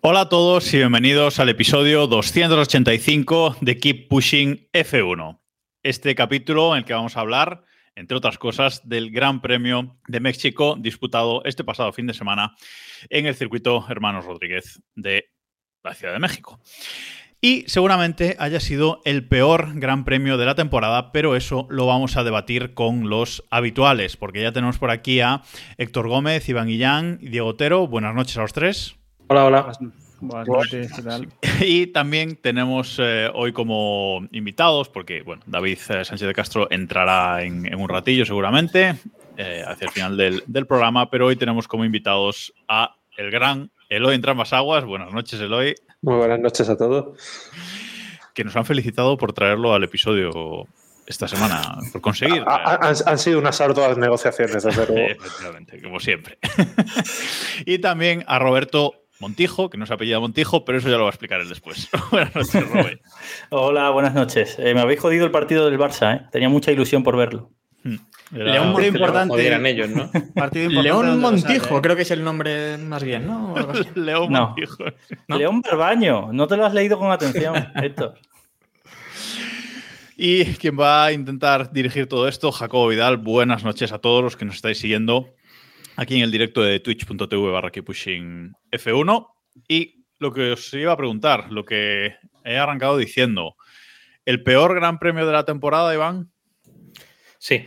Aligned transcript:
Hola 0.00 0.22
a 0.22 0.28
todos 0.28 0.74
y 0.74 0.78
bienvenidos 0.78 1.38
al 1.38 1.50
episodio 1.50 2.08
285 2.08 3.58
de 3.60 3.78
Keep 3.78 4.08
Pushing 4.08 4.68
F1. 4.72 5.40
Este 5.84 6.16
capítulo 6.16 6.72
en 6.72 6.78
el 6.78 6.84
que 6.84 6.94
vamos 6.94 7.16
a 7.16 7.20
hablar, 7.20 7.62
entre 7.94 8.16
otras 8.16 8.38
cosas, 8.38 8.88
del 8.88 9.12
Gran 9.12 9.40
Premio 9.40 9.96
de 10.08 10.18
México 10.18 10.74
disputado 10.76 11.44
este 11.44 11.62
pasado 11.62 11.92
fin 11.92 12.08
de 12.08 12.14
semana 12.14 12.56
en 13.08 13.26
el 13.26 13.36
circuito 13.36 13.86
Hermanos 13.88 14.24
Rodríguez 14.24 14.82
de 14.96 15.30
la 15.84 15.94
Ciudad 15.94 16.12
de 16.12 16.18
México. 16.18 16.60
Y 17.42 17.64
seguramente 17.68 18.36
haya 18.38 18.60
sido 18.60 19.00
el 19.06 19.26
peor 19.26 19.70
Gran 19.80 20.04
Premio 20.04 20.36
de 20.36 20.44
la 20.44 20.54
temporada, 20.54 21.10
pero 21.10 21.36
eso 21.36 21.66
lo 21.70 21.86
vamos 21.86 22.18
a 22.18 22.22
debatir 22.22 22.74
con 22.74 23.08
los 23.08 23.44
habituales, 23.48 24.18
porque 24.18 24.42
ya 24.42 24.52
tenemos 24.52 24.76
por 24.76 24.90
aquí 24.90 25.20
a 25.20 25.40
Héctor 25.78 26.08
Gómez, 26.08 26.46
Iván 26.50 26.68
Guillán 26.68 27.18
y 27.22 27.30
Diego 27.30 27.48
Otero. 27.48 27.86
Buenas 27.86 28.14
noches 28.14 28.36
a 28.36 28.42
los 28.42 28.52
tres. 28.52 28.94
Hola, 29.28 29.46
hola. 29.46 29.72
Buenas 30.20 30.48
noches, 30.48 30.92
¿qué 30.92 31.02
tal? 31.02 31.28
Y 31.66 31.86
también 31.86 32.36
tenemos 32.36 32.98
eh, 32.98 33.30
hoy 33.32 33.52
como 33.52 34.20
invitados, 34.32 34.90
porque 34.90 35.22
bueno, 35.22 35.42
David 35.46 35.78
eh, 35.88 36.04
Sánchez 36.04 36.28
de 36.28 36.34
Castro 36.34 36.68
entrará 36.70 37.42
en, 37.42 37.64
en 37.64 37.80
un 37.80 37.88
ratillo 37.88 38.26
seguramente, 38.26 38.96
eh, 39.38 39.64
hacia 39.66 39.86
el 39.86 39.92
final 39.92 40.18
del, 40.18 40.42
del 40.46 40.66
programa, 40.66 41.08
pero 41.08 41.28
hoy 41.28 41.36
tenemos 41.36 41.66
como 41.66 41.86
invitados 41.86 42.52
a 42.68 42.96
el 43.16 43.30
gran 43.30 43.70
Eloy 43.88 44.14
Entrambas 44.14 44.52
Aguas. 44.52 44.84
Buenas 44.84 45.14
noches, 45.14 45.40
Eloy, 45.40 45.74
Muy 46.02 46.16
buenas 46.16 46.40
noches 46.40 46.68
a 46.68 46.76
todos. 46.76 47.18
que 48.34 48.44
nos 48.44 48.56
han 48.56 48.64
felicitado 48.64 49.16
por 49.16 49.32
traerlo 49.32 49.74
al 49.74 49.84
episodio 49.84 50.66
esta 51.06 51.26
semana, 51.28 51.76
por 51.92 52.00
conseguir. 52.00 52.42
Ha- 52.46 52.54
ha- 52.74 52.88
han, 52.88 52.94
han 53.04 53.18
sido 53.18 53.38
unas 53.38 53.60
arduas 53.60 53.98
negociaciones, 53.98 54.62
desde 54.62 54.86
luego. 54.86 55.10
Efectivamente, 55.10 55.82
como 55.82 55.98
siempre. 56.00 56.38
y 57.66 57.78
también 57.80 58.24
a 58.28 58.38
Roberto 58.38 58.94
Montijo, 59.18 59.68
que 59.68 59.76
no 59.76 59.84
se 59.86 59.92
apellida 59.94 60.20
Montijo, 60.20 60.64
pero 60.64 60.78
eso 60.78 60.88
ya 60.88 60.96
lo 60.96 61.02
va 61.02 61.08
a 61.08 61.12
explicar 61.12 61.40
él 61.40 61.48
después. 61.48 61.88
Buenas 62.10 62.34
noches, 62.34 62.68
Robert. 62.70 63.02
Hola, 63.50 63.90
buenas 63.90 64.14
noches. 64.14 64.56
Eh, 64.58 64.72
me 64.74 64.80
habéis 64.80 65.00
jodido 65.00 65.26
el 65.26 65.30
partido 65.32 65.66
del 65.68 65.78
Barça, 65.78 66.16
¿eh? 66.16 66.26
Tenía 66.32 66.48
mucha 66.48 66.70
ilusión 66.72 67.02
por 67.02 67.16
verlo. 67.16 67.50
Era- 67.84 68.44
León 68.52 68.72
Partido 68.72 68.92
Montijo. 68.92 68.96
importante. 68.96 69.70
Ellos, 69.70 69.88
¿no? 69.90 70.10
Partido 70.34 70.64
importante 70.66 70.82
León 70.82 71.20
Montijo, 71.20 71.82
creo 71.82 71.96
que 71.96 72.02
es 72.02 72.10
el 72.10 72.22
nombre 72.22 72.78
más 72.78 73.02
bien, 73.02 73.26
¿no? 73.26 73.54
León 73.94 74.30
No. 74.32 74.46
Montijo. 74.48 74.84
¿No? 75.28 75.38
León 75.38 75.60
Barbaño, 75.62 76.32
no 76.32 76.46
te 76.46 76.56
lo 76.56 76.66
has 76.66 76.74
leído 76.74 76.98
con 76.98 77.10
atención, 77.10 77.54
Héctor. 77.76 78.14
Y 80.16 80.44
quien 80.56 80.78
va 80.78 81.06
a 81.06 81.12
intentar 81.12 81.72
dirigir 81.72 82.06
todo 82.06 82.28
esto, 82.28 82.52
Jacobo 82.52 82.88
Vidal. 82.88 83.16
Buenas 83.16 83.64
noches 83.64 83.90
a 83.92 83.98
todos 83.98 84.22
los 84.22 84.36
que 84.36 84.44
nos 84.44 84.56
estáis 84.56 84.78
siguiendo 84.78 85.30
aquí 85.96 86.16
en 86.16 86.22
el 86.22 86.30
directo 86.30 86.62
de 86.62 86.78
twitch.tv 86.80 87.50
barra 87.50 87.70
Keeppushing 87.70 88.52
F1. 88.70 89.26
Y 89.66 90.04
lo 90.18 90.32
que 90.32 90.52
os 90.52 90.72
iba 90.74 90.92
a 90.92 90.96
preguntar, 90.96 91.50
lo 91.50 91.64
que 91.64 92.16
he 92.44 92.58
arrancado 92.58 92.98
diciendo, 92.98 93.56
¿el 94.26 94.42
peor 94.42 94.74
gran 94.74 94.98
premio 94.98 95.26
de 95.26 95.32
la 95.32 95.44
temporada, 95.46 95.94
Iván? 95.94 96.29
Sí. 97.40 97.64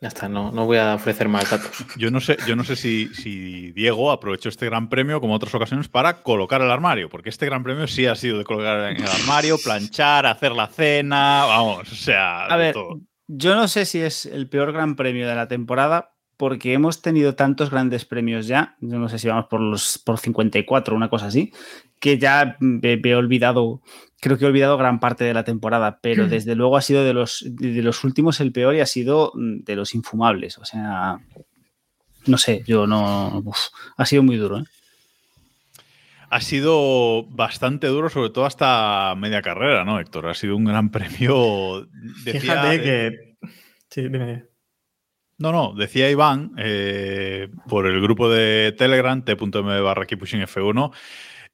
Ya 0.00 0.08
está, 0.08 0.30
no, 0.30 0.50
no 0.50 0.64
voy 0.64 0.78
a 0.78 0.94
ofrecer 0.94 1.28
más 1.28 1.50
datos. 1.50 1.70
Yo 1.98 2.10
no 2.10 2.20
sé, 2.20 2.38
yo 2.46 2.56
no 2.56 2.64
sé 2.64 2.74
si, 2.74 3.08
si 3.14 3.70
Diego 3.72 4.10
aprovechó 4.10 4.48
este 4.48 4.64
gran 4.64 4.88
premio 4.88 5.20
como 5.20 5.34
otras 5.34 5.54
ocasiones 5.54 5.88
para 5.88 6.22
colocar 6.22 6.62
el 6.62 6.70
armario, 6.70 7.10
porque 7.10 7.28
este 7.28 7.44
gran 7.44 7.62
premio 7.62 7.86
sí 7.86 8.06
ha 8.06 8.14
sido 8.14 8.38
de 8.38 8.44
colocar 8.44 8.92
en 8.92 8.96
el 8.96 9.06
armario, 9.10 9.58
planchar, 9.62 10.24
hacer 10.24 10.52
la 10.52 10.68
cena, 10.68 11.44
vamos, 11.44 11.92
o 11.92 11.94
sea, 11.94 12.46
A 12.46 12.56
de 12.56 12.64
ver, 12.64 12.72
todo. 12.72 12.98
yo 13.26 13.54
no 13.54 13.68
sé 13.68 13.84
si 13.84 14.00
es 14.00 14.24
el 14.24 14.48
peor 14.48 14.72
gran 14.72 14.96
premio 14.96 15.28
de 15.28 15.34
la 15.34 15.48
temporada 15.48 16.14
porque 16.38 16.72
hemos 16.72 17.02
tenido 17.02 17.34
tantos 17.34 17.68
grandes 17.68 18.06
premios 18.06 18.46
ya, 18.46 18.76
yo 18.80 18.98
no 18.98 19.10
sé 19.10 19.18
si 19.18 19.28
vamos 19.28 19.48
por 19.50 19.60
los 19.60 19.98
por 19.98 20.18
54, 20.18 20.96
una 20.96 21.10
cosa 21.10 21.26
así, 21.26 21.52
que 22.00 22.18
ya 22.18 22.56
me, 22.60 22.96
me 22.96 23.10
he 23.10 23.14
olvidado, 23.14 23.82
creo 24.20 24.38
que 24.38 24.44
he 24.44 24.48
olvidado 24.48 24.78
gran 24.78 24.98
parte 24.98 25.24
de 25.24 25.34
la 25.34 25.44
temporada, 25.44 26.00
pero 26.02 26.26
desde 26.26 26.54
luego 26.54 26.76
ha 26.76 26.82
sido 26.82 27.04
de 27.04 27.12
los, 27.12 27.44
de 27.46 27.82
los 27.82 28.02
últimos 28.04 28.40
el 28.40 28.52
peor 28.52 28.74
y 28.74 28.80
ha 28.80 28.86
sido 28.86 29.32
mm, 29.34 29.64
de 29.64 29.76
los 29.76 29.94
infumables, 29.94 30.58
o 30.58 30.64
sea, 30.64 31.20
no 32.26 32.38
sé, 32.38 32.62
yo 32.66 32.86
no, 32.86 33.42
uf, 33.44 33.68
ha 33.96 34.06
sido 34.06 34.22
muy 34.22 34.36
duro. 34.36 34.58
¿eh? 34.58 34.64
Ha 36.30 36.40
sido 36.40 37.24
bastante 37.24 37.88
duro, 37.88 38.08
sobre 38.08 38.30
todo 38.30 38.46
hasta 38.46 39.14
media 39.16 39.42
carrera, 39.42 39.84
¿no, 39.84 39.98
Héctor? 39.98 40.28
Ha 40.28 40.34
sido 40.34 40.56
un 40.56 40.64
gran 40.64 40.90
premio. 40.92 41.86
Decía, 42.24 42.40
Fíjate 42.40 42.82
que. 42.82 43.36
Sí, 43.88 44.02
dime. 44.02 44.44
No, 45.38 45.52
no, 45.52 45.74
decía 45.74 46.10
Iván 46.10 46.52
eh, 46.58 47.48
por 47.66 47.86
el 47.86 48.00
grupo 48.02 48.28
de 48.28 48.74
Telegram, 48.76 49.24
t.m 49.24 49.80
barra 49.80 50.04
Keeppushing 50.04 50.42
F1, 50.42 50.92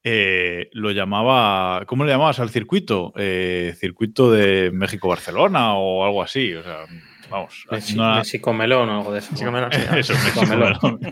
eh, 0.08 0.68
lo 0.72 0.92
llamaba. 0.92 1.84
¿Cómo 1.86 2.04
le 2.04 2.12
llamabas 2.12 2.38
al 2.38 2.50
circuito? 2.50 3.12
Eh, 3.16 3.74
circuito 3.76 4.30
de 4.30 4.70
México-Barcelona 4.72 5.74
o 5.74 6.04
algo 6.04 6.22
así. 6.22 6.54
O 6.54 6.62
sea, 6.62 6.84
vamos. 7.28 7.66
Messi, 7.72 7.94
una- 7.98 8.22
melón 8.56 8.88
o 8.88 8.98
algo 8.98 9.12
de 9.12 9.18
eso. 9.18 9.34
Sí, 9.34 9.44
Eso, 9.96 10.12
México 10.14 10.40
México-Melón. 10.42 11.00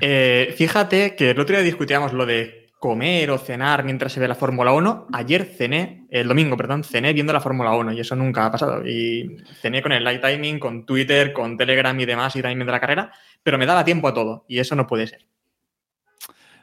Eh, 0.00 0.54
fíjate 0.56 1.16
que 1.16 1.30
el 1.30 1.40
otro 1.40 1.56
día 1.56 1.64
discutíamos 1.64 2.12
lo 2.12 2.24
de 2.24 2.68
comer 2.78 3.30
o 3.30 3.38
cenar 3.38 3.82
mientras 3.84 4.12
se 4.12 4.20
ve 4.20 4.28
la 4.28 4.34
Fórmula 4.34 4.72
1. 4.72 5.08
Ayer 5.12 5.44
cené, 5.44 6.06
el 6.10 6.28
domingo, 6.28 6.56
perdón, 6.56 6.84
cené 6.84 7.12
viendo 7.12 7.32
la 7.32 7.40
Fórmula 7.40 7.72
1 7.74 7.92
y 7.92 8.00
eso 8.00 8.14
nunca 8.14 8.46
ha 8.46 8.52
pasado. 8.52 8.86
Y 8.86 9.38
cené 9.60 9.82
con 9.82 9.92
el 9.92 10.04
light 10.04 10.22
timing, 10.22 10.58
con 10.58 10.86
Twitter, 10.86 11.32
con 11.32 11.56
Telegram 11.56 11.98
y 11.98 12.06
demás 12.06 12.36
y 12.36 12.42
timing 12.42 12.64
de 12.66 12.72
la 12.72 12.80
carrera, 12.80 13.12
pero 13.42 13.58
me 13.58 13.66
daba 13.66 13.84
tiempo 13.84 14.08
a 14.08 14.14
todo 14.14 14.44
y 14.48 14.58
eso 14.60 14.76
no 14.76 14.86
puede 14.86 15.06
ser. 15.08 15.26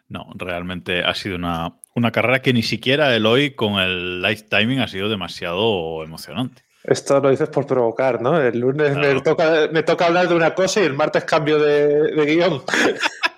No, 0.08 0.28
realmente 0.36 1.04
ha 1.04 1.14
sido 1.16 1.36
una, 1.36 1.80
una 1.96 2.12
carrera 2.12 2.42
que 2.42 2.54
ni 2.54 2.62
siquiera 2.64 3.16
el 3.16 3.26
hoy 3.26 3.56
con 3.56 3.80
el 3.80 4.22
live 4.22 4.44
timing 4.50 4.80
ha 4.80 4.88
sido 4.88 5.10
demasiado 5.10 6.04
emocionante. 6.04 6.64
Esto 6.84 7.20
lo 7.20 7.32
dices 7.32 7.50
por 7.50 7.66
provocar, 7.66 8.22
¿no? 8.22 8.40
El 8.40 8.60
lunes 8.60 8.92
Claro. 8.94 9.16
me, 9.16 9.22
toca, 9.22 9.70
me 9.72 9.82
toca 9.82 10.06
hablar 10.06 10.28
de 10.28 10.36
una 10.36 10.54
cosa 10.54 10.82
y 10.82 10.84
el 10.84 10.94
martes 10.94 11.24
cambio 11.24 11.58
de, 11.58 12.12
de 12.12 12.26
guion. 12.26 12.62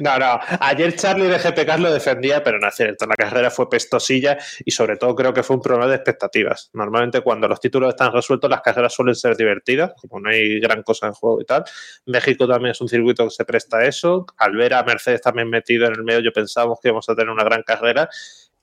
No, 0.00 0.18
no. 0.18 0.38
Ayer 0.60 0.94
Charlie 0.94 1.26
de 1.26 1.38
GPK 1.38 1.78
lo 1.78 1.92
defendía, 1.92 2.42
pero 2.42 2.58
no 2.58 2.68
es 2.68 2.74
cierto. 2.74 3.06
La 3.06 3.14
carrera 3.16 3.50
fue 3.50 3.68
pestosilla 3.68 4.38
y 4.64 4.70
sobre 4.70 4.96
todo 4.96 5.14
creo 5.14 5.32
que 5.34 5.42
fue 5.42 5.56
un 5.56 5.62
problema 5.62 5.88
de 5.88 5.96
expectativas. 5.96 6.70
Normalmente 6.72 7.20
cuando 7.22 7.48
los 7.48 7.60
títulos 7.60 7.90
están 7.90 8.12
resueltos 8.12 8.48
las 8.50 8.60
carreras 8.62 8.92
suelen 8.94 9.14
ser 9.14 9.36
divertidas, 9.36 9.92
como 10.00 10.20
no 10.20 10.30
hay 10.30 10.60
gran 10.60 10.82
cosa 10.82 11.06
en 11.06 11.12
juego 11.12 11.40
y 11.40 11.44
tal. 11.44 11.64
México 12.06 12.46
también 12.46 12.72
es 12.72 12.80
un 12.80 12.88
circuito 12.88 13.24
que 13.24 13.30
se 13.30 13.44
presta 13.44 13.78
a 13.78 13.84
eso. 13.86 14.26
Al 14.38 14.56
ver 14.56 14.74
a 14.74 14.82
Mercedes 14.84 15.20
también 15.20 15.48
metido 15.50 15.86
en 15.86 15.92
el 15.94 16.04
medio 16.04 16.20
yo 16.20 16.32
pensábamos 16.32 16.78
que 16.80 16.88
íbamos 16.88 17.08
a 17.08 17.14
tener 17.14 17.30
una 17.30 17.44
gran 17.44 17.62
carrera 17.62 18.08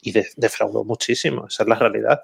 y 0.02 0.12
de- 0.14 0.28
defraudó 0.36 0.84
muchísimo. 0.84 1.46
Esa 1.47 1.64
es 1.64 1.70
la 1.70 1.75
realidad. 1.75 2.22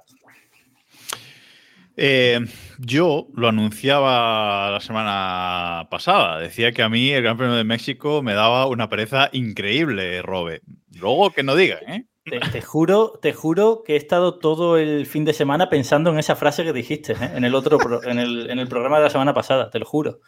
Eh, 2.00 2.40
yo 2.78 3.28
lo 3.34 3.48
anunciaba 3.48 4.70
la 4.72 4.80
semana 4.80 5.88
pasada. 5.90 6.40
Decía 6.40 6.72
que 6.72 6.84
a 6.84 6.90
mí 6.90 7.10
el 7.10 7.24
Gran 7.24 7.38
Premio 7.38 7.56
de 7.56 7.64
México 7.64 8.22
me 8.22 8.36
daba 8.36 8.68
una 8.68 8.88
pereza 8.88 9.30
increíble, 9.34 10.22
Robe. 10.22 10.62
Luego 10.92 11.32
que 11.32 11.42
no 11.42 11.56
digan, 11.56 11.80
¿eh? 11.90 12.06
Te, 12.52 12.62
juro, 12.62 13.14
te 13.22 13.32
juro 13.34 13.84
que 13.86 13.94
he 13.94 13.96
estado 13.96 14.38
todo 14.38 14.78
el 14.78 15.06
fin 15.06 15.24
de 15.24 15.34
semana 15.34 15.70
pensando 15.70 16.10
en 16.10 16.20
esa 16.20 16.36
frase 16.36 16.64
que 16.64 16.74
dijiste 16.74 17.14
¿eh? 17.14 17.32
en 17.36 17.46
el 17.46 17.56
otro 17.56 17.78
pro- 17.78 18.04
en, 18.04 18.20
el, 18.20 18.50
en 18.50 18.60
el 18.60 18.68
programa 18.68 18.98
de 18.98 19.04
la 19.06 19.10
semana 19.10 19.34
pasada, 19.34 19.70
te 19.70 19.80
lo 19.80 19.86
juro. 19.86 20.20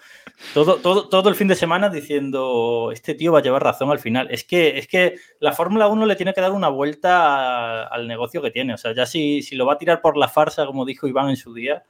Todo, 0.54 0.78
todo, 0.78 1.10
todo 1.10 1.28
el 1.30 1.36
fin 1.36 1.48
de 1.50 1.56
semana 1.56 1.90
diciendo 1.90 2.92
este 2.94 3.16
tío 3.16 3.34
va 3.34 3.40
a 3.40 3.42
llevar 3.42 3.64
razón 3.64 3.92
al 3.92 4.00
final. 4.00 4.28
Es 4.32 4.44
que, 4.46 4.78
es 4.78 4.88
que 4.88 5.16
la 5.40 5.52
Fórmula 5.52 5.88
1 5.88 6.06
le 6.06 6.16
tiene 6.16 6.34
que 6.34 6.42
dar 6.42 6.52
una 6.54 6.70
vuelta 6.70 7.84
al 7.84 8.08
negocio 8.08 8.42
que 8.42 8.52
tiene. 8.52 8.74
O 8.74 8.78
sea, 8.78 8.94
ya 8.94 9.06
si, 9.06 9.42
si 9.42 9.56
lo 9.56 9.66
va 9.66 9.74
a 9.74 9.78
tirar 9.78 10.00
por 10.02 10.16
la 10.16 10.30
farsa, 10.30 10.66
como 10.66 10.86
dijo 10.86 11.08
Iván 11.08 11.30
en 11.30 11.38
su 11.38 11.54
día, 11.54 11.84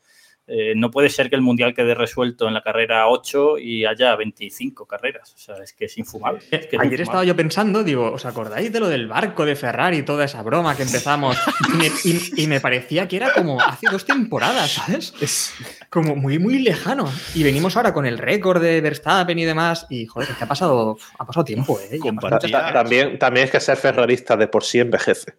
Eh, 0.51 0.73
no 0.75 0.89
puede 0.89 1.09
ser 1.09 1.29
que 1.29 1.35
el 1.35 1.41
Mundial 1.43 1.75
quede 1.75 1.93
resuelto 1.93 2.47
en 2.47 2.55
la 2.55 2.61
carrera 2.63 3.07
8 3.07 3.59
y 3.59 3.85
haya 3.85 4.15
25 4.15 4.87
carreras. 4.87 5.33
O 5.35 5.37
sea, 5.37 5.55
es 5.63 5.73
que 5.73 5.85
es 5.85 5.97
infumable. 5.99 6.39
Es 6.49 6.65
que 6.65 6.75
es 6.75 6.81
Ayer 6.81 6.83
infumable. 6.85 7.03
estaba 7.03 7.23
yo 7.23 7.35
pensando, 7.35 7.83
digo, 7.83 8.11
¿os 8.11 8.25
acordáis 8.25 8.73
de 8.73 8.79
lo 8.79 8.87
del 8.89 9.07
barco 9.07 9.45
de 9.45 9.55
Ferrari 9.55 9.97
y 9.97 10.03
toda 10.03 10.25
esa 10.25 10.41
broma 10.41 10.75
que 10.75 10.83
empezamos? 10.83 11.37
Y 11.71 11.77
me, 11.77 11.87
y- 12.03 12.43
y 12.43 12.47
me 12.47 12.59
parecía 12.59 13.07
que 13.07 13.17
era 13.17 13.31
como 13.33 13.61
hace 13.61 13.85
dos 13.91 14.05
temporadas, 14.05 14.71
¿sabes? 14.71 15.13
Es 15.21 15.53
como 15.89 16.15
muy, 16.15 16.39
muy 16.39 16.57
lejano. 16.59 17.11
Y 17.35 17.43
venimos 17.43 17.77
ahora 17.77 17.93
con 17.93 18.05
el 18.07 18.17
récord 18.17 18.61
de 18.61 18.81
Verstappen 18.81 19.37
y 19.37 19.45
demás. 19.45 19.85
Y 19.89 20.07
joder, 20.07 20.29
es 20.31 20.37
que 20.37 20.43
ha 20.45 20.47
pasado, 20.47 20.97
ha 21.19 21.25
pasado 21.27 21.43
tiempo, 21.45 21.79
¿eh? 21.79 21.99
Pasado. 22.19 22.73
También, 22.73 23.19
también 23.19 23.45
es 23.45 23.51
que 23.51 23.59
ser 23.59 23.77
ferrarista 23.77 24.35
de 24.35 24.47
por 24.47 24.63
sí 24.63 24.79
envejece. 24.79 25.35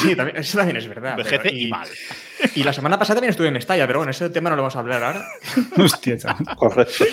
Sí, 0.00 0.16
también- 0.16 0.36
eso 0.38 0.56
también 0.58 0.76
es 0.78 0.88
verdad. 0.88 1.16
pero- 1.22 1.50
y 1.50 1.68
mal. 1.68 1.88
Y 2.54 2.62
la 2.62 2.72
semana 2.72 2.98
pasada 2.98 3.16
también 3.16 3.30
estuve 3.30 3.48
en 3.48 3.54
Mestalla, 3.54 3.86
pero 3.86 3.98
bueno, 3.98 4.10
ese 4.10 4.30
tema 4.30 4.50
no 4.50 4.56
lo 4.56 4.62
vamos 4.62 4.76
a 4.76 4.80
hablar 4.80 5.02
ahora. 5.02 5.26
Hostia. 5.76 6.16
Correcto. 6.56 7.04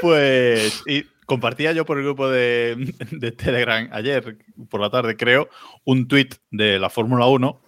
Pues, 0.00 0.82
y 0.86 1.04
compartía 1.26 1.72
yo 1.72 1.84
por 1.84 1.98
el 1.98 2.04
grupo 2.04 2.28
de, 2.28 2.94
de 3.10 3.32
Telegram 3.32 3.88
ayer, 3.92 4.36
por 4.70 4.80
la 4.80 4.90
tarde, 4.90 5.16
creo, 5.16 5.48
un 5.84 6.08
tuit 6.08 6.34
de 6.50 6.78
la 6.78 6.90
Fórmula 6.90 7.26
1 7.26 7.62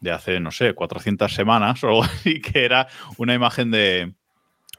de 0.00 0.10
hace, 0.10 0.40
no 0.40 0.50
sé, 0.50 0.74
400 0.74 1.32
semanas 1.32 1.82
o 1.84 1.88
algo 1.88 2.04
así, 2.04 2.40
que 2.40 2.64
era 2.64 2.88
una 3.16 3.34
imagen 3.34 3.70
de 3.70 4.12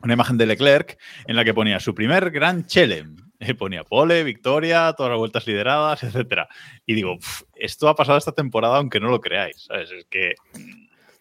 una 0.02 0.14
imagen 0.14 0.38
de 0.38 0.46
Leclerc 0.46 1.00
en 1.26 1.36
la 1.36 1.44
que 1.44 1.54
ponía 1.54 1.80
su 1.80 1.96
primer 1.96 2.30
gran 2.30 2.66
chelem. 2.68 3.16
Ponía 3.57 3.83
pole, 3.83 4.24
victoria, 4.24 4.94
todas 4.97 5.12
las 5.12 5.19
vueltas 5.19 5.45
lideradas, 5.47 6.03
etcétera. 6.03 6.47
Y 6.86 6.94
digo, 6.95 7.18
"Pf, 7.18 7.44
esto 7.56 7.88
ha 7.89 7.95
pasado 7.95 8.18
esta 8.18 8.31
temporada 8.31 8.77
aunque 8.77 9.00
no 9.00 9.09
lo 9.09 9.19
creáis. 9.21 9.65
¿sabes? 9.68 9.92
Es 9.92 10.06
que 10.09 10.33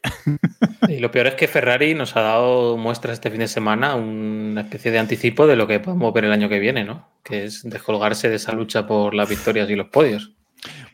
Y 0.89 0.99
lo 1.01 1.11
peor 1.11 1.27
es 1.29 1.35
que 1.35 1.49
Ferrari 1.49 1.95
nos 1.95 2.15
ha 2.17 2.21
dado 2.21 2.77
muestras 2.77 3.15
este 3.15 3.31
fin 3.31 3.41
de 3.41 3.49
semana, 3.49 3.95
una 3.95 4.61
especie 4.63 4.91
de 4.91 4.99
anticipo 4.99 5.47
de 5.47 5.57
lo 5.57 5.67
que 5.67 5.81
podemos 5.81 6.13
ver 6.13 6.27
el 6.27 6.33
año 6.33 6.49
que 6.49 6.59
viene, 6.59 6.85
¿no? 6.85 7.09
Que 7.23 7.45
es 7.45 7.63
descolgarse 7.63 8.29
de 8.29 8.37
esa 8.37 8.53
lucha 8.53 8.87
por 8.87 9.15
las 9.15 9.29
victorias 9.29 9.69
y 9.71 9.77
los 9.77 9.89
podios. 9.89 10.33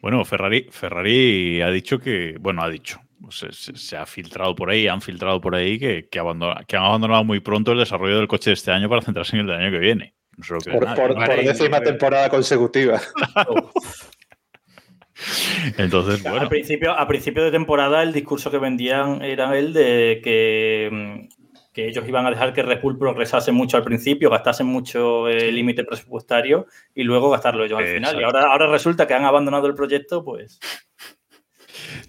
Bueno, 0.00 0.25
Ferrari, 0.25 0.67
Ferrari 0.71 1.61
ha 1.61 1.71
dicho 1.71 1.99
que, 1.99 2.37
bueno, 2.41 2.62
ha 2.62 2.69
dicho, 2.69 3.00
se, 3.31 3.53
se- 3.53 3.76
se 3.76 3.97
ha 3.97 4.06
filtrado 4.06 4.55
por 4.55 4.71
ahí, 4.71 4.87
han 4.88 5.00
filtrado 5.03 5.41
por 5.41 5.55
ahí 5.55 5.79
que, 5.79 6.09
que, 6.11 6.21
abandona- 6.21 6.65
que 6.67 6.76
han 6.76 6.85
abandonado 6.85 7.25
muy 7.25 7.41
pronto 7.41 7.73
el 7.73 7.79
desarrollo 7.79 8.17
del 8.19 8.29
coche 8.29 8.50
de 8.50 8.55
este 8.55 8.71
año 8.71 8.88
para 8.88 9.03
centrarse 9.03 9.37
en 9.37 9.41
el 9.41 9.47
del 9.49 9.56
año 9.56 9.71
que 9.73 9.79
viene. 9.79 10.15
Por, 10.49 10.85
nadie. 10.85 10.97
por- 10.97 11.15
por 11.27 11.45
décima 11.45 11.81
temporada 11.81 12.29
consecutiva. 12.29 13.01
Entonces, 15.77 16.25
Al 16.25 16.33
bueno, 16.33 16.49
principio, 16.49 16.93
a 16.93 17.07
principio 17.07 17.45
de 17.45 17.51
temporada 17.51 18.03
el 18.03 18.13
discurso 18.13 18.51
que 18.51 18.59
vendían 18.59 19.23
era 19.23 19.57
el 19.59 19.73
de 19.75 20.21
que, 20.25 20.89
mm, 20.91 21.29
que 21.75 21.89
ellos 21.89 22.09
iban 22.09 22.27
a 22.27 22.31
dejar 22.31 22.55
que 22.55 22.63
Red 22.63 22.81
Bull 22.81 22.99
progresase 22.99 23.53
mucho 23.53 23.77
al 23.77 23.85
principio, 23.85 24.31
gastasen 24.31 24.67
mucho 24.67 25.29
el 25.29 25.55
límite 25.55 25.85
presupuestario 25.85 26.67
y 26.95 27.03
luego 27.05 27.29
gastarlo 27.31 27.65
ellos 27.65 27.79
al 27.79 27.87
final. 27.89 28.19
Y 28.19 28.25
ahora, 28.25 28.45
ahora 28.51 28.67
resulta 28.69 29.07
que 29.07 29.13
han 29.15 29.25
abandonado 29.25 29.67
el 29.67 29.75
proyecto, 29.75 30.25
pues 30.25 30.59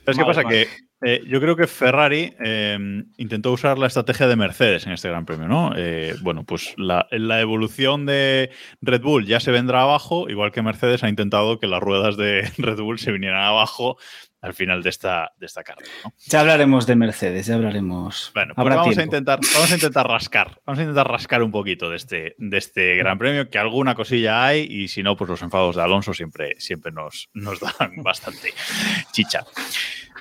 ¿sabes 0.06 0.18
qué 0.18 0.24
pasa? 0.25 0.44
mal. 0.44 0.51
Que 0.54 0.68
eh, 1.03 1.24
yo 1.27 1.42
creo 1.42 1.56
que 1.56 1.68
Ferrari 1.68 2.36
eh, 2.44 2.77
intentó 3.18 3.51
usar 3.51 3.77
la 3.77 3.88
estrategia 3.88 4.27
de 4.27 4.36
Mercedes 4.36 4.86
en 4.86 4.94
este 4.94 5.09
Gran 5.09 5.25
Premio, 5.25 5.48
¿no? 5.48 5.74
Eh, 5.75 6.15
bueno, 6.21 6.44
pues 6.44 6.74
la, 6.77 7.07
la 7.12 7.42
evolución 7.42 8.06
de 8.06 8.51
Red 8.81 9.01
Bull 9.01 9.25
ya 9.25 9.39
se 9.39 9.51
vendrá 9.51 9.81
abajo, 9.81 10.30
igual 10.30 10.51
que 10.51 10.62
Mercedes 10.62 11.03
ha 11.03 11.09
intentado 11.09 11.59
que 11.59 11.68
las 11.68 11.81
ruedas 11.81 12.18
de 12.18 12.51
Red 12.57 12.80
Bull 12.80 13.00
se 13.00 13.12
vinieran 13.12 13.44
abajo 13.44 13.98
al 14.42 14.56
final 14.56 14.81
de 14.81 14.89
esta, 14.89 15.31
de 15.38 15.45
esta 15.45 15.63
carrera, 15.63 15.92
¿no? 16.03 16.13
Ya 16.18 16.39
hablaremos 16.39 16.88
de 16.88 16.95
Mercedes, 16.95 17.45
ya 17.45 17.56
hablaremos. 17.56 18.31
Bueno, 18.33 18.56
pues 18.56 18.75
vamos 18.75 18.98
a, 18.98 19.03
intentar, 19.03 19.39
vamos 19.53 19.71
a 19.71 19.75
intentar 19.75 20.07
rascar. 20.07 20.59
Vamos 20.65 20.80
a 20.80 20.81
intentar 20.81 21.07
rascar 21.07 21.44
un 21.44 21.51
poquito 21.51 21.89
de 21.89 21.98
este, 21.98 22.36
de 22.39 22.57
este 22.57 22.95
gran 22.95 23.19
premio, 23.19 23.50
que 23.50 23.59
alguna 23.59 23.94
cosilla 23.94 24.44
hay, 24.44 24.68
y 24.69 24.88
si 24.88 25.03
no, 25.03 25.15
pues 25.15 25.30
los 25.30 25.42
enfados 25.44 25.75
de 25.75 25.83
Alonso 25.83 26.13
siempre, 26.15 26.56
siempre 26.59 26.92
nos, 26.92 27.30
nos 27.33 27.59
dan 27.59 27.98
bastante 27.98 28.53
chicha. 29.12 29.45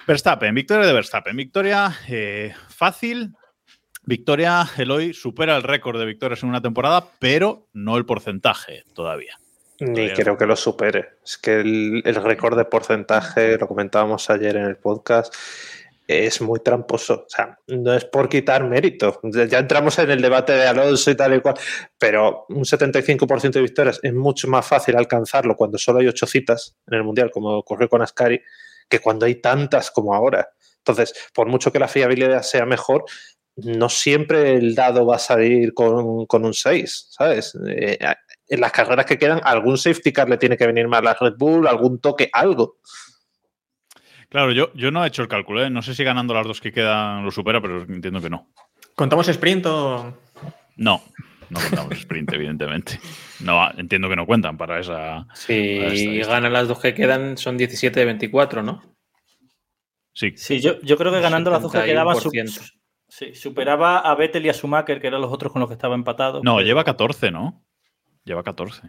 Verstappen, 0.07 0.55
victoria 0.55 0.87
de 0.87 0.93
Verstappen. 0.93 1.37
Victoria 1.37 1.93
eh, 2.09 2.55
fácil. 2.69 3.35
Victoria, 4.05 4.67
Eloy 4.77 5.13
supera 5.13 5.57
el 5.57 5.63
récord 5.63 5.99
de 5.99 6.07
victorias 6.07 6.43
en 6.43 6.49
una 6.49 6.63
temporada, 6.63 7.07
pero 7.19 7.69
no 7.73 7.97
el 7.97 8.07
porcentaje 8.07 8.85
todavía. 8.95 9.39
Ni 9.79 10.11
creo 10.11 10.37
que 10.37 10.47
lo 10.47 10.57
supere. 10.57 11.11
Es 11.25 11.39
que 11.39 11.61
el, 11.61 12.03
el 12.05 12.15
récord 12.17 12.57
de 12.57 12.65
porcentaje, 12.65 13.57
lo 13.57 13.67
comentábamos 13.67 14.29
ayer 14.29 14.57
en 14.57 14.65
el 14.65 14.77
podcast, 14.77 15.35
es 16.11 16.41
muy 16.41 16.61
tramposo. 16.61 17.25
O 17.27 17.29
sea, 17.29 17.59
no 17.69 17.95
es 17.95 18.05
por 18.05 18.29
quitar 18.29 18.65
mérito. 18.65 19.21
Ya 19.23 19.45
ya 19.45 19.59
entramos 19.59 19.99
en 20.01 20.11
el 20.11 20.21
debate 20.21 20.53
de 20.53 20.67
Alonso 20.67 21.11
y 21.11 21.15
tal 21.15 21.35
y 21.35 21.41
cual, 21.41 21.55
pero 21.99 22.47
un 22.49 22.65
75% 22.65 23.53
de 23.53 23.61
victorias 23.63 24.01
es 24.03 24.13
mucho 24.13 24.49
más 24.49 24.67
fácil 24.67 24.97
alcanzarlo 24.97 25.57
cuando 25.57 25.79
solo 25.79 26.01
hay 26.01 26.09
ocho 26.09 26.27
citas 26.27 26.77
en 26.87 26.95
el 26.95 27.05
Mundial, 27.05 27.31
como 27.31 27.57
ocurrió 27.57 27.89
con 27.89 28.03
Ascari, 28.03 28.41
que 28.91 28.99
cuando 28.99 29.25
hay 29.25 29.37
tantas 29.37 29.91
como 29.91 30.15
ahora. 30.15 30.51
Entonces, 30.79 31.15
por 31.33 31.47
mucho 31.47 31.73
que 31.73 31.79
la 31.79 31.89
fiabilidad 31.89 32.43
sea 32.43 32.67
mejor, 32.67 33.05
no 33.57 33.89
siempre 33.89 34.55
el 34.55 34.75
dado 34.75 35.07
va 35.07 35.17
a 35.17 35.21
salir 35.21 35.73
con, 35.73 36.27
con 36.27 36.45
un 36.45 36.55
6, 36.55 37.09
¿sabes? 37.11 37.57
Eh, 37.69 37.99
en 38.49 38.61
las 38.61 38.73
carreras 38.73 39.07
que 39.07 39.19
quedan, 39.19 39.41
algún 39.45 39.79
safety 39.79 40.13
car 40.13 40.29
le 40.29 40.39
tiene 40.39 40.57
que 40.57 40.67
venir 40.67 40.89
mal 40.89 41.07
a 41.07 41.15
Red 41.15 41.35
Bull, 41.39 41.67
algún 41.67 42.01
toque, 42.01 42.29
algo. 42.33 42.79
Claro, 44.29 44.53
yo, 44.53 44.73
yo 44.75 44.91
no 44.91 45.05
he 45.05 45.09
hecho 45.09 45.23
el 45.23 45.29
cálculo, 45.29 45.65
¿eh? 45.65 45.71
no 45.71 45.83
sé 45.83 45.95
si 45.95 46.05
ganando 46.05 46.35
las 46.35 46.47
dos 46.47 46.61
que 46.61 46.73
quedan 46.73 47.25
lo 47.25 47.31
supera, 47.31 47.61
pero 47.61 47.83
entiendo 47.83 48.21
que 48.21 48.31
no. 48.31 48.49
¿Contamos 48.95 49.29
sprint 49.29 49.67
o...? 49.67 50.15
No, 50.77 51.03
no 51.51 51.61
contamos 51.61 51.93
sprint, 51.99 52.33
evidentemente. 52.33 52.99
No, 53.41 53.71
entiendo 53.77 54.09
que 54.09 54.17
no 54.17 54.27
cuentan 54.27 54.57
para 54.57 54.81
esa. 54.81 55.27
Si 55.35 56.19
ganan 56.21 56.53
las 56.53 56.69
dos 56.69 56.79
que 56.81 56.95
quedan, 56.95 57.37
son 57.37 57.57
17 57.57 57.99
de 58.01 58.07
24, 58.07 58.63
¿no? 58.63 58.83
Sí, 60.13 60.33
sí, 60.37 60.61
yo, 60.61 60.81
yo 60.83 60.97
creo 60.97 61.13
que 61.13 61.21
ganando 61.21 61.51
las 61.51 61.63
dos 61.63 61.73
que 61.73 61.83
quedaban 61.85 62.17
su- 62.17 62.31
71%. 62.31 62.73
sí, 63.09 63.35
superaba 63.35 63.99
a 64.01 64.15
Vettel 64.15 64.45
y 64.45 64.49
a 64.49 64.53
Schumacher, 64.53 65.01
que 65.01 65.07
eran 65.07 65.21
los 65.21 65.33
otros 65.33 65.53
con 65.53 65.61
los 65.61 65.69
que 65.69 65.75
estaba 65.75 65.95
empatado. 65.95 66.41
no, 66.43 66.61
lleva 66.61 66.85
14, 66.85 67.31
¿no? 67.31 67.65
Lleva 68.25 68.43
14. 68.43 68.83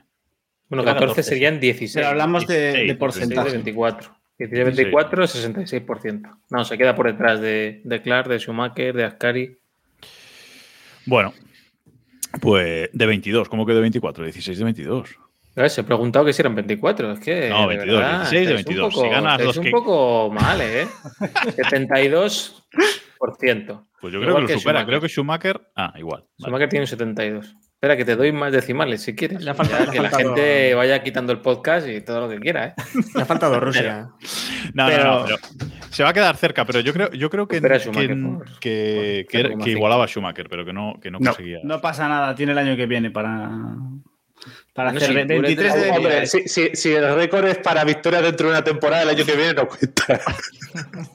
Bueno, 0.67 0.83
Lleva 0.83 0.93
14 0.95 1.07
14, 1.15 1.23
serían 1.23 1.59
16. 1.59 1.93
Pero 1.95 2.07
hablamos 2.07 2.47
de, 2.47 2.55
16, 2.55 2.73
de 2.73 2.81
16 2.83 2.87
de 2.87 2.95
porcentaje. 2.95 3.51
24. 3.51 4.17
16 4.39 4.49
de 4.57 4.63
24, 4.63 5.23
66%. 5.23 6.39
No, 6.49 6.65
se 6.65 6.77
queda 6.77 6.95
por 6.95 7.07
detrás 7.07 7.39
de, 7.39 7.81
de 7.83 8.01
Clark, 8.01 8.27
de 8.27 8.39
Schumacher, 8.39 8.95
de 8.95 9.03
Ascari. 9.05 9.57
Bueno, 11.05 11.33
pues 12.39 12.89
de 12.93 13.05
22, 13.05 13.49
¿cómo 13.49 13.65
que 13.65 13.73
de 13.73 13.81
24? 13.81 14.23
16 14.23 14.57
de 14.57 14.63
22. 14.63 15.09
A 15.57 15.61
ver, 15.63 15.69
se 15.69 15.81
he 15.81 15.83
preguntado 15.83 16.23
que 16.23 16.31
si 16.31 16.41
eran 16.41 16.55
24. 16.55 17.11
Es 17.11 17.19
que. 17.19 17.49
No, 17.49 17.63
de 17.67 17.75
22, 17.75 17.99
verdad, 17.99 18.19
16 18.29 18.47
de 18.47 18.49
estáis 18.49 18.49
un 18.49 18.55
22. 18.65 18.93
poco- 18.93 19.05
Si 19.05 19.09
ganas 19.11 19.41
los 19.43 19.57
un 19.57 19.63
que- 19.63 19.71
poco 19.71 20.29
mal, 20.31 20.61
¿eh? 20.61 20.87
72%. 21.57 23.87
Pues 23.99 24.13
yo 24.13 24.19
creo 24.19 24.29
Igual 24.29 24.35
que 24.35 24.41
lo 24.41 24.47
que 24.47 24.53
supera. 24.53 24.79
Schumacher. 24.79 24.85
Creo 24.87 25.01
que 25.01 25.09
Schumacher. 25.09 25.61
Ah, 25.75 25.93
igual. 25.97 26.21
vale. 26.21 26.29
Schumacher 26.39 26.69
tiene 26.69 26.83
un 26.83 26.87
72. 26.87 27.55
Espera, 27.83 27.97
que 27.97 28.05
te 28.05 28.15
doy 28.15 28.31
más 28.31 28.51
decimales 28.51 29.01
si 29.01 29.15
quieres. 29.15 29.43
Le 29.43 29.50
ha 29.50 29.55
faltado- 29.55 29.85
Ya 29.85 29.85
le 29.85 29.89
ha 29.89 29.91
que 29.91 30.00
la 30.03 30.09
faltado- 30.11 30.35
gente 30.35 30.73
vaya 30.75 31.01
quitando 31.01 31.33
el 31.33 31.39
podcast 31.39 31.88
y 31.88 32.00
todo 32.01 32.19
lo 32.21 32.29
que 32.29 32.38
quiera, 32.39 32.67
¿eh? 32.67 32.73
Le 33.15 33.21
ha 33.23 33.25
faltado 33.25 33.59
Rusia. 33.59 34.09
No, 34.75 34.85
Pero- 34.85 35.03
no, 35.03 35.19
no, 35.21 35.25
pero 35.25 35.38
se 35.89 36.03
va 36.03 36.09
a 36.09 36.13
quedar 36.13 36.38
cerca, 36.38 36.63
pero 36.63 36.79
yo 36.81 36.93
creo, 36.93 37.09
yo 37.11 37.31
creo 37.31 37.47
que, 37.47 37.59
que- 37.59 37.67
que, 38.59 39.25
que, 39.27 39.39
por 39.50 39.63
que 39.63 39.65
0,5. 39.65 39.67
igualaba 39.69 40.03
a 40.03 40.07
Schumacher, 40.07 40.47
pero 40.47 40.63
que 40.63 40.73
no, 40.73 41.00
que 41.01 41.09
no 41.09 41.17
No, 41.17 41.31
conseguía. 41.31 41.57
no 41.63 41.81
pasa 41.81 42.07
nada, 42.07 42.35
tiene 42.35 42.51
el 42.51 42.59
año 42.59 42.75
que 42.77 42.85
viene 42.85 43.09
para, 43.09 43.50
para 44.74 44.91
Bueno, 44.91 45.05
hacer 45.05 45.10
si 45.21 45.27
tú 45.27 45.33
eres 45.33 45.41
23 45.41 45.74
de 45.74 45.79
de 45.81 45.88
la- 45.88 45.95
Hombre, 45.95 46.27
si, 46.27 46.48
si- 46.48 46.69
si 46.75 46.91
el 46.93 47.15
récord 47.15 47.45
es 47.48 47.57
para 47.57 47.83
victoria 47.83 48.21
dentro 48.21 48.48
de 48.48 48.53
una 48.53 48.63
temporada, 48.63 49.03
el 49.03 49.10
año 49.10 49.25
que 49.25 49.36
viene 49.36 49.53
no 49.53 49.67
cuenta. 49.67 50.21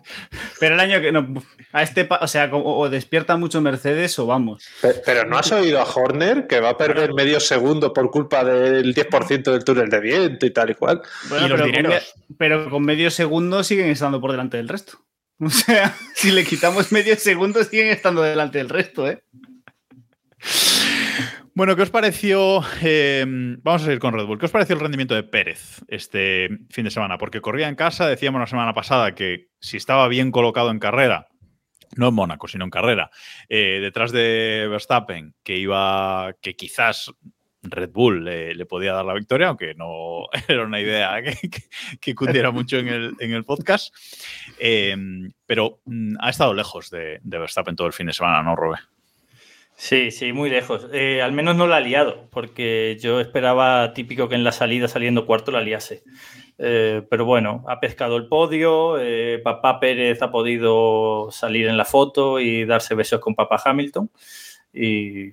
Pero 0.60 0.74
el 0.74 0.80
año 0.80 1.00
que 1.00 1.12
no. 1.12 1.26
A 1.72 1.82
este, 1.82 2.06
o 2.08 2.28
sea, 2.28 2.46
o, 2.52 2.78
o 2.80 2.88
despierta 2.90 3.36
mucho 3.36 3.60
Mercedes 3.60 4.18
o 4.18 4.26
vamos. 4.26 4.64
Pe- 4.80 5.02
Pero 5.04 5.24
¿no 5.26 5.38
has 5.38 5.50
oído 5.52 5.80
a 5.80 5.84
Horner 5.84 6.46
que 6.46 6.60
va 6.60 6.70
a 6.70 6.78
perder 6.78 7.12
medio 7.14 7.40
segundo 7.40 7.92
por 7.92 8.10
culpa 8.10 8.44
del 8.44 8.94
10% 8.94 9.42
del 9.52 9.64
túnel 9.64 9.88
de 9.90 10.00
viento 10.00 10.46
y 10.46 10.50
tal 10.50 10.70
y 10.70 10.74
cual? 10.74 11.02
Bueno, 11.28 11.46
Y 11.46 11.48
los 11.50 11.60
pero, 11.62 11.72
con, 11.82 11.90
me- 11.90 12.00
pero 12.38 12.70
con 12.70 12.82
medio 12.84 13.10
segundo 13.10 13.64
siguen 13.64 13.88
estando 13.90 14.20
por 14.20 14.30
delante 14.32 14.56
del 14.58 14.68
resto. 14.68 14.98
O 15.38 15.50
sea, 15.50 15.94
si 16.14 16.30
le 16.30 16.44
quitamos 16.44 16.92
medio 16.92 17.14
segundo, 17.16 17.62
siguen 17.62 17.88
estando 17.88 18.22
delante 18.22 18.56
del 18.56 18.70
resto, 18.70 19.06
¿eh? 19.06 19.22
Bueno, 21.56 21.74
¿qué 21.74 21.80
os 21.80 21.90
pareció? 21.90 22.60
eh, 22.82 23.24
vamos 23.26 23.80
a 23.80 23.84
seguir 23.86 23.98
con 23.98 24.12
Red 24.12 24.26
Bull. 24.26 24.38
¿Qué 24.38 24.44
os 24.44 24.52
pareció 24.52 24.74
el 24.74 24.80
rendimiento 24.82 25.14
de 25.14 25.22
Pérez 25.22 25.82
este 25.88 26.50
fin 26.68 26.84
de 26.84 26.90
semana? 26.90 27.16
Porque 27.16 27.40
corría 27.40 27.66
en 27.68 27.76
casa, 27.76 28.06
decíamos 28.06 28.40
la 28.40 28.46
semana 28.46 28.74
pasada 28.74 29.14
que 29.14 29.48
si 29.58 29.78
estaba 29.78 30.06
bien 30.08 30.30
colocado 30.30 30.70
en 30.70 30.78
carrera, 30.78 31.28
no 31.96 32.08
en 32.08 32.14
Mónaco, 32.14 32.46
sino 32.46 32.64
en 32.64 32.70
carrera, 32.70 33.08
eh, 33.48 33.78
detrás 33.80 34.12
de 34.12 34.66
Verstappen, 34.68 35.34
que 35.42 35.56
iba, 35.56 36.34
que 36.42 36.56
quizás 36.56 37.10
Red 37.62 37.88
Bull 37.90 38.22
le, 38.26 38.66
podía 38.66 38.92
dar 38.92 39.06
la 39.06 39.14
victoria, 39.14 39.48
aunque 39.48 39.74
no 39.76 40.26
era 40.48 40.62
una 40.62 40.78
idea 40.78 41.22
que, 41.22 41.48
que- 41.98 42.14
cundiera 42.14 42.50
mucho 42.50 42.76
en 42.76 42.88
el, 42.88 43.14
en 43.18 43.32
el 43.32 43.44
podcast. 43.44 43.94
Eh, 44.58 44.94
pero 45.46 45.80
mm, 45.86 46.16
ha 46.20 46.28
estado 46.28 46.52
lejos 46.52 46.90
de, 46.90 47.18
de 47.22 47.38
Verstappen 47.38 47.76
todo 47.76 47.86
el 47.86 47.94
fin 47.94 48.08
de 48.08 48.12
semana, 48.12 48.42
¿no, 48.42 48.54
Robe? 48.54 48.76
Sí, 49.78 50.10
sí, 50.10 50.32
muy 50.32 50.48
lejos. 50.48 50.88
Eh, 50.92 51.20
al 51.20 51.32
menos 51.32 51.54
no 51.56 51.66
la 51.66 51.76
ha 51.76 51.80
liado, 51.80 52.28
porque 52.30 52.96
yo 52.98 53.20
esperaba 53.20 53.92
típico 53.92 54.26
que 54.28 54.34
en 54.34 54.42
la 54.44 54.52
salida 54.52 54.88
saliendo 54.88 55.26
cuarto 55.26 55.50
la 55.50 55.60
liase. 55.60 56.02
Eh, 56.58 57.02
pero 57.10 57.26
bueno, 57.26 57.62
ha 57.68 57.78
pescado 57.78 58.16
el 58.16 58.26
podio, 58.28 58.98
eh, 58.98 59.38
papá 59.44 59.78
Pérez 59.78 60.22
ha 60.22 60.30
podido 60.30 61.30
salir 61.30 61.66
en 61.68 61.76
la 61.76 61.84
foto 61.84 62.40
y 62.40 62.64
darse 62.64 62.94
besos 62.94 63.20
con 63.20 63.34
papá 63.34 63.60
Hamilton. 63.62 64.10
Y 64.72 65.28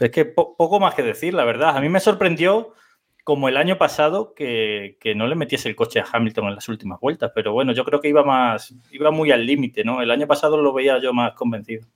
es 0.00 0.10
que 0.12 0.24
po- 0.24 0.56
poco 0.56 0.80
más 0.80 0.94
que 0.94 1.02
decir, 1.04 1.32
la 1.34 1.44
verdad. 1.44 1.76
A 1.76 1.80
mí 1.80 1.88
me 1.88 2.00
sorprendió 2.00 2.74
como 3.22 3.48
el 3.48 3.56
año 3.56 3.78
pasado 3.78 4.34
que, 4.34 4.98
que 5.00 5.14
no 5.14 5.26
le 5.28 5.36
metiese 5.36 5.68
el 5.68 5.76
coche 5.76 6.00
a 6.00 6.06
Hamilton 6.12 6.48
en 6.48 6.54
las 6.56 6.68
últimas 6.68 6.98
vueltas, 7.00 7.30
pero 7.34 7.52
bueno, 7.52 7.72
yo 7.72 7.84
creo 7.84 8.00
que 8.00 8.08
iba 8.08 8.24
más, 8.24 8.74
iba 8.90 9.10
muy 9.12 9.30
al 9.30 9.46
límite, 9.46 9.84
¿no? 9.84 10.02
El 10.02 10.10
año 10.10 10.26
pasado 10.26 10.60
lo 10.60 10.72
veía 10.72 10.98
yo 11.00 11.12
más 11.14 11.34
convencido. 11.34 11.86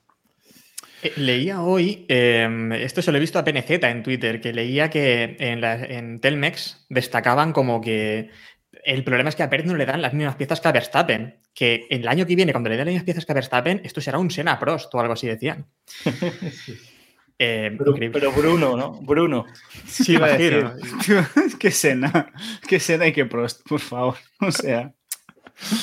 Eh, 1.03 1.13
Leía 1.17 1.63
hoy, 1.63 2.07
eh, 2.09 2.49
esto 2.81 3.03
se 3.03 3.13
lo 3.13 3.19
he 3.19 3.21
visto 3.21 3.39
a 3.39 3.45
PNZ 3.45 3.71
en 3.85 4.03
Twitter, 4.03 4.41
que 4.41 4.53
leía 4.53 4.91
que 4.91 5.37
en, 5.39 5.61
la- 5.61 5.85
en 5.85 6.21
Telmex 6.21 6.87
destacaban 6.89 7.53
como 7.53 7.81
que 7.81 8.31
el 8.85 9.05
problema 9.05 9.29
es 9.31 9.37
que 9.37 9.43
a 9.43 9.51
Pérez 9.51 9.67
no 9.67 9.77
le 9.77 9.87
dan 9.87 10.03
las 10.03 10.13
mismas 10.15 10.37
piezas 10.37 10.61
que 10.61 10.69
a 10.69 10.73
Verstappen. 10.73 11.41
Que 11.55 11.87
el 11.91 12.07
año 12.07 12.27
que 12.27 12.37
viene, 12.37 12.53
cuando 12.53 12.71
le 12.71 12.77
den 12.77 12.87
las 12.87 12.93
mismas 12.93 13.05
piezas 13.05 13.27
que 13.27 13.33
a 13.33 13.35
Verstappen, 13.35 13.81
esto 13.85 14.01
será 14.01 14.19
un 14.19 14.31
Senna 14.31 14.59
Prost 14.59 14.95
o 14.95 15.01
algo 15.01 15.13
así 15.15 15.27
decían. 15.27 15.67
Eh, 17.41 17.71
Pero, 18.13 18.33
Bruno, 18.33 18.77
¿no? 18.77 18.91
Bruno. 19.01 19.47
Sí, 19.87 20.15
iba 20.15 20.27
a 20.27 20.37
decir. 20.37 20.67
Qué 21.61 21.71
Sena, 21.71 22.33
qué 22.67 22.81
Sena 22.81 23.07
y 23.07 23.13
qué 23.13 23.27
Prost, 23.27 23.61
por 23.69 23.79
favor. 23.79 24.17
O 24.41 24.51
sea, 24.51 24.93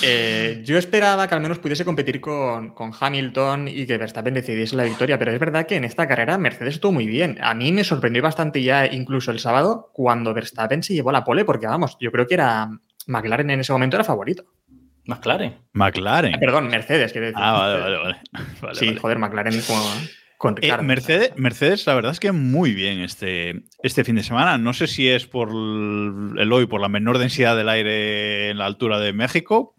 Eh, 0.02 0.62
yo 0.64 0.78
esperaba 0.78 1.28
que 1.28 1.36
al 1.36 1.42
menos 1.42 1.60
pudiese 1.60 1.84
competir 1.84 2.22
con, 2.22 2.74
con 2.74 2.92
Hamilton 2.98 3.68
y 3.68 3.86
que 3.86 3.98
Verstappen 3.98 4.34
decidiese 4.34 4.76
la 4.76 4.84
victoria, 4.84 5.20
pero 5.20 5.32
es 5.32 5.40
verdad 5.40 5.66
que 5.66 5.76
en 5.76 5.84
esta 5.84 6.08
carrera 6.08 6.38
Mercedes 6.38 6.76
estuvo 6.76 6.94
muy 6.94 7.06
bien. 7.08 7.38
A 7.42 7.54
mí 7.54 7.72
me 7.72 7.84
sorprendió 7.84 8.22
bastante 8.24 8.64
ya 8.64 8.86
incluso 8.86 9.32
el 9.32 9.40
sábado 9.40 9.92
cuando 9.94 10.34
Verstappen 10.34 10.82
se 10.82 10.94
llevó 10.94 11.12
la 11.12 11.24
pole, 11.24 11.44
porque 11.46 11.68
vamos, 11.68 11.98
yo 12.00 12.12
creo 12.12 12.26
que 12.26 12.36
era 12.36 12.70
McLaren 13.08 13.50
en 13.50 13.60
ese 13.60 13.74
momento 13.74 13.98
era 13.98 14.04
favorito. 14.04 14.46
McLaren. 15.08 15.56
McLaren. 15.74 16.34
Ah, 16.36 16.40
Perdón, 16.40 16.68
Mercedes, 16.68 17.12
quiero 17.12 17.28
decir. 17.28 17.42
Ah, 17.44 17.52
vale, 17.54 17.80
vale, 17.80 17.98
vale. 17.98 18.16
Vale, 18.62 18.76
sí, 18.76 18.88
vale. 18.88 19.00
joder, 19.00 19.20
McLaren 19.20 19.54
con, 20.38 20.56
Eh. 20.62 20.78
Mercedes, 20.82 21.34
Mercedes, 21.38 21.86
la 21.88 21.96
verdad 21.96 22.12
es 22.12 22.20
que 22.20 22.32
muy 22.32 22.74
bien 22.74 23.02
este, 23.02 23.64
este 23.84 24.04
fin 24.04 24.16
de 24.16 24.24
semana. 24.24 24.58
No 24.58 24.74
sé 24.74 24.88
si 24.88 25.08
es 25.08 25.26
por 25.26 25.50
el 25.50 26.16
el 26.38 26.54
hoy, 26.54 26.66
por 26.66 26.82
la 26.82 26.90
menor 26.90 27.18
densidad 27.18 27.56
del 27.56 27.70
aire 27.70 28.50
en 28.50 28.58
la 28.58 28.66
altura 28.66 29.00
de 29.00 29.14
México, 29.14 29.76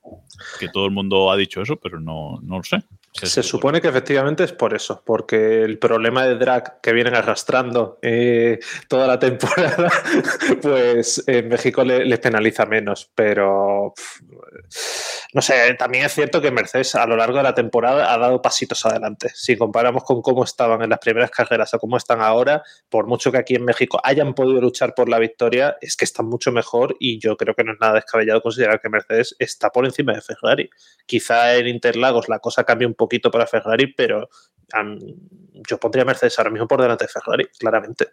que 0.58 0.68
todo 0.68 0.86
el 0.86 0.92
mundo 0.92 1.30
ha 1.30 1.36
dicho 1.36 1.62
eso, 1.62 1.76
pero 1.76 2.00
no, 2.00 2.40
no 2.42 2.58
lo 2.58 2.62
sé. 2.62 2.78
Se 3.22 3.42
supone 3.42 3.80
que 3.80 3.88
efectivamente 3.88 4.44
es 4.44 4.52
por 4.52 4.74
eso, 4.74 5.02
porque 5.04 5.62
el 5.62 5.78
problema 5.78 6.26
de 6.26 6.36
drag 6.36 6.80
que 6.80 6.92
vienen 6.92 7.14
arrastrando 7.14 7.98
eh, 8.02 8.58
toda 8.88 9.06
la 9.06 9.18
temporada, 9.18 9.90
pues 10.62 11.22
en 11.26 11.48
México 11.48 11.84
le- 11.84 12.04
les 12.04 12.18
penaliza 12.18 12.66
menos. 12.66 13.10
Pero 13.14 13.94
no 15.32 15.42
sé, 15.42 15.74
también 15.78 16.04
es 16.04 16.12
cierto 16.14 16.40
que 16.40 16.50
Mercedes 16.50 16.94
a 16.94 17.06
lo 17.06 17.16
largo 17.16 17.36
de 17.38 17.42
la 17.42 17.54
temporada 17.54 18.12
ha 18.12 18.18
dado 18.18 18.40
pasitos 18.40 18.84
adelante. 18.86 19.30
Si 19.34 19.56
comparamos 19.56 20.04
con 20.04 20.22
cómo 20.22 20.44
estaban 20.44 20.82
en 20.82 20.90
las 20.90 20.98
primeras 20.98 21.30
carreras 21.30 21.74
a 21.74 21.78
cómo 21.78 21.96
están 21.96 22.20
ahora, 22.22 22.62
por 22.88 23.06
mucho 23.06 23.30
que 23.32 23.38
aquí 23.38 23.54
en 23.54 23.64
México 23.64 24.00
hayan 24.02 24.34
podido 24.34 24.60
luchar 24.60 24.94
por 24.94 25.08
la 25.08 25.18
victoria, 25.18 25.76
es 25.80 25.96
que 25.96 26.04
están 26.04 26.26
mucho 26.26 26.52
mejor 26.52 26.96
y 27.00 27.18
yo 27.18 27.36
creo 27.36 27.54
que 27.54 27.64
no 27.64 27.72
es 27.72 27.78
nada 27.80 27.94
descabellado 27.94 28.40
considerar 28.42 28.80
que 28.80 28.88
Mercedes 28.88 29.36
está 29.38 29.70
por 29.70 29.84
encima 29.84 30.12
de 30.14 30.22
Ferrari. 30.22 30.70
Quizá 31.06 31.54
en 31.56 31.68
Interlagos 31.68 32.28
la 32.28 32.38
cosa 32.38 32.64
cambie 32.64 32.86
un 32.86 32.94
poquito 33.06 33.30
para 33.30 33.46
Ferrari, 33.46 33.92
pero 33.94 34.28
yo 35.68 35.78
pondría 35.78 36.04
Mercedes 36.04 36.38
ahora 36.38 36.50
mismo 36.50 36.66
por 36.66 36.82
delante 36.82 37.04
de 37.04 37.08
Ferrari, 37.08 37.46
claramente. 37.58 38.08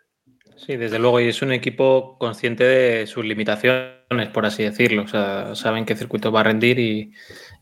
Sí, 0.55 0.77
desde 0.77 0.99
luego, 0.99 1.19
y 1.19 1.27
es 1.27 1.41
un 1.41 1.51
equipo 1.51 2.17
consciente 2.17 2.63
de 2.63 3.07
sus 3.07 3.25
limitaciones, 3.25 4.29
por 4.33 4.45
así 4.45 4.63
decirlo. 4.63 5.03
O 5.03 5.07
sea, 5.07 5.55
saben 5.55 5.83
qué 5.85 5.95
circuito 5.95 6.31
va 6.31 6.41
a 6.41 6.43
rendir 6.43 6.79
y, 6.79 7.11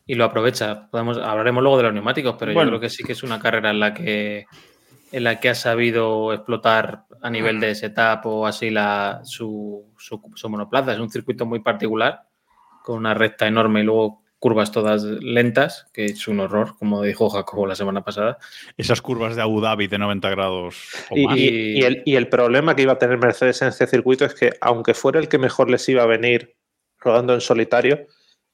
y 0.06 0.16
lo 0.16 0.26
aprovecha. 0.26 0.90
Podemos, 0.92 1.18
hablaremos 1.18 1.64
luego 1.64 1.78
de 1.78 1.84
los 1.84 1.94
neumáticos, 1.94 2.36
pero 2.38 2.54
Bueno. 2.54 2.70
yo 2.70 2.78
creo 2.78 2.82
que 2.82 2.90
sí 2.96 3.04
que 3.04 3.14
es 3.14 3.24
una 3.24 3.40
carrera 3.40 3.72
en 3.72 3.80
la 3.80 3.94
que 3.94 4.46
en 5.14 5.26
la 5.26 5.40
que 5.42 5.50
ha 5.50 5.56
sabido 5.56 6.32
explotar 6.32 7.04
a 7.22 7.30
nivel 7.30 7.60
de 7.60 7.76
setup 7.76 8.26
o 8.26 8.48
así 8.48 8.70
la, 8.70 9.20
su, 9.24 9.94
su, 9.98 10.22
su 10.36 10.50
monoplaza. 10.50 10.94
Es 10.94 11.00
un 11.00 11.10
circuito 11.10 11.46
muy 11.46 11.60
particular, 11.60 12.22
con 12.84 12.98
una 12.98 13.14
recta 13.14 13.46
enorme 13.46 13.82
y 13.82 13.84
luego 13.84 14.21
curvas 14.42 14.72
todas 14.72 15.04
lentas, 15.04 15.86
que 15.94 16.06
es 16.06 16.28
un 16.28 16.40
horror, 16.40 16.76
como 16.80 17.04
dijo 17.04 17.30
Jacobo 17.30 17.68
la 17.68 17.76
semana 17.76 18.04
pasada. 18.04 18.40
Esas 18.76 19.00
curvas 19.00 19.36
de 19.36 19.44
Abu 19.44 19.62
Dhabi 19.62 19.86
de 19.86 20.00
90 20.00 20.30
grados 20.32 20.78
o 21.12 21.16
Y, 21.16 21.26
más. 21.28 21.38
y- 21.38 21.78
y 21.80 21.84
el, 21.84 22.02
y 22.06 22.16
el 22.16 22.28
problema 22.28 22.76
que 22.76 22.82
iba 22.82 22.94
a 22.94 22.98
tener 22.98 23.20
Mercedes 23.20 23.62
en 23.62 23.68
este 23.68 23.86
circuito 23.86 24.26
es 24.26 24.34
que, 24.34 24.54
aunque 24.60 24.96
fuera 24.96 25.20
el 25.20 25.28
que 25.30 25.38
mejor 25.38 25.70
les 25.70 25.88
iba 25.90 26.02
a 26.02 26.08
venir 26.08 26.56
rodando 26.98 27.36
en 27.36 27.42
solitario, 27.42 28.08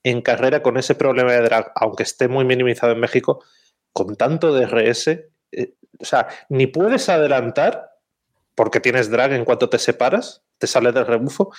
en 0.04 0.22
carrera 0.22 0.62
con 0.62 0.76
ese 0.76 0.94
problema 0.94 1.32
de 1.32 1.42
drag, 1.42 1.72
aunque 1.76 2.04
esté 2.04 2.28
muy 2.28 2.44
minimizado 2.44 2.92
en 2.92 3.00
México, 3.00 3.44
con 3.94 4.18
tanto 4.18 4.52
DRS, 4.54 5.08
eh, 5.54 5.74
o 6.00 6.04
sea, 6.06 6.28
ni 6.50 6.68
puedes 6.68 7.08
adelantar 7.08 7.92
porque 8.56 8.82
tienes 8.82 9.10
drag 9.10 9.32
en 9.32 9.46
cuanto 9.46 9.70
te 9.70 9.80
separas, 9.80 10.44
te 10.58 10.68
sales 10.68 10.94
del 10.94 11.06
rebufo, 11.08 11.54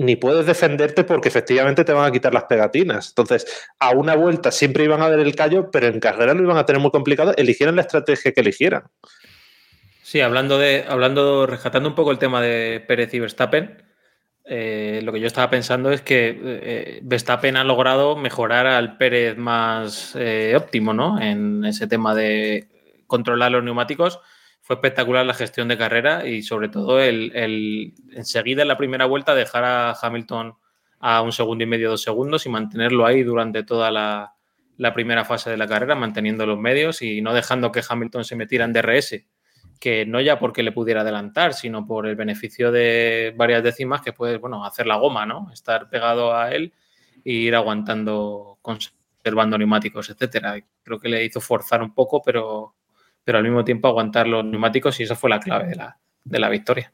ni 0.00 0.16
puedes 0.16 0.46
defenderte 0.46 1.04
porque 1.04 1.28
efectivamente 1.28 1.84
te 1.84 1.92
van 1.92 2.06
a 2.06 2.10
quitar 2.10 2.32
las 2.32 2.44
pegatinas. 2.44 3.10
Entonces, 3.10 3.68
a 3.78 3.90
una 3.90 4.16
vuelta 4.16 4.50
siempre 4.50 4.84
iban 4.84 5.02
a 5.02 5.10
dar 5.10 5.20
el 5.20 5.34
callo, 5.34 5.70
pero 5.70 5.88
en 5.88 6.00
carrera 6.00 6.32
lo 6.32 6.42
iban 6.42 6.56
a 6.56 6.64
tener 6.64 6.80
muy 6.80 6.90
complicado, 6.90 7.34
eligieran 7.36 7.76
la 7.76 7.82
estrategia 7.82 8.32
que 8.32 8.40
eligieran. 8.40 8.84
Sí, 10.02 10.22
hablando 10.22 10.56
de, 10.56 10.86
hablando, 10.88 11.46
rescatando 11.46 11.90
un 11.90 11.94
poco 11.94 12.12
el 12.12 12.18
tema 12.18 12.40
de 12.40 12.82
Pérez 12.88 13.12
y 13.12 13.20
Verstappen, 13.20 13.82
eh, 14.46 15.00
lo 15.04 15.12
que 15.12 15.20
yo 15.20 15.26
estaba 15.26 15.50
pensando 15.50 15.92
es 15.92 16.00
que 16.00 16.40
eh, 16.42 17.00
Verstappen 17.02 17.58
ha 17.58 17.64
logrado 17.64 18.16
mejorar 18.16 18.66
al 18.66 18.96
Pérez 18.96 19.36
más 19.36 20.16
eh, 20.18 20.54
óptimo, 20.56 20.94
¿no? 20.94 21.20
En 21.20 21.62
ese 21.66 21.86
tema 21.86 22.14
de 22.14 22.68
controlar 23.06 23.52
los 23.52 23.62
neumáticos. 23.62 24.18
Fue 24.70 24.76
espectacular 24.76 25.26
la 25.26 25.34
gestión 25.34 25.66
de 25.66 25.76
carrera 25.76 26.28
y 26.28 26.44
sobre 26.44 26.68
todo 26.68 27.00
el, 27.00 27.92
enseguida 28.12 28.62
en 28.62 28.68
la 28.68 28.76
primera 28.76 29.04
vuelta 29.04 29.34
dejar 29.34 29.64
a 29.64 29.96
Hamilton 30.00 30.54
a 31.00 31.22
un 31.22 31.32
segundo 31.32 31.64
y 31.64 31.66
medio, 31.66 31.90
dos 31.90 32.02
segundos 32.02 32.46
y 32.46 32.50
mantenerlo 32.50 33.04
ahí 33.04 33.24
durante 33.24 33.64
toda 33.64 33.90
la, 33.90 34.32
primera 34.94 35.24
fase 35.24 35.50
de 35.50 35.56
la 35.56 35.66
carrera, 35.66 35.96
manteniendo 35.96 36.46
los 36.46 36.56
medios 36.56 37.02
y 37.02 37.20
no 37.20 37.34
dejando 37.34 37.72
que 37.72 37.82
Hamilton 37.88 38.24
se 38.24 38.36
metiera 38.36 38.64
en 38.64 38.72
DRS 38.72 39.16
que 39.80 40.06
no 40.06 40.20
ya 40.20 40.38
porque 40.38 40.62
le 40.62 40.70
pudiera 40.70 41.00
adelantar, 41.00 41.52
sino 41.52 41.84
por 41.84 42.06
el 42.06 42.14
beneficio 42.14 42.70
de 42.70 43.34
varias 43.36 43.64
décimas 43.64 44.02
que 44.02 44.12
puedes, 44.12 44.40
bueno, 44.40 44.64
hacer 44.64 44.86
la 44.86 44.98
goma, 44.98 45.26
¿no? 45.26 45.50
Estar 45.52 45.90
pegado 45.90 46.32
a 46.32 46.52
él 46.52 46.72
e 47.24 47.32
ir 47.32 47.56
aguantando, 47.56 48.60
conservando 48.62 49.58
neumáticos, 49.58 50.10
etcétera. 50.10 50.64
Creo 50.84 51.00
que 51.00 51.08
le 51.08 51.24
hizo 51.24 51.40
forzar 51.40 51.82
un 51.82 51.92
poco, 51.92 52.22
pero, 52.22 52.76
pero 53.24 53.38
al 53.38 53.44
mismo 53.44 53.64
tiempo 53.64 53.88
aguantar 53.88 54.26
los 54.26 54.44
neumáticos 54.44 54.98
y 55.00 55.04
esa 55.04 55.16
fue 55.16 55.30
la 55.30 55.40
clave 55.40 55.68
de 55.68 55.76
la, 55.76 55.98
de 56.24 56.38
la 56.38 56.48
victoria. 56.48 56.92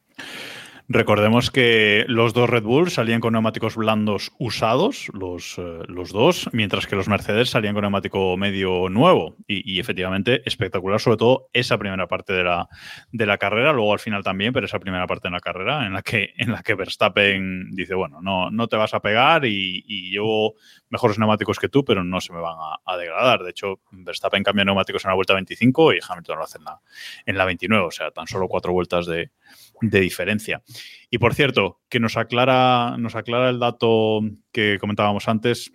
Recordemos 0.89 1.51
que 1.51 2.05
los 2.07 2.33
dos 2.33 2.49
Red 2.49 2.63
Bull 2.63 2.93
salían 2.93 3.21
con 3.21 3.33
neumáticos 3.33 3.75
blandos 3.75 4.31
usados, 4.39 5.09
los, 5.13 5.59
eh, 5.59 5.81
los 5.89 6.13
dos, 6.13 6.49
mientras 6.53 6.87
que 6.87 6.95
los 6.95 7.09
Mercedes 7.09 7.51
salían 7.51 7.75
con 7.75 7.83
neumático 7.83 8.37
medio 8.37 8.89
nuevo. 8.89 9.35
Y, 9.49 9.75
y 9.75 9.81
efectivamente, 9.81 10.43
espectacular, 10.47 11.01
sobre 11.01 11.17
todo 11.17 11.49
esa 11.53 11.77
primera 11.77 12.07
parte 12.07 12.33
de 12.33 12.45
la, 12.45 12.69
de 13.11 13.27
la 13.27 13.37
carrera, 13.37 13.73
luego 13.73 13.95
al 13.95 13.99
final 13.99 14.23
también, 14.23 14.53
pero 14.53 14.67
esa 14.67 14.79
primera 14.79 15.09
parte 15.09 15.27
de 15.27 15.33
la 15.33 15.41
carrera 15.41 15.87
en 15.87 15.93
la 15.93 16.03
que, 16.03 16.35
en 16.37 16.53
la 16.53 16.63
que 16.63 16.75
Verstappen 16.77 17.73
dice, 17.73 17.95
bueno, 17.97 18.23
no, 18.23 18.53
no 18.53 18.69
te 18.69 18.77
vas 18.77 18.95
a 18.95 19.01
pegar 19.01 19.45
y, 19.45 19.83
y 19.89 20.11
llevo 20.13 20.55
mejores 20.89 21.19
neumáticos 21.19 21.59
que 21.59 21.69
tú, 21.69 21.85
pero 21.85 22.05
no 22.05 22.21
se 22.21 22.33
me 22.33 22.39
van 22.39 22.59
a, 22.61 22.93
a 22.93 22.97
degradar. 22.97 23.43
De 23.43 23.51
hecho, 23.51 23.81
Verstappen 23.91 24.45
cambia 24.45 24.65
neumáticos 24.65 25.05
en 25.05 25.09
la 25.09 25.17
vuelta 25.17 25.35
25 25.35 25.95
y 25.95 25.99
Hamilton 26.09 26.39
lo 26.39 26.45
hace 26.45 26.59
en 26.59 26.65
la, 26.65 26.81
en 27.27 27.39
la 27.39 27.45
29, 27.45 27.87
o 27.87 27.91
sea, 27.91 28.13
tan 28.13 28.29
solo 28.29 28.47
cuatro 28.47 28.73
vueltas 28.73 29.07
de, 29.07 29.33
de 29.81 30.01
diferencia. 30.01 30.63
Y 31.11 31.19
por 31.19 31.35
cierto, 31.35 31.81
que 31.89 32.01
nos 32.01 32.17
aclara, 32.17 32.97
nos 32.99 33.15
aclara 33.15 33.51
el 33.51 33.59
dato 33.59 34.21
que 34.53 34.79
comentábamos 34.81 35.29
antes, 35.29 35.73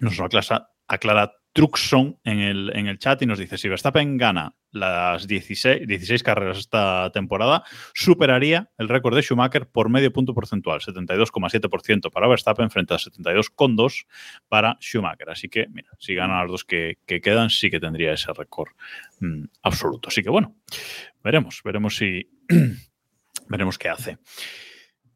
nos 0.00 0.20
aclara, 0.20 0.70
aclara 0.88 1.32
Truxon 1.56 2.18
en 2.22 2.40
el, 2.40 2.70
en 2.74 2.86
el 2.86 2.98
chat 2.98 3.22
y 3.22 3.26
nos 3.26 3.38
dice, 3.38 3.56
si 3.56 3.66
Verstappen 3.66 4.18
gana 4.18 4.54
las 4.72 5.26
16, 5.26 5.86
16 5.86 6.22
carreras 6.22 6.58
esta 6.58 7.10
temporada, 7.14 7.64
superaría 7.94 8.70
el 8.76 8.90
récord 8.90 9.16
de 9.16 9.22
Schumacher 9.22 9.66
por 9.66 9.88
medio 9.88 10.12
punto 10.12 10.34
porcentual, 10.34 10.80
72,7% 10.80 12.10
para 12.10 12.28
Verstappen 12.28 12.68
frente 12.68 12.92
a 12.92 12.98
72,2% 12.98 14.04
para 14.48 14.76
Schumacher. 14.80 15.30
Así 15.30 15.48
que, 15.48 15.66
mira, 15.70 15.88
si 15.98 16.14
ganan 16.14 16.40
las 16.40 16.50
dos 16.50 16.64
que, 16.66 16.98
que 17.06 17.22
quedan, 17.22 17.48
sí 17.48 17.70
que 17.70 17.80
tendría 17.80 18.12
ese 18.12 18.34
récord 18.34 18.72
mm, 19.20 19.44
absoluto. 19.62 20.10
Así 20.10 20.22
que, 20.22 20.28
bueno, 20.28 20.56
veremos, 21.24 21.62
veremos 21.64 21.96
si 21.96 22.28
Veremos 23.48 23.78
qué 23.78 23.88
hace. 23.88 24.18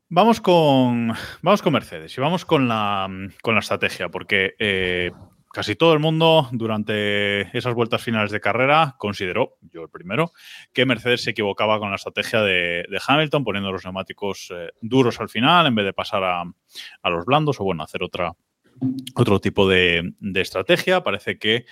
Vamos 0.09 0.41
con, 0.41 1.13
vamos 1.41 1.63
con 1.63 1.73
Mercedes 1.73 2.17
y 2.19 2.21
vamos 2.21 2.45
con 2.45 2.67
la, 2.67 3.09
con 3.43 3.55
la 3.55 3.61
estrategia, 3.61 4.09
porque 4.09 4.55
eh, 4.59 5.13
casi 5.53 5.77
todo 5.77 5.93
el 5.95 6.01
mundo 6.01 6.49
durante 6.51 7.57
esas 7.57 7.75
vueltas 7.75 8.03
finales 8.03 8.33
de 8.33 8.41
carrera 8.41 8.97
consideró, 8.99 9.57
yo 9.63 9.83
el 9.83 9.89
primero, 9.89 10.33
que 10.73 10.85
Mercedes 10.85 11.23
se 11.23 11.31
equivocaba 11.31 11.79
con 11.79 11.91
la 11.91 11.97
estrategia 11.97 12.43
de, 12.43 12.87
de 12.91 13.01
Hamilton, 13.07 13.45
poniendo 13.45 13.71
los 13.71 13.85
neumáticos 13.85 14.53
eh, 14.53 14.71
duros 14.81 15.21
al 15.21 15.29
final 15.29 15.67
en 15.67 15.77
vez 15.77 15.85
de 15.85 15.93
pasar 15.93 16.25
a, 16.25 16.43
a 16.43 17.11
los 17.11 17.25
blandos 17.25 17.61
o, 17.61 17.65
bueno, 17.65 17.85
hacer 17.85 18.03
otra, 18.03 18.33
otro 19.15 19.41
tipo 19.41 19.69
de, 19.69 20.13
de 20.19 20.41
estrategia. 20.41 21.05
Parece 21.05 21.39
que 21.39 21.67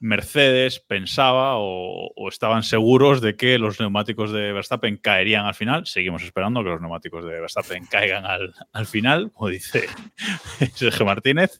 Mercedes 0.00 0.80
pensaba 0.80 1.54
o, 1.56 2.12
estaban 2.28 2.62
seguros 2.62 3.20
de 3.20 3.36
que 3.36 3.58
los 3.58 3.80
neumáticos 3.80 4.32
de 4.32 4.52
Verstappen 4.52 4.96
caerían 4.96 5.46
al 5.46 5.54
final. 5.54 5.86
Seguimos 5.86 6.22
esperando 6.22 6.62
que 6.62 6.70
los 6.70 6.80
neumáticos 6.80 7.24
de 7.24 7.40
Verstappen 7.40 7.86
caigan 7.90 8.26
al, 8.26 8.54
al 8.72 8.86
final, 8.86 9.30
como 9.32 9.48
dice 9.48 9.86
Sergio 10.74 11.06
Martínez. 11.06 11.58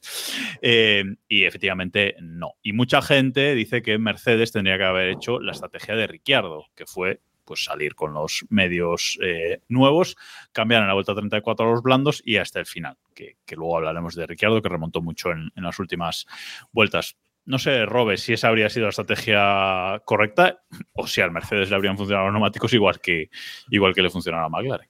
Eh, 0.61 1.03
y 1.27 1.45
efectivamente 1.45 2.15
no. 2.19 2.53
Y 2.61 2.73
mucha 2.73 3.01
gente 3.01 3.55
dice 3.55 3.81
que 3.81 3.97
Mercedes 3.97 4.51
tendría 4.51 4.77
que 4.77 4.83
haber 4.83 5.09
hecho 5.09 5.39
la 5.39 5.53
estrategia 5.53 5.95
de 5.95 6.07
Ricciardo, 6.07 6.67
que 6.75 6.85
fue 6.85 7.21
pues 7.45 7.63
salir 7.63 7.93
con 7.93 8.13
los 8.13 8.45
medios 8.49 9.19
eh, 9.23 9.61
nuevos, 9.69 10.17
cambiar 10.51 10.81
en 10.81 10.87
la 10.87 10.95
vuelta 10.95 11.13
34 11.13 11.67
a 11.67 11.71
los 11.71 11.83
blandos 11.83 12.21
y 12.25 12.37
hasta 12.37 12.59
el 12.59 12.65
final, 12.65 12.97
que, 13.13 13.37
luego 13.55 13.77
hablaremos 13.77 14.15
de 14.15 14.25
Ricciardo, 14.25 14.63
que 14.63 14.69
remontó 14.69 15.01
mucho 15.01 15.31
en 15.31 15.51
las 15.55 15.77
últimas 15.77 16.25
vueltas 16.71 17.15
no 17.45 17.59
sé, 17.59 17.85
Robe, 17.85 18.17
si 18.17 18.33
esa 18.33 18.47
habría 18.47 18.69
sido 18.69 18.85
la 18.85 18.89
estrategia 18.89 20.01
correcta 20.03 20.63
o 20.93 21.07
si 21.07 21.21
al 21.21 21.31
Mercedes 21.31 21.69
le 21.69 21.75
habrían 21.75 21.97
funcionado 21.97 22.25
los 22.27 22.33
neumáticos 22.33 22.73
igual 22.73 22.99
que, 22.99 23.29
igual 23.69 23.93
que 23.93 24.01
le 24.01 24.09
funcionaron 24.09 24.45
a 24.45 24.49
McLaren. 24.49 24.89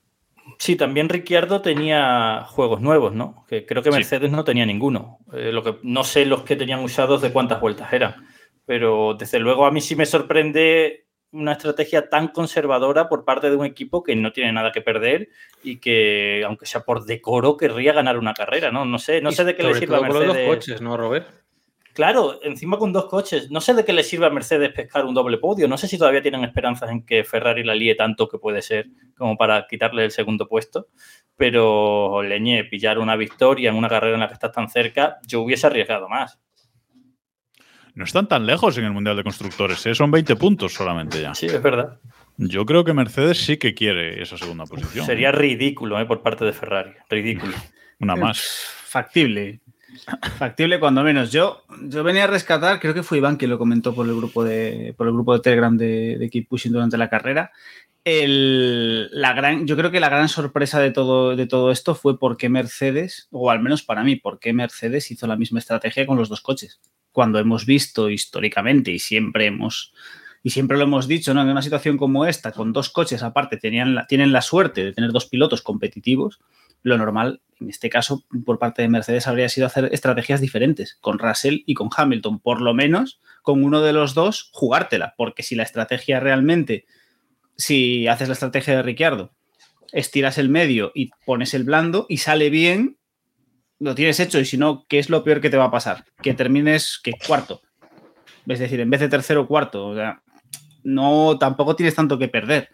Sí, 0.58 0.76
también 0.76 1.08
Ricciardo 1.08 1.60
tenía 1.60 2.44
juegos 2.46 2.80
nuevos, 2.80 3.12
¿no? 3.12 3.44
Que 3.48 3.66
creo 3.66 3.82
que 3.82 3.90
Mercedes 3.90 4.30
sí. 4.30 4.36
no 4.36 4.44
tenía 4.44 4.64
ninguno. 4.64 5.18
Eh, 5.32 5.50
lo 5.52 5.62
que 5.62 5.76
no 5.82 6.04
sé 6.04 6.24
los 6.24 6.42
que 6.42 6.56
tenían 6.56 6.82
usados 6.84 7.20
de 7.20 7.32
cuántas 7.32 7.60
vueltas 7.60 7.92
eran. 7.92 8.26
Pero 8.64 9.14
desde 9.14 9.38
luego 9.38 9.66
a 9.66 9.70
mí 9.70 9.80
sí 9.80 9.96
me 9.96 10.06
sorprende 10.06 11.06
una 11.32 11.52
estrategia 11.52 12.08
tan 12.08 12.28
conservadora 12.28 13.08
por 13.08 13.24
parte 13.24 13.50
de 13.50 13.56
un 13.56 13.66
equipo 13.66 14.02
que 14.02 14.16
no 14.16 14.32
tiene 14.32 14.52
nada 14.52 14.72
que 14.72 14.80
perder 14.80 15.28
y 15.62 15.78
que, 15.78 16.44
aunque 16.46 16.66
sea 16.66 16.82
por 16.82 17.04
decoro, 17.04 17.56
querría 17.56 17.92
ganar 17.92 18.16
una 18.16 18.32
carrera, 18.32 18.70
¿no? 18.70 18.84
No 18.84 18.98
sé, 18.98 19.20
no 19.20 19.32
sé 19.32 19.44
de 19.44 19.56
qué 19.56 19.64
le 19.64 19.74
sirve 19.74 19.96
a 19.96 20.00
Mercedes. 20.00 20.28
los 20.28 20.56
coches, 20.56 20.80
¿no, 20.80 20.96
Robert? 20.96 21.28
Claro, 21.96 22.40
encima 22.42 22.76
con 22.76 22.92
dos 22.92 23.06
coches. 23.06 23.50
No 23.50 23.62
sé 23.62 23.72
de 23.72 23.82
qué 23.82 23.94
le 23.94 24.02
sirve 24.02 24.26
a 24.26 24.30
Mercedes 24.30 24.70
pescar 24.70 25.06
un 25.06 25.14
doble 25.14 25.38
podio. 25.38 25.66
No 25.66 25.78
sé 25.78 25.88
si 25.88 25.96
todavía 25.96 26.20
tienen 26.20 26.44
esperanzas 26.44 26.90
en 26.90 27.06
que 27.06 27.24
Ferrari 27.24 27.64
la 27.64 27.74
líe 27.74 27.94
tanto 27.94 28.28
que 28.28 28.36
puede 28.36 28.60
ser 28.60 28.88
como 29.16 29.38
para 29.38 29.66
quitarle 29.66 30.04
el 30.04 30.10
segundo 30.10 30.46
puesto. 30.46 30.88
Pero, 31.36 32.22
leñe, 32.22 32.64
pillar 32.64 32.98
una 32.98 33.16
victoria 33.16 33.70
en 33.70 33.76
una 33.76 33.88
carrera 33.88 34.12
en 34.12 34.20
la 34.20 34.28
que 34.28 34.34
estás 34.34 34.52
tan 34.52 34.68
cerca, 34.68 35.16
yo 35.26 35.40
hubiese 35.40 35.68
arriesgado 35.68 36.06
más. 36.06 36.38
No 37.94 38.04
están 38.04 38.28
tan 38.28 38.44
lejos 38.44 38.76
en 38.76 38.84
el 38.84 38.92
Mundial 38.92 39.16
de 39.16 39.22
Constructores, 39.22 39.86
¿eh? 39.86 39.94
son 39.94 40.10
20 40.10 40.36
puntos 40.36 40.74
solamente 40.74 41.22
ya. 41.22 41.34
Sí, 41.34 41.46
es 41.46 41.62
verdad. 41.62 41.98
Yo 42.36 42.66
creo 42.66 42.84
que 42.84 42.92
Mercedes 42.92 43.38
sí 43.38 43.56
que 43.56 43.72
quiere 43.72 44.22
esa 44.22 44.36
segunda 44.36 44.66
posición. 44.66 45.06
Sería 45.06 45.32
ridículo 45.32 45.98
¿eh? 45.98 46.04
por 46.04 46.20
parte 46.20 46.44
de 46.44 46.52
Ferrari. 46.52 46.92
Ridículo. 47.08 47.54
Una 48.00 48.16
más. 48.16 48.66
Factible. 48.84 49.62
Factible 50.38 50.80
cuando 50.80 51.02
menos. 51.02 51.32
Yo, 51.32 51.64
yo 51.82 52.02
venía 52.04 52.24
a 52.24 52.28
rescatar, 52.28 52.80
creo 52.80 52.94
que 52.94 53.02
fue 53.02 53.18
Iván 53.18 53.36
quien 53.36 53.50
lo 53.50 53.58
comentó 53.58 53.94
por 53.94 54.06
el 54.06 54.16
grupo 54.16 54.44
de, 54.44 54.94
por 54.96 55.06
el 55.06 55.12
grupo 55.12 55.34
de 55.34 55.40
Telegram 55.40 55.76
de, 55.76 56.16
de 56.18 56.30
Keep 56.30 56.48
Pushing 56.48 56.72
durante 56.72 56.96
la 56.96 57.08
carrera. 57.08 57.52
El, 58.04 59.08
la 59.10 59.32
gran, 59.32 59.66
yo 59.66 59.76
creo 59.76 59.90
que 59.90 59.98
la 59.98 60.08
gran 60.08 60.28
sorpresa 60.28 60.78
de 60.78 60.92
todo, 60.92 61.34
de 61.34 61.46
todo 61.46 61.72
esto 61.72 61.96
fue 61.96 62.20
por 62.20 62.36
qué 62.36 62.48
Mercedes, 62.48 63.26
o 63.32 63.50
al 63.50 63.60
menos 63.60 63.82
para 63.82 64.04
mí, 64.04 64.14
por 64.14 64.38
qué 64.38 64.52
Mercedes 64.52 65.10
hizo 65.10 65.26
la 65.26 65.36
misma 65.36 65.58
estrategia 65.58 66.06
con 66.06 66.16
los 66.16 66.28
dos 66.28 66.40
coches. 66.40 66.80
Cuando 67.10 67.40
hemos 67.40 67.66
visto 67.66 68.08
históricamente 68.08 68.92
y 68.92 69.00
siempre 69.00 69.46
hemos, 69.46 69.92
y 70.44 70.50
siempre 70.50 70.76
lo 70.76 70.84
hemos 70.84 71.08
dicho, 71.08 71.34
¿no? 71.34 71.42
En 71.42 71.48
una 71.48 71.62
situación 71.62 71.96
como 71.96 72.26
esta, 72.26 72.52
con 72.52 72.72
dos 72.72 72.90
coches 72.90 73.24
aparte, 73.24 73.56
tenían 73.56 73.96
la, 73.96 74.06
tienen 74.06 74.30
la 74.32 74.42
suerte 74.42 74.84
de 74.84 74.92
tener 74.92 75.10
dos 75.10 75.26
pilotos 75.26 75.62
competitivos, 75.62 76.38
lo 76.86 76.96
normal, 76.98 77.42
en 77.60 77.68
este 77.68 77.90
caso, 77.90 78.24
por 78.44 78.60
parte 78.60 78.82
de 78.82 78.88
Mercedes, 78.88 79.26
habría 79.26 79.48
sido 79.48 79.66
hacer 79.66 79.88
estrategias 79.92 80.40
diferentes, 80.40 80.96
con 81.00 81.18
Russell 81.18 81.62
y 81.66 81.74
con 81.74 81.88
Hamilton, 81.94 82.38
por 82.38 82.60
lo 82.60 82.74
menos 82.74 83.20
con 83.42 83.64
uno 83.64 83.80
de 83.80 83.92
los 83.92 84.14
dos, 84.14 84.50
jugártela, 84.52 85.14
porque 85.16 85.42
si 85.42 85.56
la 85.56 85.64
estrategia 85.64 86.20
realmente, 86.20 86.86
si 87.56 88.06
haces 88.06 88.28
la 88.28 88.34
estrategia 88.34 88.76
de 88.76 88.82
Ricciardo, 88.82 89.32
estiras 89.92 90.38
el 90.38 90.48
medio 90.48 90.92
y 90.94 91.10
pones 91.24 91.54
el 91.54 91.64
blando 91.64 92.06
y 92.08 92.18
sale 92.18 92.50
bien, 92.50 92.98
lo 93.80 93.96
tienes 93.96 94.20
hecho, 94.20 94.38
y 94.38 94.44
si 94.44 94.56
no, 94.56 94.86
¿qué 94.88 95.00
es 95.00 95.10
lo 95.10 95.24
peor 95.24 95.40
que 95.40 95.50
te 95.50 95.56
va 95.56 95.64
a 95.64 95.70
pasar? 95.72 96.04
Que 96.22 96.34
termines 96.34 97.00
que 97.02 97.14
cuarto. 97.26 97.62
Es 98.46 98.60
decir, 98.60 98.78
en 98.78 98.90
vez 98.90 99.00
de 99.00 99.08
tercero 99.08 99.48
cuarto, 99.48 99.88
o 99.88 99.94
sea, 99.96 100.22
no, 100.84 101.36
tampoco 101.36 101.74
tienes 101.74 101.96
tanto 101.96 102.16
que 102.16 102.28
perder. 102.28 102.70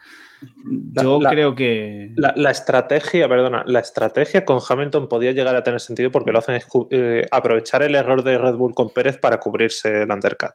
Yo 0.64 1.20
la, 1.20 1.30
creo 1.30 1.54
que. 1.54 2.12
La, 2.16 2.32
la, 2.36 2.50
estrategia, 2.50 3.28
perdona, 3.28 3.64
la 3.66 3.80
estrategia 3.80 4.44
con 4.44 4.60
Hamilton 4.66 5.08
podía 5.08 5.32
llegar 5.32 5.54
a 5.56 5.62
tener 5.62 5.80
sentido 5.80 6.10
porque 6.10 6.32
lo 6.32 6.38
hacen 6.38 6.60
eh, 6.90 7.26
aprovechar 7.30 7.82
el 7.82 7.94
error 7.94 8.22
de 8.22 8.38
Red 8.38 8.54
Bull 8.54 8.74
con 8.74 8.90
Pérez 8.90 9.18
para 9.18 9.38
cubrirse 9.38 10.02
el 10.02 10.10
undercut. 10.10 10.52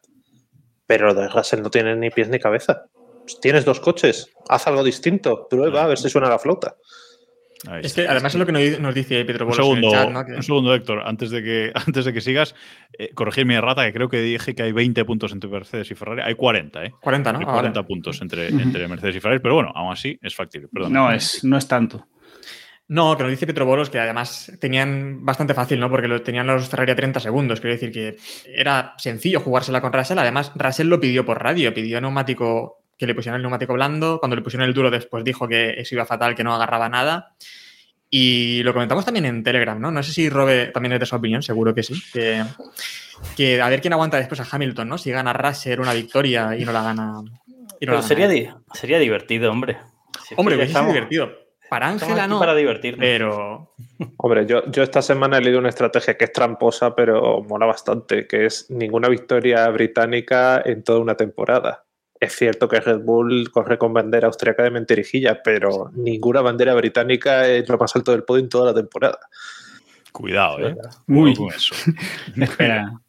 Pero 0.85 1.07
lo 1.07 1.13
de 1.13 1.27
Russell 1.27 1.61
no 1.61 1.69
tiene 1.69 1.95
ni 1.95 2.09
pies 2.09 2.29
ni 2.29 2.39
cabeza. 2.39 2.85
Tienes 3.41 3.65
dos 3.65 3.79
coches, 3.79 4.29
haz 4.47 4.67
algo 4.67 4.83
distinto, 4.83 5.47
prueba 5.49 5.83
a 5.83 5.87
ver 5.87 5.97
si 5.97 6.09
suena 6.09 6.29
la 6.29 6.39
flauta. 6.39 6.77
Es 7.81 7.93
que 7.93 8.07
además 8.07 8.33
es 8.33 8.39
lo 8.39 8.45
que 8.45 8.79
nos 8.79 8.93
dice 8.93 9.25
Pedro 9.25 9.45
Bolos 9.45 9.59
un 9.59 9.65
segundo, 9.65 9.91
chat, 9.91 10.09
¿no? 10.09 10.25
que... 10.25 10.33
Un 10.33 10.43
segundo, 10.43 10.75
Héctor, 10.75 11.01
antes 11.05 11.31
de 11.31 11.43
que, 11.43 11.71
antes 11.87 12.05
de 12.05 12.13
que 12.13 12.21
sigas, 12.21 12.55
eh, 12.97 13.11
corregir 13.13 13.45
mi 13.45 13.55
errata, 13.55 13.85
que 13.85 13.93
creo 13.93 14.09
que 14.09 14.21
dije 14.21 14.55
que 14.55 14.63
hay 14.63 14.71
20 14.71 15.05
puntos 15.05 15.31
entre 15.31 15.49
Mercedes 15.49 15.89
y 15.91 15.95
Ferrari. 15.95 16.21
Hay 16.23 16.35
40, 16.35 16.85
¿eh? 16.85 16.93
40, 17.01 17.33
¿no? 17.33 17.39
Hay 17.39 17.45
40 17.45 17.79
vale. 17.79 17.87
puntos 17.87 18.21
entre, 18.21 18.49
entre, 18.49 18.87
Mercedes 18.87 19.15
y 19.15 19.19
Ferrari, 19.19 19.39
pero 19.41 19.55
bueno, 19.55 19.71
aún 19.73 19.91
así 19.91 20.17
es 20.21 20.35
factible. 20.35 20.67
Perdón. 20.71 20.93
No, 20.93 21.11
es, 21.11 21.43
no 21.43 21.57
es 21.57 21.67
tanto. 21.67 22.07
No, 22.89 23.17
que 23.17 23.23
nos 23.23 23.31
dice 23.31 23.45
Petro 23.45 23.65
Bolos 23.65 23.89
que 23.89 23.99
además 23.99 24.51
tenían 24.61 25.25
bastante 25.25 25.53
fácil, 25.53 25.79
¿no? 25.79 25.89
Porque 25.89 26.07
lo, 26.07 26.21
tenían 26.21 26.47
los 26.47 26.69
Ferrari 26.69 26.91
a 26.91 26.95
30 26.95 27.19
segundos. 27.19 27.59
Quiero 27.59 27.75
decir 27.75 27.91
que 27.91 28.15
era 28.45 28.93
sencillo 28.97 29.41
jugársela 29.41 29.81
con 29.81 29.91
Russell. 29.91 30.19
Además, 30.19 30.53
Russell 30.55 30.87
lo 30.87 30.99
pidió 30.99 31.25
por 31.25 31.43
radio, 31.43 31.73
pidió 31.73 31.99
neumático 31.99 32.86
que 32.97 33.05
le 33.05 33.15
pusieran 33.15 33.37
el 33.37 33.43
neumático 33.43 33.73
blando. 33.73 34.19
Cuando 34.19 34.35
le 34.35 34.41
pusieron 34.41 34.67
el 34.67 34.73
duro 34.73 34.89
después 34.89 35.23
dijo 35.23 35.47
que 35.47 35.79
eso 35.79 35.95
iba 35.95 36.05
fatal, 36.05 36.35
que 36.35 36.43
no 36.43 36.53
agarraba 36.53 36.89
nada. 36.89 37.35
Y 38.09 38.63
lo 38.63 38.73
comentamos 38.73 39.03
también 39.03 39.25
en 39.25 39.43
Telegram, 39.43 39.79
¿no? 39.79 39.91
No 39.91 40.01
sé 40.01 40.13
si 40.13 40.29
Robe 40.29 40.67
también 40.67 40.93
es 40.93 40.99
de 40.99 41.05
su 41.05 41.15
opinión, 41.15 41.43
seguro 41.43 41.75
que 41.75 41.83
sí. 41.83 42.01
Que, 42.13 42.43
que, 43.35 43.61
a 43.61 43.67
ver 43.67 43.81
quién 43.81 43.93
aguanta 43.93 44.17
después 44.17 44.39
a 44.39 44.47
Hamilton, 44.49 44.87
¿no? 44.87 44.97
Si 44.97 45.11
gana 45.11 45.33
Russell 45.33 45.79
una 45.79 45.93
victoria 45.93 46.55
y 46.57 46.63
no 46.63 46.71
la 46.71 46.83
gana. 46.83 47.21
Y 47.79 47.85
no 47.85 47.93
la 47.93 47.97
gana 47.97 48.07
sería, 48.07 48.27
di 48.29 48.49
sería 48.73 48.99
divertido, 48.99 49.51
hombre. 49.51 49.77
Si 50.25 50.35
hombre, 50.37 50.55
hubiese 50.55 50.73
sido 50.73 50.87
divertido. 50.87 51.47
Para 51.69 51.89
Ángela 51.89 52.27
no. 52.27 52.39
Para 52.39 52.55
divertirnos. 52.55 53.01
Pero. 53.01 53.73
Hombre, 54.15 54.45
yo, 54.45 54.65
yo 54.71 54.83
esta 54.83 55.01
semana 55.01 55.37
he 55.37 55.41
leído 55.41 55.59
una 55.59 55.69
estrategia 55.69 56.17
que 56.17 56.25
es 56.25 56.31
tramposa, 56.31 56.95
pero 56.95 57.43
mola 57.43 57.65
bastante, 57.65 58.25
que 58.25 58.45
es 58.45 58.69
ninguna 58.69 59.09
victoria 59.09 59.67
británica 59.67 60.61
en 60.63 60.83
toda 60.83 60.99
una 60.99 61.15
temporada. 61.15 61.86
Es 62.19 62.35
cierto 62.35 62.67
que 62.67 62.79
Red 62.79 62.99
Bull 62.99 63.51
corre 63.51 63.77
con 63.77 63.93
bandera 63.93 64.27
austriaca 64.27 64.63
de 64.63 64.71
mentirijilla, 64.71 65.41
pero 65.43 65.91
ninguna 65.93 66.41
bandera 66.41 66.73
británica 66.73 67.47
es 67.47 67.67
lo 67.69 67.77
más 67.77 67.95
alto 67.95 68.11
del 68.11 68.23
podio 68.23 68.43
en 68.43 68.49
toda 68.49 68.71
la 68.71 68.73
temporada. 68.73 69.19
Cuidado, 70.11 70.67
¿eh? 70.67 70.75
Uy. 71.07 71.35
Cuidado 71.35 71.35
con 71.35 71.53
eso. 71.53 71.75
Espera. 72.41 73.01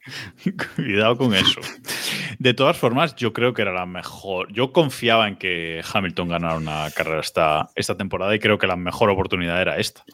Cuidado 0.76 1.16
con 1.16 1.34
eso. 1.34 1.60
De 2.38 2.52
todas 2.52 2.76
formas, 2.76 3.16
yo 3.16 3.32
creo 3.32 3.54
que 3.54 3.62
era 3.62 3.72
la 3.72 3.86
mejor. 3.86 4.52
Yo 4.52 4.72
confiaba 4.74 5.26
en 5.26 5.36
que 5.36 5.82
Hamilton 5.90 6.28
ganara 6.28 6.56
una 6.56 6.90
carrera 6.94 7.20
esta, 7.20 7.70
esta 7.74 7.96
temporada 7.96 8.34
y 8.34 8.38
creo 8.38 8.58
que 8.58 8.66
la 8.66 8.76
mejor 8.76 9.08
oportunidad 9.08 9.58
era 9.62 9.78
esta. 9.78 10.04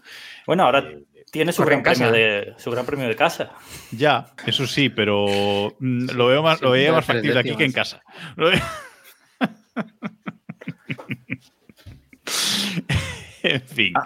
Bueno, 0.47 0.65
ahora 0.65 0.89
tiene 1.35 1.53
su 1.53 1.63
gran, 1.65 1.83
premio 1.83 2.13
de, 2.13 2.55
su 2.59 2.71
gran 2.71 2.87
premio 2.87 3.09
de 3.09 3.17
casa. 3.17 3.51
Ya, 3.91 4.29
eso 4.47 4.69
sí, 4.69 4.89
pero 4.89 5.75
lo 5.81 6.27
veo 6.29 6.45
más, 6.45 6.61
lo 6.61 6.71
veía 6.71 6.93
más 6.93 7.05
factible 7.05 7.41
aquí 7.41 7.57
que 7.57 7.65
en 7.65 7.73
casa. 7.73 8.05
en 13.43 13.63
fin. 13.63 13.95
Ah. 13.97 14.05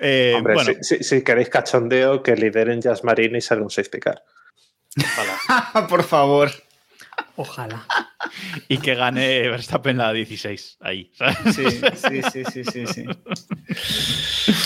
Eh, 0.00 0.34
Hombre, 0.36 0.54
bueno. 0.54 0.72
si, 0.82 0.96
si, 0.96 1.04
si, 1.04 1.22
queréis 1.22 1.50
cachondeo, 1.50 2.20
que 2.20 2.34
lideren 2.34 2.82
Jazz 2.82 3.04
Marine 3.04 3.38
y 3.38 3.40
salga 3.40 3.62
un 3.62 3.70
safety 3.70 4.00
car. 4.00 4.24
Por 5.88 6.02
favor. 6.02 6.50
Ojalá. 7.36 7.84
Y 8.68 8.78
que 8.78 8.94
gane 8.94 9.48
Verstappen 9.48 9.98
la 9.98 10.12
16 10.12 10.78
ahí. 10.80 11.10
¿sabes? 11.14 11.36
Sí, 11.54 11.64
sí, 11.70 12.22
sí, 12.32 12.44
sí, 12.44 12.64
sí, 12.64 12.86
sí. 12.86 13.04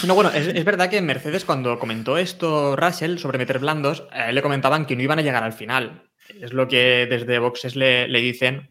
No, 0.07 0.15
bueno, 0.15 0.31
es, 0.31 0.47
es, 0.47 0.65
verdad 0.65 0.89
que 0.89 1.01
Mercedes 1.03 1.45
cuando 1.45 1.79
comentó 1.79 2.17
esto 2.17 2.75
Russell 2.77 3.19
sobre 3.19 3.39
meter 3.39 3.59
blandos, 3.59 4.07
le 4.33 4.41
comentaban 4.43 4.87
que 4.87 4.97
no 4.97 5.03
iban 5.03 5.19
a 5.19 5.23
llegar 5.23 5.43
al 5.43 5.53
final. 5.53 6.05
Es 6.41 6.53
lo 6.53 6.69
que 6.69 7.07
desde 7.11 7.39
boxes 7.39 7.77
le, 7.77 8.09
le 8.09 8.21
dicen 8.21 8.71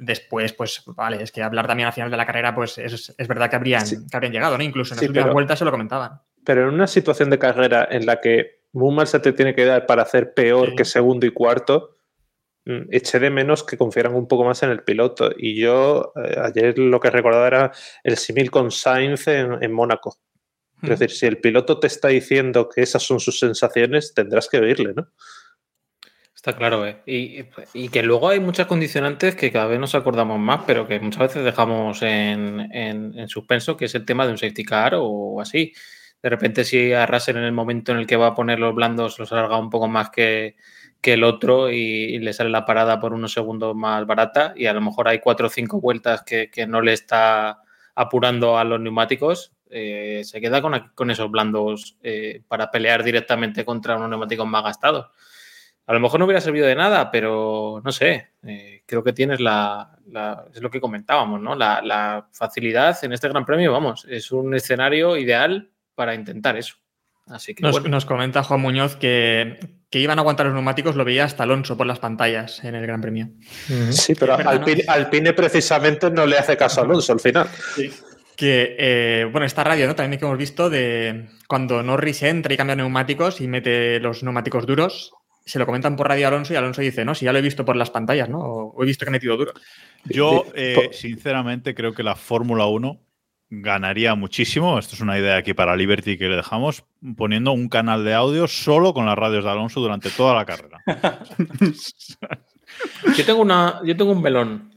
Después, 0.00 0.52
pues 0.52 0.82
vale, 0.86 1.20
es 1.22 1.32
que 1.32 1.42
hablar 1.42 1.66
también 1.66 1.88
al 1.88 1.92
final 1.92 2.08
de 2.10 2.16
la 2.16 2.24
carrera, 2.26 2.54
pues 2.54 2.78
es, 2.78 3.12
es 3.18 3.28
verdad 3.28 3.50
que 3.50 3.56
habrían, 3.56 3.84
Sí. 3.84 3.96
que 4.08 4.16
habrían 4.16 4.32
llegado, 4.32 4.56
¿no? 4.56 4.62
Incluso 4.62 4.94
en 4.94 4.96
las 4.98 5.00
Sí, 5.00 5.06
últimas 5.08 5.24
pero- 5.24 5.34
vueltas 5.34 5.58
se 5.58 5.64
lo 5.64 5.72
comentaban. 5.72 6.20
Pero 6.44 6.68
en 6.68 6.74
una 6.74 6.86
situación 6.86 7.30
de 7.30 7.38
carrera 7.40 7.88
en 7.90 8.06
la 8.06 8.20
que 8.20 8.60
muy 8.72 8.94
mal 8.94 9.08
se 9.08 9.18
te 9.18 9.32
tiene 9.32 9.54
que 9.56 9.64
dar 9.64 9.86
para 9.86 10.02
hacer 10.02 10.34
peor 10.34 10.70
Sí. 10.70 10.76
que 10.76 10.84
segundo 10.84 11.26
y 11.26 11.30
cuarto, 11.30 11.96
eché 12.90 13.18
de 13.18 13.30
menos 13.30 13.64
que 13.64 13.76
confiaran 13.78 14.14
un 14.14 14.28
poco 14.28 14.44
más 14.44 14.62
en 14.62 14.70
el 14.70 14.82
piloto. 14.84 15.30
Y 15.36 15.58
yo 15.60 16.12
eh, 16.22 16.36
ayer 16.42 16.78
lo 16.78 17.00
que 17.00 17.10
recordaba 17.10 17.46
era 17.46 17.72
el 18.04 18.16
símil 18.16 18.50
con 18.50 18.70
Sainz 18.70 19.26
en, 19.28 19.62
en 19.62 19.72
Mónaco. 19.72 20.16
Es 20.82 20.88
Mm. 20.88 20.92
decir, 20.92 21.10
si 21.10 21.26
el 21.26 21.38
piloto 21.38 21.80
te 21.80 21.88
está 21.88 22.08
diciendo 22.08 22.68
que 22.68 22.82
esas 22.82 23.02
son 23.02 23.18
sus 23.18 23.38
sensaciones, 23.40 24.14
tendrás 24.14 24.48
que 24.48 24.58
oírle, 24.58 24.92
¿no? 24.94 25.08
Está 26.34 26.54
claro, 26.56 26.86
¿eh? 26.86 27.02
Y, 27.04 27.44
y 27.74 27.88
que 27.88 28.02
luego 28.04 28.28
hay 28.28 28.38
muchas 28.38 28.68
condicionantes 28.68 29.34
que 29.34 29.50
cada 29.50 29.66
vez 29.66 29.80
nos 29.80 29.96
acordamos 29.96 30.38
más, 30.38 30.60
pero 30.68 30.86
que 30.86 31.00
muchas 31.00 31.20
veces 31.22 31.44
dejamos 31.44 32.00
en, 32.02 32.60
en- 32.72 33.18
en 33.18 33.28
suspenso, 33.28 33.76
que 33.76 33.86
es 33.86 33.94
el 33.96 34.04
tema 34.04 34.24
de 34.24 34.30
un 34.32 34.38
safety 34.38 34.64
car 34.64 34.92
o 34.96 35.40
así. 35.40 35.72
De 36.22 36.28
repente, 36.28 36.62
si 36.64 36.92
a 36.92 37.06
Russell 37.06 37.38
en 37.38 37.42
el 37.42 37.52
momento 37.52 37.90
en 37.90 37.98
el 37.98 38.06
que 38.06 38.16
va 38.16 38.28
a 38.28 38.34
poner 38.36 38.60
los 38.60 38.72
blandos 38.74 39.18
los 39.18 39.32
alarga 39.32 39.58
un 39.58 39.68
poco 39.70 39.88
más 39.88 40.10
que, 40.10 40.54
que 41.00 41.14
el 41.14 41.24
otro 41.24 41.70
y, 41.70 42.18
le 42.18 42.32
sale 42.32 42.50
la 42.50 42.64
parada 42.64 43.00
por 43.00 43.12
unos 43.12 43.32
segundos 43.32 43.74
más 43.74 44.06
barata 44.06 44.52
y 44.56 44.66
a 44.66 44.72
lo 44.72 44.80
mejor 44.80 45.08
hay 45.08 45.20
cuatro 45.20 45.46
o 45.46 45.50
cinco 45.50 45.80
vueltas 45.80 46.22
que, 46.22 46.50
que 46.50 46.66
no 46.66 46.80
le 46.80 46.92
está 46.92 47.62
apurando 47.94 48.58
a 48.58 48.64
los 48.64 48.80
neumáticos, 48.80 49.52
eh, 49.70 50.22
se 50.24 50.40
queda 50.40 50.62
con, 50.62 50.90
con 50.94 51.10
esos 51.10 51.30
blandos 51.30 51.96
eh, 52.02 52.42
para 52.48 52.70
pelear 52.70 53.02
directamente 53.02 53.64
contra 53.64 53.96
unos 53.96 54.10
neumáticos 54.10 54.46
más 54.46 54.64
gastados. 54.64 55.06
A 55.86 55.92
lo 55.94 56.00
mejor 56.00 56.20
no 56.20 56.26
hubiera 56.26 56.40
servido 56.40 56.66
de 56.66 56.74
nada, 56.74 57.10
pero 57.10 57.80
no 57.82 57.92
sé, 57.92 58.32
eh, 58.46 58.82
creo 58.86 59.02
que 59.02 59.14
tienes 59.14 59.40
la, 59.40 59.98
es 60.54 60.60
lo 60.60 60.70
que 60.70 60.80
comentábamos, 60.80 61.40
¿no? 61.40 61.54
La 61.54 62.28
facilidad 62.32 62.96
en 63.02 63.14
este 63.14 63.28
Gran 63.28 63.46
Premio, 63.46 63.72
vamos, 63.72 64.06
es 64.08 64.30
un 64.30 64.54
escenario 64.54 65.16
ideal 65.16 65.70
para 65.94 66.14
intentar 66.14 66.56
eso. 66.58 66.76
Así 67.30 67.54
que 67.54 67.62
Nos, 67.62 67.72
bueno, 67.72 67.88
nos 67.88 68.04
comenta 68.04 68.42
Juan 68.42 68.60
Muñoz 68.60 68.96
que, 68.96 69.58
que 69.90 70.00
iban 70.00 70.18
a 70.18 70.22
aguantar 70.22 70.46
los 70.46 70.54
neumáticos, 70.54 70.96
lo 70.96 71.04
veía 71.04 71.24
hasta 71.24 71.44
Alonso 71.44 71.76
por 71.76 71.86
las 71.86 71.98
pantallas 71.98 72.62
en 72.64 72.74
el 72.74 72.82
Gran 72.86 73.00
Premio. 73.00 73.30
Sí, 73.90 74.14
pero. 74.14 74.34
Alpine, 74.34 74.84
Alpine 74.86 75.32
precisamente 75.32 76.10
no 76.10 76.26
le 76.26 76.38
hace 76.38 76.56
caso 76.56 76.80
a 76.80 76.84
Alonso 76.84 77.12
al 77.12 77.20
final. 77.20 77.48
Que, 78.36 78.76
eh, 78.78 79.28
bueno, 79.32 79.46
esta 79.46 79.64
radio, 79.64 79.86
¿no? 79.86 79.96
También 79.96 80.20
que 80.20 80.24
hemos 80.24 80.38
visto 80.38 80.70
de 80.70 81.28
cuando 81.48 81.82
Norris 81.82 82.22
entra 82.22 82.54
y 82.54 82.56
cambia 82.56 82.76
neumáticos 82.76 83.40
y 83.40 83.48
mete 83.48 83.98
los 83.98 84.22
neumáticos 84.22 84.64
duros, 84.64 85.12
se 85.44 85.58
lo 85.58 85.66
comentan 85.66 85.96
por 85.96 86.06
radio 86.06 86.26
a 86.26 86.28
Alonso 86.28 86.52
y 86.52 86.56
Alonso 86.56 86.82
dice, 86.82 87.04
no, 87.04 87.14
si 87.14 87.24
ya 87.24 87.32
lo 87.32 87.38
he 87.38 87.42
visto 87.42 87.64
por 87.64 87.74
las 87.74 87.90
pantallas, 87.90 88.28
¿no? 88.28 88.38
O, 88.38 88.82
he 88.82 88.86
visto 88.86 89.04
que 89.04 89.08
he 89.08 89.12
metido 89.12 89.36
duro. 89.36 89.54
Yo, 90.04 90.44
eh, 90.54 90.90
sinceramente, 90.92 91.74
creo 91.74 91.92
que 91.92 92.02
la 92.02 92.14
Fórmula 92.14 92.66
1 92.66 93.00
ganaría 93.50 94.14
muchísimo. 94.14 94.78
Esto 94.78 94.94
es 94.94 95.00
una 95.00 95.18
idea 95.18 95.36
aquí 95.36 95.54
para 95.54 95.74
Liberty 95.76 96.18
que 96.18 96.28
le 96.28 96.36
dejamos, 96.36 96.84
poniendo 97.16 97.52
un 97.52 97.68
canal 97.68 98.04
de 98.04 98.14
audio 98.14 98.46
solo 98.48 98.92
con 98.94 99.06
las 99.06 99.16
radios 99.16 99.44
de 99.44 99.50
Alonso 99.50 99.80
durante 99.80 100.10
toda 100.10 100.34
la 100.34 100.44
carrera. 100.44 100.82
yo 103.16 103.24
tengo 103.24 103.40
una, 103.40 103.80
yo 103.84 103.96
tengo 103.96 104.12
un 104.12 104.22
melón. 104.22 104.74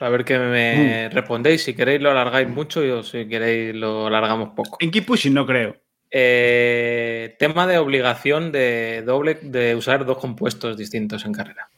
A 0.00 0.08
ver 0.08 0.24
qué 0.24 0.38
me 0.38 1.08
Mm. 1.08 1.12
respondéis. 1.12 1.62
Si 1.64 1.74
queréis 1.74 2.00
lo 2.00 2.10
alargáis 2.10 2.48
mucho 2.48 2.84
y 2.84 2.90
o 2.90 3.02
si 3.02 3.26
queréis 3.28 3.74
lo 3.74 4.06
alargamos 4.06 4.50
poco. 4.56 4.78
En 4.80 4.90
Keep 4.90 5.06
Pushing 5.06 5.34
no 5.34 5.44
creo. 5.46 5.76
Eh, 6.10 7.36
tema 7.38 7.66
de 7.66 7.78
obligación 7.78 8.50
de 8.50 9.02
doble 9.06 9.38
de 9.42 9.76
usar 9.76 10.04
dos 10.04 10.18
compuestos 10.18 10.76
distintos 10.76 11.24
en 11.24 11.32
carrera. 11.32 11.68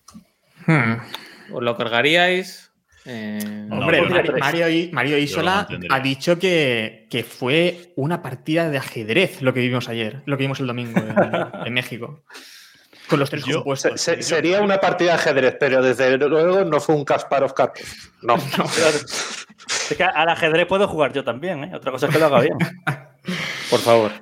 Hmm. 0.67 0.95
¿Os 1.53 1.63
lo 1.63 1.77
cargaríais? 1.77 2.72
Eh, 3.05 3.41
No, 3.69 3.79
Hombre, 3.81 4.01
no. 4.03 4.09
Mario, 4.11 4.35
Mario, 4.39 4.69
I- 4.71 4.91
Mario 4.93 5.19
Isola 5.19 5.67
ha 5.91 6.01
dicho 6.01 6.39
que, 6.39 7.07
que 7.11 7.25
fue 7.25 7.93
una 7.97 8.23
partida 8.23 8.69
de 8.71 8.79
ajedrez 8.79 9.43
lo 9.43 9.53
que 9.53 9.61
vimos 9.61 9.89
ayer, 9.89 10.23
lo 10.27 10.37
que 10.37 10.45
vimos 10.45 10.61
el 10.61 10.67
domingo 10.69 11.01
en, 11.01 11.07
en 11.67 11.73
México. 11.75 12.23
Con 13.09 13.19
los 13.19 13.29
tres 13.29 13.43
Yo- 13.45 13.49
Se- 13.49 13.55
compuestos. 13.57 14.01
se- 14.01 14.23
sería 14.23 14.63
una 14.63 14.79
partida 14.79 15.11
de 15.11 15.15
ajedrez, 15.17 15.57
pero 15.59 15.83
desde 15.83 16.17
luego 16.17 16.65
no 16.65 16.81
fue 16.81 16.95
un 16.95 17.05
Kasparov 17.05 17.53
Karpov. 17.55 17.85
No. 18.23 18.37
Es 19.91 19.97
que 19.97 20.05
al 20.05 20.29
ajedrez 20.29 20.67
puedo 20.67 20.87
jugar 20.89 21.13
yo 21.13 21.23
también, 21.25 21.65
¿eh? 21.65 21.73
Otra 21.75 21.93
cosa 21.93 22.07
es 22.07 22.13
que 22.13 22.19
lo 22.19 22.27
haga 22.27 22.41
bien. 22.41 22.57
por 23.71 23.81
favor. 23.81 24.13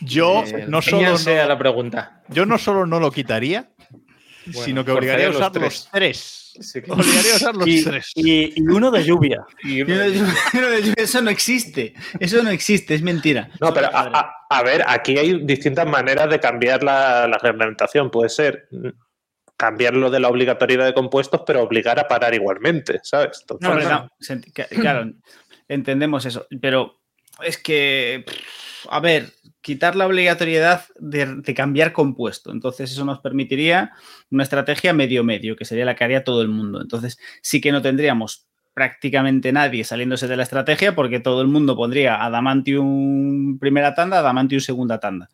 Yo 0.00 0.42
Eh, 0.46 0.64
no 0.68 0.80
solo 0.80 1.02
no- 1.18 1.42
a 1.42 1.46
la 1.46 1.58
pregunta. 1.58 2.22
Yo 2.28 2.46
no 2.46 2.56
solo 2.58 2.86
no 2.86 2.98
lo 3.00 3.10
quitaría, 3.10 3.68
Bueno, 4.46 4.62
sino 4.64 4.84
que 4.84 4.92
obligaría 4.92 5.26
a 5.26 5.30
usar 5.30 5.52
los 5.54 5.62
los 5.62 5.88
tres. 5.90 6.47
Sí, 6.60 6.80
Obligaría 6.88 7.32
a 7.32 7.36
usar 7.36 7.56
los 7.56 7.66
Y, 7.68 7.84
tres. 7.84 8.10
y- 8.14 8.52
y 8.60 8.62
uno 8.62 8.90
de 8.90 9.04
lluvia. 9.04 9.44
y- 9.62 9.82
Eso 10.96 11.20
no 11.22 11.30
existe. 11.30 11.94
Eso 12.20 12.42
no 12.42 12.50
existe, 12.50 12.94
es 12.94 13.02
mentira. 13.02 13.50
No, 13.60 13.72
pero 13.72 13.88
a, 13.94 14.00
a- 14.18 14.32
a 14.50 14.62
ver, 14.62 14.82
aquí 14.86 15.18
hay 15.18 15.44
distintas 15.44 15.86
maneras 15.86 16.28
de 16.30 16.40
cambiar 16.40 16.82
la, 16.82 17.26
la 17.28 17.38
reglamentación. 17.38 18.10
Puede 18.10 18.28
ser 18.30 18.66
mm, 18.70 18.88
cambiarlo 19.56 20.10
de 20.10 20.20
la 20.20 20.28
obligatoriedad 20.28 20.86
de 20.86 20.94
compuestos, 20.94 21.42
pero 21.46 21.62
obligar 21.62 21.98
a 21.98 22.06
parar 22.08 22.34
igualmente, 22.34 23.00
¿sabes? 23.02 23.38
Entonces, 23.40 23.68
no, 23.88 24.08
ent- 24.20 24.52
que- 24.52 24.66
claro, 24.76 25.10
entendemos 25.68 26.24
eso, 26.26 26.46
pero 26.60 27.00
es 27.42 27.58
que, 27.58 28.24
pff, 28.26 28.36
a 28.90 29.00
ver, 29.00 29.32
quitar 29.60 29.96
la 29.96 30.06
obligatoriedad 30.06 30.84
de, 30.98 31.54
cambiar 31.54 31.92
compuesto. 31.92 32.52
Entonces 32.52 32.90
eso 32.90 33.04
nos 33.04 33.20
permitiría 33.20 33.92
una 34.30 34.42
estrategia 34.42 34.92
medio-medio, 34.92 35.56
que 35.56 35.64
sería 35.64 35.84
la 35.84 35.94
que 35.94 36.04
haría 36.04 36.24
todo 36.24 36.42
el 36.42 36.48
mundo. 36.48 36.80
Entonces 36.80 37.18
sí 37.42 37.60
que 37.60 37.72
no 37.72 37.82
tendríamos 37.82 38.46
prácticamente 38.74 39.52
nadie 39.52 39.82
saliéndose 39.82 40.28
de 40.28 40.36
la 40.36 40.44
estrategia 40.44 40.94
porque 40.94 41.18
todo 41.18 41.42
el 41.42 41.48
mundo 41.48 41.74
pondría 41.74 42.24
Adamantium 42.24 43.58
primera 43.58 43.94
tanda, 43.94 44.20
Adamantium 44.20 44.60
segunda 44.60 45.00
tanda. 45.00 45.28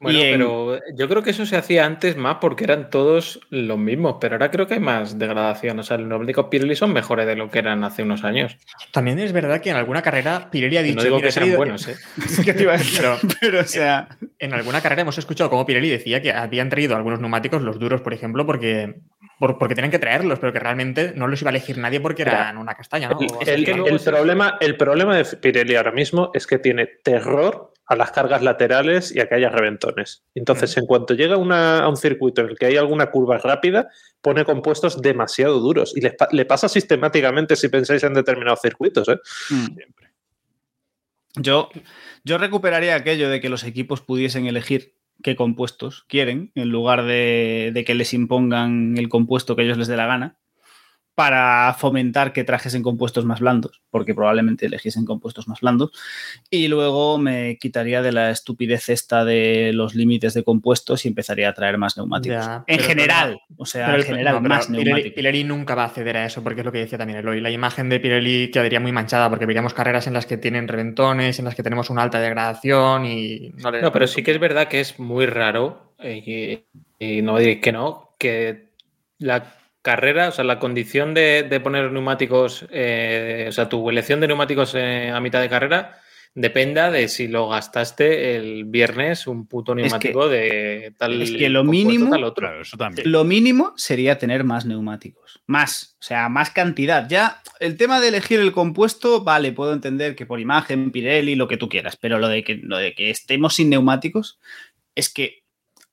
Bueno, 0.00 0.16
Y 0.18 0.22
en- 0.22 0.32
pero 0.38 0.78
yo 0.96 1.08
creo 1.08 1.22
que 1.24 1.30
eso 1.30 1.44
se 1.44 1.56
hacía 1.56 1.84
antes 1.84 2.16
más 2.16 2.36
porque 2.40 2.62
eran 2.62 2.88
todos 2.88 3.40
los 3.50 3.78
mismos, 3.78 4.16
pero 4.20 4.36
ahora 4.36 4.50
creo 4.50 4.66
que 4.68 4.74
hay 4.74 4.80
más 4.80 5.18
degradación. 5.18 5.78
O 5.80 5.82
sea, 5.82 5.98
los 5.98 6.06
neumáticos 6.08 6.46
Pirelli 6.46 6.76
son 6.76 6.92
mejores 6.92 7.26
de 7.26 7.34
lo 7.34 7.50
que 7.50 7.58
eran 7.58 7.82
hace 7.82 8.04
unos 8.04 8.22
años. 8.22 8.56
También 8.92 9.18
es 9.18 9.32
verdad 9.32 9.60
que 9.60 9.70
en 9.70 9.76
alguna 9.76 10.00
carrera 10.02 10.50
Pirelli 10.52 10.76
ha 10.76 10.82
dicho... 10.82 10.96
no 10.98 11.02
digo 11.02 11.16
"Mira, 11.16 11.28
que 11.28 11.32
sean 11.32 11.56
buenos, 11.56 11.88
¿eh? 11.88 11.96
Es 12.24 12.40
que 12.44 12.54
te 12.54 12.62
iba 12.62 12.74
a 12.74 12.76
decir, 12.78 13.00
pero 13.00 13.16
Pero, 13.40 13.60
o 13.60 13.64
sea, 13.64 14.08
en 14.38 14.54
alguna 14.54 14.80
carrera 14.80 15.02
hemos 15.02 15.18
escuchado 15.18 15.50
como 15.50 15.66
Pirelli 15.66 15.88
decía 15.88 16.22
que 16.22 16.32
habían 16.32 16.68
traído 16.70 16.94
algunos 16.94 17.20
neumáticos, 17.20 17.60
los 17.62 17.80
duros, 17.80 18.00
por 18.00 18.14
ejemplo, 18.14 18.46
porque, 18.46 18.94
por- 19.40 19.58
porque 19.58 19.74
tenían 19.74 19.90
que 19.90 19.98
traerlos, 19.98 20.38
pero 20.38 20.52
que 20.52 20.60
realmente 20.60 21.12
no 21.16 21.26
los 21.26 21.40
iba 21.42 21.50
a 21.50 21.54
elegir 21.54 21.76
nadie 21.78 21.98
porque 22.00 22.22
eran 22.22 22.56
una 22.56 22.74
castaña, 22.74 23.08
¿no? 23.08 23.18
el, 23.40 23.68
el- 23.68 23.86
el 23.88 24.00
problema, 24.00 24.58
el 24.60 24.76
problema 24.76 25.16
de 25.16 25.24
Pirelli 25.24 25.74
ahora 25.74 25.90
mismo 25.90 26.30
es 26.34 26.46
que 26.46 26.58
tiene 26.60 26.86
terror 26.86 27.72
a 27.88 27.96
las 27.96 28.10
cargas 28.10 28.42
laterales 28.42 29.14
y 29.16 29.20
a 29.20 29.28
que 29.28 29.34
haya 29.36 29.48
reventones. 29.48 30.22
Entonces, 30.34 30.76
en 30.76 30.84
cuanto 30.86 31.14
llega 31.14 31.36
una- 31.38 31.80
a 31.80 31.88
un 31.88 31.96
circuito 31.96 32.42
en 32.42 32.50
el 32.50 32.58
que 32.58 32.66
hay 32.66 32.76
alguna 32.76 33.10
curva 33.10 33.38
rápida, 33.38 33.88
pone 34.20 34.44
compuestos 34.44 35.00
demasiado 35.00 35.58
duros. 35.60 35.94
Y 35.96 36.02
le 36.02 36.44
pasa 36.44 36.68
sistemáticamente 36.68 37.56
si 37.56 37.68
pensáis 37.68 38.02
en 38.04 38.14
determinados 38.14 38.60
circuitos. 38.60 39.08
¿eh? 39.08 39.18
Mm. 39.50 39.66
Yo, 41.36 41.68
yo 42.24 42.38
recuperaría 42.38 42.94
aquello 42.96 43.30
de 43.30 43.40
que 43.40 43.48
los 43.48 43.64
equipos 43.64 44.00
pudiesen 44.00 44.46
elegir 44.46 44.94
qué 45.22 45.36
compuestos 45.36 46.04
quieren, 46.08 46.52
en 46.54 46.68
lugar 46.70 47.04
de, 47.04 47.70
de 47.74 47.84
que 47.84 47.94
les 47.94 48.12
impongan 48.14 48.96
el 48.98 49.08
compuesto 49.08 49.56
que 49.56 49.62
ellos 49.62 49.78
les 49.78 49.88
dé 49.88 49.96
la 49.96 50.06
gana, 50.06 50.37
para 51.18 51.74
fomentar 51.76 52.32
que 52.32 52.44
trajesen 52.44 52.80
compuestos 52.84 53.24
más 53.24 53.40
blandos, 53.40 53.82
porque 53.90 54.14
probablemente 54.14 54.66
eligiesen 54.66 55.04
compuestos 55.04 55.48
más 55.48 55.60
blandos. 55.62 55.90
Y 56.48 56.68
luego 56.68 57.18
me 57.18 57.58
quitaría 57.58 58.02
de 58.02 58.12
la 58.12 58.30
estupidez 58.30 58.88
esta 58.88 59.24
de 59.24 59.72
los 59.74 59.96
límites 59.96 60.32
de 60.34 60.44
compuestos 60.44 61.04
y 61.04 61.08
empezaría 61.08 61.48
a 61.48 61.54
traer 61.54 61.76
más 61.76 61.96
neumáticos. 61.96 62.46
Ya, 62.46 62.62
en 62.68 62.76
pero- 62.76 62.88
general, 62.88 63.40
o 63.56 63.66
sea, 63.66 63.86
Pero 63.86 63.98
en 63.98 64.04
general, 64.06 64.34
no, 64.36 64.48
más 64.48 64.68
Pirelli, 64.68 64.84
neumáticos. 64.84 65.14
Pirelli 65.16 65.42
nunca 65.42 65.74
va 65.74 65.86
a 65.86 65.88
ceder 65.88 66.16
a 66.18 66.24
eso, 66.24 66.44
porque 66.44 66.60
es 66.60 66.64
lo 66.64 66.70
que 66.70 66.78
decía 66.78 66.98
también 66.98 67.18
Eloy. 67.18 67.40
La 67.40 67.50
imagen 67.50 67.88
de 67.88 67.98
Pirelli 67.98 68.52
quedaría 68.52 68.78
muy 68.78 68.92
manchada, 68.92 69.28
porque 69.28 69.44
veríamos 69.44 69.74
carreras 69.74 70.06
en 70.06 70.12
las 70.12 70.24
que 70.24 70.36
tienen 70.36 70.68
reventones, 70.68 71.40
en 71.40 71.46
las 71.46 71.56
que 71.56 71.64
tenemos 71.64 71.90
una 71.90 72.04
alta 72.04 72.20
degradación 72.20 73.06
y 73.06 73.48
no 73.56 73.72
le- 73.72 73.82
No, 73.82 73.90
pero 73.90 74.06
sí 74.06 74.22
que 74.22 74.30
es 74.30 74.38
verdad 74.38 74.68
que 74.68 74.78
es 74.78 75.00
muy 75.00 75.26
raro, 75.26 75.94
eh, 75.98 76.62
y, 77.00 77.04
y 77.04 77.22
no 77.22 77.38
diréis 77.38 77.60
que 77.60 77.72
no, 77.72 78.14
que 78.20 78.68
la 79.18 79.54
carrera, 79.82 80.28
o 80.28 80.32
sea, 80.32 80.44
la 80.44 80.58
condición 80.58 81.14
de, 81.14 81.44
de 81.48 81.60
poner 81.60 81.90
neumáticos, 81.92 82.66
eh, 82.70 83.46
o 83.48 83.52
sea, 83.52 83.68
tu 83.68 83.88
elección 83.90 84.20
de 84.20 84.28
neumáticos 84.28 84.74
eh, 84.74 85.10
a 85.10 85.20
mitad 85.20 85.40
de 85.40 85.48
carrera 85.48 85.98
dependa 86.34 86.90
de 86.90 87.08
si 87.08 87.26
lo 87.26 87.48
gastaste 87.48 88.36
el 88.36 88.64
viernes 88.66 89.26
un 89.26 89.46
puto 89.48 89.74
que- 89.74 89.82
neumático 89.82 90.28
de 90.28 90.92
tal 90.96 91.20
es 91.22 91.32
que 91.32 91.48
lo 91.48 91.64
mínimo- 91.64 92.10
tal 92.10 92.22
otro. 92.22 92.46
Claro, 92.46 92.62
eso 92.62 92.76
también. 92.76 93.10
Lo 93.10 93.24
mínimo 93.24 93.72
sería 93.76 94.18
tener 94.18 94.44
más 94.44 94.64
neumáticos. 94.66 95.40
Más, 95.46 95.96
o 96.00 96.02
sea, 96.04 96.28
más 96.28 96.50
cantidad. 96.50 97.08
Ya, 97.08 97.40
el 97.58 97.76
tema 97.76 98.00
de 98.00 98.08
elegir 98.08 98.38
el 98.40 98.52
compuesto, 98.52 99.24
vale, 99.24 99.52
puedo 99.52 99.72
entender 99.72 100.14
que 100.14 100.26
por 100.26 100.38
imagen, 100.38 100.92
Pirelli, 100.92 101.34
lo 101.34 101.48
que 101.48 101.56
tú 101.56 101.68
quieras, 101.68 101.96
pero 101.96 102.18
lo 102.18 102.28
de 102.28 102.44
que, 102.44 102.56
lo 102.62 102.76
de 102.76 102.94
que 102.94 103.10
estemos 103.10 103.54
sin 103.56 103.70
neumáticos 103.70 104.38
es 104.94 105.08
que 105.12 105.37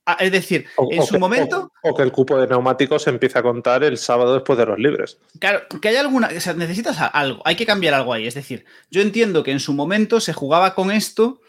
Ah, 0.08 0.16
Es 0.20 0.30
decir, 0.30 0.66
O- 0.76 0.88
en 0.90 1.00
o 1.00 1.02
su 1.06 1.14
que- 1.14 1.18
momento, 1.18 1.72
O, 1.82 1.90
o 1.90 1.94
que 1.94 2.02
el 2.04 2.12
cupo 2.12 2.38
de 2.40 2.46
neumáticos 2.46 3.02
se 3.02 3.10
empiece 3.10 3.38
a 3.38 3.42
contar 3.42 3.82
el 3.82 3.98
sábado 3.98 4.34
después 4.34 4.56
de 4.58 4.66
los 4.66 4.78
libres. 4.78 5.18
claro, 5.40 5.62
que 5.82 5.88
hay 5.88 5.96
alguna. 5.96 6.28
O 6.34 6.40
sea, 6.40 6.54
necesitas 6.54 6.96
algo, 7.12 7.42
hay 7.44 7.56
que 7.56 7.66
cambiar 7.66 7.94
algo 7.94 8.12
ahí. 8.12 8.26
Es 8.26 8.34
decir, 8.34 8.64
yo 8.90 9.02
entiendo 9.02 9.42
que 9.42 9.50
en 9.50 9.58
su 9.60 9.72
momento 9.72 10.20
se 10.20 10.32
jugaba 10.32 10.74
con 10.76 10.90
esto 10.92 11.40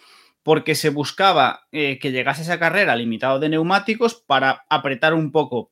porque 0.43 0.75
se 0.75 0.89
buscaba 0.89 1.67
eh, 1.71 1.99
que 1.99 2.11
llegase 2.11 2.41
esa 2.41 2.57
carrera 2.57 2.95
limitado 2.95 3.37
de 3.39 3.49
neumáticos 3.49 4.15
para 4.15 4.65
apretar 4.69 5.13
un 5.13 5.31
poco. 5.31 5.71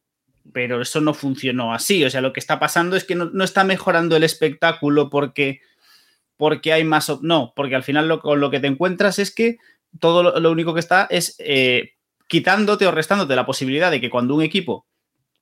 Pero 0.53 0.79
eso 0.79 1.01
no 1.01 1.15
funcionó 1.15 1.73
así. 1.73 2.03
O 2.03 2.09
sea, 2.11 2.21
lo 2.21 2.33
que 2.33 2.39
está 2.39 2.59
pasando 2.59 2.95
es 2.95 3.03
que 3.03 3.15
no, 3.15 3.25
no 3.25 3.43
está 3.43 3.63
mejorando 3.63 4.15
el 4.15 4.23
espectáculo 4.23 5.09
porque, 5.09 5.59
porque 6.37 6.71
hay 6.71 6.83
más. 6.83 7.11
No, 7.23 7.51
porque 7.55 7.75
al 7.75 7.83
final 7.83 8.07
lo, 8.07 8.19
con 8.19 8.39
lo 8.39 8.51
que 8.51 8.59
te 8.59 8.67
encuentras 8.67 9.17
es 9.17 9.33
que 9.33 9.57
todo 9.99 10.21
lo, 10.21 10.39
lo 10.39 10.51
único 10.51 10.75
que 10.75 10.81
está 10.81 11.07
es 11.09 11.35
eh, 11.39 11.93
quitándote 12.27 12.87
o 12.87 12.91
restándote 12.91 13.35
la 13.35 13.45
posibilidad 13.45 13.91
de 13.91 14.01
que 14.01 14.09
cuando 14.09 14.35
un 14.35 14.41
equipo, 14.41 14.87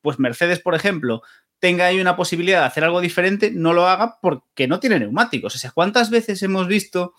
pues 0.02 0.19
Mercedes, 0.19 0.60
por 0.60 0.76
ejemplo, 0.76 1.22
tenga 1.60 1.86
ahí 1.86 2.00
una 2.00 2.15
posibilidad 2.15 2.60
de 2.60 2.65
hacer 2.65 2.84
algo 2.84 3.00
diferente, 3.00 3.52
no 3.52 3.74
lo 3.74 3.88
haga 3.88 4.17
porque 4.22 4.67
no 4.67 4.80
tiene 4.80 5.00
neumáticos. 5.00 5.56
O 5.56 5.58
sea, 5.58 5.72
¿cuántas 5.72 6.10
veces 6.10 6.43
hemos 6.43 6.67
visto 6.67 7.13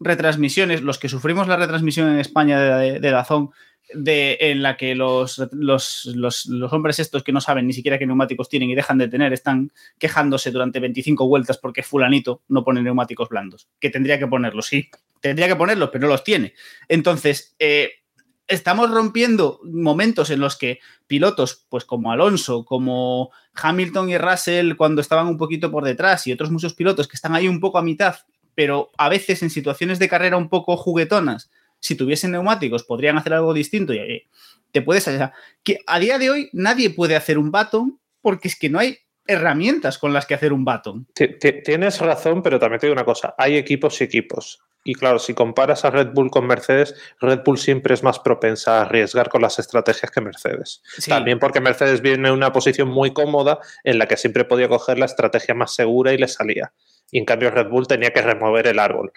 retransmisiones, 0.00 0.82
los 0.82 0.98
que 0.98 1.08
sufrimos 1.08 1.48
la 1.48 1.56
retransmisión 1.56 2.08
en 2.08 2.18
España 2.18 2.78
de, 2.78 3.10
Dazón, 3.10 3.50
de, 3.92 4.38
en 4.40 4.62
la 4.62 4.76
que 4.76 4.94
los, 4.94 5.38
los, 5.52 6.06
los, 6.06 6.46
los 6.46 6.72
hombres 6.72 6.98
estos 6.98 7.22
que 7.22 7.32
no 7.32 7.40
saben 7.40 7.66
ni 7.66 7.72
siquiera 7.72 7.98
qué 7.98 8.06
neumáticos 8.06 8.48
tienen 8.48 8.70
y 8.70 8.74
dejan 8.74 8.98
de 8.98 9.08
tener, 9.08 9.32
están 9.32 9.70
quejándose 9.98 10.50
durante 10.50 10.80
25 10.80 11.28
vueltas 11.28 11.58
porque 11.58 11.82
fulanito 11.82 12.42
no 12.48 12.64
pone 12.64 12.82
neumáticos 12.82 13.28
blandos, 13.28 13.68
que 13.80 13.90
tendría 13.90 14.18
que 14.18 14.26
ponerlos, 14.26 14.66
sí, 14.66 14.90
tendría 15.20 15.48
que 15.48 15.56
ponerlos, 15.56 15.90
pero 15.90 16.02
no 16.02 16.08
los 16.08 16.24
tiene. 16.24 16.54
Entonces, 16.88 17.54
eh, 17.58 18.03
estamos 18.46 18.90
rompiendo 18.90 19.60
momentos 19.64 20.30
en 20.30 20.40
los 20.40 20.56
que 20.56 20.80
pilotos, 21.06 21.66
pues 21.68 21.84
como 21.84 22.12
Alonso, 22.12 22.64
como 22.64 23.30
Hamilton 23.54 24.10
y 24.10 24.18
Russell, 24.18 24.76
cuando 24.76 25.00
estaban 25.00 25.26
un 25.26 25.38
poquito 25.38 25.70
por 25.70 25.84
detrás, 25.84 26.26
y 26.26 26.32
otros 26.32 26.50
muchos 26.50 26.74
pilotos 26.74 27.08
que 27.08 27.16
están 27.16 27.34
ahí 27.34 27.48
un 27.48 27.60
poco 27.60 27.78
a 27.78 27.82
mitad, 27.82 28.16
pero 28.54 28.90
a 28.98 29.08
veces 29.08 29.42
en 29.42 29.50
situaciones 29.50 29.98
de 29.98 30.08
carrera 30.08 30.36
un 30.36 30.48
poco 30.48 30.76
juguetonas, 30.76 31.50
si 31.80 31.96
tuviesen 31.96 32.32
neumáticos 32.32 32.84
podrían 32.84 33.18
hacer 33.18 33.34
algo 33.34 33.52
distinto 33.52 33.92
y 33.92 33.98
eh, 33.98 34.26
te 34.72 34.82
puedes... 34.82 35.06
o 35.06 35.32
que 35.62 35.80
a 35.86 35.98
día 35.98 36.18
de 36.18 36.30
hoy 36.30 36.50
nadie 36.52 36.90
puede 36.90 37.16
hacer 37.16 37.38
un 37.38 37.50
baton 37.50 38.00
porque 38.22 38.48
es 38.48 38.58
que 38.58 38.70
no 38.70 38.78
hay 38.78 38.98
herramientas 39.26 39.98
con 39.98 40.12
las 40.12 40.26
que 40.26 40.34
hacer 40.34 40.52
un 40.52 40.64
baton. 40.64 41.06
Ti- 41.14 41.38
ti- 41.38 41.62
Tienes 41.62 42.00
razón, 42.00 42.42
pero 42.42 42.58
también 42.58 42.80
te 42.80 42.86
digo 42.86 42.94
una 42.94 43.04
cosa, 43.04 43.34
hay 43.38 43.56
equipos 43.56 44.00
y 44.00 44.04
equipos. 44.04 44.60
Y 44.86 44.94
claro, 44.94 45.18
si 45.18 45.32
comparas 45.32 45.86
a 45.86 45.90
Red 45.90 46.08
Bull 46.12 46.30
con 46.30 46.46
Mercedes, 46.46 46.94
Red 47.18 47.40
Bull 47.42 47.56
siempre 47.56 47.94
es 47.94 48.02
más 48.02 48.18
propensa 48.18 48.78
a 48.78 48.82
arriesgar 48.82 49.30
con 49.30 49.40
las 49.40 49.58
estrategias 49.58 50.10
que 50.12 50.20
Mercedes. 50.20 50.82
Sí. 50.98 51.08
También 51.10 51.38
porque 51.38 51.60
Mercedes 51.62 52.02
viene 52.02 52.28
en 52.28 52.34
una 52.34 52.52
posición 52.52 52.88
muy 52.88 53.14
cómoda 53.14 53.60
en 53.82 53.98
la 53.98 54.06
que 54.06 54.18
siempre 54.18 54.44
podía 54.44 54.68
coger 54.68 54.98
la 54.98 55.06
estrategia 55.06 55.54
más 55.54 55.74
segura 55.74 56.12
y 56.12 56.18
le 56.18 56.28
salía. 56.28 56.74
Y 57.10 57.18
en 57.18 57.24
cambio 57.24 57.50
Red 57.50 57.68
Bull 57.68 57.86
tenía 57.86 58.10
que 58.12 58.20
remover 58.20 58.66
el 58.66 58.78
árbol. 58.78 59.10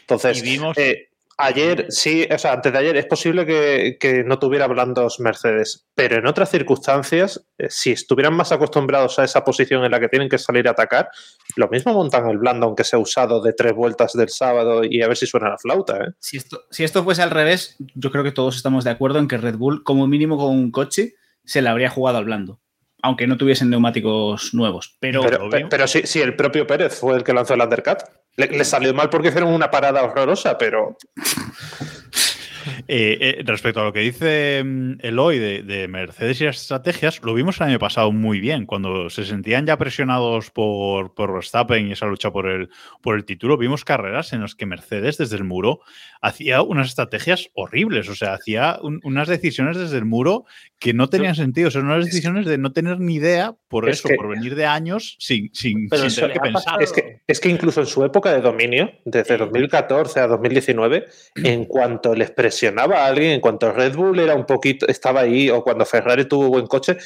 Entonces, 0.00 0.38
Y 0.38 0.42
vimos- 0.42 0.76
eh, 0.76 1.10
ayer, 1.38 1.86
sí, 1.88 2.26
o 2.32 2.38
sea, 2.38 2.52
antes 2.52 2.72
de 2.72 2.78
ayer 2.78 2.96
es 2.96 3.06
posible 3.06 3.44
que, 3.46 3.96
que 3.98 4.24
no 4.24 4.38
tuviera 4.38 4.66
blandos 4.66 5.20
Mercedes, 5.20 5.86
pero 5.94 6.16
en 6.16 6.26
otras 6.26 6.50
circunstancias, 6.50 7.46
eh, 7.58 7.66
si 7.70 7.92
estuvieran 7.92 8.34
más 8.34 8.52
acostumbrados 8.52 9.18
a 9.18 9.24
esa 9.24 9.44
posición 9.44 9.84
en 9.84 9.90
la 9.90 10.00
que 10.00 10.08
tienen 10.08 10.28
que 10.28 10.38
salir 10.38 10.68
a 10.68 10.72
atacar, 10.72 11.08
lo 11.56 11.68
mismo 11.68 11.92
montan 11.94 12.28
el 12.28 12.38
blando, 12.38 12.66
aunque 12.66 12.84
sea 12.84 12.98
usado 12.98 13.40
de 13.42 13.52
tres 13.52 13.72
vueltas 13.74 14.12
del 14.12 14.28
sábado 14.28 14.82
y 14.84 15.02
a 15.02 15.08
ver 15.08 15.16
si 15.16 15.26
suena 15.26 15.48
la 15.50 15.58
flauta. 15.58 15.96
¿eh? 15.98 16.12
Si 16.18 16.36
esto, 16.36 16.62
si 16.70 16.84
esto 16.84 17.04
fuese 17.04 17.22
al 17.22 17.30
revés, 17.30 17.76
yo 17.94 18.10
creo 18.10 18.24
que 18.24 18.32
todos 18.32 18.56
estamos 18.56 18.84
de 18.84 18.90
acuerdo 18.90 19.18
en 19.18 19.28
que 19.28 19.36
Red 19.38 19.56
Bull, 19.56 19.82
como 19.84 20.06
mínimo 20.06 20.36
con 20.38 20.50
un 20.50 20.70
coche, 20.70 21.14
se 21.44 21.60
le 21.62 21.68
habría 21.68 21.90
jugado 21.90 22.18
al 22.18 22.24
blando, 22.24 22.60
aunque 23.02 23.26
no 23.26 23.36
tuviesen 23.36 23.68
neumáticos 23.70 24.54
nuevos. 24.54 24.96
Pero, 25.00 25.22
Pero, 25.22 25.50
pe- 25.50 25.66
pero 25.68 25.86
sí, 25.88 26.02
sí, 26.04 26.20
el 26.20 26.36
propio 26.36 26.66
Pérez 26.66 26.98
fue 26.98 27.16
el 27.16 27.24
que 27.24 27.32
lanzó 27.32 27.54
el 27.54 27.60
undercut. 27.62 27.98
Le, 28.36 28.64
salió 28.64 28.94
mal 28.94 29.10
porque 29.10 29.28
hicieron 29.28 29.52
una 29.52 29.70
parada 29.70 30.02
horrorosa, 30.02 30.56
pero 30.56 30.96
Eh, 32.88 33.18
eh, 33.38 33.42
respecto 33.46 33.80
a 33.80 33.84
lo 33.84 33.92
que 33.92 34.00
dice 34.00 34.62
mm, 34.64 34.94
Eloy 35.00 35.38
de, 35.38 35.62
de 35.62 35.88
Mercedes 35.88 36.40
y 36.40 36.44
las 36.44 36.60
estrategias, 36.60 37.20
lo 37.22 37.34
vimos 37.34 37.60
el 37.60 37.68
año 37.68 37.78
pasado 37.78 38.10
muy 38.12 38.40
bien, 38.40 38.66
cuando 38.66 39.08
se 39.10 39.24
sentían 39.24 39.66
ya 39.66 39.76
presionados 39.78 40.50
por, 40.50 41.14
por 41.14 41.32
Verstappen 41.32 41.88
y 41.88 41.92
esa 41.92 42.06
lucha 42.06 42.30
por 42.30 42.48
el, 42.48 42.68
por 43.00 43.16
el 43.16 43.24
título, 43.24 43.56
vimos 43.56 43.84
carreras 43.84 44.32
en 44.32 44.40
las 44.42 44.54
que 44.54 44.66
Mercedes 44.66 45.18
desde 45.18 45.36
el 45.36 45.44
muro 45.44 45.80
hacía 46.20 46.62
unas 46.62 46.88
estrategias 46.88 47.48
horribles, 47.54 48.08
o 48.08 48.14
sea, 48.14 48.34
hacía 48.34 48.78
un- 48.82 49.00
unas 49.04 49.28
decisiones 49.28 49.76
desde 49.76 49.98
el 49.98 50.04
muro 50.04 50.44
que 50.78 50.92
no 50.94 51.08
tenían 51.08 51.34
sentido, 51.34 51.70
son 51.70 51.86
unas 51.86 52.04
decisiones 52.04 52.46
de 52.46 52.58
no 52.58 52.72
tener 52.72 52.98
ni 53.00 53.14
idea 53.14 53.54
por 53.68 53.88
Es 53.88 53.98
eso, 53.98 54.08
que- 54.08 54.14
por 54.16 54.28
venir 54.28 54.54
de 54.54 54.66
años 54.66 55.16
sin, 55.18 55.50
sin, 55.54 55.88
Pero 55.88 56.08
sin 56.10 56.20
tener 56.22 56.32
que 56.34 56.40
pensar. 56.40 56.82
es 56.82 56.92
que, 56.92 57.20
es 57.26 57.40
que 57.40 57.48
incluso 57.48 57.80
en 57.80 57.86
su 57.86 58.04
época 58.04 58.32
de 58.32 58.40
dominio, 58.40 58.90
desde 59.04 59.36
2014 59.36 60.20
a 60.20 60.26
2019, 60.26 61.06
en 61.36 61.64
cuanto 61.66 62.14
les 62.14 62.30
presionaba 62.72 63.04
a 63.04 63.08
alguien, 63.08 63.32
en 63.32 63.40
cuanto 63.40 63.72
Red 63.72 63.94
Bull 63.94 64.18
era 64.18 64.34
un 64.34 64.46
poquito, 64.46 64.86
estaba 64.88 65.20
ahí, 65.20 65.50
o 65.50 65.62
cuando 65.62 65.84
Ferrari 65.84 66.24
tuvo 66.26 66.48
buen 66.48 66.66
coche, 66.66 66.96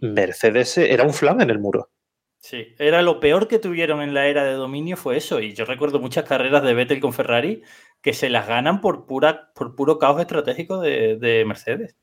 Mercedes 0.00 0.76
era 0.78 1.04
un 1.04 1.12
flan 1.14 1.40
en 1.40 1.50
el 1.50 1.58
muro. 1.58 1.90
Sí, 2.38 2.74
era 2.78 3.02
lo 3.02 3.20
peor 3.20 3.46
que 3.46 3.60
tuvieron 3.60 4.02
en 4.02 4.14
la 4.14 4.26
era 4.26 4.42
de 4.42 4.54
dominio 4.54 4.96
fue 4.96 5.16
eso. 5.16 5.40
Y 5.40 5.54
yo 5.54 5.64
recuerdo 5.64 6.00
muchas 6.00 6.24
carreras 6.24 6.64
de 6.64 6.74
Vettel 6.74 6.98
con 7.00 7.12
Ferrari 7.12 7.62
que 8.00 8.12
se 8.14 8.28
las 8.30 8.48
ganan 8.48 8.80
por, 8.80 9.06
pura, 9.06 9.52
por 9.54 9.76
puro 9.76 10.00
caos 10.00 10.20
estratégico 10.20 10.80
de, 10.80 11.16
de 11.18 11.44
Mercedes. 11.44 11.96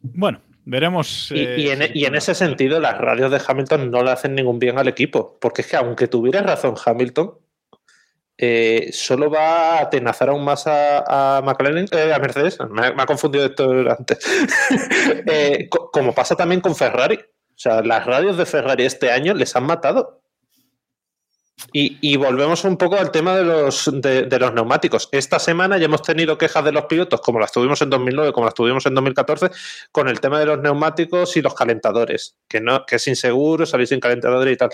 Bueno, 0.00 0.42
veremos. 0.64 1.30
Y, 1.30 1.44
eh, 1.44 1.54
y 1.58 1.68
en, 1.68 1.82
si- 1.82 1.90
y 1.94 2.04
en 2.06 2.16
ese 2.16 2.34
sentido, 2.34 2.80
las 2.80 2.98
radios 2.98 3.30
de 3.30 3.40
Hamilton 3.46 3.88
no 3.92 4.02
le 4.02 4.10
hacen 4.10 4.34
ningún 4.34 4.58
bien 4.58 4.78
al 4.78 4.88
equipo, 4.88 5.38
porque 5.40 5.62
es 5.62 5.68
que 5.68 5.76
aunque 5.76 6.08
tuviera 6.08 6.42
razón 6.42 6.74
Hamilton, 6.84 7.38
eh, 8.38 8.90
solo 8.92 9.30
va 9.30 9.76
a 9.78 9.80
atenazar 9.82 10.28
aún 10.30 10.44
más 10.44 10.64
a, 10.66 11.40
McLaren, 11.44 11.86
eh, 11.92 12.12
a 12.12 12.18
Mercedes, 12.18 12.58
me, 12.70 12.86
ha- 12.86 13.06
confundido 13.06 13.46
esto 13.46 13.70
antes, 13.96 14.18
Eh, 15.26 15.68
co- 15.70 15.90
como 15.92 16.14
pasa 16.14 16.34
también 16.36 16.60
con 16.60 16.74
Ferrari. 16.74 17.16
O 17.16 17.56
sea, 17.58 17.82
las 17.82 18.04
radios 18.04 18.36
de 18.36 18.46
Ferrari 18.46 18.84
este 18.84 19.12
año 19.12 19.32
les 19.34 19.54
han 19.54 19.64
matado. 19.64 20.20
Y, 21.72 21.98
y 22.00 22.16
volvemos 22.16 22.64
un 22.64 22.76
poco 22.76 22.96
al 22.96 23.12
tema 23.12 23.36
de 23.36 23.44
los, 23.44 23.88
de, 23.92 24.22
de 24.24 24.38
los 24.40 24.52
neumáticos. 24.52 25.08
Esta 25.12 25.38
semana 25.38 25.78
ya 25.78 25.84
hemos 25.84 26.02
tenido 26.02 26.36
quejas 26.36 26.64
de 26.64 26.72
los 26.72 26.86
pilotos, 26.86 27.20
como 27.20 27.38
las 27.38 27.52
tuvimos 27.52 27.80
en 27.80 27.90
2009, 27.90 28.32
como 28.32 28.46
las 28.46 28.54
tuvimos 28.54 28.84
en 28.86 28.94
2014, 28.94 29.50
con 29.92 30.08
el 30.08 30.18
tema 30.20 30.40
de 30.40 30.46
los 30.46 30.58
neumáticos 30.58 31.36
y 31.36 31.42
los 31.42 31.54
calentadores, 31.54 32.36
que, 32.48 32.60
no, 32.60 32.84
que 32.84 32.96
es 32.96 33.06
inseguro 33.06 33.66
salir 33.66 33.86
sin 33.86 34.00
calentadores 34.00 34.52
y 34.52 34.56
tal. 34.56 34.70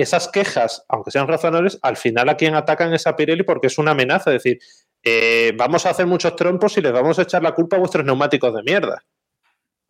Esas 0.00 0.28
quejas, 0.28 0.84
aunque 0.88 1.10
sean 1.10 1.28
razonables, 1.28 1.78
al 1.82 1.96
final 1.96 2.28
a 2.28 2.36
quien 2.36 2.54
atacan 2.54 2.92
es 2.94 3.06
a 3.06 3.16
Pirelli 3.16 3.42
porque 3.42 3.66
es 3.66 3.78
una 3.78 3.92
amenaza. 3.92 4.34
Es 4.34 4.42
decir, 4.42 4.58
eh, 5.02 5.52
vamos 5.56 5.86
a 5.86 5.90
hacer 5.90 6.06
muchos 6.06 6.36
trompos 6.36 6.76
y 6.78 6.80
les 6.80 6.92
vamos 6.92 7.18
a 7.18 7.22
echar 7.22 7.42
la 7.42 7.52
culpa 7.52 7.76
a 7.76 7.78
vuestros 7.80 8.04
neumáticos 8.04 8.54
de 8.54 8.62
mierda. 8.62 9.04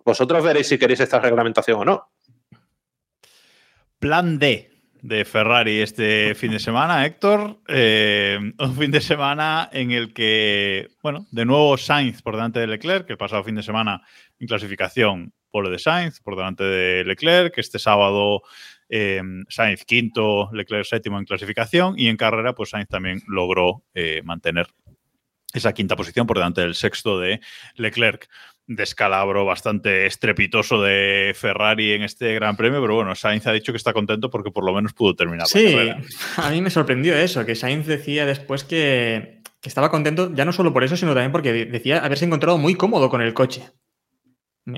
Vosotros 0.05 0.43
veréis 0.43 0.69
si 0.69 0.79
queréis 0.79 1.01
esta 1.01 1.21
reglamentación 1.21 1.81
o 1.81 1.85
no. 1.85 2.11
Plan 3.99 4.39
D 4.39 4.71
de 5.03 5.25
Ferrari 5.25 5.81
este 5.81 6.35
fin 6.35 6.53
de 6.53 6.59
semana, 6.59 7.05
Héctor. 7.05 7.59
Eh, 7.69 8.39
un 8.59 8.77
fin 8.77 8.91
de 8.91 9.01
semana 9.01 9.69
en 9.73 9.91
el 9.91 10.13
que, 10.13 10.89
bueno, 11.03 11.27
de 11.31 11.45
nuevo 11.45 11.77
Sainz 11.77 12.23
por 12.23 12.35
delante 12.35 12.61
de 12.61 12.67
Leclerc, 12.67 13.07
que 13.07 13.13
el 13.13 13.19
pasado 13.19 13.45
fin 13.45 13.57
de 13.57 13.63
semana 13.63 14.03
en 14.39 14.47
clasificación 14.47 15.33
pole 15.51 15.71
de 15.71 15.79
Sainz 15.79 16.21
por 16.21 16.37
delante 16.37 16.65
de 16.65 17.05
Leclerc, 17.05 17.55
que 17.55 17.61
este 17.61 17.79
sábado 17.79 18.43
eh, 18.91 19.23
Sainz 19.49 19.85
quinto, 19.87 20.51
Leclerc 20.53 20.85
séptimo 20.85 21.19
en 21.19 21.25
clasificación 21.25 21.95
y 21.99 22.09
en 22.09 22.17
carrera 22.19 22.55
pues 22.55 22.71
Sainz 22.71 22.89
también 22.89 23.23
logró 23.27 23.85
eh, 23.95 24.21
mantener 24.25 24.67
esa 25.55 25.73
quinta 25.73 25.97
posición 25.97 26.27
por 26.27 26.37
delante 26.37 26.61
del 26.61 26.75
sexto 26.75 27.19
de 27.19 27.41
Leclerc. 27.77 28.29
Descalabro 28.73 29.45
bastante 29.45 30.07
estrepitoso 30.07 30.81
de 30.81 31.33
Ferrari 31.35 31.91
en 31.93 32.03
este 32.03 32.35
Gran 32.35 32.57
Premio, 32.57 32.81
pero 32.81 32.95
bueno, 32.95 33.17
Sainz 33.17 33.45
ha 33.49 33.53
dicho 33.53 33.73
que 33.73 33.77
está 33.79 33.93
contento 33.93 34.31
porque 34.31 34.53
por 34.53 34.65
lo 34.65 34.73
menos 34.73 34.93
pudo 34.93 35.17
terminar 35.17 35.41
la 35.41 35.47
Sí, 35.47 35.73
carrera. 35.73 36.01
a 36.37 36.51
mí 36.51 36.63
me 36.63 36.71
sorprendió 36.71 37.17
eso, 37.17 37.45
que 37.45 37.57
Sainz 37.57 37.87
decía 37.89 38.27
después 38.27 38.63
que, 38.63 39.41
que 39.61 39.69
estaba 39.69 39.91
contento, 39.91 40.33
ya 40.35 40.45
no 40.45 40.53
solo 40.53 40.73
por 40.73 40.85
eso, 40.85 40.97
sino 40.97 41.15
también 41.15 41.33
porque 41.33 41.53
de- 41.53 41.65
decía 41.67 41.99
haberse 42.05 42.27
encontrado 42.27 42.59
muy 42.59 42.77
cómodo 42.77 43.11
con 43.11 43.21
el 43.23 43.35
coche. 43.35 43.63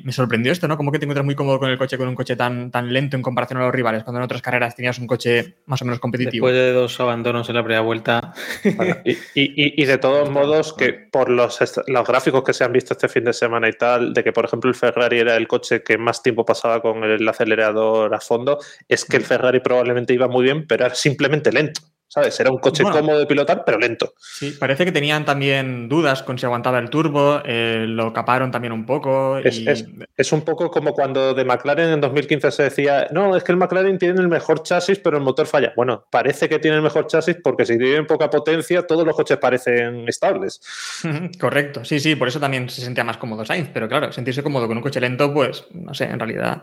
Me, 0.03 0.13
sorprendió 0.13 0.53
esto, 0.53 0.69
¿no? 0.69 0.77
¿Cómo 0.77 0.93
que 0.93 0.99
te 0.99 1.05
encuentras 1.05 1.25
muy 1.25 1.35
cómodo 1.35 1.59
con 1.59 1.71
el 1.71 1.79
coche, 1.79 1.99
con 1.99 2.09
un 2.09 2.15
coche 2.15 2.37
tan, 2.37 2.71
tan 2.71 2.93
lento 2.93 3.17
en 3.17 3.23
comparación 3.23 3.61
a 3.61 3.65
los 3.65 3.75
rivales, 3.75 4.05
cuando 4.05 4.19
en 4.21 4.25
otras 4.25 4.43
carreras 4.43 4.75
tenías 4.77 4.99
un 4.99 5.07
coche 5.07 5.57
más 5.67 5.81
o 5.83 5.85
menos 5.85 6.01
competitivo? 6.01 6.47
Después 6.47 6.55
de 6.55 6.73
dos 6.73 6.99
abandonos 7.01 7.49
en 7.49 7.55
la 7.57 7.63
primera 7.63 7.81
vuelta, 7.83 8.33
Bueno, 8.77 8.97
y, 9.05 9.13
y- 9.13 9.17
y- 9.35 9.83
y 9.83 9.85
de 9.85 9.99
todos 9.99 10.31
modos, 10.31 10.73
que 10.73 10.93
por 10.93 11.29
los, 11.31 11.59
los 11.87 12.07
gráficos 12.07 12.43
que 12.45 12.53
se 12.53 12.65
han 12.65 12.73
visto 12.73 12.95
este 12.95 13.09
fin 13.09 13.25
de 13.25 13.33
semana 13.33 13.69
y 13.69 13.73
tal, 13.73 14.13
de 14.15 14.25
que 14.25 14.33
por 14.33 14.45
ejemplo 14.45 14.69
el 14.71 14.77
Ferrari 14.77 15.19
era 15.19 15.37
el 15.37 15.47
coche 15.49 15.83
que 15.83 15.99
más 15.99 16.23
tiempo 16.23 16.45
pasaba 16.45 16.81
con 16.81 17.03
el 17.05 17.27
acelerador 17.29 18.15
a 18.15 18.21
fondo, 18.21 18.59
es 18.89 19.05
que 19.05 19.17
el 19.17 19.25
Ferrari 19.25 19.61
probablemente 19.61 20.13
iba 20.15 20.29
muy 20.29 20.45
bien, 20.45 20.67
pero 20.67 20.87
era 20.87 20.95
simplemente 20.95 21.53
lento. 21.53 21.81
¿Sabes? 22.13 22.39
Era 22.41 22.51
un 22.51 22.59
coche 22.59 22.83
Bueno. 22.83 22.99
cómodo 22.99 23.19
de 23.21 23.27
pilotar, 23.27 23.63
pero 23.65 23.79
lento. 23.79 24.13
Sí, 24.19 24.51
parece 24.61 24.85
que 24.85 24.93
tenían 24.93 25.25
también 25.25 25.89
dudas 25.89 26.23
con 26.23 26.37
si 26.39 26.45
aguantaba 26.45 26.79
el 26.79 26.91
turbo, 26.91 27.41
eh, 27.47 27.87
lo 27.89 28.13
caparon 28.13 28.51
también 28.51 28.73
un 28.75 28.85
poco. 28.85 29.39
Es, 29.39 29.59
y- 29.61 29.67
es- 29.69 29.87
es 30.15 30.33
un 30.33 30.43
poco 30.43 30.71
como 30.71 30.93
cuando 30.93 31.33
de 31.33 31.43
McLaren 31.47 31.89
en 31.89 32.01
2015 32.03 32.51
se 32.51 32.65
decía, 32.65 33.09
no, 33.13 33.35
es 33.35 33.43
que 33.45 33.53
el 33.53 33.57
McLaren 33.59 33.97
tiene 33.99 34.21
el 34.21 34.29
mejor 34.29 34.63
chasis, 34.63 34.99
pero 34.99 35.17
el 35.17 35.23
motor 35.23 35.47
falla. 35.47 35.73
Bueno, 35.75 36.05
parece 36.11 36.51
que 36.51 36.59
tiene 36.59 36.77
el 36.77 36.83
mejor 36.83 37.07
chasis 37.07 37.39
porque 37.43 37.65
si 37.65 37.79
tienen 37.79 38.07
poca 38.07 38.29
potencia, 38.29 38.87
todos 38.87 39.07
los 39.07 39.17
coches 39.17 39.39
parecen 39.39 40.07
estables. 40.07 40.61
Correcto, 41.41 41.83
sí, 41.85 41.99
sí, 41.99 42.15
por 42.15 42.29
eso 42.29 42.39
también 42.39 42.69
se 42.69 42.83
sentía 42.83 43.05
más 43.05 43.17
cómodo 43.17 43.45
Sainz, 43.47 43.71
pero 43.73 43.89
claro, 43.89 44.13
sentirse 44.13 44.43
cómodo 44.43 44.69
con 44.69 44.77
un 44.77 44.83
coche 44.83 45.01
lento, 45.01 45.33
pues 45.33 45.65
no 45.73 45.95
sé, 45.95 46.05
en 46.05 46.19
realidad. 46.19 46.63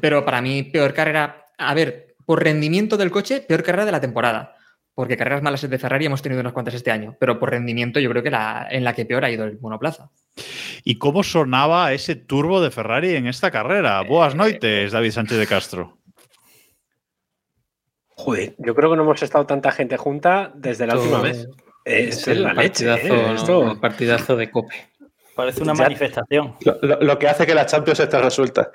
Pero 0.00 0.24
para 0.24 0.40
mí, 0.40 0.62
peor 0.62 0.94
carrera, 0.94 1.46
a 1.58 1.74
ver, 1.74 2.14
por 2.26 2.42
rendimiento 2.42 2.96
del 2.96 3.10
coche, 3.10 3.40
peor 3.46 3.62
carrera 3.62 3.84
de 3.84 3.92
la 3.92 4.00
temporada. 4.00 4.53
Porque 4.94 5.16
carreras 5.16 5.42
malas 5.42 5.68
de 5.68 5.78
Ferrari 5.78 6.06
hemos 6.06 6.22
tenido 6.22 6.40
unas 6.40 6.52
cuantas 6.52 6.74
este 6.74 6.90
año, 6.92 7.16
pero 7.18 7.38
por 7.40 7.50
rendimiento 7.50 7.98
yo 7.98 8.08
creo 8.10 8.22
que 8.22 8.30
la, 8.30 8.66
en 8.70 8.84
la 8.84 8.92
que 8.94 9.04
peor 9.04 9.24
ha 9.24 9.30
ido 9.30 9.44
el 9.44 9.58
monoplaza. 9.60 10.10
¿Y 10.84 10.98
cómo 10.98 11.22
sonaba 11.24 11.92
ese 11.92 12.14
turbo 12.14 12.60
de 12.60 12.70
Ferrari 12.70 13.16
en 13.16 13.26
esta 13.26 13.50
carrera? 13.50 14.00
Boas 14.02 14.34
noites, 14.36 14.92
David 14.92 15.10
Sánchez 15.10 15.38
de 15.38 15.46
Castro. 15.48 15.98
Joder, 18.16 18.54
yo 18.58 18.74
creo 18.74 18.90
que 18.90 18.96
no 18.96 19.02
hemos 19.02 19.22
estado 19.22 19.44
tanta 19.46 19.72
gente 19.72 19.96
junta 19.96 20.52
desde 20.54 20.86
la 20.86 20.96
última 20.96 21.20
vez. 21.20 21.48
Es, 21.84 22.26
el 22.28 22.44
la 22.44 22.54
leche. 22.54 22.86
partidazo, 22.86 23.62
¿eh? 23.66 23.70
El 23.72 23.80
partidazo 23.80 24.36
de 24.36 24.50
Cope. 24.50 24.74
Parece 25.34 25.62
una 25.62 25.74
Ya- 25.74 25.82
manifestación. 25.82 26.54
Lo, 26.64 26.78
lo- 26.80 27.00
lo 27.00 27.18
que 27.18 27.28
hace 27.28 27.44
que 27.44 27.54
la 27.54 27.66
Champions 27.66 27.98
esté 27.98 28.18
resuelta. 28.20 28.70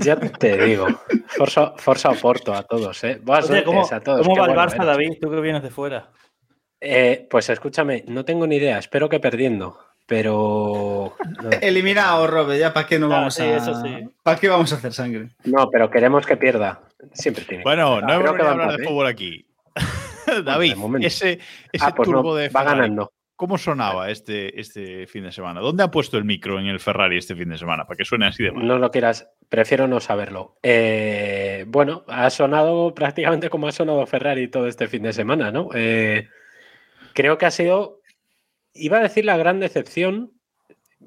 Ya 0.00 0.16
te 0.16 0.56
digo. 0.64 0.86
Forza, 1.26 1.72
Forza 1.76 2.10
Oporto 2.10 2.54
a 2.54 2.62
todos, 2.62 3.02
¿eh? 3.04 3.20
Buenas 3.22 3.50
Oye, 3.50 3.64
¿cómo, 3.64 3.86
a 3.90 4.00
todos. 4.00 4.26
cómo 4.26 4.40
va 4.40 4.46
el 4.46 4.52
Barça, 4.56 4.72
veros. 4.72 4.86
David? 4.86 5.12
Tú 5.20 5.30
que 5.30 5.40
vienes 5.40 5.62
de 5.62 5.70
fuera. 5.70 6.08
Eh, 6.80 7.26
pues 7.30 7.48
escúchame, 7.50 8.04
no 8.08 8.24
tengo 8.24 8.46
ni 8.46 8.56
idea. 8.56 8.78
Espero 8.78 9.08
que 9.08 9.20
perdiendo. 9.20 9.78
Pero. 10.06 11.14
No, 11.42 11.50
Eliminado, 11.60 12.26
Robe, 12.26 12.58
ya 12.58 12.72
para 12.72 12.86
qué 12.86 12.98
no 12.98 13.06
Ah, 13.06 13.10
vamos 13.18 13.34
sí, 13.34 13.42
a. 13.42 13.56
eso 13.56 13.80
sí. 13.82 14.08
¿Para 14.22 14.38
qué 14.38 14.48
vamos 14.48 14.72
a 14.72 14.76
hacer 14.76 14.92
sangre? 14.92 15.28
no, 15.44 15.68
pero 15.70 15.90
queremos 15.90 16.26
que 16.26 16.36
pierda. 16.36 16.80
Siempre 17.12 17.44
tiene. 17.44 17.62
que 17.62 17.68
Bueno, 17.68 18.00
perder. 18.00 18.08
no 18.08 18.14
hemos 18.14 18.24
venido 18.32 18.42
a 18.42 18.46
va 18.46 18.50
hablar 18.52 18.68
de 18.68 18.74
empate. 18.74 18.88
fútbol 18.88 19.06
aquí. 19.06 19.46
David, 20.44 20.74
ese, 21.02 21.38
ese 21.72 21.84
Ah, 21.84 21.94
pues 21.94 22.08
no, 22.08 22.16
turbo 22.18 22.34
de 22.36 22.48
va 22.48 22.60
Ferrari, 22.60 22.80
ganando. 22.80 23.12
¿Cómo 23.40 23.56
sonaba 23.56 24.10
este, 24.10 24.60
este 24.60 25.06
fin 25.06 25.24
de 25.24 25.32
semana? 25.32 25.62
¿Dónde 25.62 25.82
ha 25.82 25.90
puesto 25.90 26.18
el 26.18 26.26
micro 26.26 26.60
en 26.60 26.66
el 26.66 26.78
Ferrari 26.78 27.16
este 27.16 27.34
fin 27.34 27.48
de 27.48 27.56
semana? 27.56 27.86
Para 27.86 27.96
que 27.96 28.04
suene 28.04 28.26
así 28.26 28.42
de 28.42 28.52
mal. 28.52 28.66
No 28.66 28.78
lo 28.78 28.90
quieras, 28.90 29.30
prefiero 29.48 29.88
no 29.88 29.98
saberlo. 29.98 30.58
Eh, 30.62 31.64
bueno, 31.66 32.04
ha 32.06 32.28
sonado 32.28 32.94
prácticamente 32.94 33.48
como 33.48 33.66
ha 33.66 33.72
sonado 33.72 34.06
Ferrari 34.06 34.48
todo 34.48 34.66
este 34.66 34.88
fin 34.88 35.04
de 35.04 35.14
semana, 35.14 35.50
¿no? 35.50 35.70
Eh, 35.72 36.28
creo 37.14 37.38
que 37.38 37.46
ha 37.46 37.50
sido, 37.50 38.02
iba 38.74 38.98
a 38.98 39.02
decir 39.04 39.24
la 39.24 39.38
gran 39.38 39.58
decepción, 39.58 40.32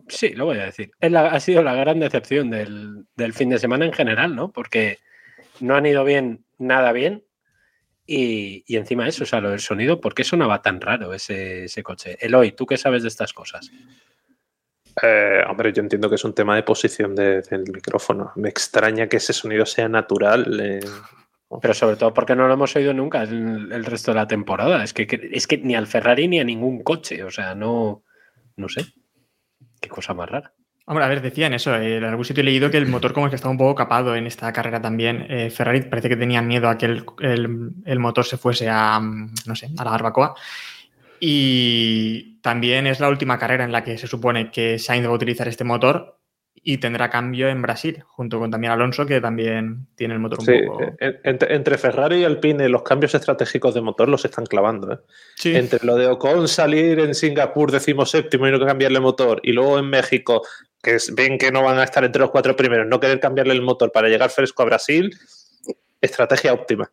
sí, 0.07 0.29
lo 0.29 0.45
voy 0.45 0.57
a 0.57 0.65
decir, 0.65 0.89
ha 1.01 1.39
sido 1.39 1.61
la 1.61 1.75
gran 1.75 1.99
decepción 1.99 2.49
del, 2.49 3.05
del 3.15 3.33
fin 3.33 3.49
de 3.51 3.59
semana 3.59 3.85
en 3.85 3.93
general, 3.93 4.35
¿no? 4.35 4.51
Porque 4.51 4.97
no 5.59 5.75
han 5.75 5.85
ido 5.85 6.03
bien, 6.03 6.43
nada 6.57 6.93
bien. 6.93 7.25
Y, 8.05 8.63
y 8.67 8.75
encima 8.77 9.07
eso, 9.07 9.23
o 9.23 9.27
sea, 9.27 9.39
lo 9.39 9.49
del 9.51 9.59
sonido, 9.61 10.01
¿por 10.01 10.13
qué 10.13 10.23
sonaba 10.23 10.61
tan 10.61 10.81
raro 10.81 11.13
ese, 11.13 11.65
ese 11.65 11.83
coche? 11.83 12.17
Eloy, 12.19 12.51
¿tú 12.51 12.65
qué 12.65 12.77
sabes 12.77 13.03
de 13.03 13.07
estas 13.07 13.31
cosas? 13.33 13.71
Eh, 15.01 15.41
hombre, 15.49 15.73
yo 15.73 15.81
entiendo 15.81 16.09
que 16.09 16.15
es 16.15 16.23
un 16.23 16.33
tema 16.35 16.55
de 16.55 16.63
posición 16.63 17.15
de- 17.15 17.41
del 17.41 17.63
micrófono. 17.71 18.31
Me 18.35 18.49
extraña 18.49 19.07
que 19.07 19.17
ese 19.17 19.33
sonido 19.33 19.65
sea 19.65 19.87
natural. 19.89 20.59
eh. 20.61 20.79
Pero 21.61 21.73
sobre 21.73 21.95
todo 21.95 22.13
porque 22.13 22.35
no 22.35 22.47
lo 22.47 22.53
hemos 22.53 22.75
oído 22.75 22.93
nunca 22.93 23.23
el, 23.23 23.71
el 23.71 23.85
resto 23.85 24.11
de 24.11 24.15
la 24.15 24.27
temporada. 24.27 24.83
Es 24.83 24.93
que, 24.93 25.07
que- 25.07 25.29
es 25.31 25.47
que 25.47 25.57
ni 25.57 25.75
al 25.75 25.87
Ferrari 25.87 26.27
ni 26.27 26.39
a 26.39 26.43
ningún 26.43 26.83
coche. 26.83 27.23
O 27.23 27.31
sea, 27.31 27.55
no. 27.55 28.03
No 28.55 28.69
sé. 28.69 28.85
Qué 29.81 29.89
cosa 29.89 30.13
más 30.13 30.29
rara. 30.29 30.53
Hombre, 30.85 31.05
a 31.05 31.07
ver, 31.07 31.21
decían 31.21 31.53
eso. 31.53 31.73
eh, 31.75 31.97
en 31.97 32.03
algún 32.03 32.25
sitio 32.25 32.41
he 32.41 32.43
leído 32.45 32.69
que 32.69 32.77
el 32.77 32.87
motor 32.87 33.13
como 33.13 33.29
que 33.29 33.35
estaba 33.35 33.51
un 33.51 33.57
poco 33.57 33.73
capado 33.75 34.15
en 34.15 34.27
esta 34.27 34.51
carrera 34.51 34.81
también. 34.81 35.25
Eh, 35.29 35.49
Ferrari 35.49 35.81
parece 35.83 36.09
que 36.09 36.17
tenía 36.17 36.41
miedo 36.41 36.67
a 36.69 36.77
que 36.77 36.85
el, 36.87 37.05
el- 37.85 37.99
motor 37.99 38.25
se 38.25 38.37
fuese 38.37 38.69
a, 38.69 38.99
mm, 38.99 39.33
no 39.45 39.55
sé, 39.55 39.69
a 39.77 39.83
la 39.85 39.91
barbacoa. 39.91 40.35
Y 41.19 42.39
también 42.41 42.85
es 42.87 42.99
la 42.99 43.07
última 43.09 43.39
carrera 43.39 43.63
en 43.63 43.71
la 43.71 43.83
que 43.83 43.97
se 43.97 44.07
supone 44.07 44.51
que 44.51 44.77
Sainz 44.77 45.05
va 45.07 45.11
a 45.11 45.15
utilizar 45.15 45.47
este 45.47 45.63
motor 45.63 46.19
y 46.65 46.77
tendrá 46.77 47.09
cambio 47.09 47.49
en 47.49 47.61
Brasil, 47.61 48.03
junto 48.07 48.39
con 48.39 48.49
también 48.49 48.71
Alonso, 48.71 49.05
que 49.05 49.19
también 49.19 49.87
tiene 49.95 50.13
el 50.13 50.21
motor 50.21 50.39
un 50.39 50.45
Sí, 50.45 50.61
poco... 50.65 50.81
en- 50.99 51.19
entre, 51.23 51.55
entre 51.55 51.77
Ferrari 51.77 52.21
y 52.21 52.23
Alpine, 52.23 52.69
los 52.69 52.83
cambios 52.83 53.13
estratégicos 53.15 53.73
de 53.73 53.81
motor 53.81 54.07
los 54.07 54.23
están 54.23 54.45
clavando. 54.45 54.93
¿eh? 54.93 54.97
Sí. 55.35 55.55
Entre 55.55 55.85
lo 55.85 55.95
de 55.97 56.07
Ocon 56.07 56.47
salir 56.47 56.99
en 56.99 57.13
Singapur 57.15 57.69
decimoséptimo 57.71 58.47
y 58.47 58.51
no 58.51 58.65
cambiarle 58.65 59.01
motor, 59.01 59.41
y 59.43 59.51
luego 59.51 59.77
en 59.77 59.89
México, 59.89 60.41
que 60.81 60.97
ven 61.11 61.37
que 61.37 61.51
no 61.51 61.63
van 61.63 61.79
a 61.79 61.83
estar 61.83 62.03
entre 62.05 62.21
los 62.21 62.31
cuatro 62.31 62.55
primeros, 62.55 62.87
no 62.87 62.99
querer 62.99 63.19
cambiarle 63.19 63.53
el 63.53 63.61
motor 63.61 63.91
para 63.91 64.07
llegar 64.07 64.29
fresco 64.29 64.63
a 64.63 64.65
Brasil, 64.65 65.13
estrategia 65.99 66.53
óptima. 66.53 66.89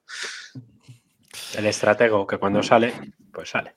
El 1.57 1.67
estratego 1.67 2.27
que 2.27 2.39
cuando 2.39 2.63
sale, 2.63 2.93
pues 3.33 3.51
sale. 3.51 3.75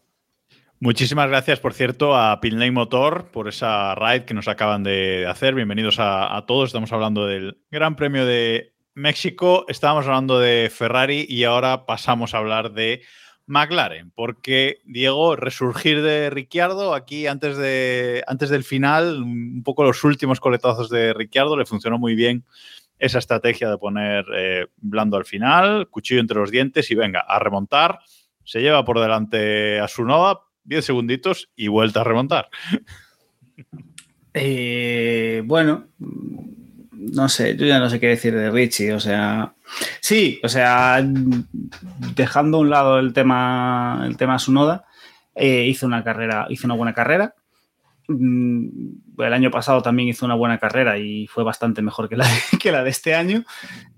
Muchísimas 0.84 1.30
gracias, 1.30 1.62
por 1.62 1.74
cierto, 1.74 2.13
a 2.13 2.41
Pinlane 2.41 2.72
Motor 2.72 3.28
por 3.32 3.48
esa 3.48 3.96
ride 3.96 4.26
que 4.26 4.34
nos 4.34 4.50
acaban 4.50 4.84
de 4.84 5.26
hacer. 5.26 5.56
Bienvenidos 5.56 5.98
a, 5.98 6.36
a 6.36 6.46
todos. 6.46 6.67
Estamos 6.67 6.91
hablando 6.91 7.26
del 7.26 7.58
Gran 7.72 7.96
Premio 7.96 8.26
de 8.26 8.74
México, 8.93 9.63
estábamos 9.69 10.08
hablando 10.08 10.41
de 10.41 10.69
Ferrari 10.69 11.26
y 11.30 11.46
ahora 11.46 11.86
pasamos 11.86 12.34
a 12.34 12.39
hablar 12.39 12.74
de 12.74 13.02
McLaren, 13.46 14.12
porque 14.12 14.82
Diego, 14.84 15.38
resurgir 15.38 16.02
de 16.02 16.30
Ricciardo 16.30 16.93
aquí 16.93 17.28
antes, 17.28 17.56
de, 17.56 18.22
antes 18.28 18.50
del 18.50 18.65
final, 18.65 19.24
un 19.24 19.63
poco 19.63 19.86
los 19.86 20.04
últimos 20.04 20.41
coletazos 20.41 20.89
de 20.89 21.13
Ricciardo, 21.13 21.56
le 21.56 21.65
funcionó 21.65 21.98
muy 21.98 22.13
bien 22.13 22.43
esa 23.00 23.19
estrategia 23.19 23.69
de 23.69 23.78
poner 23.78 24.26
eh, 24.36 24.67
blando 24.76 25.15
al 25.15 25.24
final, 25.24 25.88
cuchillo 25.88 26.19
entre 26.19 26.39
los 26.39 26.52
dientes 26.52 26.91
y 26.91 26.96
venga, 26.96 27.22
a 27.22 27.39
remontar. 27.39 28.00
Se 28.43 28.60
lleva 28.60 28.84
por 28.84 29.00
delante 29.00 29.80
a 29.80 29.88
Sunoda, 29.88 30.41
10 30.65 30.86
segunditos 30.86 31.49
y 31.56 31.67
vuelta 31.67 32.02
a 32.02 32.04
remontar. 32.04 32.49
Eh, 34.34 35.43
bueno, 35.45 35.88
no 37.12 37.30
sé, 37.30 37.56
yo 37.56 37.65
ya 37.65 37.80
no 37.80 37.89
sé 37.89 37.99
qué 37.99 38.08
decir 38.08 38.34
de 38.36 38.49
Richie, 38.49 38.93
o 38.93 38.99
sea, 38.99 39.54
sí, 39.99 40.39
o 40.43 40.49
sea, 40.49 41.04
dejando 42.15 42.58
a 42.58 42.62
un 42.62 42.69
lado 42.69 42.99
el 42.99 43.13
tema, 43.13 44.04
el 44.06 44.17
tema 44.17 44.39
Sunoda, 44.39 44.86
eh, 45.36 45.65
hizo 45.67 45.86
una 45.86 46.04
carrera, 46.04 46.47
hizo 46.49 46.67
una 46.67 46.76
buena 46.76 46.93
carrera. 46.93 47.36
Mm, 48.08 48.67
El 49.19 49.34
año 49.34 49.52
pasado 49.52 49.82
también 49.82 50.10
hizo 50.10 50.26
una 50.26 50.36
buena 50.36 50.58
carrera 50.58 50.97
y 50.97 51.28
fue 51.28 51.43
bastante 51.43 51.82
mejor 51.82 52.10
que 52.10 52.17
la 52.17 52.26
que 52.62 52.71
la 52.71 52.84
de 52.84 52.89
este 52.89 53.15
año. 53.15 53.43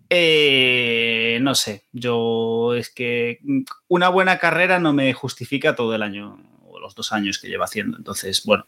Eh, 0.10 1.40
no 1.42 1.56
sé, 1.56 1.84
yo 1.92 2.76
es 2.76 2.90
que 2.90 3.40
una 3.88 4.10
buena 4.10 4.38
carrera 4.38 4.80
no 4.80 4.94
me 4.94 5.14
justifica 5.14 5.76
todo 5.76 5.96
el 5.96 6.04
año 6.04 6.38
o 6.68 6.80
los 6.80 6.96
dos 6.96 7.12
años 7.12 7.40
que 7.40 7.48
lleva 7.48 7.66
haciendo. 7.66 7.98
Entonces, 7.98 8.44
bueno, 8.46 8.66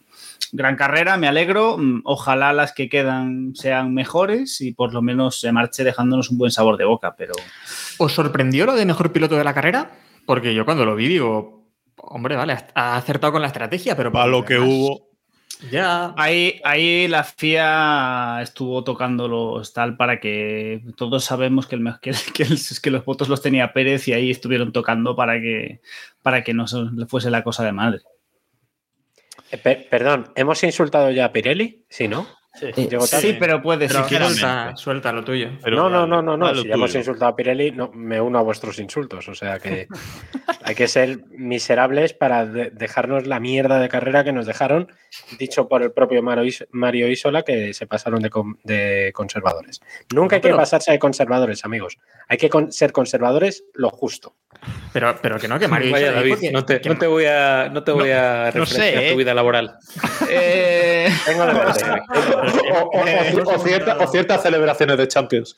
gran 0.52 0.76
carrera, 0.76 1.16
me 1.16 1.28
alegro. 1.28 1.78
Mm, 1.78 2.02
Ojalá 2.04 2.52
las 2.52 2.72
que 2.72 2.88
quedan 2.88 3.54
sean 3.54 3.94
mejores 3.94 4.60
y 4.60 4.72
por 4.72 4.92
lo 4.92 5.02
menos 5.02 5.40
se 5.40 5.52
marche 5.52 5.84
dejándonos 5.84 6.30
un 6.30 6.38
buen 6.38 6.50
sabor 6.50 6.76
de 6.76 6.84
boca, 6.84 7.14
pero 7.16 7.34
¿Os 7.98 8.12
sorprendió 8.12 8.64
lo 8.64 8.74
de 8.74 8.86
mejor 8.86 9.12
piloto 9.12 9.36
de 9.36 9.44
la 9.44 9.54
carrera? 9.54 9.90
Porque 10.24 10.54
yo 10.54 10.64
cuando 10.64 10.84
lo 10.84 10.94
vi 10.94 11.08
digo, 11.08 11.68
hombre, 11.96 12.36
vale, 12.36 12.56
ha 12.74 12.96
acertado 12.96 13.32
con 13.32 13.42
la 13.42 13.48
estrategia, 13.48 13.96
pero... 13.96 14.12
Para 14.12 14.26
lo 14.26 14.44
que 14.44 14.58
hubo. 14.58 15.07
Ya. 15.70 16.14
ahí, 16.16 16.60
ahí 16.64 17.08
la 17.08 17.24
FIA 17.24 18.40
estuvo 18.42 18.84
tocándolo 18.84 19.60
tal 19.74 19.96
para 19.96 20.20
que 20.20 20.84
todos 20.96 21.24
sabemos 21.24 21.66
que, 21.66 21.74
el, 21.76 21.84
que, 22.00 22.12
que 22.32 22.42
el- 22.44 22.58
que 22.82 22.90
los 22.90 23.04
votos 23.04 23.28
los 23.28 23.42
tenía 23.42 23.72
Pérez 23.72 24.06
y 24.08 24.12
ahí 24.12 24.30
estuvieron 24.30 24.72
tocando 24.72 25.16
para 25.16 25.40
que, 25.40 25.80
para 26.22 26.44
que 26.44 26.54
no 26.54 26.66
se- 26.68 26.76
le 26.94 27.06
fuese 27.06 27.30
la 27.30 27.42
cosa 27.42 27.64
de 27.64 27.72
madre. 27.72 28.00
Eh, 29.50 29.58
per- 29.58 29.88
perdón, 29.88 30.30
¿hemos 30.36 30.62
insultado 30.62 31.10
ya 31.10 31.24
a 31.26 31.32
Pirelli? 31.32 31.84
Sí, 31.88 32.06
¿no? 32.06 32.26
Sí, 32.58 33.36
pero 33.38 33.62
puede 33.62 33.88
Pero 33.88 34.06
ser. 34.08 34.18
suelta, 34.22 34.76
suelta 34.76 35.12
lo 35.12 35.24
tuyo. 35.24 35.50
Pero 35.62 35.76
no, 35.76 35.88
no, 35.88 36.06
no, 36.06 36.22
no, 36.22 36.36
no. 36.36 36.54
Si 36.54 36.66
ya 36.68 36.74
hemos 36.74 36.94
insultado 36.94 37.30
a 37.30 37.36
Pirelli, 37.36 37.70
no, 37.70 37.90
me 37.94 38.20
uno 38.20 38.38
a 38.38 38.42
vuestros 38.42 38.78
insultos. 38.78 39.28
O 39.28 39.34
sea 39.34 39.58
que 39.58 39.86
hay 40.64 40.74
que 40.74 40.88
ser 40.88 41.24
miserables 41.30 42.12
para 42.14 42.46
de- 42.46 42.70
dejarnos 42.70 43.26
la 43.26 43.40
mierda 43.40 43.78
de 43.80 43.88
carrera 43.88 44.24
que 44.24 44.32
nos 44.32 44.46
dejaron, 44.46 44.90
dicho 45.38 45.68
por 45.68 45.82
el 45.82 45.92
propio 45.92 46.22
Mario, 46.22 46.44
Is- 46.44 46.66
Mario 46.70 47.08
Isola, 47.08 47.42
que 47.42 47.72
se 47.74 47.86
pasaron 47.86 48.20
de, 48.22 48.30
con- 48.30 48.58
de 48.64 49.12
conservadores. 49.14 49.80
Nunca 50.14 50.36
hay 50.36 50.42
que 50.42 50.48
Pero- 50.48 50.56
pasarse 50.58 50.92
de 50.92 50.98
conservadores, 50.98 51.64
amigos. 51.64 51.98
Hay 52.28 52.36
que 52.38 52.48
con- 52.50 52.70
ser 52.72 52.92
conservadores 52.92 53.64
lo 53.74 53.90
justo. 53.90 54.34
Pero, 54.92 55.14
pero 55.22 55.38
que 55.38 55.46
no, 55.48 55.58
que 55.58 55.68
Mario 55.68 55.92
Vaya, 55.92 56.12
David, 56.12 56.36
que- 56.38 56.50
no 56.50 56.64
te, 56.64 56.80
que- 56.80 56.88
no 56.88 56.98
te 56.98 57.06
voy 57.06 57.24
a, 57.26 57.68
no 57.72 57.84
te 57.84 57.92
voy 57.92 58.10
a 58.10 58.46
no 58.54 58.64
refrescar 58.64 58.80
sé, 58.80 59.08
¿eh? 59.08 59.12
tu 59.12 59.18
vida 59.18 59.34
laboral. 59.34 59.76
Eh, 60.28 61.08
Tengo 61.26 61.46
deberes. 61.46 61.84
O, 61.84 62.78
o- 62.82 63.50
o- 63.52 63.54
o 63.54 63.58
cierta- 63.58 63.96
o 63.98 64.06
ciertas 64.08 64.42
celebraciones 64.42 64.96
de 64.98 65.06
Champions. 65.08 65.56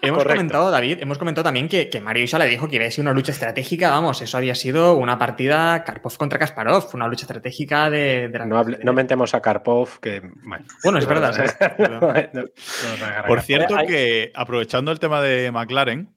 hemos 0.00 0.18
Correcto. 0.18 0.36
comentado, 0.38 0.70
David, 0.70 0.98
hemos 1.00 1.18
comentado 1.18 1.44
también 1.44 1.68
que, 1.68 1.88
que 1.88 2.00
Mario 2.00 2.24
Isa 2.24 2.38
le 2.38 2.46
dijo 2.46 2.68
que 2.68 2.76
iba 2.76 2.84
a 2.86 2.90
ser 2.90 3.02
una 3.02 3.12
lucha 3.12 3.32
estratégica. 3.32 3.90
Vamos, 3.90 4.20
eso 4.20 4.36
había 4.36 4.54
sido 4.54 4.94
una 4.96 5.18
partida 5.18 5.84
Karpov 5.84 6.16
contra 6.16 6.38
Kasparov, 6.38 6.88
una 6.94 7.06
lucha 7.06 7.22
estratégica 7.24 7.88
de, 7.88 8.28
de 8.28 8.38
la- 8.38 8.46
No, 8.46 8.58
hable- 8.58 8.78
no 8.82 8.92
mentemos 8.92 9.34
a 9.34 9.40
Karpov, 9.40 10.00
que. 10.00 10.20
Bueno, 10.42 10.64
Bueno, 10.82 10.98
es 10.98 11.06
verdad. 11.06 11.32
sí. 11.34 11.54
No, 11.78 11.88
no, 11.88 12.00
no, 12.00 12.10
no, 12.32 13.26
Por 13.26 13.36
no. 13.38 13.42
cierto, 13.42 13.76
que 13.86 14.32
aprovechando 14.34 14.90
el 14.90 14.98
tema 14.98 15.22
de 15.22 15.50
McLaren, 15.62 16.14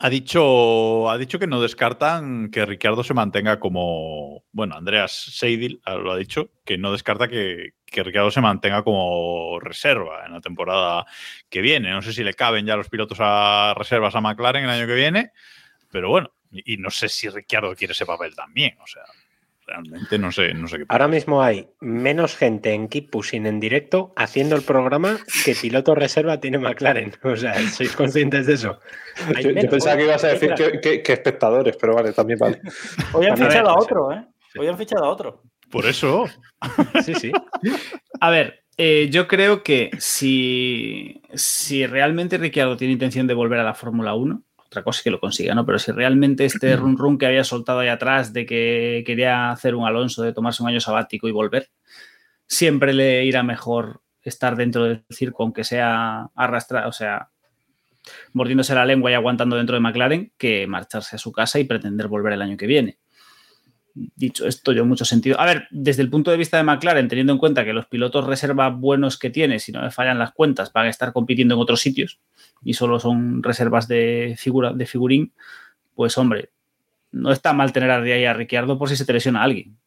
ha 0.00 0.10
dicho, 0.10 1.08
ha 1.08 1.16
dicho 1.16 1.38
que 1.38 1.46
no 1.46 1.60
descartan 1.60 2.50
que 2.50 2.66
Ricciardo 2.66 3.04
se 3.04 3.14
mantenga 3.14 3.60
como. 3.60 4.44
Bueno, 4.52 4.74
Andreas 4.74 5.12
Seidel 5.12 5.80
ah, 5.84 5.94
lo 5.94 6.12
ha 6.12 6.16
dicho, 6.16 6.50
que 6.64 6.76
no 6.76 6.90
descarta 6.90 7.28
que, 7.28 7.74
que 7.84 8.02
Ricciardo 8.02 8.30
se 8.30 8.40
mantenga 8.40 8.82
como 8.82 9.60
reserva 9.60 10.26
en 10.26 10.32
la 10.32 10.40
temporada 10.40 11.06
que 11.48 11.60
viene. 11.60 11.90
No 11.90 12.02
sé 12.02 12.12
si 12.12 12.24
le 12.24 12.34
caben 12.34 12.66
ya 12.66 12.76
los 12.76 12.88
pilotos 12.88 13.18
a 13.20 13.74
reservas 13.76 14.14
a 14.16 14.20
McLaren 14.20 14.64
el 14.64 14.70
año 14.70 14.86
que 14.86 14.94
viene, 14.94 15.30
pero 15.90 16.08
bueno, 16.08 16.32
y, 16.50 16.74
y 16.74 16.76
no 16.78 16.90
sé 16.90 17.08
si 17.08 17.28
Ricciardo 17.28 17.74
quiere 17.76 17.92
ese 17.92 18.06
papel 18.06 18.34
también. 18.34 18.76
O 18.80 18.86
sea, 18.86 19.04
realmente 19.66 20.18
no 20.18 20.30
sé, 20.30 20.54
no 20.54 20.68
sé 20.68 20.78
qué. 20.78 20.84
Ahora 20.88 21.08
mismo 21.08 21.42
hay 21.42 21.68
menos 21.80 22.36
gente 22.36 22.72
en 22.72 22.88
Keep 22.88 23.10
Pushing 23.10 23.46
en 23.46 23.58
directo 23.60 24.12
haciendo 24.16 24.54
el 24.56 24.62
programa 24.62 25.18
que 25.44 25.54
piloto 25.54 25.94
reserva 25.94 26.40
tiene 26.40 26.58
McLaren. 26.58 27.12
O 27.22 27.36
sea, 27.36 27.54
¿sois 27.70 27.94
conscientes 27.96 28.46
de 28.46 28.54
eso? 28.54 28.78
Yo, 29.42 29.70
pensaba 29.70 29.96
que 29.96 30.04
ibas 30.04 30.22
a 30.24 30.28
decir 30.28 30.54
que, 30.54 30.80
que- 30.80 31.02
que 31.02 31.12
espectadores, 31.12 31.76
pero 31.80 31.94
vale, 31.94 32.12
también 32.12 32.38
vale. 32.38 32.60
Hoy 33.12 33.26
han 33.26 33.32
A 33.32 33.36
ver, 33.36 33.48
fichado 33.48 33.70
a 33.70 33.78
otro, 33.78 34.12
¿eh? 34.12 34.24
Hoy 34.58 34.66
han 34.68 34.78
fichado 34.78 35.04
a 35.04 35.08
otro. 35.10 35.42
Por 35.70 35.86
eso. 35.86 36.26
Sí, 37.04 37.14
sí. 37.14 37.32
A 38.20 38.30
ver, 38.30 38.64
eh, 38.78 39.08
yo 39.10 39.26
creo 39.28 39.62
que 39.62 39.90
si, 39.98 41.20
si 41.34 41.86
realmente 41.86 42.38
Ricciardo 42.38 42.76
tiene 42.76 42.92
intención 42.94 43.26
de 43.26 43.34
volver 43.34 43.58
a 43.60 43.64
la 43.64 43.74
Fórmula 43.74 44.14
1, 44.14 44.42
otra 44.66 44.82
cosa 44.82 44.98
es 44.98 45.04
que 45.04 45.10
lo 45.10 45.20
consiga, 45.20 45.54
¿no? 45.54 45.64
Pero 45.64 45.78
si 45.78 45.92
realmente 45.92 46.44
este 46.44 46.76
run 46.76 46.96
run 46.98 47.18
que 47.18 47.26
había 47.26 47.44
soltado 47.44 47.80
ahí 47.80 47.88
atrás 47.88 48.32
de 48.32 48.46
que 48.46 49.04
quería 49.06 49.50
hacer 49.50 49.74
un 49.74 49.86
Alonso, 49.86 50.22
de 50.22 50.32
tomarse 50.32 50.62
un 50.62 50.68
año 50.68 50.80
sabático 50.80 51.28
y 51.28 51.32
volver, 51.32 51.70
siempre 52.46 52.92
le 52.92 53.24
irá 53.24 53.42
mejor 53.42 54.02
estar 54.22 54.56
dentro 54.56 54.84
del 54.84 55.04
circo, 55.10 55.44
aunque 55.44 55.64
sea 55.64 56.30
arrastrado, 56.34 56.88
o 56.88 56.92
sea, 56.92 57.30
mordiéndose 58.32 58.74
la 58.74 58.84
lengua 58.84 59.10
y 59.10 59.14
aguantando 59.14 59.56
dentro 59.56 59.74
de 59.74 59.80
McLaren, 59.80 60.32
que 60.36 60.66
marcharse 60.66 61.16
a 61.16 61.18
su 61.18 61.32
casa 61.32 61.58
y 61.58 61.64
pretender 61.64 62.08
volver 62.08 62.32
el 62.32 62.42
año 62.42 62.56
que 62.56 62.66
viene. 62.66 62.98
Dicho 64.14 64.46
esto, 64.46 64.72
yo 64.72 64.84
mucho 64.84 65.06
sentido. 65.06 65.40
A 65.40 65.46
ver, 65.46 65.68
desde 65.70 66.02
el 66.02 66.10
punto 66.10 66.30
de 66.30 66.36
vista 66.36 66.58
de 66.58 66.64
McLaren, 66.64 67.08
teniendo 67.08 67.32
en 67.32 67.38
cuenta 67.38 67.64
que 67.64 67.72
los 67.72 67.86
pilotos 67.86 68.26
reserva 68.26 68.68
buenos 68.68 69.18
que 69.18 69.30
tiene, 69.30 69.58
si 69.58 69.72
no 69.72 69.80
me 69.80 69.90
fallan 69.90 70.18
las 70.18 70.32
cuentas, 70.32 70.70
van 70.70 70.86
a 70.86 70.90
estar 70.90 71.14
compitiendo 71.14 71.54
en 71.54 71.60
otros 71.60 71.80
sitios 71.80 72.20
y 72.62 72.74
solo 72.74 73.00
son 73.00 73.42
reservas 73.42 73.88
de, 73.88 74.34
figura, 74.38 74.74
de 74.74 74.84
figurín, 74.84 75.32
pues 75.94 76.18
hombre, 76.18 76.50
no 77.10 77.32
está 77.32 77.54
mal 77.54 77.72
tener 77.72 77.90
a 77.90 78.02
ahí 78.02 78.26
a 78.26 78.34
Ricciardo 78.34 78.78
por 78.78 78.90
si 78.90 78.96
se 78.96 79.06
te 79.06 79.14
lesiona 79.14 79.42
alguien. 79.42 79.78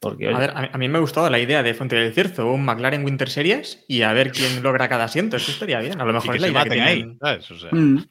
Porque, 0.00 0.28
oye, 0.28 0.36
A 0.36 0.38
ver, 0.38 0.52
a 0.54 0.60
mí, 0.62 0.68
a 0.72 0.78
me 0.88 0.98
ha 0.98 1.00
gustado 1.00 1.28
la 1.28 1.38
idea 1.38 1.62
de 1.62 1.74
Fuente 1.74 1.96
del 1.96 2.12
Cierzo, 2.14 2.50
un 2.50 2.64
McLaren 2.64 3.04
Winter 3.04 3.28
Series 3.28 3.84
y 3.88 4.02
a 4.02 4.12
ver 4.12 4.30
quién 4.30 4.62
logra 4.62 4.88
cada 4.88 5.04
asiento. 5.04 5.36
Eso 5.36 5.50
estaría 5.50 5.80
bien. 5.80 6.00
A 6.00 6.04
lo 6.04 6.12
Y 6.12 6.14
mejor 6.14 6.30
que 6.30 6.36
es 6.36 6.42
la 6.42 6.46
se 6.46 6.52
idea 6.52 6.64
que 6.64 6.80
ahí. 6.80 7.16
¿sabes? 7.18 7.50
O 7.50 7.58
sea, 7.58 7.70
mm, 7.72 8.04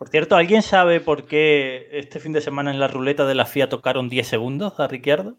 Por 0.00 0.08
cierto, 0.08 0.34
¿alguien 0.34 0.62
sabe 0.62 0.98
por 1.00 1.26
qué 1.26 1.88
este 1.92 2.20
fin 2.20 2.32
de 2.32 2.40
semana 2.40 2.70
en 2.70 2.80
la 2.80 2.88
ruleta 2.88 3.26
de 3.26 3.34
la 3.34 3.44
FIA 3.44 3.68
tocaron 3.68 4.08
10 4.08 4.26
segundos 4.26 4.80
a 4.80 4.88
Ricciardo? 4.88 5.36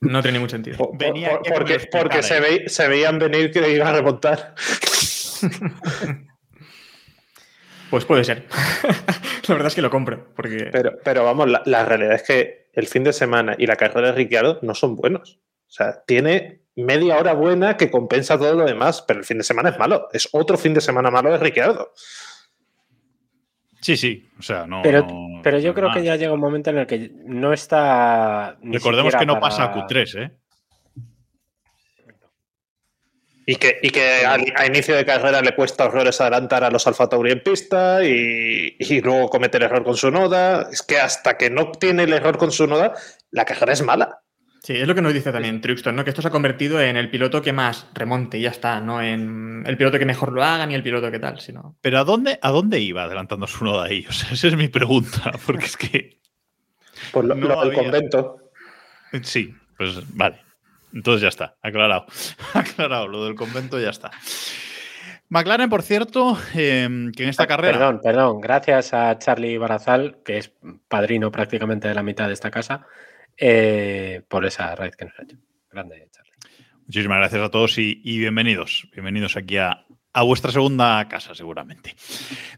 No 0.00 0.22
tiene 0.22 0.38
ningún 0.38 0.48
sentido. 0.48 0.78
Por- 0.78 0.96
Venía 0.96 1.32
por- 1.32 1.42
porque 1.52 1.78
porque 1.92 2.22
se, 2.22 2.38
explicara, 2.38 2.62
ve- 2.64 2.68
se 2.70 2.88
veían 2.88 3.18
venir 3.18 3.50
que 3.50 3.70
iba 3.70 3.90
a 3.90 3.92
remontar. 3.92 4.54
Pues 7.90 8.04
puede 8.04 8.22
ser. 8.24 8.46
la 9.48 9.54
verdad 9.54 9.68
es 9.68 9.74
que 9.74 9.80
lo 9.82 9.88
compro. 9.90 10.26
Porque 10.36 10.68
Pero, 10.70 10.98
pero 11.02 11.24
vamos, 11.24 11.48
la, 11.48 11.62
la 11.64 11.84
realidad 11.86 12.14
es 12.16 12.22
que 12.22 12.68
el 12.74 12.86
fin 12.86 13.02
de 13.02 13.14
semana 13.14 13.54
y 13.58 13.66
la 13.66 13.76
carrera 13.76 14.08
de 14.08 14.12
Ricciardo 14.12 14.58
no 14.60 14.74
son 14.74 14.94
buenos. 14.94 15.40
O 15.68 15.70
sea, 15.70 16.02
tiene 16.06 16.64
media 16.76 17.16
hora 17.16 17.32
buena 17.32 17.78
que 17.78 17.90
compensa 17.90 18.38
todo 18.38 18.54
lo 18.54 18.64
demás, 18.66 19.02
pero 19.08 19.20
el 19.20 19.24
fin 19.26 19.38
de 19.38 19.44
semana 19.44 19.70
es 19.70 19.78
malo. 19.78 20.08
Es 20.12 20.28
otro 20.32 20.58
fin 20.58 20.74
de 20.74 20.82
semana 20.82 21.10
malo 21.10 21.30
de 21.30 21.38
Ricciardo. 21.38 21.92
Sí, 23.80 23.96
sí. 23.96 24.28
O 24.38 24.42
sea, 24.42 24.66
no. 24.66 24.82
Pero, 24.82 25.06
no- 25.06 25.40
pero 25.42 25.58
yo 25.58 25.68
no 25.68 25.74
creo 25.74 25.88
más. 25.88 25.96
que 25.96 26.04
ya 26.04 26.16
llega 26.16 26.32
un 26.32 26.40
momento 26.40 26.70
en 26.70 26.78
el 26.78 26.86
que 26.86 27.10
no 27.24 27.52
está. 27.52 28.56
Recordemos 28.62 29.14
que 29.14 29.24
no 29.26 29.34
para- 29.34 29.40
pasa 29.40 29.64
a 29.64 29.74
Q3, 29.74 30.14
¿eh? 30.24 30.30
Y 33.46 33.56
que, 33.56 33.78
y 33.82 33.88
que 33.90 34.26
al- 34.26 34.52
a 34.56 34.66
inicio 34.66 34.94
de 34.94 35.06
carrera 35.06 35.40
le 35.40 35.54
cuesta 35.54 35.86
horrores 35.86 36.20
adelantar 36.20 36.64
a 36.64 36.70
los 36.70 36.86
Alfa 36.86 37.08
Tauri 37.08 37.32
en 37.32 37.42
pista 37.42 38.04
y, 38.04 38.76
y 38.78 39.00
luego 39.00 39.30
cometer 39.30 39.62
error 39.62 39.82
con 39.84 39.96
su 39.96 40.10
noda. 40.10 40.68
Es 40.70 40.82
que 40.82 40.98
hasta 40.98 41.38
que 41.38 41.48
no 41.48 41.72
tiene 41.72 42.02
el 42.02 42.12
error 42.12 42.36
con 42.36 42.52
su 42.52 42.66
noda, 42.66 42.92
la 43.30 43.46
carrera 43.46 43.72
es 43.72 43.82
mala. 43.82 44.20
Sí, 44.62 44.74
es 44.74 44.86
lo 44.86 44.94
que 44.94 45.02
nos 45.02 45.14
dice 45.14 45.32
también 45.32 45.60
Truxton, 45.60 45.96
¿no? 45.96 46.04
Que 46.04 46.10
esto 46.10 46.22
se 46.22 46.28
ha 46.28 46.32
convertido 46.32 46.80
en 46.80 46.96
el 46.96 47.10
piloto 47.10 47.42
que 47.42 47.52
más 47.52 47.86
remonte 47.94 48.38
y 48.38 48.42
ya 48.42 48.50
está, 48.50 48.80
no 48.80 49.02
en 49.02 49.64
el 49.66 49.76
piloto 49.76 49.98
que 49.98 50.04
mejor 50.04 50.32
lo 50.32 50.42
haga 50.42 50.66
ni 50.66 50.74
el 50.74 50.82
piloto 50.82 51.10
que 51.10 51.18
tal, 51.18 51.40
sino. 51.40 51.76
Pero 51.80 51.98
¿a 51.98 52.04
dónde, 52.04 52.38
¿a 52.42 52.50
dónde 52.50 52.80
iba 52.80 53.04
adelantando 53.04 53.46
su 53.46 53.64
noda 53.64 53.84
ahí? 53.84 54.06
O 54.08 54.12
sea, 54.12 54.30
esa 54.32 54.48
es 54.48 54.56
mi 54.56 54.68
pregunta. 54.68 55.32
Porque 55.46 55.64
es 55.64 55.76
que. 55.76 56.18
Por 57.12 57.24
lo, 57.24 57.34
No 57.34 57.48
lo 57.48 57.64
del 57.64 57.74
convento. 57.74 58.50
Sí, 59.22 59.54
pues 59.76 60.02
vale. 60.14 60.40
Entonces 60.92 61.22
ya 61.22 61.28
está, 61.28 61.56
aclarado. 61.62 62.06
aclarado, 62.54 63.08
lo 63.08 63.24
del 63.24 63.34
convento 63.34 63.78
ya 63.78 63.90
está. 63.90 64.10
McLaren, 65.30 65.68
por 65.68 65.82
cierto, 65.82 66.38
eh, 66.54 67.10
que 67.14 67.22
en 67.22 67.28
esta 67.28 67.46
carrera. 67.46 67.78
Perdón, 67.78 68.00
perdón. 68.02 68.40
Gracias 68.40 68.94
a 68.94 69.18
Charlie 69.18 69.58
Barazal, 69.58 70.18
que 70.24 70.38
es 70.38 70.52
padrino 70.88 71.30
prácticamente 71.30 71.88
de 71.88 71.94
la 71.94 72.02
mitad 72.02 72.28
de 72.28 72.32
esta 72.32 72.50
casa, 72.50 72.86
eh, 73.38 74.22
por 74.28 74.44
esa 74.44 74.74
raid 74.74 74.92
que 74.92 75.04
nos 75.04 75.18
ha 75.18 75.22
hecho. 75.22 75.36
Grande, 75.70 76.08
Charlie. 76.10 76.32
Muchísimas 76.86 77.18
gracias 77.18 77.42
a 77.42 77.50
todos 77.50 77.78
y, 77.78 77.94
bienvenidos. 78.04 78.88
Bienvenidos 78.92 79.36
aquí 79.36 79.58
a, 79.58 79.86
a 80.12 80.22
vuestra 80.22 80.50
segunda 80.50 81.06
casa, 81.08 81.34
seguramente. 81.34 81.94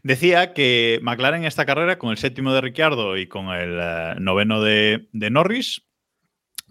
Decía 0.03 0.53
que 0.53 0.99
McLaren 1.01 1.41
en 1.41 1.47
esta 1.47 1.65
carrera, 1.65 1.97
con 1.97 2.11
el 2.11 2.17
séptimo 2.17 2.53
de 2.53 2.61
Ricciardo 2.61 3.17
y 3.17 3.27
con 3.27 3.49
el 3.49 3.77
eh, 3.81 4.15
noveno 4.19 4.61
de 4.61 5.07
Norris, 5.11 5.83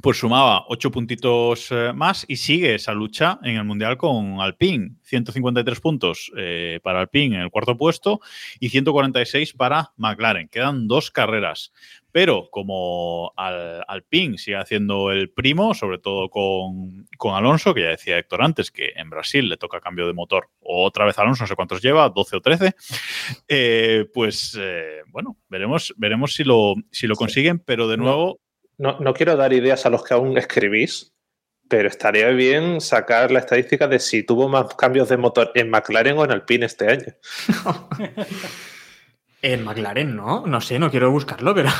pues 0.03 0.18
sumaba 0.18 0.64
ocho 0.68 0.90
puntitos 0.90 1.68
eh, 1.70 1.92
más 1.94 2.24
y 2.28 2.36
sigue 2.36 2.74
esa 2.74 2.92
lucha 2.92 3.38
en 3.42 3.57
el 3.57 3.64
Mundial 3.64 3.96
con 3.96 4.40
Alpine. 4.40 4.92
153 5.03 5.80
puntos 5.80 6.32
eh, 6.36 6.80
para 6.82 7.01
Alpine 7.01 7.36
en 7.36 7.42
el 7.42 7.51
cuarto 7.51 7.76
puesto 7.76 8.20
y 8.59 8.70
146 8.70 9.55
para 9.55 9.92
McLaren. 9.96 10.48
Quedan 10.48 10.88
dos 10.88 11.11
carreras. 11.11 11.72
Pero 12.12 12.48
como 12.51 13.32
al, 13.36 13.84
Alpine 13.86 14.36
sigue 14.36 14.57
haciendo 14.57 15.12
el 15.12 15.30
primo, 15.30 15.74
sobre 15.74 15.98
todo 15.98 16.28
con, 16.28 17.07
con 17.16 17.36
Alonso, 17.36 17.72
que 17.72 17.82
ya 17.82 17.88
decía 17.90 18.18
Héctor 18.18 18.42
antes, 18.42 18.72
que 18.72 18.92
en 18.96 19.11
Brasil 19.11 19.48
le 19.48 19.57
toca 19.57 19.80
cambio 19.80 20.09
de 20.09 20.12
motor, 20.12 20.48
otra 20.59 21.05
vez 21.05 21.16
Alonso, 21.18 21.44
no 21.44 21.46
sé 21.46 21.55
cuántos 21.55 21.80
lleva, 21.80 22.09
12 22.09 22.36
o 22.36 22.40
13, 22.40 22.74
eh, 23.46 24.07
pues 24.12 24.59
bueno, 25.12 25.36
veremos, 25.48 25.94
veremos 25.98 26.34
si 26.34 26.42
lo, 26.42 26.74
si 26.90 27.07
lo 27.07 27.14
consiguen, 27.14 27.61
pero 27.61 27.86
de 27.86 27.96
nuevo, 27.96 28.40
No, 28.81 28.99
no 28.99 29.12
quiero 29.12 29.37
dar 29.37 29.53
ideas 29.53 29.85
a 29.85 29.91
los 29.91 30.03
que 30.03 30.14
aún 30.14 30.39
escribís, 30.39 31.12
pero 31.68 31.87
estaría 31.87 32.28
bien 32.28 32.81
sacar 32.81 33.31
la 33.31 33.41
estadística 33.41 33.87
de 33.87 33.99
si 33.99 34.22
tuvo 34.22 34.49
más 34.49 34.74
cambios 34.74 35.11
de 35.11 35.18
motor 35.18 35.53
en 35.55 35.68
McLaren 35.68 36.16
o 36.16 36.24
en 36.24 36.31
Alpine 36.31 36.64
este 36.64 36.89
año. 36.89 37.14
En 39.43 39.64
McLaren, 39.64 40.14
¿no? 40.14 40.47
No 40.47 40.61
sé, 40.61 40.78
no 40.78 40.91
quiero 40.91 41.11
buscarlo, 41.11 41.55
pero. 41.55 41.70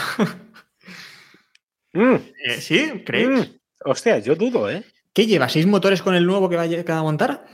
Mm, 1.93 2.15
Eh, 2.47 2.53
¿Sí? 2.59 3.03
¿Creéis? 3.05 3.29
mm. 3.29 3.61
Hostia, 3.85 4.19
yo 4.19 4.35
dudo, 4.35 4.71
¿eh? 4.71 4.83
¿Qué 5.13 5.27
lleva? 5.27 5.47
¿Seis 5.47 5.67
motores 5.67 6.01
con 6.01 6.15
el 6.15 6.25
nuevo 6.25 6.49
que 6.49 6.57
va 6.57 6.63
a, 6.65 7.03
montar? 7.03 7.45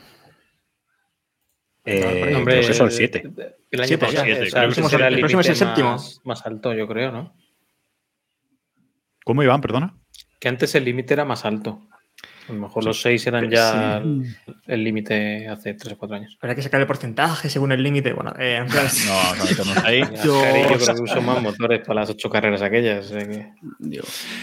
Eh, 1.83 2.33
Hombre, 2.37 2.59
creo 2.59 2.67
que 2.69 2.73
son 2.73 2.89
siete. 2.89 3.19
El 3.69 3.81
año 3.81 3.87
Siete, 3.87 4.05
pasado, 4.05 4.23
siete, 4.23 4.43
o 4.43 4.89
sea. 4.89 5.07
El 5.09 5.19
próximo 5.19 5.41
es 5.41 5.49
el 5.49 5.55
séptimo. 5.57 5.91
Más, 5.91 6.21
más 6.23 6.45
alto, 6.45 6.73
yo 6.73 6.87
creo, 6.87 7.11
¿no? 7.11 7.35
¿Cómo 9.27 9.43
iban? 9.43 9.61
Perdona. 9.61 9.93
Que 10.39 10.47
antes 10.49 10.73
el 10.75 10.85
límite 10.85 11.13
era 11.13 11.25
más 11.25 11.45
alto. 11.45 11.81
A 12.49 12.53
lo 12.53 12.59
mejor 12.59 12.85
los 12.85 13.01
seis 13.01 13.27
eran 13.27 13.49
ya 13.49 13.97
el- 13.97 14.35
el 14.67 14.83
límite 14.83 15.49
hace 15.49 15.73
tres 15.73 15.93
o 15.93 15.97
cuatro 15.97 16.15
años. 16.15 16.37
Habrá 16.41 16.55
que 16.55 16.61
sacar 16.61 16.79
el 16.79 16.87
porcentaje 16.87 17.49
según 17.49 17.73
el 17.73 17.83
límite. 17.83 18.13
Bueno, 18.13 18.33
eh, 18.39 18.55
en 18.61 18.67
plan, 18.67 18.87
No, 19.07 19.19
a 19.19 19.33
meternos 19.45 19.77
ahí. 19.83 20.01
Yo 20.23 20.41
creo 20.41 20.77
que 20.95 21.01
usó 21.03 21.21
más 21.21 21.41
motores 21.41 21.81
para 21.85 21.99
las 22.01 22.09
ocho 22.09 22.29
carreras 22.29 22.61
aquellas. 22.61 23.11
que- 23.11 23.51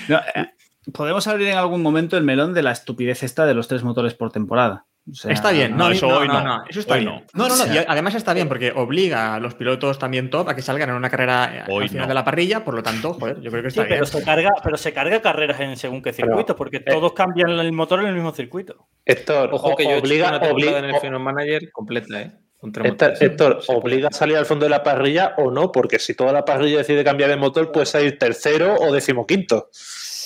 no, 0.09 0.18
eh, 0.18 0.47
podemos 0.93 1.26
abrir 1.26 1.49
en 1.49 1.57
algún 1.57 1.80
momento 1.82 2.16
el 2.18 2.24
melón 2.24 2.53
de 2.53 2.62
la 2.62 2.72
estupidez 2.72 3.22
esta 3.22 3.47
de 3.47 3.55
los 3.55 3.68
tres 3.68 3.82
motores 3.85 4.12
por 4.14 4.30
temporada. 4.30 4.85
O 5.11 5.14
sea, 5.14 5.32
está 5.32 5.50
bien. 5.52 5.76
No, 5.76 5.88
no, 5.88 5.90
eso 5.94 6.07
no, 6.09 6.18
hoy 6.18 6.28
no, 6.28 6.40
no. 6.40 6.59
no, 6.59 6.64
Eso 6.66 6.80
está 6.80 6.94
Hoy 6.94 7.00
bien. 7.00 7.24
no. 7.34 7.48
No, 7.48 7.55
no, 7.57 7.74
y 7.74 7.78
además 7.86 8.14
está 8.14 8.32
bien 8.32 8.48
porque 8.48 8.72
obliga 8.74 9.34
a 9.34 9.40
los 9.40 9.55
pilotos 9.55 9.98
también 9.98 10.30
top 10.30 10.48
a 10.48 10.55
que 10.57 10.62
salgan 10.62 10.88
en 10.88 10.94
una 10.96 11.11
carrera 11.11 11.66
eh, 11.68 11.70
Hoy 11.70 11.82
al 11.84 11.88
final 11.90 12.05
no. 12.05 12.09
de 12.09 12.14
la 12.14 12.24
parrilla. 12.24 12.64
Por 12.64 12.74
lo 12.74 12.82
tanto, 12.82 13.12
joder, 13.14 13.38
yo 13.42 13.50
creo 13.50 13.62
que 13.62 13.70
Sí, 13.70 13.80
está 13.80 13.84
bien. 13.88 13.96
pero 14.00 14.07
se, 14.07 14.24
carga, 14.24 14.50
pero 14.62 14.76
se 14.78 14.92
carga 14.94 15.20
carreras 15.20 15.61
en 15.61 15.76
según 15.76 16.00
qué 16.02 16.12
circuitos, 16.14 16.57
porque 16.57 16.78
eh, 16.78 16.84
todos 16.86 17.12
cambian 17.12 17.50
el 17.50 17.72
motor 17.72 18.00
en 18.00 18.07
el 18.07 18.14
mismo 18.14 18.32
circuito. 18.32 18.86
Héctor, 19.05 19.50
Ojo 19.52 19.76
que 19.76 19.84
yo 19.84 19.90
he 19.90 19.98
obliga, 19.98 20.28
una 20.28 20.38
obliga- 20.50 20.78
en 20.78 20.86
el 20.86 20.96
Final 21.00 21.20
Manager 21.20 21.70
completa, 21.70 22.22
¿eh? 22.22 22.32
Héctor, 22.82 23.12
Héctor, 23.20 23.61
¿obliga 23.68 24.09
a 24.09 24.11
salir 24.11 24.38
al 24.38 24.46
fondo 24.46 24.64
de 24.64 24.70
la 24.70 24.82
parrilla 24.82 25.34
o 25.36 25.50
no? 25.50 25.70
Porque 25.70 25.98
si 25.98 26.14
toda 26.14 26.32
la 26.32 26.46
parrilla 26.46 26.78
decide 26.78 27.05
cambiar 27.05 27.28
de 27.28 27.36
motor, 27.36 27.70
puede 27.70 27.84
salir 27.84 28.18
tercero 28.18 28.74
o 28.76 28.90
decimoquinto. 28.90 29.68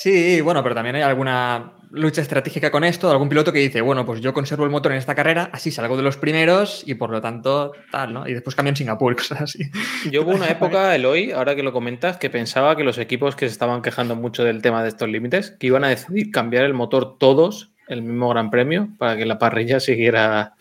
Sí, 0.01 0.41
bueno, 0.43 0.63
pero 0.63 0.77
también 0.77 0.95
hay 0.95 1.03
alguna 1.03 1.73
lucha 1.91 2.21
estratégica 2.21 2.71
con 2.71 2.85
esto, 2.85 3.11
algún 3.11 3.29
piloto 3.29 3.53
que 3.53 3.59
dice, 3.59 3.81
bueno, 3.81 4.07
pues 4.07 4.21
yo 4.21 4.33
conservo 4.33 4.63
el 4.63 4.71
motor 4.71 4.93
en 4.93 4.99
esta 4.99 5.17
carrera, 5.17 5.51
así 5.53 5.73
salgo 5.73 5.97
de 5.97 6.05
los 6.05 6.17
primeros 6.17 6.85
y 6.87 6.95
por 6.95 7.11
lo 7.11 7.21
tanto 7.21 7.73
tal, 7.91 8.13
¿no? 8.13 8.29
Y 8.29 8.33
después 8.35 8.55
cambio 8.55 8.71
en 8.71 8.77
Singapur, 8.77 9.17
cosas 9.17 9.41
así. 9.41 9.65
Yo 10.09 10.23
hubo 10.23 10.31
una 10.31 10.47
época, 10.51 10.95
Eloy, 10.95 11.33
ahora 11.33 11.57
que 11.57 11.65
lo 11.65 11.73
comentas, 11.73 12.17
que 12.17 12.31
pensaba 12.31 12.77
que 12.77 12.85
los 12.85 12.99
equipos 12.99 13.35
que 13.35 13.47
se 13.49 13.53
estaban 13.53 13.83
quejando 13.83 14.15
mucho 14.15 14.45
del 14.45 14.63
tema 14.63 14.85
de 14.85 14.91
estos 14.91 15.09
límites, 15.09 15.51
que 15.59 15.67
iban 15.67 15.83
a 15.83 15.89
decidir 15.89 16.31
cambiar 16.31 16.65
el 16.65 16.75
motor 16.75 17.19
todos 17.19 17.71
el 17.89 18.03
mismo 18.03 18.29
Gran 18.29 18.51
Premio 18.51 18.91
para 18.99 19.17
que 19.17 19.27
la 19.27 19.41
parrilla 19.41 19.81
siguiera 19.81 20.53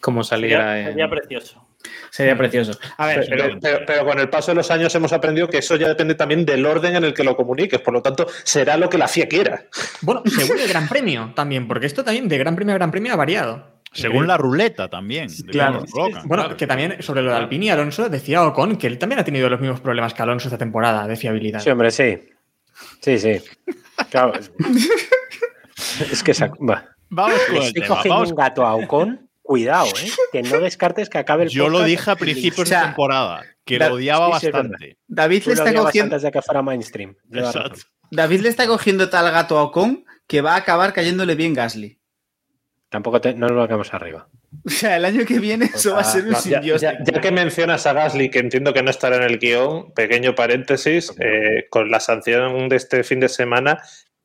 como 0.00 0.22
saliera. 0.22 0.64
Sería, 0.74 0.80
en- 0.80 0.86
sería 0.92 1.08
precioso. 1.10 1.63
Sería 2.10 2.36
precioso. 2.36 2.78
A 2.96 3.06
ver, 3.06 3.26
Pero, 3.28 3.58
pero- 3.60 3.80
pero 3.86 4.04
con 4.04 4.18
el 4.18 4.28
paso 4.28 4.50
de 4.52 4.56
los 4.56 4.70
años 4.70 4.94
hemos 4.94 5.12
aprendido 5.12 5.48
que 5.48 5.58
eso 5.58 5.76
ya 5.76 5.88
depende 5.88 6.14
también 6.14 6.44
del 6.46 6.64
orden 6.64 6.96
en 6.96 7.04
el 7.04 7.12
que 7.14 7.24
lo 7.24 7.36
comuniques. 7.36 7.80
Por 7.80 7.94
lo 7.94 8.02
tanto, 8.02 8.26
será 8.44 8.76
lo 8.76 8.88
que 8.88 8.98
la 8.98 9.08
FIA 9.08 9.28
quiera. 9.28 9.64
Bueno, 10.02 10.22
según 10.26 10.58
el 10.60 10.68
Gran 10.68 10.88
Premio 10.88 11.32
también, 11.34 11.66
porque 11.68 11.86
esto 11.86 12.04
también 12.04 12.28
de 12.28 12.38
Gran 12.38 12.54
Premio 12.56 12.74
a 12.74 12.78
Gran 12.78 12.90
Premio 12.90 13.12
ha 13.12 13.16
variado. 13.16 13.74
Según 13.92 14.26
la 14.26 14.36
ruleta 14.36 14.88
también. 14.88 15.28
de 15.28 15.52
Claro. 15.52 15.84
colocan, 15.88 16.26
Bueno, 16.26 16.42
claro. 16.44 16.56
que 16.56 16.66
también 16.66 17.00
sobre 17.00 17.22
lo 17.22 17.30
de 17.30 17.36
Alpine 17.36 17.66
y 17.66 17.68
Alonso 17.70 18.08
decía 18.08 18.42
Ocon 18.44 18.76
que 18.76 18.88
él 18.88 18.98
también 18.98 19.20
ha 19.20 19.24
tenido 19.24 19.48
los 19.48 19.60
mismos 19.60 19.80
problemas 19.80 20.12
que 20.14 20.22
Alonso 20.22 20.48
esta 20.48 20.58
temporada 20.58 21.06
de 21.06 21.14
fiabilidad. 21.14 21.60
Sí, 21.60 21.70
hombre, 21.70 21.92
sí. 21.92 22.18
Sí, 23.00 23.18
sí. 23.20 23.40
Claro. 24.10 24.32
es- 24.34 24.50
que 26.24 26.30
esa- 26.32 26.48
va. 26.68 26.84
Vamos 27.10 27.38
con 27.46 27.56
el 27.62 27.72
tema. 27.72 28.02
Vamos 28.08 28.30
un 28.30 28.36
gato 28.36 28.66
a 28.66 28.74
Ocon. 28.74 29.23
Cuidado, 29.46 29.86
¿eh? 30.02 30.08
Que 30.32 30.42
no 30.42 30.58
descartes 30.58 31.10
que 31.10 31.18
acabe 31.18 31.44
el 31.44 31.50
Yo 31.50 31.68
lo 31.68 31.82
dije 31.84 32.10
a 32.10 32.16
principios 32.16 32.68
de 32.70 32.76
temporada, 32.76 33.42
que 33.66 33.78
da- 33.78 33.90
lo 33.90 33.96
odiaba 33.96 34.26
sí, 34.40 34.46
bastante. 34.50 34.96
David 35.06 35.42
Tú 35.44 35.50
le 35.50 35.56
lo 35.56 35.64
está 35.66 35.78
cogiendo. 35.80 36.14
antes 36.16 36.22
de 36.22 36.32
que 36.32 36.40
fuera 36.42 36.62
mainstream. 36.62 37.14
David 38.10 38.40
le 38.40 38.48
está 38.48 38.66
cogiendo 38.66 39.08
tal 39.10 39.30
gato 39.30 39.58
a 39.58 39.62
Ocon 39.64 40.04
que 40.26 40.40
va 40.40 40.54
a 40.54 40.56
acabar 40.56 40.92
cayéndole 40.94 41.34
bien 41.34 41.52
Gasly. 41.52 41.98
Tampoco 42.88 43.20
te- 43.20 43.34
no 43.34 43.48
nos 43.48 43.56
vayamos 43.58 43.92
arriba. 43.92 44.28
O 44.64 44.70
sea, 44.70 44.96
el 44.96 45.04
año 45.04 45.24
que 45.26 45.40
viene 45.40 45.66
eso 45.74 45.94
va 45.94 46.00
a 46.00 46.04
ser 46.04 46.24
un 46.24 46.30
No, 46.30 46.40
ya, 46.44 46.60
ya- 46.62 46.98
ya 47.04 47.20
que 47.20 47.30
mencionas 47.32 47.86
a 47.86 47.92
Gasly, 47.92 48.30
que 48.30 48.38
entiendo 48.38 48.72
que 48.72 48.82
no 48.84 48.90
estará 48.90 49.16
en 49.16 49.24
el 49.24 49.38
guion, 49.38 49.92
pequeño 49.92 50.34
paréntesis, 50.36 51.12
eh, 51.18 51.66
con 51.70 51.90
la 51.90 51.98
sanción 52.00 52.68
de 52.68 52.76
este 52.76 53.02
fin 53.02 53.18
de 53.20 53.28
semana, 53.28 53.82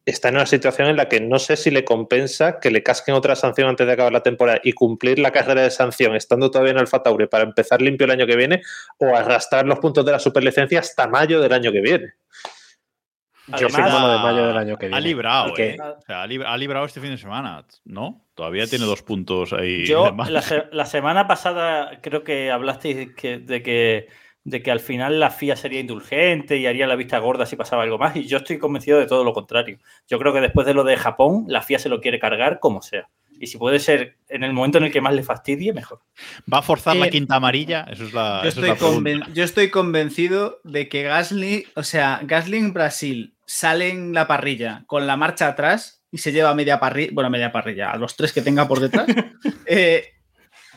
está 0.09 0.29
en 0.29 0.35
una 0.35 0.45
situación 0.45 0.87
en 0.89 0.95
la 0.97 1.07
que 1.09 1.21
no 1.21 1.39
sé 1.39 1.55
si 1.57 1.71
le 1.71 1.85
compensa 1.85 2.59
que 2.59 2.71
le 2.71 2.83
casquen 2.83 3.15
otra 3.15 3.35
sanción 3.35 3.69
antes 3.69 3.85
de 3.87 3.93
acabar 3.93 4.11
la 4.13 4.23
temporada 4.23 4.59
y 4.63 4.73
cumplir 4.73 5.19
la 5.19 5.31
carrera 5.31 5.61
de 5.61 5.71
sanción 5.71 6.15
estando 6.15 6.49
todavía 6.51 6.71
en 6.71 6.79
Alfa 6.79 7.01
Tauri 7.03 7.27
para 7.27 7.43
empezar 7.43 7.81
limpio 7.81 8.05
el 8.05 8.11
año 8.11 8.25
que 8.27 8.35
viene 8.35 8.61
o 8.97 9.15
arrastrar 9.15 9.65
los 9.65 9.79
puntos 9.79 10.05
de 10.05 10.11
la 10.11 10.19
superlicencia 10.19 10.79
hasta 10.79 11.07
mayo 11.07 11.39
del 11.41 11.53
año 11.53 11.71
que 11.71 11.81
viene. 11.81 12.13
Yo 13.47 13.67
Además- 13.67 13.75
firmo 13.75 13.99
lo 13.99 14.13
de 14.13 14.19
mayo 14.19 14.47
del 14.47 14.57
año 14.57 14.77
que 14.77 14.85
Ha 14.93 14.99
librado, 14.99 15.57
¿eh? 15.57 15.75
O 15.81 16.01
sea, 16.05 16.21
ha, 16.21 16.27
lib- 16.27 16.45
ha 16.45 16.55
librado 16.55 16.85
este 16.85 17.01
fin 17.01 17.09
de 17.09 17.17
semana, 17.17 17.65
¿no? 17.83 18.23
Todavía 18.35 18.67
tiene 18.67 18.85
dos 18.85 19.01
puntos 19.01 19.53
ahí. 19.53 19.87
Yo, 19.87 20.15
la, 20.29 20.41
se- 20.43 20.65
la 20.71 20.85
semana 20.85 21.27
pasada 21.27 21.99
creo 22.01 22.23
que 22.23 22.51
hablasteis 22.51 23.15
que- 23.15 23.39
de, 23.39 23.63
que, 23.63 24.07
de 24.43 24.61
que 24.63 24.71
al 24.71 24.79
final 24.79 25.19
la 25.19 25.29
FIA 25.29 25.55
sería 25.55 25.79
indulgente 25.79 26.57
y 26.57 26.65
haría 26.65 26.87
la 26.87 26.95
vista 26.95 27.17
gorda 27.19 27.45
si 27.45 27.55
pasaba 27.55 27.83
algo 27.83 27.97
más. 27.97 28.15
Y 28.15 28.25
yo 28.25 28.37
estoy 28.37 28.57
convencido 28.57 28.97
de 28.99 29.05
todo 29.05 29.23
lo 29.23 29.33
contrario. 29.33 29.77
Yo 30.07 30.17
creo 30.19 30.33
que 30.33 30.41
después 30.41 30.65
de 30.65 30.73
lo 30.73 30.83
de 30.83 30.97
Japón, 30.97 31.45
la 31.47 31.61
FIA 31.61 31.79
se 31.79 31.89
lo 31.89 32.01
quiere 32.01 32.19
cargar 32.19 32.59
como 32.59 32.81
sea. 32.81 33.09
Y 33.41 33.47
si 33.47 33.57
puede 33.57 33.79
ser 33.79 34.17
en 34.27 34.43
el 34.43 34.51
momento 34.51 34.79
en 34.79 34.85
el 34.85 34.91
que 34.91 34.99
más 34.99 35.13
le 35.13 35.23
fastidie, 35.23 35.71
mejor. 35.71 36.01
¿Va 36.51 36.57
a 36.57 36.61
forzar 36.61 36.95
la 36.97 37.07
Eh, 37.07 37.09
quinta 37.09 37.35
amarilla? 37.35 37.85
Eso 37.89 38.03
es 38.05 38.13
la, 38.13 38.41
Yo 38.43 38.49
es 38.49 38.55
estoy, 38.55 38.69
la 38.69 38.75
pregunta. 38.75 39.09
conven- 39.11 39.33
yo 39.33 39.43
estoy 39.45 39.69
convencido 39.69 40.59
de 40.65 40.89
que 40.89 41.03
Gasly, 41.03 41.67
o 41.75 41.83
sea, 41.83 42.19
Gasly 42.23 42.57
en 42.57 42.73
Brasil 42.73 43.35
sale 43.45 43.89
en 43.89 44.13
la 44.13 44.27
parrilla 44.27 44.83
con 44.87 45.07
la 45.07 45.15
marcha 45.15 45.47
atrás 45.47 46.03
y 46.11 46.17
se 46.17 46.31
lleva 46.33 46.53
media 46.53 46.79
parrilla, 46.81 47.11
bueno, 47.13 47.29
media 47.29 47.51
parrilla, 47.51 47.91
a 47.91 47.97
los 47.97 48.15
tres 48.17 48.33
que 48.33 48.41
tenga 48.41 48.67
por 48.67 48.79
detrás, 48.81 49.07
eh, 49.65 50.05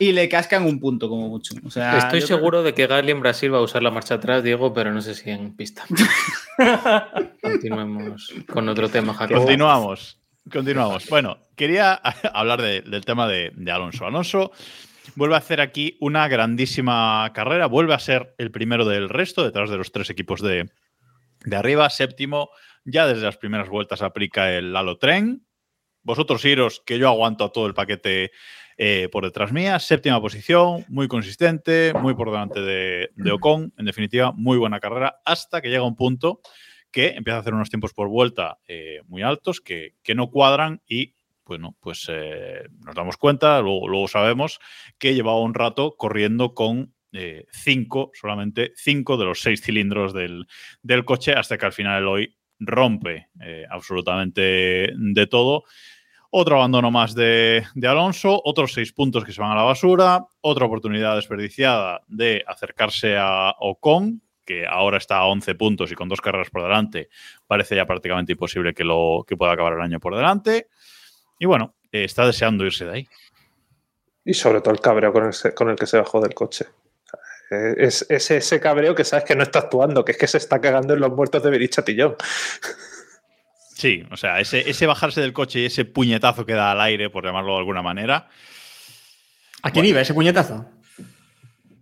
y 0.09 0.11
le 0.11 0.27
cascan 0.29 0.65
un 0.65 0.79
punto 0.79 1.09
como 1.09 1.27
mucho. 1.29 1.55
O 1.65 1.69
sea, 1.71 1.97
Estoy 1.97 2.19
creo 2.21 2.27
seguro 2.27 2.63
de 2.63 2.73
que 2.73 2.87
Gasly 2.87 3.11
en 3.11 3.21
Brasil 3.21 3.53
va 3.53 3.57
a 3.59 3.61
usar 3.61 3.83
la 3.83 3.91
marcha 3.91 4.15
atrás, 4.15 4.43
Diego, 4.43 4.73
pero 4.73 4.91
no 4.93 5.01
sé 5.01 5.15
si 5.15 5.29
en 5.29 5.55
pista. 5.55 5.83
Continuemos 7.41 8.33
con 8.51 8.69
otro 8.69 8.89
tema, 8.89 9.13
Jacob. 9.13 9.37
Continuamos. 9.37 10.19
Continuamos. 10.51 11.07
Bueno, 11.09 11.37
quería 11.55 11.93
hablar 12.33 12.61
de- 12.61 12.81
del 12.81 13.05
tema 13.05 13.27
de, 13.27 13.51
de 13.55 13.71
Alonso. 13.71 14.05
Alonso 14.05 14.51
vuelve 15.15 15.35
a 15.35 15.39
hacer 15.39 15.61
aquí 15.61 15.97
una 15.99 16.27
grandísima 16.27 17.31
carrera, 17.33 17.67
vuelve 17.67 17.93
a 17.93 17.99
ser 17.99 18.33
el 18.37 18.51
primero 18.51 18.85
del 18.85 19.09
resto, 19.09 19.43
detrás 19.43 19.69
de 19.69 19.77
los 19.77 19.91
tres 19.91 20.09
equipos 20.09 20.41
de, 20.41 20.69
de 21.45 21.55
arriba, 21.55 21.89
séptimo. 21.89 22.49
Ya 22.85 23.07
desde 23.07 23.23
las 23.23 23.37
primeras 23.37 23.69
vueltas 23.69 24.01
aplica 24.01 24.51
el 24.51 24.75
Halo 24.75 24.97
Tren. 24.97 25.45
Vosotros 26.05 26.43
iros 26.43 26.81
que 26.85 26.99
yo 26.99 27.07
aguanto 27.07 27.45
a 27.45 27.51
todo 27.53 27.65
el 27.67 27.73
paquete 27.73 28.31
eh, 28.77 29.09
por 29.11 29.23
detrás 29.23 29.51
mía. 29.51 29.79
Séptima 29.79 30.21
posición, 30.21 30.85
muy 30.87 31.07
consistente, 31.07 31.93
muy 31.93 32.13
por 32.15 32.31
delante 32.31 32.61
de, 32.61 33.09
de 33.15 33.31
Ocon. 33.31 33.73
En 33.77 33.85
definitiva, 33.85 34.31
muy 34.31 34.57
buena 34.57 34.79
carrera 34.79 35.21
hasta 35.25 35.61
que 35.61 35.69
llega 35.69 35.83
un 35.83 35.95
punto 35.95 36.41
que 36.93 37.07
empieza 37.07 37.37
a 37.37 37.39
hacer 37.41 37.55
unos 37.55 37.69
tiempos 37.69 37.93
por 37.93 38.07
vuelta 38.07 38.59
eh, 38.67 39.01
muy 39.07 39.23
altos 39.23 39.59
que, 39.59 39.95
que 40.03 40.15
no 40.15 40.29
cuadran 40.29 40.81
y 40.87 41.15
bueno, 41.43 41.75
pues 41.81 42.07
eh, 42.09 42.69
nos 42.85 42.95
damos 42.95 43.17
cuenta, 43.17 43.59
luego, 43.61 43.87
luego 43.89 44.07
sabemos 44.07 44.59
que 44.97 45.13
llevaba 45.13 45.41
un 45.41 45.53
rato 45.53 45.95
corriendo 45.97 46.53
con 46.53 46.93
eh, 47.11 47.45
cinco, 47.51 48.11
solamente 48.13 48.71
cinco 48.75 49.17
de 49.17 49.25
los 49.25 49.41
seis 49.41 49.61
cilindros 49.61 50.13
del, 50.13 50.45
del 50.83 51.03
coche, 51.03 51.33
hasta 51.33 51.57
que 51.57 51.65
al 51.65 51.73
final 51.73 52.07
hoy 52.07 52.37
rompe 52.59 53.27
absolutamente 53.69 54.93
de 54.95 55.27
todo. 55.27 55.65
Otro 56.35 56.55
abandono 56.55 56.89
más 56.89 57.13
de, 57.13 57.63
Alonso, 57.83 58.41
otros 58.43 58.73
seis 58.73 58.91
puntos 58.91 59.23
que 59.23 59.31
se 59.31 59.39
van 59.39 59.51
a 59.51 59.55
la 59.55 59.61
basura, 59.61 60.25
otra 60.41 60.65
oportunidad 60.65 61.15
desperdiciada 61.15 62.01
de 62.07 62.43
acercarse 62.47 63.17
a 63.19 63.53
Ocon, 63.59 64.19
que 64.43 64.65
ahora 64.65 64.97
está 64.97 65.17
a 65.17 65.27
11 65.27 65.53
puntos 65.53 65.91
y 65.91 65.95
con 65.95 66.09
dos 66.09 66.21
carreras 66.21 66.49
por 66.49 66.63
delante, 66.63 67.09
parece 67.45 67.75
ya 67.75 67.85
prácticamente 67.85 68.31
imposible 68.31 68.73
que, 68.73 68.83
lo, 68.83 69.23
que 69.27 69.37
pueda 69.37 69.51
acabar 69.51 69.73
el 69.73 69.81
año 69.81 69.99
por 69.99 70.15
delante. 70.15 70.69
Y 71.37 71.45
bueno, 71.45 71.75
eh, 71.91 72.05
está 72.05 72.25
deseando 72.25 72.65
irse 72.65 72.85
de 72.85 72.91
ahí. 72.91 73.07
Y 74.25 74.33
sobre 74.33 74.61
todo 74.61 74.73
el 74.73 74.81
cabreo 74.81 75.13
con 75.13 75.25
el, 75.25 75.53
con 75.53 75.69
el 75.69 75.75
que 75.75 75.85
se 75.85 75.99
bajó 75.99 76.19
del 76.19 76.33
coche. 76.33 76.65
Eh, 77.51 77.75
Es, 77.77 78.07
es 78.09 78.31
ese 78.31 78.59
cabreo 78.59 78.95
que 78.95 79.03
sabes 79.03 79.25
que 79.25 79.35
no 79.35 79.43
está 79.43 79.59
actuando, 79.59 80.03
que 80.03 80.13
es 80.13 80.17
que 80.17 80.27
se 80.27 80.39
está 80.39 80.59
cagando 80.59 80.95
en 80.95 80.99
los 80.99 81.11
muertos 81.11 81.43
de 81.43 81.51
Berichatillón. 81.51 82.15
Sí, 83.73 84.03
o 84.11 84.17
sea, 84.17 84.39
ese, 84.39 84.69
ese 84.69 84.85
bajarse 84.85 85.19
del 85.21 85.33
coche 85.33 85.59
y 85.61 85.65
ese 85.65 85.83
puñetazo 85.85 86.45
que 86.45 86.53
da 86.53 86.71
al 86.71 86.81
aire, 86.81 87.09
por 87.09 87.25
llamarlo 87.25 87.53
de 87.53 87.59
alguna 87.59 87.81
manera. 87.81 88.29
¿A 89.63 89.71
quién 89.71 89.85
iba 89.85 90.01
ese 90.01 90.13
puñetazo? 90.13 90.65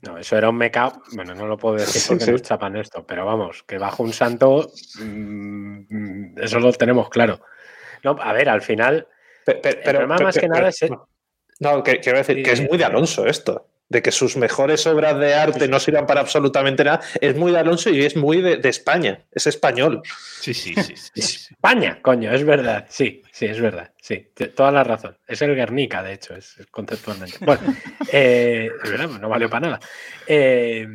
No, 0.04 0.18
eso 0.18 0.38
era 0.38 0.50
un 0.50 0.56
meca. 0.58 0.94
Bueno, 1.14 1.36
no 1.36 1.46
lo 1.48 1.58
puedo 1.58 1.76
decir 1.76 2.02
porque 2.08 2.26
sí. 2.26 2.32
nos 2.32 2.42
chapan 2.42 2.76
esto, 2.78 3.06
pero 3.06 3.26
vamos, 3.26 3.64
que 3.64 3.78
bajo 3.78 4.04
un 4.04 4.14
santo, 4.14 4.72
mm, 5.00 6.38
eso 6.42 6.60
lo 6.60 6.72
tenemos 6.74 7.10
claro. 7.10 7.42
No, 8.04 8.18
a 8.20 8.34
ver, 8.34 8.50
al 8.50 8.62
final, 8.62 9.08
Pe- 9.46 9.56
pe- 9.56 9.74
Pero, 9.84 10.00
problema 10.00 10.16
pe- 10.18 10.24
más 10.24 10.38
que 10.38 10.48
nada 10.48 10.70
pero- 10.80 10.96
es- 10.96 11.08
No, 11.60 11.84
quiero 11.84 12.18
decir 12.18 12.42
que 12.44 12.52
es 12.52 12.68
muy 12.68 12.78
de 12.78 12.86
Alonso 12.86 13.26
esto. 13.28 13.68
De 13.92 14.02
que 14.02 14.12
sus 14.12 14.38
mejores 14.38 14.88
obras 14.88 15.20
de 15.20 15.34
arte 15.34 15.68
no 15.68 15.78
sirvan 15.80 16.06
para 16.06 16.22
absolutamente 16.22 16.84
nada. 16.86 17.02
Es 17.20 17.36
muy 17.36 17.52
de 17.52 17.60
Alonso 17.60 17.90
y 17.90 18.06
es 18.06 18.16
muy 18.16 18.42
de, 18.42 18.56
de 18.56 18.70
España. 18.70 19.26
Es 19.32 19.48
español. 19.48 20.02
Sí, 20.40 20.54
sí, 20.54 20.74
sí. 20.76 20.96
sí, 20.96 21.22
sí. 21.22 21.54
España, 21.54 22.00
coño, 22.02 22.32
es 22.32 22.46
verdad. 22.46 22.86
Sí, 22.90 23.22
sí, 23.34 23.48
es 23.48 23.60
verdad. 23.60 23.92
Sí, 24.02 24.30
toda 24.56 24.72
la 24.72 24.86
razón. 24.86 25.18
Es 25.28 25.42
el 25.42 25.56
Guernica, 25.56 26.02
de 26.02 26.14
hecho, 26.14 26.36
es, 26.36 26.56
conceptualmente. 26.72 27.38
Bueno, 27.42 27.62
eh, 28.14 28.72
es 28.82 28.90
verdad, 28.90 29.10
no 29.20 29.28
valió 29.28 29.50
para 29.50 29.68
nada. 29.68 29.80
Eh, 30.26 30.88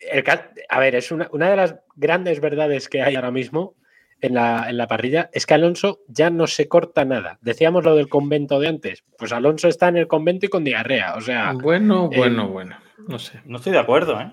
el 0.00 0.24
a 0.68 0.80
ver, 0.80 0.94
es 0.94 1.12
una, 1.12 1.28
una 1.32 1.50
de 1.50 1.56
las 1.56 1.74
grandes 1.94 2.40
verdades 2.40 2.88
que 2.88 3.02
hay 3.02 3.16
ahora 3.16 3.30
mismo 3.30 3.76
en 4.20 4.34
la, 4.34 4.68
en 4.68 4.76
la 4.76 4.86
parrilla, 4.86 5.30
es 5.32 5.46
que 5.46 5.54
Alonso 5.54 6.00
ya 6.08 6.30
no 6.30 6.46
se 6.46 6.68
corta 6.68 7.04
nada. 7.04 7.38
Decíamos 7.40 7.84
lo 7.84 7.94
del 7.96 8.08
convento 8.08 8.58
de 8.60 8.68
antes. 8.68 9.04
Pues 9.18 9.32
Alonso 9.32 9.68
está 9.68 9.88
en 9.88 9.96
el 9.96 10.06
convento 10.08 10.46
y 10.46 10.48
con 10.48 10.64
diarrea. 10.64 11.14
O 11.16 11.20
sea, 11.20 11.52
Bueno, 11.52 12.08
eh, 12.12 12.16
bueno, 12.16 12.48
bueno. 12.48 12.76
No 13.08 13.18
sé. 13.18 13.40
No 13.46 13.56
estoy 13.56 13.72
de 13.72 13.78
acuerdo, 13.78 14.20
¿eh? 14.20 14.32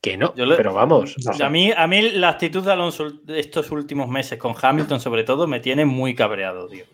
que 0.00 0.16
no. 0.16 0.34
Yo 0.34 0.46
le- 0.46 0.56
Pero 0.56 0.74
vamos. 0.74 1.14
A 1.40 1.48
mí, 1.48 1.70
a 1.76 1.86
mí 1.86 2.10
la 2.10 2.30
actitud 2.30 2.64
de 2.64 2.72
Alonso 2.72 3.10
de 3.10 3.38
estos 3.38 3.70
últimos 3.70 4.08
meses, 4.08 4.38
con 4.38 4.54
Hamilton 4.60 5.00
sobre 5.00 5.22
todo, 5.22 5.46
me 5.46 5.60
tiene 5.60 5.84
muy 5.84 6.14
cabreado, 6.14 6.66
tío. 6.66 6.84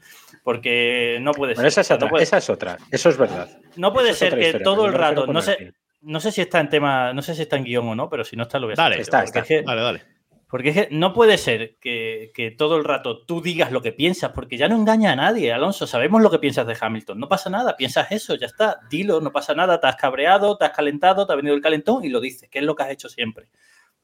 Porque 0.45 1.19
no 1.21 1.33
puede 1.33 1.55
Bueno, 1.55 1.71
ser. 1.71 1.81
esa 1.81 1.81
es 1.81 1.91
otra. 1.97 2.07
no 2.07 2.11
puede, 2.11 2.25
esa 2.25 2.37
es 2.39 2.51
otra. 2.51 2.77
Eso 2.91 3.09
es 3.09 3.17
verdad. 3.17 3.49
no 3.77 3.93
puede 3.93 4.13
ser 4.13 4.35
que 4.35 4.47
historia, 4.47 4.65
todo 4.65 4.87
el 4.87 4.93
rato, 4.93 5.27
no 5.27 5.41
sé, 5.41 5.73
no 6.03 6.21
sé 6.21 6.33
si 6.33 6.43
está 6.43 6.61
en 6.61 6.69
tema, 6.69 7.13
no 7.15 7.23
sé 7.23 7.35
si 7.35 7.43
está 7.43 7.57
en 7.57 7.65
guion 7.65 7.89
o 7.89 7.95
no, 7.95 8.09
pero 8.11 8.25
si 8.25 8.37
no 8.37 8.43
está 8.45 8.59
lo 8.59 8.67
voy 8.67 8.75
a 8.75 8.77
Dale, 8.77 9.01
está, 9.01 9.25
está. 9.25 9.41
es 9.41 9.47
que 9.47 9.63
Dale, 9.63 9.81
dale. 9.81 10.03
Porque 10.49 10.71
es 10.71 10.75
que 10.75 10.89
no 10.91 11.13
puede 11.13 11.37
ser 11.37 11.77
que, 11.79 12.55
todo 12.57 12.79
el 12.79 12.85
rato 12.85 13.25
tú 13.27 13.43
digas 13.43 13.71
lo 13.71 13.83
que 13.83 13.93
piensas, 13.93 14.33
porque 14.33 14.57
ya 14.57 14.67
no 14.67 14.77
engaña 14.77 15.13
a 15.13 15.17
nadie, 15.17 15.53
Alonso. 15.53 15.87
Sabemos 15.87 16.23
lo 16.23 16.31
que 16.31 16.39
piensas 16.39 16.67
de 16.67 16.77
Hamilton. 16.81 17.21
No 17.21 17.29
pasa 17.29 17.51
nada, 17.51 17.77
piensas 17.77 18.11
eso, 18.13 18.35
ya 18.35 18.47
está. 18.47 18.81
Dilo, 18.89 19.21
no 19.21 19.31
pasa 19.31 19.55
nada. 19.55 19.79
Te 19.79 19.87
has 19.87 19.97
cabreado, 19.97 20.57
te 20.57 20.65
has 20.65 20.73
calentado, 20.73 21.27
te 21.27 21.35
ha 21.35 21.37
venido 21.37 21.55
el 21.55 21.61
calentón 21.61 22.03
y 22.05 22.09
lo 22.09 22.21
dices, 22.21 22.49
que 22.49 22.61
es 22.61 22.65
lo 22.65 22.75
que 22.75 22.83
has 22.83 22.91
hecho 22.91 23.11
siempre. 23.11 23.51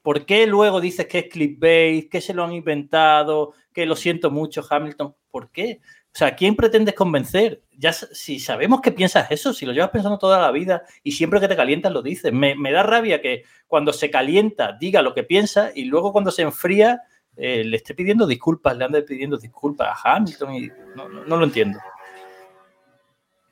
¿Por 0.03 0.27
qué 0.27 0.47
luego 0.47 0.83
dices 0.83 1.07
que 1.07 1.21
es 1.21 1.29
clickbait, 1.31 2.11
que 2.11 2.21
se 2.21 2.35
lo 2.35 2.45
han 2.45 2.53
inventado, 2.53 3.55
que 3.73 3.87
lo 3.87 3.97
siento 3.97 4.31
mucho, 4.31 4.63
Hamilton? 4.69 5.17
¿Por 5.31 5.51
qué? 5.51 5.81
O 6.15 6.17
sea, 6.17 6.37
¿quién 6.37 6.55
pretendes 6.55 6.95
convencer? 6.95 7.63
Ya 7.77 7.93
si 7.93 8.39
sabemos 8.39 8.81
que 8.81 8.93
piensas 8.93 9.29
eso, 9.33 9.53
si 9.53 9.67
lo 9.67 9.73
llevas 9.73 9.91
pensando 9.91 10.17
toda 10.17 10.41
la 10.41 10.53
vida 10.53 10.85
y 11.03 11.11
siempre 11.11 11.41
que 11.41 11.49
te 11.49 11.57
calientas 11.57 11.91
lo 11.93 12.03
dices. 12.03 12.33
Me, 12.33 12.55
me 12.55 12.71
da 12.71 12.85
rabia 12.85 13.21
que 13.21 13.43
cuando 13.67 13.93
se 13.93 14.11
calienta 14.11 14.77
diga 14.79 15.03
lo 15.03 15.13
que 15.13 15.25
piensa 15.25 15.73
y 15.75 15.87
luego 15.87 16.13
cuando 16.13 16.31
se 16.31 16.43
enfría 16.43 17.03
eh, 17.37 17.65
le 17.65 17.77
esté 17.77 17.95
pidiendo 17.95 18.29
disculpas, 18.29 18.77
le 18.77 18.85
ande 18.85 19.03
pidiendo 19.03 19.39
disculpas 19.39 19.89
a 20.05 20.15
Hamilton 20.15 20.55
y 20.55 20.69
no, 20.95 21.09
no- 21.09 21.25
no 21.25 21.37
lo 21.37 21.45
entiendo. 21.45 21.81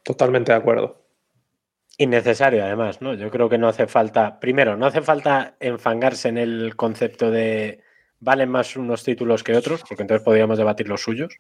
Totalmente 0.05 0.53
de 0.53 0.59
acuerdo. 0.59 1.03
Innecesario, 1.99 2.65
además, 2.65 3.01
¿no? 3.03 3.15
Yo 3.15 3.29
creo 3.31 3.49
que 3.49 3.59
no 3.59 3.67
hace 3.69 3.89
falta. 3.89 4.39
Primero, 4.39 4.77
no 4.77 4.87
hace 4.87 5.03
falta 5.03 5.57
enfangarse 5.61 6.29
en 6.29 6.39
el 6.39 6.75
concepto 6.77 7.31
de 7.31 7.83
valen 8.21 8.51
más 8.51 8.77
unos 8.77 9.03
títulos 9.03 9.43
que 9.43 9.57
otros, 9.57 9.83
porque 9.89 10.03
entonces 10.03 10.25
podríamos 10.25 10.59
debatir 10.59 10.89
los 10.89 11.03
suyos. 11.03 11.35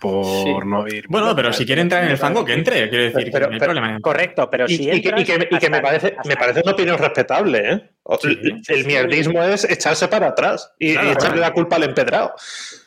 Por 0.00 0.24
Sí. 0.24 0.54
no 0.66 0.88
ir. 0.88 1.04
Bueno, 1.08 1.36
pero 1.36 1.52
si 1.52 1.66
quiere 1.66 1.82
entrar 1.82 2.02
en 2.04 2.10
el 2.10 2.16
fango, 2.16 2.44
que 2.44 2.54
entre. 2.54 2.88
Quiero 2.88 3.04
decir, 3.04 3.24
que 3.26 3.30
Pero- 3.30 3.48
no 3.48 3.52
hay 3.52 3.58
pero- 3.58 3.72
problema. 3.72 3.98
Correcto, 4.00 4.48
pero 4.50 4.64
Y, 4.66 4.76
si 4.76 4.82
y 4.90 5.02
que, 5.02 5.08
y 5.20 5.24
que- 5.24 5.48
y 5.50 5.58
que 5.58 5.68
me, 5.70 5.76
hasta- 5.76 5.82
parece, 5.82 6.16
me 6.26 6.36
parece 6.36 6.60
una 6.64 6.72
opinión 6.72 6.98
respetable. 6.98 7.58
¿eh? 7.72 7.90
Sí, 8.20 8.28
el 8.28 8.64
sí, 8.64 8.72
el 8.72 8.80
sí. 8.82 8.86
mierdismo 8.86 9.42
es 9.42 9.64
echarse 9.70 10.08
para 10.08 10.28
atrás 10.28 10.72
y, 10.78 10.94
Claro, 10.94 11.08
y 11.08 11.10
echarle 11.12 11.36
claro. 11.36 11.40
la 11.40 11.52
culpa 11.52 11.76
al 11.76 11.82
empedrado. 11.84 12.32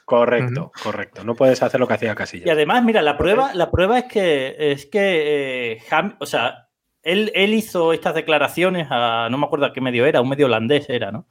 Correcto, 0.06 0.72
correcto. 0.84 1.24
No 1.24 1.36
puedes 1.36 1.62
hacer 1.64 1.80
lo 1.80 1.88
que 1.88 1.94
hacía 1.94 2.12
Y 2.12 2.16
Casillas. 2.16 2.50
además, 2.50 2.84
mira, 2.84 3.02
la 3.02 3.18
prueba, 3.18 3.54
la 3.54 3.72
prueba 3.72 4.00
es 4.00 4.06
que 4.06 4.56
es 4.60 4.86
que 4.88 5.74
eh, 5.74 5.78
Ham- 5.92 6.18
o 6.20 6.26
sea, 6.26 6.68
él, 7.04 7.32
él 7.36 7.54
hizo 7.54 7.94
estas 7.94 8.16
declaraciones 8.16 8.88
a 8.90 9.28
no 9.30 9.38
me 9.38 9.46
acuerdo 9.46 9.66
a 9.66 9.74
qué 9.74 9.82
medio 9.82 10.06
era, 10.06 10.20
un 10.22 10.30
medio 10.30 10.48
holandés 10.48 10.90
era, 10.90 11.12
¿no? 11.12 11.28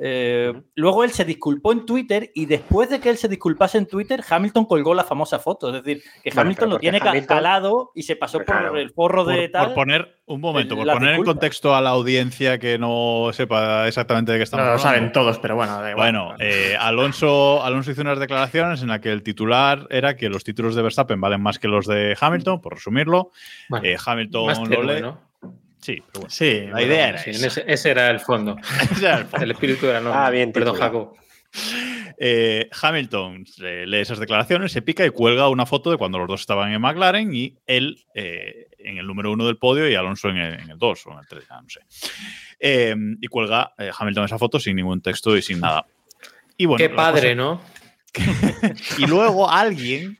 Eh, 0.00 0.52
luego 0.76 1.02
él 1.02 1.10
se 1.10 1.24
disculpó 1.24 1.72
en 1.72 1.84
Twitter 1.84 2.30
y 2.34 2.46
después 2.46 2.88
de 2.88 3.00
que 3.00 3.10
él 3.10 3.16
se 3.16 3.26
disculpase 3.28 3.78
en 3.78 3.86
Twitter, 3.86 4.22
Hamilton 4.28 4.64
colgó 4.66 4.94
la 4.94 5.02
famosa 5.04 5.38
foto. 5.40 5.68
Es 5.74 5.82
decir, 5.82 6.02
que 6.22 6.30
Bueno, 6.30 6.42
Hamilton 6.42 6.70
lo 6.70 6.78
tiene 6.78 6.98
Hamilton- 6.98 7.26
calado 7.26 7.90
y 7.94 8.02
se 8.04 8.14
pasó 8.14 8.38
Claro. 8.40 8.68
por 8.70 8.78
el 8.78 8.90
forro 8.90 9.24
de 9.24 9.48
Por, 9.48 9.50
tal. 9.50 9.66
por 9.66 9.74
poner 9.74 10.18
un 10.26 10.40
momento, 10.40 10.76
por 10.76 10.84
poner 10.86 11.02
en 11.02 11.06
disculpas. 11.16 11.34
contexto 11.34 11.74
a 11.74 11.80
la 11.80 11.90
audiencia 11.90 12.58
que 12.58 12.78
no 12.78 13.30
sepa 13.32 13.88
exactamente 13.88 14.30
de 14.32 14.38
qué 14.38 14.44
estamos 14.44 14.62
No, 14.64 14.66
lo 14.72 14.78
hablando. 14.78 14.96
saben 14.96 15.12
todos, 15.12 15.38
pero 15.40 15.56
bueno, 15.56 15.80
da 15.80 15.90
igual. 15.90 16.12
Bueno, 16.12 16.34
eh, 16.38 16.76
Alonso, 16.78 17.62
Alonso 17.64 17.90
hizo 17.90 18.02
unas 18.02 18.18
declaraciones 18.20 18.82
en 18.82 18.88
las 18.88 19.00
que 19.00 19.10
el 19.10 19.22
titular 19.22 19.86
era 19.90 20.16
que 20.16 20.28
los 20.28 20.44
títulos 20.44 20.74
de 20.76 20.82
Verstappen 20.82 21.20
valen 21.20 21.42
más 21.42 21.58
que 21.58 21.66
los 21.66 21.86
de 21.86 22.16
Hamilton, 22.20 22.60
por 22.60 22.74
resumirlo. 22.74 23.30
Bueno, 23.68 23.84
Eh, 23.86 23.96
Hamilton 24.04 24.46
más 24.46 24.58
lo 24.68 24.82
lee-. 24.82 25.02
Sí, 25.80 25.96
pero 26.06 26.20
bueno. 26.20 26.30
Sí, 26.30 26.60
La 26.66 26.70
bueno, 26.72 26.86
idea 26.86 27.08
era 27.10 27.18
Sí, 27.18 27.30
en 27.30 27.36
esa. 27.36 27.46
ese, 27.46 27.64
ese 27.66 27.90
era 27.90 28.10
el 28.10 28.20
fondo. 28.20 28.56
Ese 28.92 29.06
era 29.06 29.18
el 29.18 29.24
fondo. 29.26 29.44
El 29.44 29.50
espíritu 29.52 29.86
de 29.86 29.92
la 29.94 30.00
norma. 30.00 30.26
Ah, 30.26 30.30
bien 30.30 30.52
Perdón, 30.52 30.74
titulado. 30.74 31.14
Jaco. 31.14 31.18
Eh, 32.20 32.68
Hamilton 32.82 33.44
eh, 33.62 33.84
lee 33.86 33.98
esas 34.00 34.18
declaraciones, 34.18 34.72
se 34.72 34.82
pica 34.82 35.06
y 35.06 35.10
cuelga 35.10 35.48
una 35.48 35.66
foto 35.66 35.90
de 35.90 35.96
cuando 35.96 36.18
los 36.18 36.26
dos 36.28 36.40
estaban 36.40 36.72
en 36.72 36.80
McLaren 36.80 37.32
y 37.34 37.56
él 37.66 38.04
eh, 38.14 38.66
en 38.78 38.98
el 38.98 39.06
número 39.06 39.30
uno 39.32 39.46
del 39.46 39.56
podio 39.56 39.88
y 39.88 39.94
Alonso 39.94 40.28
en 40.28 40.36
el, 40.36 40.54
en 40.60 40.70
el 40.70 40.78
dos 40.78 41.06
o 41.06 41.12
en 41.12 41.18
el 41.20 41.26
tres, 41.28 41.44
ya 41.48 41.60
no 41.60 41.68
sé. 41.68 41.80
Eh, 42.58 42.94
y 43.20 43.26
cuelga 43.28 43.72
eh, 43.78 43.90
Hamilton 43.96 44.24
esa 44.24 44.38
foto 44.38 44.58
sin 44.58 44.76
ningún 44.76 45.00
texto 45.00 45.36
y 45.36 45.42
sin 45.42 45.60
nada. 45.60 45.86
Y 46.56 46.66
bueno, 46.66 46.78
Qué 46.78 46.88
la 46.88 46.96
padre, 46.96 47.20
cosa- 47.20 47.34
¿no? 47.36 47.62
Y 48.98 49.06
luego 49.06 49.48
alguien, 49.48 50.18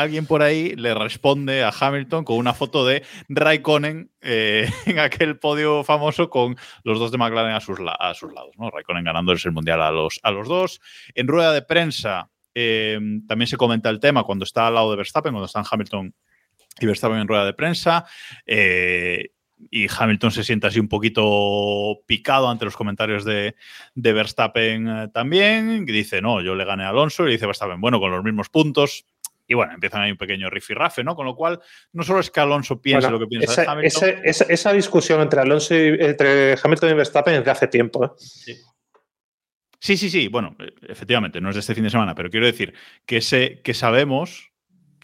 alguien 0.00 0.26
por 0.26 0.42
ahí 0.42 0.74
le 0.74 0.94
responde 0.94 1.62
a 1.62 1.72
Hamilton 1.78 2.24
con 2.24 2.36
una 2.36 2.54
foto 2.54 2.86
de 2.86 3.02
Raikkonen 3.28 4.10
eh, 4.20 4.68
en 4.86 4.98
aquel 4.98 5.38
podio 5.38 5.84
famoso 5.84 6.30
con 6.30 6.56
los 6.82 6.98
dos 6.98 7.12
de 7.12 7.18
McLaren 7.18 7.52
a 7.52 7.60
sus, 7.60 7.78
lados. 7.78 8.54
Raikkonen 8.56 9.04
ganándoles 9.04 9.44
el 9.44 9.52
mundial 9.52 9.82
a 9.82 9.90
los, 9.90 10.18
a 10.22 10.30
los 10.30 10.48
dos. 10.48 10.80
En 11.14 11.28
rueda 11.28 11.52
de 11.52 11.62
prensa 11.62 12.30
eh, 12.54 12.98
también 13.28 13.46
se 13.46 13.56
comenta 13.56 13.90
el 13.90 14.00
tema 14.00 14.24
cuando 14.24 14.44
está 14.44 14.66
al 14.66 14.74
lado 14.74 14.90
de 14.90 14.96
Verstappen, 14.96 15.32
cuando 15.32 15.46
están 15.46 15.64
Hamilton 15.70 16.14
y 16.80 16.86
Verstappen 16.86 17.18
en 17.18 17.28
rueda 17.28 17.44
de 17.44 17.54
prensa. 17.54 18.06
eh, 18.46 19.30
y 19.70 19.86
Hamilton 19.88 20.30
se 20.30 20.44
siente 20.44 20.66
así 20.66 20.80
un 20.80 20.88
poquito 20.88 22.00
picado 22.06 22.48
ante 22.48 22.64
los 22.64 22.76
comentarios 22.76 23.24
de, 23.24 23.54
de 23.94 24.12
Verstappen 24.12 24.88
eh, 24.88 25.08
también. 25.12 25.86
que 25.86 25.92
dice, 25.92 26.20
no, 26.20 26.40
yo 26.40 26.54
le 26.54 26.64
gané 26.64 26.84
a 26.84 26.88
Alonso. 26.88 27.28
Y 27.28 27.32
dice 27.32 27.46
Verstappen, 27.46 27.80
bueno, 27.80 28.00
con 28.00 28.10
los 28.10 28.24
mismos 28.24 28.48
puntos. 28.48 29.04
Y 29.46 29.54
bueno, 29.54 29.74
empiezan 29.74 30.02
ahí 30.02 30.10
un 30.10 30.16
pequeño 30.16 30.48
rifirrafe, 30.48 31.02
¿no? 31.04 31.14
Con 31.16 31.26
lo 31.26 31.34
cual, 31.34 31.60
no 31.92 32.02
solo 32.02 32.20
es 32.20 32.30
que 32.30 32.40
Alonso 32.40 32.80
piense 32.80 33.06
Bueno, 33.08 33.18
lo 33.18 33.24
que 33.26 33.28
piensa 33.28 33.52
esa, 33.52 33.62
de 33.62 33.68
Hamilton. 33.68 34.20
esa- 34.24 34.44
esa 34.44 34.72
discusión 34.72 35.20
entre 35.20 35.40
Alonso 35.40 35.74
y, 35.74 35.88
entre 36.00 36.56
Hamilton 36.62 36.90
y 36.90 36.94
Verstappen 36.94 37.34
es 37.34 37.44
de 37.44 37.50
hace 37.50 37.66
tiempo. 37.66 38.04
¿eh? 38.04 38.54
Sí, 39.80 39.96
sí, 39.96 40.10
sí. 40.10 40.28
Bueno, 40.28 40.56
efectivamente, 40.88 41.40
no 41.40 41.48
es 41.48 41.56
de 41.56 41.60
este 41.60 41.74
fin 41.74 41.84
de 41.84 41.90
semana, 41.90 42.14
pero 42.14 42.30
quiero 42.30 42.46
decir 42.46 42.72
que, 43.04 43.20
que 43.64 43.74
sabemos 43.74 44.52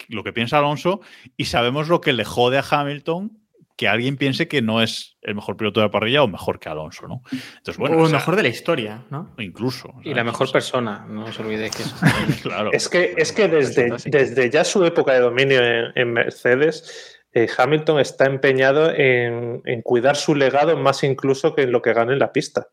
lo 0.09 0.23
que 0.23 0.33
piensa 0.33 0.59
Alonso 0.59 1.01
y 1.37 1.47
sabemos 1.47 1.89
lo 1.89 2.01
que 2.01 2.13
le 2.13 2.25
jode 2.25 2.59
a 2.59 2.65
Hamilton 2.69 3.38
que 3.79 3.87
alguien 3.87 4.17
piense 4.17 4.49
que 4.49 4.61
no 4.61 4.83
es 4.83 5.17
el 5.23 5.37
mejor 5.37 5.57
piloto 5.57 5.79
de 5.79 5.87
la 5.87 5.91
parrilla 5.93 6.25
o 6.25 6.27
mejor 6.27 6.59
que 6.59 6.69
Alonso, 6.69 7.07
¿no? 7.07 7.23
Entonces, 7.31 7.77
bueno, 7.79 7.97
o 7.97 8.01
o 8.01 8.03
el 8.03 8.11
sea, 8.11 8.19
mejor 8.19 8.35
de 8.35 8.43
la 8.43 8.49
historia, 8.49 9.05
¿no? 9.09 9.33
incluso. 9.39 9.95
Y 10.03 10.15
la 10.15 10.25
mejor 10.25 10.51
persona, 10.51 11.07
no 11.09 11.27
os 11.27 11.39
olvidéis 11.39 11.77
que 11.77 11.83
es. 11.85 11.95
claro. 12.43 12.73
Es 12.73 12.89
que, 12.89 13.15
es 13.17 13.33
que 13.33 13.47
desde, 13.47 13.95
desde 14.07 14.51
ya 14.51 14.65
su 14.65 14.85
época 14.85 15.13
de 15.13 15.21
dominio 15.21 15.65
en, 15.65 15.93
en 15.95 16.13
Mercedes, 16.13 17.23
eh, 17.33 17.47
Hamilton 17.57 18.01
está 18.01 18.27
empeñado 18.27 18.91
en, 18.93 19.63
en 19.65 19.83
cuidar 19.83 20.17
su 20.17 20.35
legado 20.35 20.77
más 20.77 21.05
incluso 21.05 21.55
que 21.55 21.63
en 21.63 21.71
lo 21.71 21.81
que 21.81 21.93
gane 21.93 22.15
en 22.15 22.19
la 22.19 22.33
pista. 22.33 22.67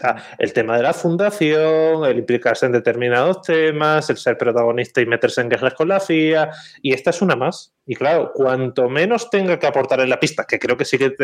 Sea, 0.00 0.16
el 0.38 0.54
tema 0.54 0.78
de 0.78 0.82
la 0.82 0.94
fundación, 0.94 2.06
el 2.06 2.16
implicarse 2.18 2.64
en 2.64 2.72
determinados 2.72 3.42
temas, 3.42 4.08
el 4.08 4.16
ser 4.16 4.38
protagonista 4.38 5.02
y 5.02 5.06
meterse 5.06 5.42
en 5.42 5.50
guerras 5.50 5.74
con 5.74 5.88
la 5.88 6.00
FIA, 6.00 6.50
y 6.80 6.94
esta 6.94 7.10
es 7.10 7.20
una 7.20 7.36
más. 7.36 7.74
Y 7.84 7.96
claro, 7.96 8.32
cuanto 8.34 8.88
menos 8.88 9.28
tenga 9.28 9.58
que 9.58 9.66
aportar 9.66 10.00
en 10.00 10.08
la 10.08 10.18
pista, 10.18 10.46
que 10.48 10.58
creo 10.58 10.78
que 10.78 10.86
sigue 10.86 11.14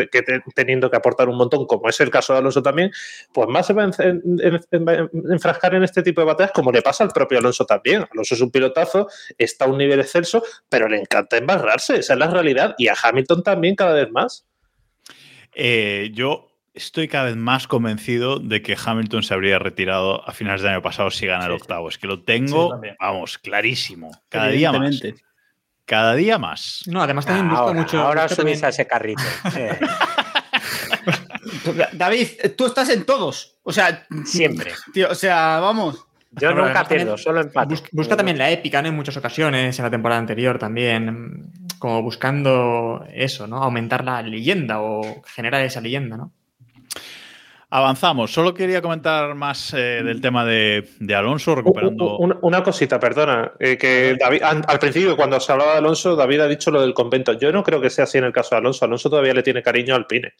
teniendo 0.53 0.91
que 0.91 0.97
aportar 0.97 1.27
un 1.27 1.37
montón, 1.37 1.65
como 1.65 1.89
es 1.89 1.99
el 2.01 2.11
caso 2.11 2.33
de 2.33 2.39
Alonso 2.39 2.61
también, 2.61 2.91
pues 3.33 3.49
más 3.49 3.65
se 3.65 3.73
va 3.73 3.83
a 3.83 3.85
en- 3.85 4.21
en- 4.41 4.61
en- 4.69 4.89
en- 4.89 5.09
enfrascar 5.31 5.73
en 5.73 5.83
este 5.83 6.03
tipo 6.03 6.21
de 6.21 6.27
batallas, 6.27 6.51
como 6.51 6.71
le 6.71 6.83
pasa 6.83 7.03
al 7.03 7.09
propio 7.09 7.39
Alonso 7.39 7.65
también. 7.65 8.05
Alonso 8.11 8.35
es 8.35 8.41
un 8.41 8.51
pilotazo, 8.51 9.07
está 9.39 9.65
a 9.65 9.69
un 9.69 9.79
nivel 9.79 10.01
excelso, 10.01 10.43
pero 10.69 10.87
le 10.87 10.97
encanta 10.99 11.37
embarrarse, 11.37 11.97
esa 11.97 12.13
es 12.13 12.19
la 12.19 12.27
realidad, 12.27 12.75
y 12.77 12.89
a 12.89 12.95
Hamilton 13.01 13.41
también 13.41 13.75
cada 13.75 13.93
vez 13.93 14.11
más. 14.11 14.45
Eh, 15.55 16.11
yo 16.13 16.49
estoy 16.77 17.07
cada 17.07 17.25
vez 17.25 17.35
más 17.35 17.67
convencido 17.67 18.39
de 18.39 18.61
que 18.61 18.77
Hamilton 18.83 19.23
se 19.23 19.33
habría 19.33 19.59
retirado 19.59 20.27
a 20.27 20.31
finales 20.31 20.61
del 20.61 20.71
año 20.71 20.81
pasado 20.81 21.11
si 21.11 21.27
gana 21.27 21.45
el 21.45 21.51
octavo. 21.51 21.89
Es 21.89 21.97
que 21.97 22.07
lo 22.07 22.23
tengo, 22.23 22.79
vamos, 22.99 23.37
clarísimo. 23.37 24.11
Cada 24.29 24.47
día 24.47 24.71
más. 24.71 25.01
Cada 25.85 26.15
día 26.15 26.37
más. 26.37 26.83
No, 26.87 27.01
además 27.01 27.25
también 27.25 27.49
busca 27.49 27.61
ahora, 27.63 27.79
mucho. 27.79 28.01
ahora 28.01 28.23
busca 28.23 28.35
subís 28.41 28.61
también- 28.61 28.65
a 28.65 28.69
ese 28.69 28.87
carrito. 28.87 29.23
David, 31.93 32.27
tú 32.57 32.65
estás 32.65 32.89
en 32.89 33.05
todos. 33.05 33.57
O 33.63 33.71
sea, 33.71 34.05
siempre. 34.25 34.71
tío, 34.93 35.09
o 35.09 35.15
sea, 35.15 35.59
vamos. 35.59 36.05
Yo 36.31 36.49
Bueno, 36.49 36.67
nunca 36.67 36.81
además 36.81 36.87
también 36.89 37.07
pierdo, 37.07 37.17
solo 37.17 37.41
empato. 37.41 37.69
Bus- 37.69 37.83
busca 37.91 38.17
también 38.17 38.37
la 38.37 38.51
épica, 38.51 38.81
¿no? 38.81 38.89
En 38.89 38.95
muchas 38.95 39.15
ocasiones, 39.17 39.79
en 39.79 39.85
la 39.85 39.89
temporada 39.91 40.19
anterior 40.19 40.59
también, 40.59 41.51
como 41.79 42.01
buscando 42.03 43.05
eso, 43.13 43.47
¿no? 43.47 43.63
Aumentar 43.63 44.03
la 44.03 44.21
leyenda 44.21 44.81
o 44.81 45.23
generar 45.25 45.61
esa 45.63 45.81
leyenda, 45.81 46.17
¿no? 46.17 46.31
Avanzamos. 47.69 48.31
Solo 48.31 48.53
quería 48.53 48.81
comentar 48.81 49.35
más 49.35 49.73
eh, 49.73 50.01
del 50.01 50.21
tema 50.21 50.45
de, 50.45 50.87
de 50.99 51.15
Alonso, 51.15 51.53
recuperando. 51.53 52.17
Una, 52.17 52.37
una 52.41 52.63
cosita, 52.63 52.97
perdona, 52.97 53.51
eh, 53.59 53.77
que 53.77 54.15
David, 54.17 54.41
al 54.41 54.79
principio 54.79 55.17
cuando 55.17 55.37
se 55.41 55.51
hablaba 55.51 55.73
de 55.73 55.79
Alonso, 55.79 56.15
David 56.15 56.39
ha 56.39 56.47
dicho 56.47 56.71
lo 56.71 56.79
del 56.79 56.93
convento. 56.93 57.33
Yo 57.33 57.51
no 57.51 57.63
creo 57.63 57.81
que 57.81 57.89
sea 57.89 58.05
así 58.05 58.17
en 58.17 58.23
el 58.23 58.31
caso 58.31 58.51
de 58.51 58.59
Alonso. 58.59 58.85
Alonso 58.85 59.09
todavía 59.09 59.33
le 59.33 59.43
tiene 59.43 59.61
cariño 59.61 59.95
al 59.95 60.03
Alpine. 60.03 60.33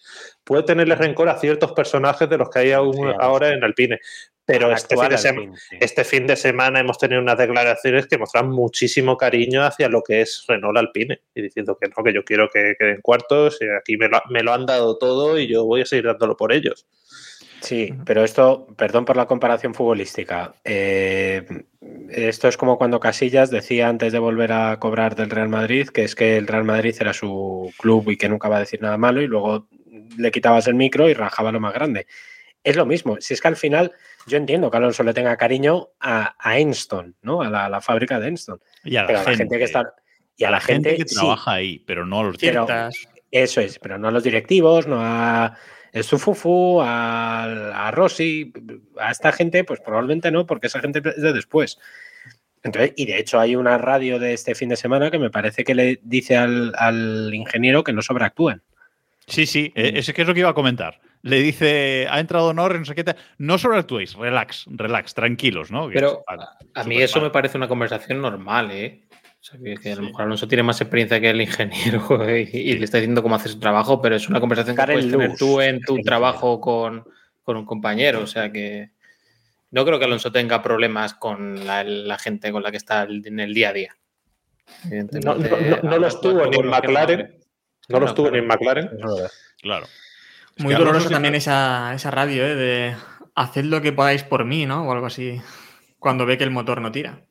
Puede 0.46 0.64
tenerle 0.64 0.96
rencor 0.96 1.28
a 1.28 1.38
ciertos 1.38 1.74
personajes 1.74 2.30
de 2.30 2.38
los 2.38 2.50
que 2.50 2.60
hay 2.60 2.72
aún 2.72 2.96
Sí, 2.96 3.02
ahora 3.20 3.50
en 3.50 3.62
Alpine. 3.62 4.00
Pero 4.46 4.72
este 4.72 4.96
fin, 4.96 5.10
de 5.10 5.18
sí. 5.18 5.76
este 5.82 6.06
fin 6.06 6.26
de 6.26 6.38
semana 6.38 6.80
hemos 6.80 6.98
tenido 6.98 7.22
unas 7.22 7.38
declaraciones 7.38 8.08
que 8.08 8.18
muestran 8.18 8.50
muchísimo 8.50 9.18
cariño 9.18 9.62
hacia 9.64 9.90
lo 9.90 10.02
que 10.02 10.22
es 10.22 10.46
Renault 10.48 10.78
Alpine 10.78 11.20
y 11.36 11.42
diciendo 11.42 11.78
que 11.78 11.90
no, 11.90 12.02
que 12.02 12.14
yo 12.14 12.24
quiero 12.24 12.48
que 12.50 12.76
queden 12.80 13.02
cuartos 13.02 13.58
y 13.60 13.66
aquí 13.78 13.98
me 13.98 14.08
lo, 14.08 14.22
me 14.30 14.44
lo 14.44 14.54
han 14.54 14.66
dado 14.66 14.98
todo 14.98 15.38
y 15.38 15.48
yo 15.48 15.66
voy 15.66 15.82
a 15.82 15.86
seguir 15.86 16.06
dándolo 16.06 16.38
por 16.38 16.54
ellos. 16.54 16.88
Sí, 17.62 17.94
pero 18.06 18.24
esto, 18.24 18.68
perdón 18.78 19.06
por 19.06 19.18
la 19.18 19.26
comparación 19.26 19.74
futbolística. 19.74 20.54
eh, 20.64 21.46
esto 22.10 22.48
es 22.48 22.58
como 22.58 22.78
cuando 22.78 23.00
Casillas 23.00 23.50
decía 23.50 23.90
antes 23.90 24.14
de 24.14 24.20
volver 24.20 24.52
a 24.52 24.80
cobrar 24.80 25.16
del 25.16 25.30
Real 25.30 25.50
Madrid 25.50 25.90
que 25.90 26.04
es 26.04 26.16
que 26.16 26.38
el 26.38 26.48
Real 26.48 26.64
Madrid 26.64 26.96
era 27.00 27.14
su 27.14 27.72
club 27.78 28.10
y 28.10 28.18
que 28.18 28.30
nunca 28.30 28.50
va 28.50 28.58
a 28.58 28.62
decir 28.62 28.82
nada 28.82 28.98
malo 28.98 29.22
y 29.22 29.28
luego 29.28 29.68
le 30.18 30.32
quitabas 30.32 30.68
el 30.68 30.76
micro 30.76 31.10
y 31.10 31.14
rajaba 31.14 31.52
lo 31.52 31.60
más 31.60 31.74
grande. 31.74 32.08
Es 32.64 32.76
lo 32.76 32.86
mismo, 32.86 33.18
si 33.20 33.34
es 33.34 33.42
que 33.42 33.48
al 33.48 33.56
final 33.56 33.94
yo 34.26 34.38
entiendo 34.38 34.70
que 34.70 34.78
Alonso 34.78 35.04
le 35.04 35.14
tenga 35.14 35.38
cariño 35.38 35.90
a, 36.00 36.36
a 36.40 36.60
Enston, 36.60 37.16
¿no? 37.22 37.42
A 37.42 37.50
la, 37.50 37.66
a 37.66 37.70
la 37.70 37.82
fábrica 37.82 38.20
de 38.20 38.28
Enston. 38.28 38.60
Y 38.84 38.98
a 38.98 39.02
la, 39.02 39.08
Pero 39.08 39.20
a 39.20 39.22
la 39.22 39.30
gente, 39.30 39.44
gente 39.44 39.58
que 39.58 39.64
está. 39.64 39.94
Y 40.36 40.44
a 40.44 40.52
la 40.52 40.60
gente, 40.60 40.96
que 40.98 41.08
sí, 41.08 41.16
trabaja 41.16 41.54
ahí, 41.54 41.80
pero 41.80 42.06
no 42.06 42.20
a 42.20 42.24
los 42.24 42.38
directivos. 42.38 43.08
Eso 43.32 43.62
es, 43.62 43.80
pero 43.80 43.98
no 43.98 44.10
a 44.10 44.12
los 44.12 44.24
directivos, 44.24 44.86
no 44.88 44.98
a 45.00 45.58
el 45.98 46.04
Sufufu, 46.04 46.82
a, 46.82 47.88
a 47.88 47.92
Rossi, 47.92 48.52
a 49.00 49.12
esta 49.12 49.32
gente, 49.32 49.64
pues 49.64 49.80
probablemente 49.80 50.32
no, 50.32 50.46
porque 50.46 50.68
esa 50.68 50.80
gente 50.80 51.02
es 51.06 51.22
de 51.22 51.34
después. 51.34 51.78
Entonces, 52.64 52.94
y 52.96 53.06
de 53.06 53.20
hecho 53.20 53.40
hay 53.40 53.56
una 53.56 53.78
radio 53.78 54.20
de 54.20 54.34
este 54.34 54.56
fin 54.56 54.70
de 54.70 54.76
semana 54.76 55.12
que 55.12 55.20
me 55.20 55.30
parece 55.30 55.64
que 55.64 55.76
le 55.76 56.00
dice 56.04 56.36
al, 56.38 56.74
al 56.78 57.32
ingeniero 57.34 57.84
que 57.84 57.94
no 57.94 58.02
sobreactúen. 58.02 58.62
Sí, 59.28 59.46
sí, 59.46 59.72
eh, 59.76 59.94
ese 59.96 60.14
que 60.14 60.22
es 60.24 60.28
lo 60.28 60.34
que 60.34 60.40
iba 60.42 60.50
a 60.50 60.54
comentar. 60.54 61.00
Le 61.22 61.42
dice, 61.42 62.08
ha 62.10 62.20
entrado 62.20 62.54
Norris, 62.54 62.80
no 62.80 62.86
sé 62.86 62.96
qué 62.96 63.04
tal. 63.04 63.18
No 63.38 63.58
sobreactuéis, 63.58 64.14
relax, 64.16 64.66
relax, 64.70 65.14
tranquilos, 65.14 65.72
¿no? 65.72 65.90
Pero 65.92 66.24
es- 66.30 66.70
A 66.76 66.84
mí 66.86 67.02
eso 67.02 67.20
mal. 67.20 67.28
me 67.30 67.32
parece 67.34 67.58
una 67.58 67.68
conversación 67.68 68.22
normal, 68.22 68.72
¿eh? 68.72 69.02
O 69.40 69.44
sea, 69.50 69.60
que, 69.60 69.76
que 69.76 69.92
a 69.92 69.96
lo 69.96 70.02
mejor 70.04 70.24
Alonso 70.24 70.48
tiene 70.48 70.64
más 70.64 70.82
experiencia 70.82 71.22
que 71.22 71.30
el 71.30 71.40
ingeniero 71.42 72.08
y, 72.38 72.50
y 72.54 72.78
le 72.78 72.84
está 72.86 72.98
diciendo 72.98 73.22
cómo 73.24 73.36
hacer 73.36 73.52
su 73.52 73.60
trabajo, 73.60 74.02
pero 74.02 74.16
es 74.16 74.28
una 74.30 74.40
conversación 74.40 74.76
que 74.76 74.84
puedes 74.84 75.10
tener 75.12 75.36
tú 75.38 75.62
en 75.62 75.80
tu 75.82 75.98
trabajo 76.02 76.60
con, 76.60 77.06
con 77.44 77.56
un 77.58 77.66
compañero. 77.66 78.22
O 78.22 78.28
sea 78.28 78.52
que 78.52 78.92
no 79.72 79.86
creo 79.86 80.00
que 80.00 80.06
Alonso 80.06 80.32
tenga 80.32 80.62
problemas 80.62 81.14
con 81.14 81.66
la, 81.66 81.84
la 81.84 82.18
gente 82.18 82.52
con 82.52 82.64
la 82.64 82.72
que 82.72 82.78
está 82.78 83.04
en 83.04 83.40
el 83.40 83.54
día 83.54 83.70
a 83.70 83.74
día. 83.74 83.96
No, 85.24 85.36
no- 85.36 85.36
no- 85.36 85.58
no 85.60 85.76
habrá 85.76 85.98
los 86.00 86.20
tuvo 86.22 86.46
ni 86.48 86.58
en 86.58 86.68
McLaren. 86.68 87.40
No 87.90 88.00
los 88.02 88.14
tuvo 88.16 88.30
claro. 88.30 88.32
ni 88.32 88.40
en 88.40 88.48
McLaren. 88.48 88.90
Claro. 89.62 89.86
Es 90.56 90.64
Muy 90.64 90.74
que 90.74 90.80
doloroso 90.80 91.10
también 91.10 91.36
esa, 91.36 91.94
esa 91.94 92.12
radio, 92.12 92.44
¿eh? 92.46 92.56
De 92.56 92.96
haced 93.36 93.64
lo 93.66 93.82
que 93.82 93.94
podáis 93.94 94.24
por 94.24 94.44
mí, 94.44 94.66
¿no? 94.66 94.88
O 94.88 94.92
algo 94.92 95.06
así. 95.06 95.40
Cuando 96.00 96.26
ve 96.26 96.38
que 96.38 96.44
el 96.44 96.52
motor 96.52 96.82
no 96.82 96.92
tira. 96.92 97.22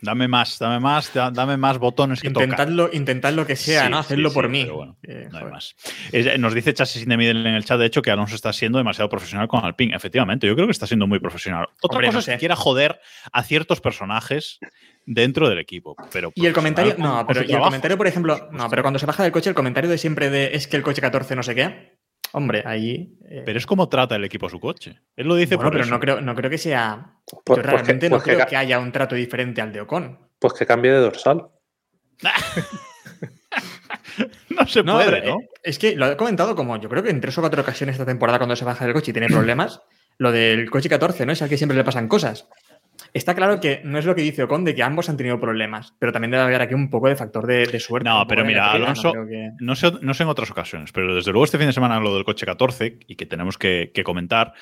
Dame 0.00 0.28
más, 0.28 0.58
dame 0.58 0.78
más, 0.78 1.12
da- 1.12 1.30
dame 1.30 1.56
más 1.56 1.78
botones 1.78 2.20
que 2.20 2.30
tocar. 2.30 2.44
Intentadlo, 2.48 2.90
intentad 2.92 3.32
lo 3.32 3.46
que 3.46 3.56
sea, 3.56 3.84
Sí, 3.86 3.90
¿no? 3.90 3.98
Hacedlo 3.98 4.28
sí, 4.30 4.34
por 4.34 4.48
mí. 4.48 4.62
pero 4.62 4.76
bueno, 4.76 4.96
Eh, 5.02 5.28
No 5.32 5.38
hay 5.38 5.44
más. 5.46 5.74
Es- 6.12 6.38
nos 6.38 6.54
dice 6.54 6.72
Chasis 6.72 7.02
in 7.02 7.08
the 7.08 7.16
Middle 7.16 7.40
en 7.48 7.54
el 7.54 7.64
chat, 7.64 7.78
de 7.80 7.86
hecho, 7.86 8.00
que 8.00 8.10
Alonso 8.10 8.34
está 8.36 8.52
siendo 8.52 8.78
demasiado 8.78 9.08
profesional 9.08 9.48
con 9.48 9.64
Alpine. 9.64 9.94
Efectivamente, 9.96 10.46
yo 10.46 10.54
creo 10.54 10.66
que 10.66 10.72
está 10.72 10.86
siendo 10.86 11.06
muy 11.06 11.18
profesional. 11.18 11.66
Otra 11.82 11.96
Hombre, 11.96 12.06
cosa 12.08 12.12
no 12.16 12.18
es 12.20 12.24
sé. 12.26 12.32
que 12.32 12.38
quiera 12.38 12.54
joder 12.56 13.00
a 13.32 13.42
ciertos 13.42 13.80
personajes 13.80 14.58
dentro 15.04 15.48
del 15.48 15.58
equipo. 15.58 15.96
Pero 16.12 16.30
Y 16.34 16.46
el 16.46 16.52
comentario, 16.52 16.94
no, 16.98 17.24
pero 17.26 17.42
y 17.42 17.52
el 17.52 17.58
comentario, 17.60 17.96
por 17.96 18.06
ejemplo, 18.06 18.48
no, 18.52 18.68
pero 18.70 18.82
cuando 18.82 18.98
se 18.98 19.06
baja 19.06 19.22
del 19.22 19.32
coche, 19.32 19.48
el 19.50 19.56
comentario 19.56 19.90
de 19.90 19.98
siempre 19.98 20.30
de 20.30 20.54
es 20.54 20.68
que 20.68 20.76
el 20.76 20.82
coche 20.82 21.00
14 21.00 21.34
no 21.34 21.42
sé 21.42 21.54
qué. 21.54 21.98
Hombre, 22.32 22.62
ahí. 22.66 23.16
eh, 23.28 23.42
Pero 23.44 23.58
es 23.58 23.66
como 23.66 23.88
trata 23.88 24.16
el 24.16 24.24
equipo 24.24 24.46
a 24.46 24.50
su 24.50 24.60
coche. 24.60 25.00
Él 25.16 25.26
lo 25.28 25.34
dice 25.34 25.56
bueno, 25.56 25.70
por 25.70 25.72
pero 25.74 25.84
eso. 25.84 25.94
no 25.94 26.00
creo, 26.00 26.20
no 26.20 26.34
creo 26.34 26.50
que 26.50 26.58
sea. 26.58 27.14
Pues- 27.24 27.36
yo 27.36 27.42
pues 27.44 27.58
que- 27.60 27.62
realmente 27.66 28.10
pues 28.10 28.20
no 28.20 28.24
que 28.24 28.34
creo 28.34 28.46
que 28.46 28.56
haya 28.56 28.78
un 28.78 28.92
trato 28.92 29.14
diferente 29.14 29.60
al 29.60 29.72
de 29.72 29.80
Ocon. 29.80 30.18
Pues 30.38 30.52
que 30.54 30.66
cambie 30.66 30.92
de 30.92 30.98
dorsal. 30.98 31.48
No 34.50 34.66
se 34.66 34.82
No, 34.82 34.94
puede, 34.94 35.10
pero, 35.20 35.34
¿no? 35.34 35.40
eh, 35.40 35.48
es 35.62 35.78
que 35.78 35.94
lo 35.94 36.10
he 36.10 36.16
comentado 36.16 36.56
como 36.56 36.76
yo 36.80 36.88
creo 36.88 37.02
que 37.02 37.10
en 37.10 37.20
tres 37.20 37.38
o 37.38 37.40
cuatro 37.40 37.62
ocasiones 37.62 37.94
esta 37.94 38.04
temporada 38.06 38.38
cuando 38.38 38.56
se 38.56 38.64
baja 38.64 38.84
del 38.84 38.92
coche 38.94 39.10
y 39.10 39.14
tiene 39.14 39.28
problemas, 39.28 39.80
lo 40.18 40.32
del 40.32 40.68
coche 40.70 40.88
14, 40.88 41.24
¿no? 41.24 41.32
Es 41.32 41.40
al 41.42 41.48
que 41.48 41.56
siempre 41.56 41.76
le 41.78 41.84
pasan 41.84 42.08
cosas. 42.08 42.48
Está 43.14 43.34
claro 43.34 43.58
que 43.60 43.80
no 43.84 43.98
es 43.98 44.04
lo 44.04 44.14
que 44.14 44.22
dice 44.22 44.42
Ocon 44.42 44.64
de 44.64 44.74
que 44.74 44.82
ambos 44.82 45.08
han 45.08 45.16
tenido 45.16 45.40
problemas, 45.40 45.94
pero 45.98 46.12
también 46.12 46.30
debe 46.30 46.42
haber 46.44 46.60
aquí 46.60 46.74
un 46.74 46.90
poco 46.90 47.08
de 47.08 47.16
factor 47.16 47.46
de, 47.46 47.66
de 47.66 47.80
suerte. 47.80 48.08
No, 48.08 48.26
pero 48.28 48.42
de 48.42 48.48
mira, 48.48 48.70
Alonso, 48.72 49.12
que- 49.12 49.50
no 49.60 49.74
sé, 49.76 49.92
no 50.02 50.14
sé 50.14 50.22
en 50.24 50.28
otras 50.28 50.50
ocasiones, 50.50 50.92
pero 50.92 51.14
desde 51.14 51.32
luego 51.32 51.44
este 51.44 51.58
fin 51.58 51.66
de 51.68 51.72
semana 51.72 51.98
lo 52.00 52.14
del 52.14 52.24
coche 52.24 52.44
14 52.46 52.98
y 53.06 53.16
que 53.16 53.26
tenemos 53.26 53.56
que, 53.58 53.90
que 53.94 54.04
comentar, 54.04 54.52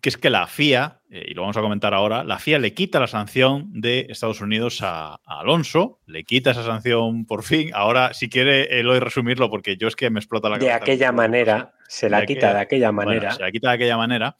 que 0.00 0.08
es 0.08 0.16
que 0.16 0.30
la 0.30 0.46
FIA, 0.46 1.00
eh, 1.10 1.26
y 1.28 1.34
lo 1.34 1.42
vamos 1.42 1.56
a 1.58 1.60
comentar 1.60 1.92
ahora, 1.92 2.24
la 2.24 2.38
FIA 2.38 2.58
le 2.58 2.72
quita 2.72 3.00
la 3.00 3.06
sanción 3.06 3.68
de 3.72 4.06
Estados 4.08 4.40
Unidos 4.40 4.80
a, 4.82 5.14
a 5.24 5.40
Alonso, 5.40 5.98
le 6.06 6.24
quita 6.24 6.52
esa 6.52 6.64
sanción 6.64 7.26
por 7.26 7.42
fin. 7.42 7.70
Ahora, 7.74 8.14
si 8.14 8.28
quiere, 8.30 8.80
Eloy, 8.80 8.98
resumirlo, 8.98 9.50
porque 9.50 9.76
yo 9.76 9.88
es 9.88 9.96
que 9.96 10.08
me 10.08 10.18
explota 10.20 10.48
la 10.48 10.56
De 10.56 10.66
cabeza. 10.66 10.76
aquella 10.84 11.12
manera, 11.12 11.74
se 11.86 12.08
la 12.08 12.20
De 12.20 12.26
quita 12.26 12.38
aquella- 12.46 12.54
de 12.54 12.60
aquella 12.62 12.90
Bueno, 12.92 13.10
manera. 13.10 13.30
se 13.32 13.42
la 13.42 13.50
quita 13.50 13.68
de 13.68 13.74
aquella 13.74 13.96
manera. 13.98 14.36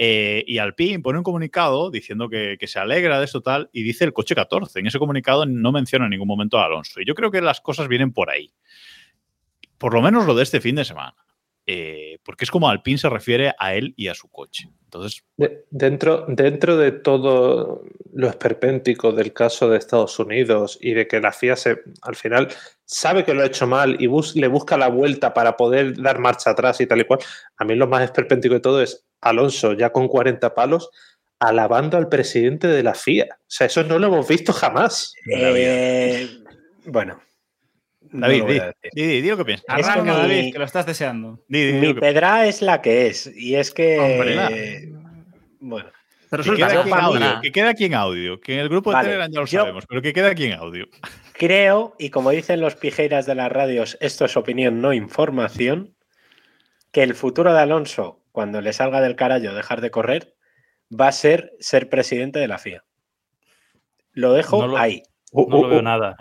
Eh, 0.00 0.44
y 0.46 0.58
Alpine 0.58 1.00
pone 1.00 1.18
un 1.18 1.24
comunicado 1.24 1.90
diciendo 1.90 2.28
que, 2.28 2.56
se 2.68 2.78
alegra 2.78 3.18
de 3.18 3.24
esto 3.24 3.40
tal 3.40 3.68
y 3.72 3.82
dice 3.82 4.04
el 4.04 4.12
coche 4.12 4.36
14. 4.36 4.78
En 4.78 4.86
ese 4.86 5.00
comunicado 5.00 5.44
no 5.44 5.72
menciona 5.72 6.04
en 6.04 6.10
ningún 6.10 6.28
momento 6.28 6.56
a 6.56 6.66
Alonso. 6.66 7.00
Y 7.00 7.04
yo 7.04 7.16
creo 7.16 7.32
que 7.32 7.40
las 7.40 7.60
cosas 7.60 7.88
vienen 7.88 8.12
por 8.12 8.30
ahí. 8.30 8.54
Por 9.76 9.94
lo 9.94 10.00
menos 10.00 10.24
lo 10.24 10.36
de 10.36 10.44
este 10.44 10.60
fin 10.60 10.76
de 10.76 10.84
semana. 10.84 11.16
Eh, 11.66 12.18
porque 12.22 12.44
es 12.44 12.50
como 12.50 12.70
Alpine 12.70 12.96
se 12.96 13.10
refiere 13.10 13.52
a 13.58 13.74
él 13.74 13.92
y 13.96 14.06
a 14.06 14.14
su 14.14 14.28
coche. 14.28 14.70
Entonces, 14.84 15.24
De- 15.36 15.64
dentro, 15.70 16.24
dentro 16.28 16.76
de 16.76 16.92
todo 16.92 17.82
lo 18.14 18.28
esperpéntico 18.28 19.10
del 19.10 19.32
caso 19.32 19.68
de 19.68 19.78
Estados 19.78 20.16
Unidos 20.20 20.78
y 20.80 20.92
de 20.92 21.08
que 21.08 21.20
la 21.20 21.32
FIA 21.32 21.56
se, 21.56 21.82
al 22.02 22.14
final 22.14 22.48
sabe 22.90 23.22
que 23.22 23.34
lo 23.34 23.42
ha 23.42 23.46
hecho 23.46 23.66
mal 23.66 23.96
y 24.00 24.06
bus- 24.06 24.34
le 24.34 24.48
busca 24.48 24.78
la 24.78 24.88
vuelta 24.88 25.34
para 25.34 25.56
poder 25.58 25.94
dar 26.00 26.18
marcha 26.18 26.50
atrás 26.50 26.80
y 26.80 26.86
tal 26.86 27.00
y 27.00 27.04
cual, 27.04 27.20
a 27.58 27.64
mí 27.64 27.74
lo 27.74 27.86
más 27.86 28.02
esperpéntico 28.02 28.54
de 28.54 28.60
todo 28.60 28.82
es 28.82 29.04
Alonso 29.20 29.74
ya 29.74 29.90
con 29.90 30.08
40 30.08 30.54
palos 30.54 30.88
alabando 31.38 31.98
al 31.98 32.08
presidente 32.08 32.66
de 32.66 32.82
la 32.82 32.94
FIA. 32.94 33.26
O 33.30 33.36
sea, 33.46 33.66
eso 33.66 33.84
no 33.84 33.98
lo 33.98 34.06
hemos 34.06 34.26
visto 34.26 34.52
jamás. 34.54 35.12
Eh, 35.30 36.28
bueno. 36.86 37.20
no 38.10 38.20
David, 38.26 38.42
voy 38.42 38.54
di, 38.54 38.60
di- 38.94 39.06
di- 39.06 39.20
di 39.22 39.28
lo 39.28 39.36
que 39.36 39.44
piensas. 39.44 39.66
Arranca, 39.68 40.02
mi- 40.02 40.08
David, 40.10 40.52
que 40.52 40.58
lo 40.58 40.64
estás 40.64 40.86
deseando. 40.86 41.44
Di- 41.46 41.66
di- 41.72 41.72
di 41.80 41.86
Mi 41.88 41.94
pedra 41.94 42.46
es 42.46 42.62
la 42.62 42.80
que 42.80 43.06
es. 43.08 43.30
Y 43.36 43.54
es 43.54 43.70
que. 43.70 43.98
Hombre. 43.98 44.92
bueno. 45.60 45.90
Pero 46.30 46.42
Que 46.42 46.56
yo 46.58 46.66
aquí 46.66 46.88
en 46.90 46.94
audio, 46.94 47.40
que 47.42 47.52
quede 47.52 47.68
aquí 47.68 47.84
en 47.86 47.94
audio, 47.94 48.38
que 48.40 48.52
en 48.54 48.60
el 48.60 48.68
grupo 48.68 48.90
de 48.90 48.94
Vale, 48.96 49.08
Telegram 49.08 49.30
ya 49.32 49.40
lo 49.40 49.46
yo- 49.46 49.60
sabemos, 49.60 49.84
pero 49.88 50.02
que 50.02 50.12
quede 50.12 50.26
aquí 50.28 50.44
en 50.44 50.52
audio. 50.54 50.86
Creo, 51.38 51.94
y 51.98 52.10
como 52.10 52.30
dicen 52.30 52.60
los 52.60 52.74
pijeiras 52.74 53.24
de 53.26 53.34
las 53.36 53.50
radios, 53.50 53.96
esto 54.00 54.24
es 54.24 54.36
opinión, 54.36 54.80
no 54.80 54.92
información, 54.92 55.94
que 56.90 57.02
el 57.04 57.14
futuro 57.14 57.52
de 57.54 57.60
Alonso, 57.60 58.20
cuando 58.32 58.60
le 58.60 58.72
salga 58.72 59.00
del 59.00 59.14
carallo 59.16 59.54
dejar 59.54 59.80
de 59.80 59.90
correr, 59.90 60.34
va 60.90 61.08
a 61.08 61.12
ser 61.12 61.52
ser 61.60 61.88
presidente 61.88 62.38
de 62.40 62.48
la 62.48 62.58
FIA. 62.58 62.82
Lo 64.12 64.32
dejo 64.32 64.58
No 64.60 64.66
lo- 64.68 64.78
ahí. 64.78 65.02
Uh, 65.30 65.48
No 65.48 65.58
uh, 65.58 65.62
lo 65.62 65.68
veo 65.68 65.78
uh. 65.78 65.82
nada. 65.82 66.16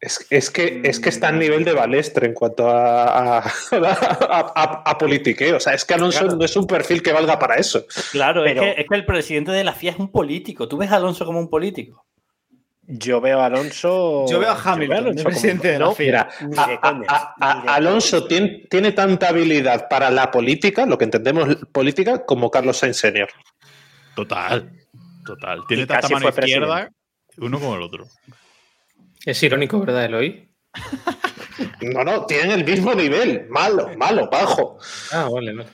Es, 0.00 0.26
es 0.30 0.50
que, 0.50 0.80
es 0.84 0.98
que 1.00 1.08
está 1.08 1.28
a 1.28 1.32
nivel 1.32 1.64
de 1.64 1.72
balestre 1.74 2.26
en 2.26 2.34
cuanto 2.34 2.68
a, 2.68 3.38
a, 3.38 3.38
a- 3.38 4.52
a- 4.54 4.82
a 4.90 4.98
politiqueo. 4.98 5.56
O 5.56 5.60
sea, 5.60 5.74
es 5.74 5.84
que 5.84 5.94
Alonso 5.94 6.20
Claro. 6.20 6.36
no 6.36 6.44
es 6.44 6.56
un 6.56 6.66
perfil 6.66 7.02
que 7.02 7.12
valga 7.12 7.38
para 7.38 7.54
eso. 7.56 7.84
Claro, 8.10 8.42
Pero- 8.44 8.62
es, 8.62 8.74
que, 8.74 8.80
es 8.82 8.88
que 8.88 8.94
el 8.96 9.06
presidente 9.06 9.52
de 9.52 9.62
la 9.64 9.72
FIA 9.72 9.92
es 9.92 9.98
un 9.98 10.10
político. 10.10 10.68
¿Tú 10.68 10.76
ves 10.76 10.90
a 10.90 10.96
Alonso 10.96 11.24
como 11.24 11.38
un 11.38 11.48
político? 11.48 12.04
Yo 12.84 13.20
veo 13.20 13.40
a 13.40 13.46
Alonso. 13.46 14.26
Yo 14.28 14.40
veo 14.40 14.50
a 14.50 14.60
Hamilton, 14.60 14.96
Alonso 14.98 15.14
de 15.18 15.22
como- 15.22 15.32
presidente 15.32 15.68
de 15.68 15.78
la 15.78 15.84
no. 15.86 15.94
Mira, 15.98 16.28
a- 17.08 17.34
a- 17.40 17.74
Alonso 17.74 18.26
tiene, 18.26 18.66
tiene 18.68 18.92
tanta 18.92 19.28
habilidad 19.28 19.88
para 19.88 20.10
la 20.10 20.30
política, 20.30 20.84
lo 20.84 20.98
que 20.98 21.04
entendemos 21.04 21.56
política, 21.72 22.24
como 22.24 22.50
Carlos 22.50 22.76
Sainz 22.78 22.96
Senior. 22.96 23.28
Total, 24.16 24.70
total. 25.24 25.62
Tiene 25.68 25.84
Y 25.84 25.86
tanta 25.86 26.08
mano 26.08 26.28
izquierda 26.28 26.90
uno 27.38 27.58
como 27.60 27.76
el 27.76 27.82
otro. 27.82 28.06
Es 29.24 29.42
irónico, 29.42 29.78
¿verdad, 29.80 30.04
Eloy? 30.04 30.48
No, 31.80 32.02
no, 32.04 32.26
tienen 32.26 32.50
el 32.50 32.64
mismo 32.64 32.94
nivel. 32.94 33.46
Malo, 33.48 33.90
malo, 33.96 34.28
bajo. 34.30 34.78
Ah, 35.12 35.28
vale, 35.32 35.54
vale. 35.54 35.68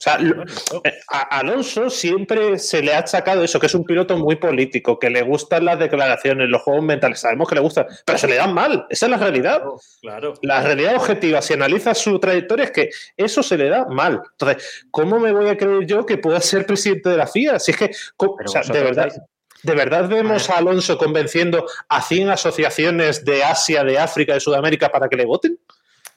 O 0.00 0.02
sea, 0.02 0.18
eh, 0.84 0.98
a 1.08 1.38
Alonso 1.40 1.90
siempre 1.90 2.58
se 2.58 2.80
le 2.80 2.94
ha 2.94 3.00
achacado 3.00 3.44
eso, 3.44 3.60
que 3.60 3.66
es 3.66 3.74
un 3.74 3.84
piloto 3.84 4.16
muy 4.16 4.36
político, 4.36 4.98
que 4.98 5.10
le 5.10 5.20
gustan 5.20 5.66
las 5.66 5.78
declaraciones, 5.78 6.48
los 6.48 6.62
juegos 6.62 6.82
mentales, 6.82 7.20
sabemos 7.20 7.46
que 7.46 7.56
le 7.56 7.60
gustan, 7.60 7.86
pero 8.06 8.16
se 8.16 8.26
le 8.26 8.36
dan 8.36 8.54
mal, 8.54 8.86
esa 8.88 9.04
es 9.06 9.10
la 9.10 9.18
realidad. 9.18 9.62
Claro. 10.00 10.32
La 10.40 10.62
realidad 10.62 10.96
objetiva, 10.96 11.42
si 11.42 11.52
analizas 11.52 11.98
su 11.98 12.18
trayectoria, 12.18 12.64
es 12.64 12.70
que 12.70 12.88
eso 13.14 13.42
se 13.42 13.58
le 13.58 13.68
da 13.68 13.84
mal. 13.90 14.22
Entonces, 14.32 14.86
¿cómo 14.90 15.20
me 15.20 15.32
voy 15.32 15.50
a 15.50 15.58
creer 15.58 15.84
yo 15.84 16.06
que 16.06 16.16
pueda 16.16 16.40
ser 16.40 16.64
presidente 16.64 17.10
de 17.10 17.18
la 17.18 17.26
FIA? 17.26 17.58
Si 17.58 17.72
es 17.72 17.76
que, 17.76 17.90
¿cómo- 18.16 18.36
Pero 18.36 18.48
o 18.48 18.52
sea, 18.52 18.62
de 18.62 18.82
verdad, 18.82 19.12
¿de 19.62 19.74
verdad 19.74 20.08
vemos 20.08 20.48
a 20.48 20.56
Alonso 20.56 20.96
convenciendo 20.96 21.66
a 21.90 22.00
100 22.00 22.30
asociaciones 22.30 23.22
de 23.26 23.44
Asia, 23.44 23.84
de 23.84 23.98
África, 23.98 24.32
de 24.32 24.40
Sudamérica 24.40 24.88
para 24.88 25.10
que 25.10 25.16
le 25.16 25.26
voten? 25.26 25.58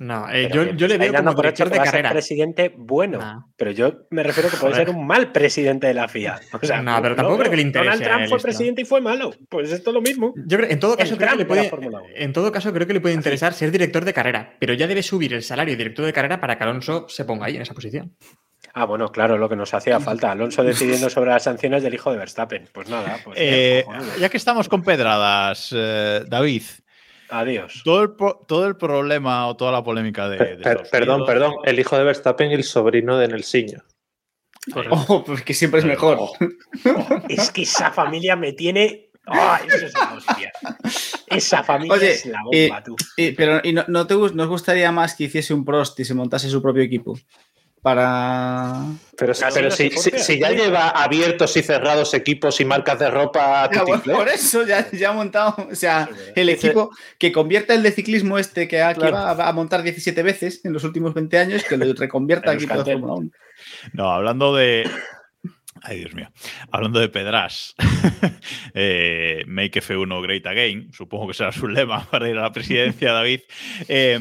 No, 0.04 0.28
eh, 0.30 0.50
Pero 0.52 0.66
yo, 0.66 0.74
yo 0.74 0.88
le 0.88 0.98
veo 0.98 1.14
como 1.14 1.34
director 1.34 1.70
de 1.70 1.78
carrera. 1.80 2.12
presidente 2.12 2.74
bueno, 2.76 3.20
No. 3.20 3.54
pero 3.56 3.72
yo 3.72 4.02
me 4.10 4.22
refiero 4.22 4.50
que 4.50 4.58
puede 4.58 4.76
ser 4.76 4.90
un 4.90 5.08
mal 5.08 5.32
presidente 5.32 5.88
de 5.88 5.94
la 5.94 6.10
FIA. 6.10 6.42
O 6.52 6.66
sea, 6.66 6.82
No, 6.82 7.02
pero 7.02 7.16
tampoco 7.16 7.38
creo 7.40 7.50
que 7.52 7.56
le 7.56 7.62
interese 7.62 7.90
Donald 7.90 8.04
Trump 8.04 8.28
fue 8.30 8.38
esto. 8.38 8.46
presidente 8.48 8.82
y 8.82 8.86
fue 8.86 9.00
malo. 9.00 9.32
Pues 9.50 9.72
esto 9.72 9.92
es 9.92 9.94
lo 9.94 10.02
mismo. 10.02 10.34
Yo 10.46 10.58
creo, 10.58 10.70
en 10.70 10.80
todo 10.80 10.98
caso, 10.98 11.16
creo 11.16 11.30
que 11.32 11.38
le 11.38 11.46
puede, 11.46 11.72
en 12.16 12.34
todo 12.34 12.52
caso, 12.52 12.74
creo 12.74 12.86
que 12.86 12.94
le 12.94 13.00
puede 13.02 13.16
interesar 13.16 13.54
ser 13.54 13.72
director 13.72 14.04
de 14.04 14.14
carrera, 14.14 14.56
pero 14.60 14.74
ya 14.74 14.88
debe 14.88 15.04
subir 15.04 15.34
el 15.34 15.42
salario 15.44 15.72
de 15.74 15.78
director 15.78 16.06
de 16.06 16.12
carrera 16.14 16.42
para 16.42 16.58
que 16.58 16.64
Alonso 16.64 17.06
se 17.08 17.24
ponga 17.24 17.46
ahí 17.46 17.56
en 17.56 17.62
esa 17.62 17.74
posición. 17.74 18.14
Ah, 18.76 18.86
bueno, 18.86 19.08
claro, 19.10 19.38
lo 19.38 19.48
que 19.48 19.56
nos 19.56 19.74
hacía 19.74 20.00
falta. 20.02 20.32
Alonso 20.32 20.64
decidiendo 20.64 21.10
sobre 21.10 21.30
las 21.32 21.44
sanciones 21.44 21.82
del 21.84 21.94
hijo 21.94 22.12
de 22.12 22.18
Verstappen. 22.18 22.68
Pues 22.74 22.90
nada, 22.90 23.20
pues 23.24 23.38
Eh, 23.40 23.86
ya 24.20 24.30
que 24.30 24.38
estamos 24.38 24.68
con 24.68 24.82
pedradas, 24.84 25.70
eh, 25.74 26.24
David, 26.28 26.64
adiós. 27.40 27.82
todo 27.84 28.04
el, 28.04 28.12
todo 28.48 28.68
el 28.68 28.76
problema 28.78 29.48
o 29.48 29.56
toda 29.56 29.72
la 29.72 29.84
polémica 29.84 30.28
de. 30.30 30.38
Per- 30.58 30.84
perdón, 30.92 31.26
perdón, 31.26 31.56
el 31.66 31.80
hijo 31.80 31.98
de 31.98 32.04
Verstappen 32.04 32.52
y 32.52 32.54
el 32.56 32.64
sobrino 32.64 33.18
de 33.18 33.28
Nelsinho. 33.28 33.84
Oh, 34.90 35.24
pues 35.26 35.42
que 35.44 35.54
siempre 35.54 35.80
es 35.82 35.86
mejor. 35.86 36.20
Es 37.28 37.52
que 37.52 37.64
esa 37.64 37.92
familia 37.92 38.36
me 38.36 38.54
tiene. 38.54 39.10
¡Ay, 39.26 39.68
eso 39.68 39.86
es 39.86 39.94
la 39.94 40.14
hostia! 40.14 40.52
Esa 41.28 41.64
familia 41.64 41.96
Oye, 41.96 42.12
es 42.12 42.26
la 42.26 42.40
bomba, 42.44 42.84
tú. 42.84 42.96
eh, 43.18 43.34
pero 43.36 43.62
¿y 43.64 43.72
no, 43.74 43.84
no 43.88 44.06
te, 44.06 44.16
gus- 44.16 44.34
nos 44.34 44.48
gustaría 44.50 44.92
más 44.92 45.16
que 45.16 45.24
hiciese 45.26 45.54
un 45.54 45.64
Prost 45.66 46.00
y 46.00 46.06
se 46.06 46.14
montase 46.14 46.50
su 46.50 46.62
propio 46.62 46.84
equipo? 46.84 47.18
Para. 47.84 48.82
Pero, 49.18 49.34
si, 49.34 50.40
ya 50.40 50.50
lleva 50.52 50.88
abiertos 50.90 51.56
y 51.58 51.62
cerrados 51.64 52.14
equipos 52.14 52.60
y 52.62 52.66
marcas 52.66 52.98
de 52.98 53.12
ropa 53.12 53.70
Ya, 53.72 53.84
bueno, 53.84 53.98
Titiflé, 54.02 54.14
por 54.16 54.30
eso 54.30 54.66
ya, 54.66 54.90
ya 54.92 55.10
ha 55.10 55.14
montado, 55.14 55.68
o 55.70 55.76
sea, 55.76 56.10
el 56.36 56.48
equipo 56.50 56.90
que 57.20 57.32
convierta 57.34 57.74
el 57.74 57.84
de 57.84 57.92
ciclismo 57.92 58.40
este 58.40 58.68
que, 58.70 58.82
ha- 58.82 58.94
que 58.94 59.02
Claro. 59.02 59.16
va 59.18 59.32
a- 59.32 59.50
a 59.50 59.54
montar 59.54 59.84
17 59.84 60.24
veces 60.24 60.62
en 60.64 60.72
los 60.74 60.84
últimos 60.86 61.14
20 61.14 61.38
años, 61.38 61.64
que 61.66 61.76
lo 61.78 61.86
reconvierta 61.94 62.52
al 62.52 62.58
equipo 62.58 62.82
de. 62.84 62.94
Fórmula 62.94 63.14
1. 63.14 63.30
No, 63.94 64.12
hablando 64.12 64.56
de. 64.56 64.90
Ay, 65.86 66.00
Dios 66.00 66.14
mío. 66.14 66.32
Hablando 66.72 67.00
de 67.00 67.10
Pedras, 67.10 67.76
eh, 68.74 69.44
Make 69.48 69.82
F1 69.82 70.22
Great 70.24 70.48
Again, 70.48 70.94
supongo 70.94 71.28
que 71.28 71.34
será 71.34 71.52
su 71.52 71.68
lema 71.68 72.06
para 72.12 72.30
ir 72.30 72.38
a 72.38 72.44
la 72.44 72.52
presidencia, 72.54 73.12
David. 73.12 73.42
Eh, 73.90 74.18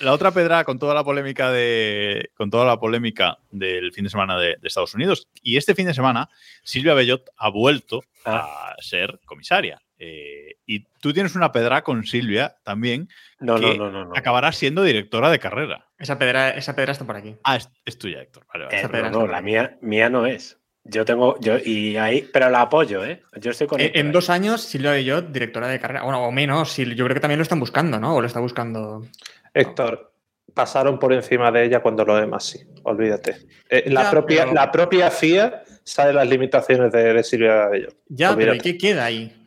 la 0.00 0.12
otra 0.12 0.32
pedra 0.32 0.64
con 0.64 0.78
toda 0.78 0.94
la 0.94 1.04
polémica 1.04 1.50
de. 1.50 2.30
con 2.34 2.50
toda 2.50 2.64
la 2.64 2.80
polémica 2.80 3.38
del 3.50 3.92
fin 3.92 4.04
de 4.04 4.10
semana 4.10 4.38
de, 4.38 4.56
de 4.58 4.68
Estados 4.68 4.94
Unidos. 4.94 5.28
Y 5.42 5.58
este 5.58 5.74
fin 5.74 5.86
de 5.86 5.92
semana, 5.92 6.30
Silvia 6.62 6.94
Bellot 6.94 7.28
ha 7.36 7.50
vuelto 7.50 8.02
a 8.24 8.74
ser 8.80 9.20
comisaria. 9.26 9.82
Eh, 9.98 10.56
y 10.66 10.84
tú 11.00 11.12
tienes 11.12 11.36
una 11.36 11.52
pedra 11.52 11.82
con 11.82 12.04
Silvia 12.04 12.56
también. 12.64 13.08
No, 13.38 13.58
no, 13.58 13.70
que 13.70 13.78
no, 13.78 13.90
no. 13.90 14.06
no. 14.06 14.12
Acabará 14.16 14.50
siendo 14.50 14.82
directora 14.82 15.30
de 15.30 15.38
carrera. 15.38 15.86
Esa 15.96 16.18
pedra, 16.18 16.50
esa 16.50 16.74
pedra 16.74 16.90
está 16.90 17.06
por 17.06 17.16
aquí. 17.16 17.36
Ah, 17.44 17.56
es, 17.56 17.70
es 17.84 17.98
tuya, 17.98 18.20
Héctor. 18.20 18.44
Vale, 18.52 18.64
vale. 18.64 18.76
Eh, 18.76 18.78
esa 18.80 18.88
no, 18.88 18.92
pedra 18.92 19.10
no, 19.10 19.20
está 19.20 19.32
la 19.32 19.42
mía, 19.42 19.78
mía 19.80 20.10
no 20.10 20.26
es. 20.26 20.58
Yo 20.84 21.04
tengo, 21.04 21.38
yo, 21.40 21.58
y 21.64 21.96
ahí, 21.96 22.28
pero 22.32 22.50
la 22.50 22.62
apoyo, 22.62 23.04
¿eh? 23.04 23.22
Yo 23.40 23.52
estoy 23.52 23.68
con 23.68 23.80
En, 23.80 23.86
Héctor 23.86 24.00
en 24.00 24.06
ahí. 24.08 24.12
dos 24.12 24.30
años, 24.30 24.62
Silvia 24.62 24.90
Bellot, 24.90 25.30
directora 25.30 25.68
de 25.68 25.78
carrera. 25.78 26.02
Bueno, 26.02 26.24
o 26.26 26.32
menos, 26.32 26.76
yo 26.76 27.04
creo 27.04 27.14
que 27.14 27.20
también 27.20 27.38
lo 27.38 27.44
están 27.44 27.60
buscando, 27.60 28.00
¿no? 28.00 28.16
O 28.16 28.20
lo 28.20 28.26
está 28.26 28.40
buscando. 28.40 29.06
Héctor, 29.54 30.12
pasaron 30.54 30.98
por 30.98 31.12
encima 31.12 31.52
de 31.52 31.66
ella 31.66 31.80
cuando 31.80 32.04
lo 32.04 32.16
demás 32.16 32.44
sí, 32.44 32.58
olvídate. 32.82 33.36
Eh, 33.70 33.84
la, 33.90 34.10
propia, 34.10 34.42
pero- 34.42 34.54
la 34.54 34.72
propia 34.72 35.10
FIA 35.10 35.62
sabe 35.84 36.12
las 36.14 36.28
limitaciones 36.28 36.90
de, 36.90 37.12
de 37.14 37.22
Silvia 37.22 37.68
Bellot. 37.68 37.96
Ya, 38.08 38.34
pero 38.34 38.52
¿y 38.54 38.58
qué 38.58 38.76
queda 38.76 39.04
ahí? 39.04 39.40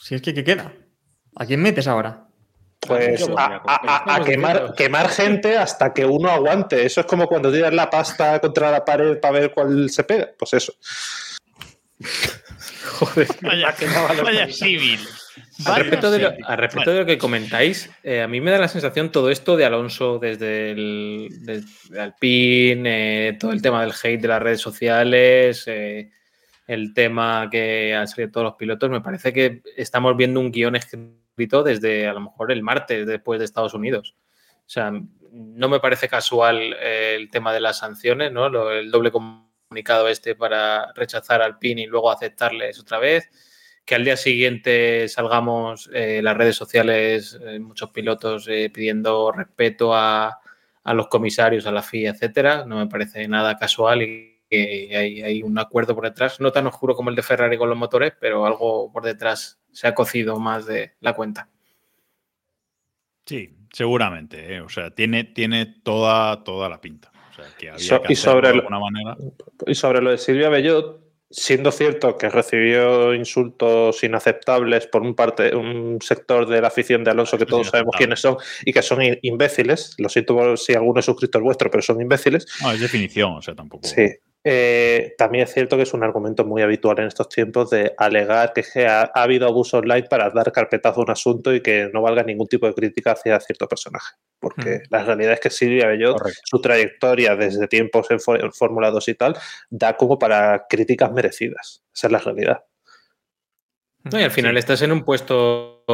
Si 0.00 0.14
es 0.14 0.22
que, 0.22 0.32
¿qué 0.32 0.44
queda? 0.44 0.72
¿A 1.34 1.44
quién 1.44 1.60
metes 1.60 1.88
ahora? 1.88 2.27
Pues 2.80 3.28
a, 3.36 3.44
a- 3.44 3.56
a- 3.56 3.56
a- 3.66 3.96
a 3.96 3.98
estamos 3.98 4.26
quemar, 4.26 4.74
quemar 4.76 5.08
gente 5.10 5.56
hasta 5.58 5.92
que 5.92 6.04
uno 6.06 6.30
aguante. 6.30 6.86
Eso 6.86 7.00
es 7.00 7.06
como 7.06 7.26
cuando 7.26 7.52
tiras 7.52 7.74
la 7.74 7.90
pasta 7.90 8.38
contra 8.40 8.70
la 8.70 8.84
pared 8.84 9.18
para 9.18 9.40
ver 9.40 9.50
cuál 9.52 9.90
se 9.90 10.04
pega. 10.04 10.30
Pues 10.38 10.54
eso. 10.54 10.72
Joder, 12.98 13.28
Vaya, 13.42 14.48
civil. 14.52 14.98
Al 15.66 15.76
respecto, 15.76 16.10
de 16.10 16.18
lo, 16.20 16.32
al 16.44 16.58
respecto 16.58 16.90
de 16.92 16.98
lo 17.00 17.06
que 17.06 17.18
comentáis, 17.18 17.90
eh, 18.02 18.22
a 18.22 18.28
mí 18.28 18.40
me 18.40 18.50
da 18.50 18.58
la 18.58 18.68
sensación 18.68 19.10
todo 19.12 19.30
esto 19.30 19.56
de 19.56 19.64
Alonso 19.64 20.18
desde 20.18 20.70
el 20.72 21.28
desde 21.40 22.00
Alpine, 22.00 23.28
eh, 23.28 23.32
todo 23.38 23.52
el 23.52 23.62
tema 23.62 23.82
del 23.82 23.92
hate 24.02 24.20
de 24.20 24.28
las 24.28 24.42
redes 24.42 24.60
sociales, 24.60 25.64
eh, 25.66 26.10
el 26.66 26.92
tema 26.94 27.48
que 27.50 27.94
han 27.94 28.06
salido 28.08 28.30
todos 28.32 28.44
los 28.46 28.54
pilotos, 28.54 28.90
me 28.90 29.00
parece 29.00 29.32
que 29.32 29.62
estamos 29.76 30.16
viendo 30.16 30.40
un 30.40 30.50
guion 30.52 30.76
escrito 30.76 31.14
desde 31.46 32.06
a 32.08 32.12
lo 32.12 32.20
mejor 32.20 32.52
el 32.52 32.62
martes 32.62 33.06
después 33.06 33.38
de 33.38 33.44
Estados 33.44 33.74
Unidos. 33.74 34.14
O 34.60 34.70
sea, 34.70 34.92
no 35.32 35.68
me 35.68 35.80
parece 35.80 36.08
casual 36.08 36.74
eh, 36.80 37.14
el 37.16 37.30
tema 37.30 37.52
de 37.52 37.60
las 37.60 37.78
sanciones, 37.78 38.32
¿no? 38.32 38.46
El 38.70 38.90
doble 38.90 39.10
comunicado 39.10 40.08
este 40.08 40.34
para 40.34 40.92
rechazar 40.92 41.42
al 41.42 41.58
PIN 41.58 41.78
y 41.78 41.86
luego 41.86 42.10
aceptarles 42.10 42.78
otra 42.78 42.98
vez. 42.98 43.30
Que 43.84 43.94
al 43.94 44.04
día 44.04 44.16
siguiente 44.16 45.08
salgamos 45.08 45.88
eh, 45.94 46.20
las 46.22 46.36
redes 46.36 46.56
sociales, 46.56 47.38
eh, 47.42 47.58
muchos 47.58 47.90
pilotos 47.90 48.46
pidiendo 48.46 49.32
respeto 49.32 49.94
a, 49.94 50.40
a 50.84 50.94
los 50.94 51.08
comisarios, 51.08 51.66
a 51.66 51.72
la 51.72 51.82
FIA, 51.82 52.10
etcétera. 52.10 52.64
No 52.66 52.76
me 52.76 52.86
parece 52.86 53.26
nada 53.28 53.56
casual 53.56 54.02
y 54.02 54.37
que 54.48 54.96
hay, 54.96 55.22
hay 55.22 55.42
un 55.42 55.58
acuerdo 55.58 55.94
por 55.94 56.04
detrás, 56.04 56.40
no 56.40 56.50
tan 56.52 56.66
oscuro 56.66 56.94
como 56.94 57.10
el 57.10 57.16
de 57.16 57.22
Ferrari 57.22 57.58
con 57.58 57.68
los 57.68 57.78
motores, 57.78 58.12
pero 58.20 58.46
algo 58.46 58.90
por 58.92 59.02
detrás 59.04 59.60
se 59.72 59.86
ha 59.86 59.94
cocido 59.94 60.38
más 60.40 60.66
de 60.66 60.92
la 61.00 61.12
cuenta. 61.14 61.48
Sí, 63.26 63.54
seguramente. 63.72 64.54
¿eh? 64.54 64.60
O 64.60 64.68
sea, 64.68 64.90
tiene, 64.90 65.24
tiene 65.24 65.66
toda, 65.82 66.42
toda 66.44 66.68
la 66.68 66.80
pinta. 66.80 67.12
O 67.30 67.34
sea, 67.34 67.44
que 67.58 67.70
había 67.70 67.78
So- 67.86 68.02
que 68.02 68.12
y 68.12 68.16
sobre 68.16 68.48
de 68.48 68.54
el- 68.54 68.60
alguna 68.60 68.80
manera. 68.80 69.16
Y 69.66 69.74
sobre 69.74 70.00
lo 70.00 70.10
de 70.10 70.18
Silvia 70.18 70.48
Bellot, 70.48 71.00
siendo 71.30 71.70
cierto 71.70 72.16
que 72.16 72.30
recibió 72.30 73.12
insultos 73.14 74.02
inaceptables 74.02 74.86
por 74.86 75.02
un, 75.02 75.14
parte, 75.14 75.54
un 75.54 75.98
sector 76.00 76.48
de 76.48 76.62
la 76.62 76.68
afición 76.68 77.04
de 77.04 77.10
Alonso 77.10 77.36
que 77.36 77.44
todos 77.44 77.66
sabemos 77.68 77.94
quiénes 77.98 78.20
son 78.20 78.38
y 78.64 78.72
que 78.72 78.80
son 78.80 79.00
imbéciles, 79.20 79.94
lo 79.98 80.08
siento 80.08 80.56
si 80.56 80.72
alguno 80.72 81.00
es 81.00 81.04
suscriptor 81.06 81.42
vuestro, 81.42 81.70
pero 81.70 81.82
son 81.82 82.00
imbéciles, 82.00 82.46
No, 82.62 82.72
es 82.72 82.80
definición, 82.80 83.32
o 83.34 83.42
sea, 83.42 83.54
tampoco. 83.54 83.86
Sí. 83.86 84.06
Eh, 84.50 85.14
también 85.18 85.44
es 85.44 85.52
cierto 85.52 85.76
que 85.76 85.82
es 85.82 85.92
un 85.92 86.02
argumento 86.02 86.42
muy 86.42 86.62
habitual 86.62 86.98
en 87.00 87.06
estos 87.08 87.28
tiempos 87.28 87.68
de 87.68 87.92
alegar 87.98 88.54
que 88.54 88.86
ha, 88.86 89.02
ha 89.02 89.22
habido 89.22 89.46
abuso 89.46 89.76
online 89.76 90.04
para 90.08 90.30
dar 90.30 90.50
carpetazo 90.52 91.00
a 91.00 91.04
un 91.04 91.10
asunto 91.10 91.54
y 91.54 91.60
que 91.60 91.90
no 91.92 92.00
valga 92.00 92.22
ningún 92.22 92.46
tipo 92.46 92.66
de 92.66 92.72
crítica 92.72 93.12
hacia 93.12 93.38
cierto 93.40 93.68
personaje. 93.68 94.16
Porque 94.40 94.84
la 94.88 95.04
realidad 95.04 95.34
es 95.34 95.40
que 95.40 95.50
Silvia 95.50 95.88
Bellot, 95.88 96.16
Correcto. 96.16 96.40
su 96.44 96.62
trayectoria 96.62 97.36
desde 97.36 97.68
tiempos 97.68 98.10
en, 98.10 98.20
en 98.40 98.52
Fórmula 98.54 98.90
2 98.90 99.08
y 99.08 99.14
tal, 99.16 99.36
da 99.68 99.98
como 99.98 100.18
para 100.18 100.64
críticas 100.66 101.12
merecidas. 101.12 101.82
Esa 101.94 102.06
es 102.06 102.12
la 102.14 102.18
realidad. 102.18 102.64
No, 104.04 104.18
y 104.18 104.22
al 104.22 104.30
final 104.30 104.56
estás 104.56 104.80
en 104.82 104.92
un 104.92 105.04
puesto 105.04 105.84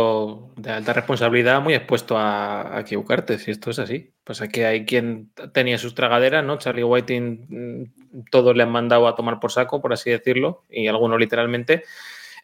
de 0.56 0.70
alta 0.70 0.92
responsabilidad 0.92 1.60
muy 1.62 1.74
expuesto 1.74 2.18
a, 2.18 2.76
a 2.76 2.80
equivocarte, 2.80 3.38
si 3.38 3.50
esto 3.50 3.70
es 3.70 3.78
así. 3.78 4.12
Pues 4.24 4.40
aquí 4.42 4.62
hay 4.62 4.84
quien 4.84 5.32
tenía 5.52 5.78
sus 5.78 5.94
tragaderas, 5.94 6.44
¿no? 6.44 6.58
Charlie 6.58 6.84
Whiting, 6.84 7.46
mm, 7.48 8.24
todos 8.30 8.56
le 8.56 8.62
han 8.62 8.70
mandado 8.70 9.08
a 9.08 9.14
tomar 9.14 9.40
por 9.40 9.52
saco, 9.52 9.80
por 9.80 9.92
así 9.92 10.10
decirlo, 10.10 10.64
y 10.68 10.86
algunos 10.88 11.18
literalmente. 11.18 11.84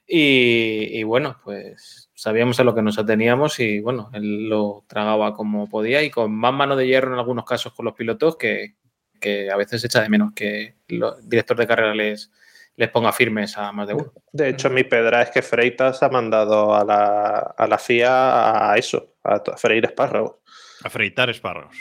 Y, 0.06 0.98
y 0.98 1.02
bueno, 1.04 1.36
pues 1.44 2.11
sabíamos 2.14 2.58
a 2.61 2.64
lo 2.64 2.74
que 2.74 2.82
nos 2.82 2.98
ateníamos 2.98 3.61
y 3.61 3.80
bueno, 3.80 4.11
él 4.12 4.48
lo 4.48 4.84
tragaba 4.88 5.34
como 5.34 5.68
podía 5.68 6.02
y 6.02 6.11
con 6.11 6.32
más 6.34 6.52
mano 6.52 6.76
de 6.76 6.86
hierro 6.86 7.12
en 7.12 7.18
algunos 7.18 7.44
casos 7.44 7.72
con 7.72 7.86
los 7.86 7.94
pilotos 7.94 8.36
que, 8.36 8.74
que 9.20 9.50
a 9.50 9.56
veces 9.56 9.84
echa 9.84 10.02
de 10.02 10.08
menos 10.08 10.32
que 10.34 10.74
el 10.88 11.02
director 11.22 11.56
de 11.56 11.66
carrera 11.66 11.94
les, 11.94 12.30
les 12.80 12.88
ponga 12.88 13.12
firmes 13.12 13.58
a 13.58 13.72
más 13.72 13.86
de 13.86 13.92
uno. 13.92 14.10
De 14.32 14.48
hecho, 14.48 14.70
mi 14.70 14.84
pedra 14.84 15.20
es 15.20 15.30
que 15.30 15.42
Freitas 15.42 16.02
ha 16.02 16.08
mandado 16.08 16.74
a 16.74 16.82
la, 16.82 17.54
a 17.54 17.66
la 17.66 17.76
FIA 17.76 18.72
a 18.72 18.78
eso, 18.78 19.16
a 19.22 19.38
freír 19.58 19.84
espárragos. 19.84 20.36
A 20.82 20.88
freitar 20.88 21.28
espárragos. 21.28 21.76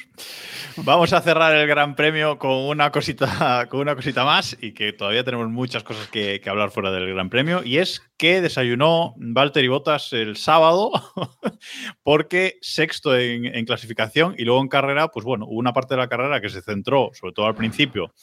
Vamos 0.76 1.14
a 1.14 1.22
cerrar 1.22 1.56
el 1.56 1.66
Gran 1.68 1.96
Premio 1.96 2.38
con 2.38 2.52
una 2.52 2.92
cosita, 2.92 3.66
con 3.70 3.80
una 3.80 3.96
cosita 3.96 4.26
más 4.26 4.58
y 4.60 4.74
que 4.74 4.92
todavía 4.92 5.24
tenemos 5.24 5.48
muchas 5.48 5.84
cosas 5.84 6.10
que, 6.10 6.42
que 6.42 6.50
hablar 6.50 6.70
fuera 6.70 6.92
del 6.92 7.08
Gran 7.14 7.30
Premio. 7.30 7.64
Y 7.64 7.78
es 7.78 8.02
que 8.18 8.42
desayunó 8.42 9.14
Valtteri 9.16 9.70
Bottas 9.70 10.12
el 10.12 10.36
sábado 10.36 10.92
porque 12.04 12.58
sexto 12.60 13.18
en, 13.18 13.46
en 13.46 13.64
clasificación 13.64 14.36
y 14.38 14.44
luego 14.44 14.62
en 14.62 14.68
carrera, 14.68 15.08
pues 15.08 15.24
bueno, 15.24 15.46
hubo 15.46 15.60
una 15.60 15.72
parte 15.72 15.94
de 15.94 16.02
la 16.02 16.10
carrera 16.10 16.42
que 16.42 16.50
se 16.50 16.62
centró, 16.62 17.12
sobre 17.14 17.32
todo 17.32 17.46
al 17.46 17.56
principio, 17.56 18.14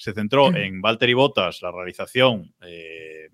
se 0.00 0.14
centró 0.14 0.56
en 0.56 0.80
Valtteri 0.80 1.12
Bottas, 1.12 1.60
la 1.60 1.70
realización, 1.70 2.54
eh, 2.62 3.28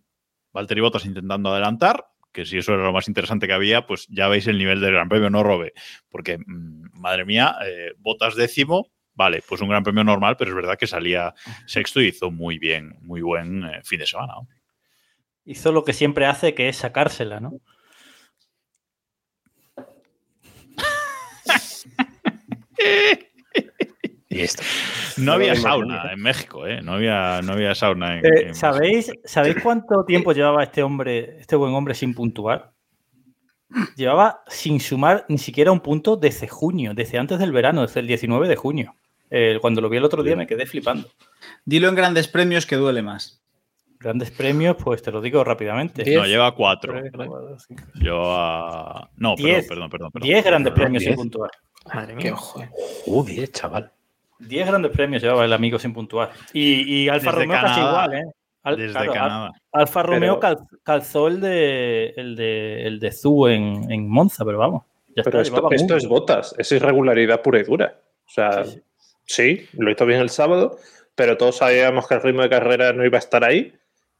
Valtteri 0.52 0.80
Bottas 0.80 1.06
intentando 1.06 1.50
adelantar, 1.50 2.08
que 2.32 2.44
si 2.44 2.58
eso 2.58 2.74
era 2.74 2.82
lo 2.82 2.92
más 2.92 3.06
interesante 3.06 3.46
que 3.46 3.52
había, 3.52 3.86
pues 3.86 4.08
ya 4.08 4.26
veis 4.26 4.48
el 4.48 4.58
nivel 4.58 4.80
del 4.80 4.94
Gran 4.94 5.08
Premio, 5.08 5.30
no 5.30 5.44
robe, 5.44 5.74
porque 6.08 6.38
mm, 6.38 6.98
madre 6.98 7.24
mía, 7.24 7.54
eh, 7.64 7.92
Bottas 7.98 8.34
décimo, 8.34 8.90
vale, 9.14 9.44
pues 9.48 9.60
un 9.60 9.68
Gran 9.68 9.84
Premio 9.84 10.02
normal, 10.02 10.36
pero 10.36 10.50
es 10.50 10.56
verdad 10.56 10.76
que 10.76 10.88
salía 10.88 11.34
sexto 11.66 12.00
y 12.00 12.08
hizo 12.08 12.32
muy 12.32 12.58
bien, 12.58 12.96
muy 13.00 13.22
buen 13.22 13.62
eh, 13.62 13.80
fin 13.84 14.00
de 14.00 14.06
semana. 14.06 14.34
¿no? 14.34 14.48
Hizo 15.44 15.70
lo 15.70 15.84
que 15.84 15.92
siempre 15.92 16.26
hace, 16.26 16.52
que 16.52 16.68
es 16.68 16.78
sacársela, 16.78 17.38
¿no? 17.38 17.60
Y 24.28 24.40
esto. 24.40 24.64
No 25.18 25.32
había 25.32 25.54
sauna 25.56 26.12
en 26.12 26.20
México, 26.20 26.66
¿eh? 26.66 26.80
No 26.82 26.94
había, 26.94 27.40
no 27.42 27.52
había 27.52 27.74
sauna 27.74 28.18
en, 28.18 28.26
Eh, 28.26 28.30
en 28.48 28.54
¿sabéis, 28.54 29.10
¿Sabéis 29.24 29.56
cuánto 29.62 30.04
tiempo 30.04 30.32
llevaba 30.32 30.62
este 30.62 30.82
hombre, 30.82 31.38
este 31.40 31.56
buen 31.56 31.72
hombre, 31.74 31.94
sin 31.94 32.14
puntuar? 32.14 32.72
Llevaba 33.96 34.42
sin 34.46 34.78
sumar 34.80 35.24
ni 35.28 35.38
siquiera 35.38 35.72
un 35.72 35.80
punto 35.80 36.16
desde 36.16 36.48
junio, 36.48 36.92
desde 36.94 37.18
antes 37.18 37.38
del 37.38 37.52
verano, 37.52 37.82
desde 37.82 38.00
el 38.00 38.06
19 38.06 38.46
de 38.48 38.56
junio. 38.56 38.94
Eh, 39.28 39.58
cuando 39.60 39.80
lo 39.80 39.88
vi 39.88 39.96
el 39.96 40.04
otro 40.04 40.22
día 40.22 40.36
me 40.36 40.46
quedé 40.46 40.66
flipando. 40.66 41.08
Dilo 41.64 41.88
en 41.88 41.96
grandes 41.96 42.28
premios 42.28 42.64
que 42.64 42.76
duele 42.76 43.02
más. 43.02 43.42
Grandes 43.98 44.30
premios, 44.30 44.76
pues 44.76 45.02
te 45.02 45.10
lo 45.10 45.20
digo 45.20 45.42
rápidamente. 45.42 46.04
Diez. 46.04 46.16
No, 46.16 46.26
lleva 46.26 46.54
cuatro. 46.54 46.92
Tres, 46.92 47.10
cuatro, 47.12 47.58
cinco, 47.58 47.82
Lleva. 47.94 49.10
No, 49.16 49.34
Diez. 49.34 49.66
perdón, 49.66 49.90
perdón, 49.90 49.90
perdón. 49.90 50.10
perdón. 50.12 50.28
Diez 50.28 50.44
grandes 50.44 50.72
Perdón, 50.72 50.84
premios 50.84 51.02
sin 51.02 51.14
puntuar. 51.16 51.50
Madre 51.92 52.14
Qué 52.16 52.24
mía. 52.24 52.34
ojo, 52.34 52.62
eh. 52.62 52.70
Joder, 53.06 53.50
chaval. 53.50 53.92
10 54.38 54.66
grandes 54.66 54.92
premios 54.92 55.22
llevaba 55.22 55.44
el 55.44 55.52
amigo 55.52 55.78
sin 55.78 55.92
puntuar. 55.92 56.30
Y, 56.52 57.04
y 57.04 57.08
Alfa 57.08 57.30
Desde 57.30 57.42
Romeo 57.44 57.60
casi 57.60 57.80
igual, 57.80 58.14
¿eh? 58.14 58.24
Al- 58.62 58.76
Desde 58.76 58.92
claro, 58.92 59.10
Al- 59.12 59.18
Canadá. 59.18 59.50
Alfa 59.72 60.02
Romeo 60.02 60.40
Pero- 60.40 60.66
calzó 60.82 61.28
el 61.28 61.40
de, 61.40 62.14
el 62.16 62.36
de, 62.36 62.86
el 62.86 62.98
de 63.00 63.12
Zhu 63.12 63.46
en, 63.48 63.90
en 63.90 64.08
Monza, 64.08 64.44
pero 64.44 64.58
vamos. 64.58 64.82
Ya 65.14 65.22
Pero 65.22 65.40
está, 65.40 65.56
esto, 65.56 65.70
esto 65.72 65.96
es 65.96 66.06
botas, 66.06 66.54
es 66.58 66.70
irregularidad 66.72 67.40
pura 67.42 67.60
y 67.60 67.62
dura. 67.62 67.98
O 68.26 68.30
sea, 68.30 68.64
Sí, 68.64 68.82
sí, 69.24 69.66
lo 69.72 69.90
hizo 69.90 70.04
bien 70.04 70.20
el 70.20 70.30
sábado, 70.30 70.76
pero 71.14 71.36
todos 71.36 71.56
sabíamos 71.58 72.06
que 72.06 72.14
el 72.14 72.22
ritmo 72.22 72.42
de 72.42 72.50
carrera 72.50 72.92
no 72.92 73.04
iba 73.04 73.16
a 73.16 73.20
estar 73.20 73.42
ahí. 73.44 73.72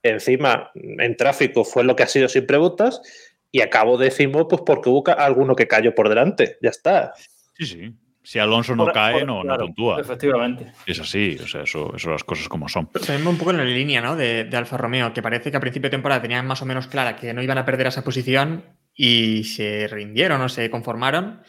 Encima, 0.03 0.71
en 0.75 1.17
tráfico 1.17 1.65
fue 1.65 1.85
lo 1.85 1.97
que 1.97 2.05
ha 2.05 2.07
sido 2.07 2.29
siempre 2.29 2.57
botas 2.57 3.03
y 3.53 3.61
acabó 3.61 3.99
décimo 3.99 4.47
pues 4.49 4.63
porque 4.65 4.89
hubo 4.89 5.05
alguno 5.19 5.55
que 5.57 5.67
cayó 5.69 5.95
por 5.95 6.09
delante. 6.09 6.57
Ya 6.63 6.71
está. 6.71 7.13
Sí, 7.55 7.67
sí. 7.67 7.95
Si 8.29 8.41
Alonso 8.41 8.75
no 8.75 8.87
Por- 8.87 8.93
cae, 8.93 9.13
por- 9.21 9.27
no, 9.27 9.35
no 9.37 9.43
claro, 9.43 9.67
puntúa. 9.67 10.01
Efectivamente. 10.01 10.73
Es 10.85 10.99
así, 10.99 11.39
o 11.41 11.47
sea, 11.47 11.63
eso, 11.63 11.95
eso 11.95 12.11
las 12.11 12.25
cosas 12.25 12.49
como 12.49 12.69
son. 12.69 12.89
También 12.89 13.25
va 13.25 13.31
un 13.31 13.39
poco 13.39 13.53
en 13.53 13.59
la 13.59 13.65
línea 13.65 14.01
¿no? 14.01 14.17
de, 14.17 14.43
de 14.45 14.57
Alfa 14.57 14.77
Romeo, 14.77 15.13
que 15.13 15.23
parece 15.23 15.53
que 15.53 15.57
a 15.57 15.61
principio 15.61 15.87
de 15.87 15.97
temporada 15.97 16.21
tenían 16.21 16.45
más 16.45 16.61
o 16.61 16.67
menos 16.67 16.89
clara 16.89 17.15
que 17.15 17.33
no 17.33 17.41
iban 17.41 17.57
a 17.59 17.65
perder 17.65 17.87
esa 17.87 18.03
posición 18.03 18.65
y 18.95 19.45
se 19.45 19.87
rindieron 19.87 20.41
o 20.43 20.49
se 20.49 20.69
conformaron. 20.71 21.43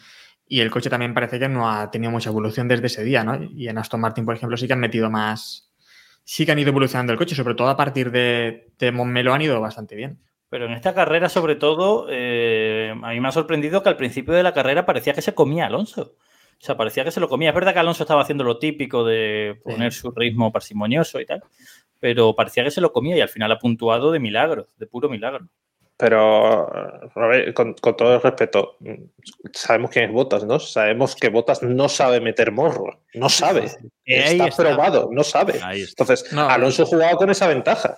Y 0.48 0.60
el 0.60 0.70
coche 0.70 0.92
también 0.92 1.16
parece 1.16 1.40
que 1.40 1.50
no 1.50 1.68
ha 1.68 1.90
tenido 1.90 2.12
mucha 2.12 2.30
evolución 2.30 2.68
desde 2.68 2.86
ese 2.86 3.04
día, 3.04 3.24
¿no? 3.24 3.44
Y 3.44 3.68
en 3.70 3.80
Aston 3.80 4.00
Martin, 4.00 4.24
por 4.26 4.36
ejemplo, 4.36 4.56
sí 4.56 4.68
que 4.68 4.74
han 4.74 4.80
metido 4.80 5.10
más. 5.10 5.74
Sí 6.26 6.46
que 6.46 6.52
han 6.52 6.60
ido 6.60 6.70
evolucionando 6.70 7.12
el 7.12 7.18
coche, 7.18 7.34
sobre 7.34 7.56
todo 7.56 7.70
a 7.70 7.76
partir 7.76 8.12
de, 8.12 8.70
de 8.78 8.92
Montmeló 8.92 9.34
han 9.34 9.42
ido 9.42 9.60
bastante 9.60 9.96
bien. 9.96 10.20
Pero 10.50 10.68
en 10.68 10.74
esta 10.74 10.94
carrera, 10.94 11.28
sobre 11.28 11.56
todo, 11.56 12.06
eh, 12.12 12.94
a 13.04 13.10
mí 13.10 13.20
me 13.20 13.28
ha 13.30 13.32
sorprendido 13.32 13.82
que 13.82 13.90
al 13.90 13.98
principio 13.98 14.34
de 14.36 14.44
la 14.44 14.54
carrera 14.54 14.86
parecía 14.86 15.14
que 15.14 15.24
se 15.24 15.34
comía 15.34 15.66
Alonso. 15.66 16.16
O 16.60 16.66
sea, 16.66 16.76
parecía 16.76 17.04
que 17.04 17.12
se 17.12 17.20
lo 17.20 17.30
comía. 17.30 17.50
Es 17.50 17.56
verdad 17.56 17.74
que 17.74 17.80
Alonso 17.80 18.04
estaba 18.04 18.22
haciendo 18.22 18.44
lo 18.44 18.58
típico 18.58 19.06
de 19.06 19.60
poner 19.64 19.94
su 19.94 20.12
ritmo 20.12 20.52
parsimonioso 20.52 21.20
y 21.20 21.26
tal, 21.26 21.44
pero 22.00 22.36
parecía 22.36 22.64
que 22.64 22.72
se 22.72 22.82
lo 22.82 22.92
comía 22.92 23.16
y 23.16 23.22
al 23.22 23.30
final 23.30 23.52
ha 23.52 23.60
puntuado 23.60 24.12
de 24.12 24.20
milagro, 24.20 24.68
de 24.78 24.88
puro 24.88 25.08
milagro. 25.10 25.48
Pero, 26.00 26.72
a 27.16 27.28
ver, 27.28 27.56
con, 27.56 27.74
con 27.74 27.98
todo 27.98 28.14
el 28.16 28.22
respeto, 28.22 28.78
sabemos 29.52 29.90
quién 29.90 30.06
es 30.06 30.12
Botas, 30.12 30.44
¿no? 30.44 30.60
Sabemos 30.60 31.16
que 31.16 31.30
Botas 31.30 31.64
no 31.64 31.90
sabe 31.90 32.22
meter 32.22 32.52
morro. 32.52 33.02
No 33.16 33.30
sabe. 33.30 33.66
Está, 34.06 34.48
está. 34.48 34.64
probado, 34.64 35.10
no 35.12 35.24
sabe. 35.24 35.60
Entonces, 35.74 36.32
No. 36.32 36.48
Alonso 36.48 36.86
jugaba 36.86 37.16
con 37.18 37.32
esa 37.32 37.48
ventaja. 37.48 37.98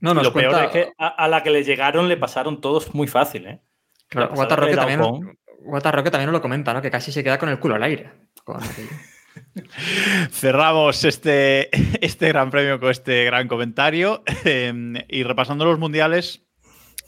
No, 0.00 0.12
Y 0.12 0.14
nos 0.14 0.24
lo 0.24 0.32
peor 0.32 0.64
es 0.64 0.70
que 0.70 0.92
a, 0.96 1.08
a 1.08 1.28
la 1.28 1.42
que 1.42 1.50
le 1.50 1.62
llegaron 1.62 2.08
le 2.08 2.16
pasaron 2.16 2.60
todos 2.62 2.94
muy 2.94 3.06
fácil, 3.06 3.46
¿eh? 3.46 3.60
Claro, 4.08 4.28
La 4.28 4.30
pasada 4.30 4.46
Guata 4.46 4.56
Roque 4.56 4.70
de 4.70 4.76
también, 4.76 5.38
Guata 5.64 5.92
Roque 5.92 6.10
también 6.10 6.26
nos 6.26 6.34
lo 6.34 6.42
comenta, 6.42 6.72
¿no? 6.74 6.82
Que 6.82 6.90
casi 6.90 7.12
se 7.12 7.22
queda 7.24 7.38
con 7.38 7.48
el 7.48 7.58
culo 7.58 7.74
al 7.74 7.82
aire. 7.82 8.10
Con. 8.44 8.60
Cerramos 10.30 11.04
este, 11.04 11.70
este 12.04 12.28
gran 12.28 12.50
premio 12.50 12.78
con 12.80 12.90
este 12.90 13.24
gran 13.24 13.48
comentario. 13.48 14.22
Eh, 14.44 15.04
y 15.08 15.22
repasando 15.22 15.64
los 15.64 15.78
mundiales, 15.78 16.42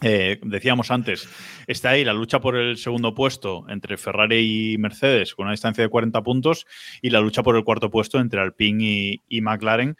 eh, 0.02 0.38
decíamos 0.42 0.90
antes, 0.90 1.28
está 1.66 1.90
ahí 1.90 2.04
la 2.04 2.12
lucha 2.12 2.40
por 2.40 2.56
el 2.56 2.76
segundo 2.76 3.14
puesto 3.14 3.64
entre 3.68 3.96
Ferrari 3.96 4.72
y 4.74 4.78
Mercedes 4.78 5.34
con 5.34 5.44
una 5.44 5.52
distancia 5.52 5.82
de 5.82 5.88
40 5.88 6.22
puntos 6.22 6.66
y 7.00 7.10
la 7.10 7.20
lucha 7.20 7.42
por 7.42 7.56
el 7.56 7.64
cuarto 7.64 7.90
puesto 7.90 8.20
entre 8.20 8.40
Alpine 8.40 8.84
y, 8.84 9.22
y 9.28 9.40
McLaren 9.40 9.96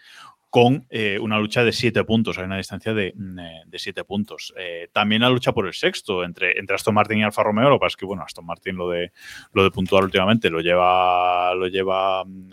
con 0.55 0.87
eh, 0.89 1.19
una 1.19 1.37
lucha 1.37 1.65
de 1.65 1.73
7 1.73 2.05
puntos, 2.05 2.39
hay 2.39 2.45
una 2.45 2.59
distancia 2.59 2.95
de, 2.95 3.13
mm, 3.17 3.39
eh, 3.41 3.65
7 3.73 4.05
puntos. 4.05 4.55
Eh, 4.57 4.89
también 4.93 5.23
la 5.23 5.29
lucha 5.29 5.51
por 5.51 5.67
el 5.67 5.73
sexto 5.73 6.23
entre, 6.23 6.61
entre 6.61 6.77
Aston 6.77 6.95
Martin 6.95 7.19
y 7.19 7.25
Alfa 7.25 7.43
Romeo, 7.43 7.71
lo 7.71 7.81
que 7.81 7.89
es 7.89 7.97
que, 7.97 8.07
bueno, 8.07 8.23
Aston 8.23 8.47
Martin 8.47 8.77
lo 8.77 8.89
de, 8.89 9.11
lo 9.53 9.65
de 9.65 9.73
puntuar 9.73 10.05
últimamente 10.05 10.51
lo 10.51 10.61
lleva, 10.61 11.53
lo 11.57 11.67
lleva 11.67 12.25
mm, 12.25 12.53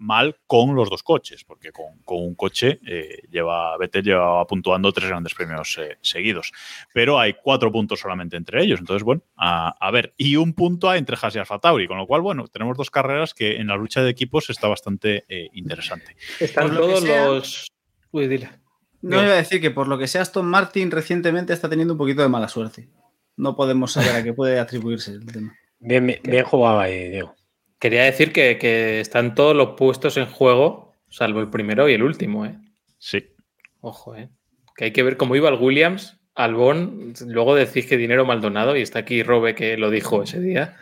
mal 0.00 0.36
con 0.46 0.74
los 0.74 0.88
dos 0.90 1.02
coches, 1.02 1.44
porque 1.44 1.72
con, 1.72 1.98
con 2.04 2.18
un 2.18 2.34
coche 2.34 2.78
eh, 2.86 3.22
lleva 3.30 3.76
Vettel 3.78 4.04
lleva 4.04 4.46
puntuando 4.46 4.92
tres 4.92 5.08
grandes 5.08 5.34
premios 5.34 5.76
eh, 5.78 5.98
seguidos, 6.00 6.52
pero 6.94 7.18
hay 7.18 7.34
cuatro 7.42 7.70
puntos 7.72 7.98
solamente 8.00 8.36
entre 8.36 8.62
ellos, 8.62 8.78
entonces 8.80 9.02
bueno, 9.02 9.22
a, 9.36 9.74
a 9.84 9.90
ver, 9.90 10.14
y 10.16 10.36
un 10.36 10.52
punto 10.54 10.94
entre 10.94 11.16
Haas 11.20 11.34
y 11.34 11.38
Alfa 11.38 11.58
Tauri, 11.58 11.88
con 11.88 11.98
lo 11.98 12.06
cual 12.06 12.20
bueno, 12.22 12.46
tenemos 12.48 12.76
dos 12.76 12.90
carreras 12.90 13.34
que 13.34 13.56
en 13.56 13.66
la 13.66 13.76
lucha 13.76 14.02
de 14.02 14.10
equipos 14.10 14.48
está 14.50 14.68
bastante 14.68 15.24
eh, 15.28 15.48
interesante. 15.52 16.16
Están 16.38 16.74
lo 16.74 16.80
todos 16.80 17.00
sea- 17.00 17.26
los. 17.26 17.66
Uy, 18.12 18.28
dile. 18.28 18.48
No 19.02 19.10
Bien. 19.16 19.24
iba 19.24 19.34
a 19.34 19.36
decir 19.36 19.60
que 19.60 19.70
por 19.70 19.86
lo 19.88 19.98
que 19.98 20.06
sea 20.08 20.22
Aston 20.22 20.46
Martin 20.46 20.90
recientemente 20.90 21.52
está 21.52 21.68
teniendo 21.68 21.94
un 21.94 21.98
poquito 21.98 22.22
de 22.22 22.28
mala 22.28 22.48
suerte. 22.48 22.88
No 23.36 23.54
podemos 23.54 23.92
saber 23.92 24.16
a 24.16 24.22
qué 24.24 24.32
puede 24.32 24.58
atribuirse 24.58 25.12
el 25.12 25.26
tema. 25.26 25.54
Bien, 25.78 26.04
bien, 26.06 26.20
bien 26.24 26.44
jugado 26.44 26.80
ahí, 26.80 27.08
Diego. 27.10 27.34
Quería 27.78 28.04
decir 28.04 28.32
que, 28.32 28.58
que 28.58 29.00
están 29.00 29.34
todos 29.34 29.54
los 29.54 29.70
puestos 29.76 30.16
en 30.16 30.26
juego, 30.26 30.92
salvo 31.08 31.40
el 31.40 31.48
primero 31.48 31.88
y 31.88 31.94
el 31.94 32.02
último, 32.02 32.44
¿eh? 32.46 32.56
Sí. 32.98 33.24
Ojo, 33.80 34.16
¿eh? 34.16 34.28
Que 34.76 34.86
hay 34.86 34.92
que 34.92 35.02
ver 35.02 35.16
cómo 35.16 35.36
iba 35.36 35.48
el 35.48 35.54
Williams, 35.60 36.18
Albón, 36.34 37.14
luego 37.26 37.54
decís 37.54 37.86
que 37.86 37.96
dinero 37.96 38.24
Maldonado, 38.24 38.76
y 38.76 38.82
está 38.82 39.00
aquí 39.00 39.22
Robe 39.22 39.54
que 39.54 39.76
lo 39.76 39.90
dijo 39.90 40.22
ese 40.22 40.40
día. 40.40 40.76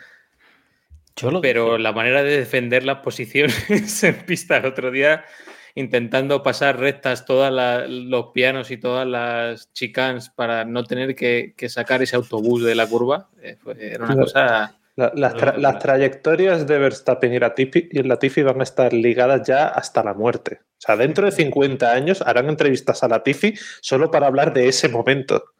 Yo 1.15 1.31
lo 1.31 1.41
Pero 1.41 1.71
dije. 1.71 1.79
la 1.79 1.93
manera 1.93 2.23
de 2.23 2.37
defender 2.37 2.83
las 2.83 2.99
posiciones 2.99 3.57
en 4.03 4.15
pista 4.25 4.57
el 4.57 4.65
otro 4.65 4.91
día, 4.91 5.23
intentando 5.75 6.41
pasar 6.43 6.79
rectas 6.79 7.25
todos 7.25 7.51
los 7.89 8.27
pianos 8.33 8.69
y 8.71 8.77
todas 8.77 9.07
las 9.07 9.71
chicanes 9.73 10.29
para 10.29 10.63
no 10.65 10.83
tener 10.83 11.15
que, 11.15 11.53
que 11.57 11.69
sacar 11.69 12.01
ese 12.03 12.15
autobús 12.15 12.63
de 12.63 12.75
la 12.75 12.87
curva, 12.87 13.29
eh, 13.41 13.55
fue- 13.59 13.93
era 13.93 14.05
una 14.05 14.15
cosa... 14.15 14.73
La- 14.97 15.11
las, 15.15 15.35
tra- 15.35 15.55
las 15.57 15.77
trayectorias 15.79 16.67
de 16.67 16.79
Verstappen 16.79 17.31
y 17.33 17.39
Latifi, 17.39 17.87
y 17.91 18.01
Latifi 18.03 18.41
van 18.41 18.59
a 18.59 18.63
estar 18.63 18.91
ligadas 18.93 19.47
ya 19.47 19.67
hasta 19.67 20.03
la 20.03 20.13
muerte. 20.15 20.59
O 20.63 20.79
sea, 20.79 20.97
dentro 20.97 21.25
de 21.25 21.31
50 21.31 21.91
años 21.91 22.21
harán 22.21 22.49
entrevistas 22.49 23.03
a 23.03 23.07
Latifi 23.07 23.53
solo 23.79 24.09
para 24.11 24.27
hablar 24.27 24.53
de 24.53 24.67
ese 24.67 24.89
momento. 24.89 25.53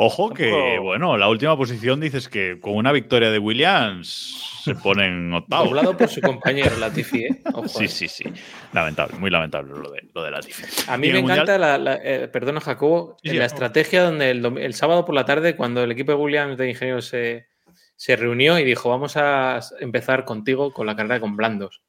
Ojo 0.00 0.30
que, 0.30 0.78
bueno, 0.80 1.16
la 1.16 1.28
última 1.28 1.56
posición 1.56 1.98
dices 1.98 2.28
que 2.28 2.60
con 2.60 2.74
una 2.76 2.92
victoria 2.92 3.32
de 3.32 3.40
Williams 3.40 4.60
se 4.62 4.76
ponen 4.76 5.34
octavo. 5.34 5.64
Doblado 5.64 5.96
por 5.96 6.08
su 6.08 6.20
compañero 6.20 6.76
Latifi, 6.78 7.24
¿eh? 7.24 7.42
Ojo, 7.52 7.66
Sí, 7.66 7.86
eh. 7.86 7.88
sí, 7.88 8.06
sí. 8.06 8.24
Lamentable, 8.72 9.18
muy 9.18 9.28
lamentable 9.28 9.72
lo 9.76 9.90
de, 9.90 10.08
lo 10.14 10.22
de 10.22 10.30
Latifi. 10.30 10.62
A 10.86 10.96
mí 10.96 11.08
en 11.08 11.12
me 11.14 11.18
el 11.18 11.24
Mundial- 11.24 11.38
encanta, 11.48 11.58
la, 11.58 11.78
la- 11.78 11.96
eh, 12.00 12.28
perdona 12.28 12.60
Jacobo, 12.60 13.16
Sí, 13.24 13.30
sí, 13.30 13.34
la 13.36 13.40
no. 13.42 13.46
estrategia 13.46 14.04
donde 14.04 14.30
el, 14.30 14.44
el 14.58 14.74
sábado 14.74 15.04
por 15.04 15.16
la 15.16 15.24
tarde, 15.24 15.56
cuando 15.56 15.82
el 15.82 15.90
equipo 15.90 16.12
de 16.12 16.18
Williams 16.18 16.56
de 16.56 16.68
ingenieros 16.70 17.06
se, 17.06 17.48
se 17.96 18.14
reunió 18.14 18.56
y 18.60 18.64
dijo, 18.64 18.90
vamos 18.90 19.16
a 19.16 19.58
empezar 19.80 20.24
contigo 20.24 20.72
con 20.72 20.86
la 20.86 20.94
carrera 20.94 21.18
con 21.18 21.36
blandos. 21.36 21.82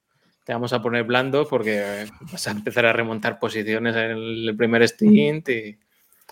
Te 0.46 0.54
vamos 0.54 0.74
a 0.74 0.82
poner 0.82 1.04
blandos 1.04 1.48
porque 1.48 1.78
eh, 1.78 2.06
vas 2.32 2.48
a 2.48 2.52
empezar 2.52 2.88
a 2.88 2.94
remontar 2.94 3.38
posiciones 3.38 3.96
en 3.96 4.02
el 4.18 4.56
primer 4.58 4.82
stint 4.88 5.48
y, 5.50 5.78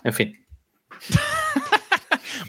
en 0.02 0.12
fin. 0.12 0.44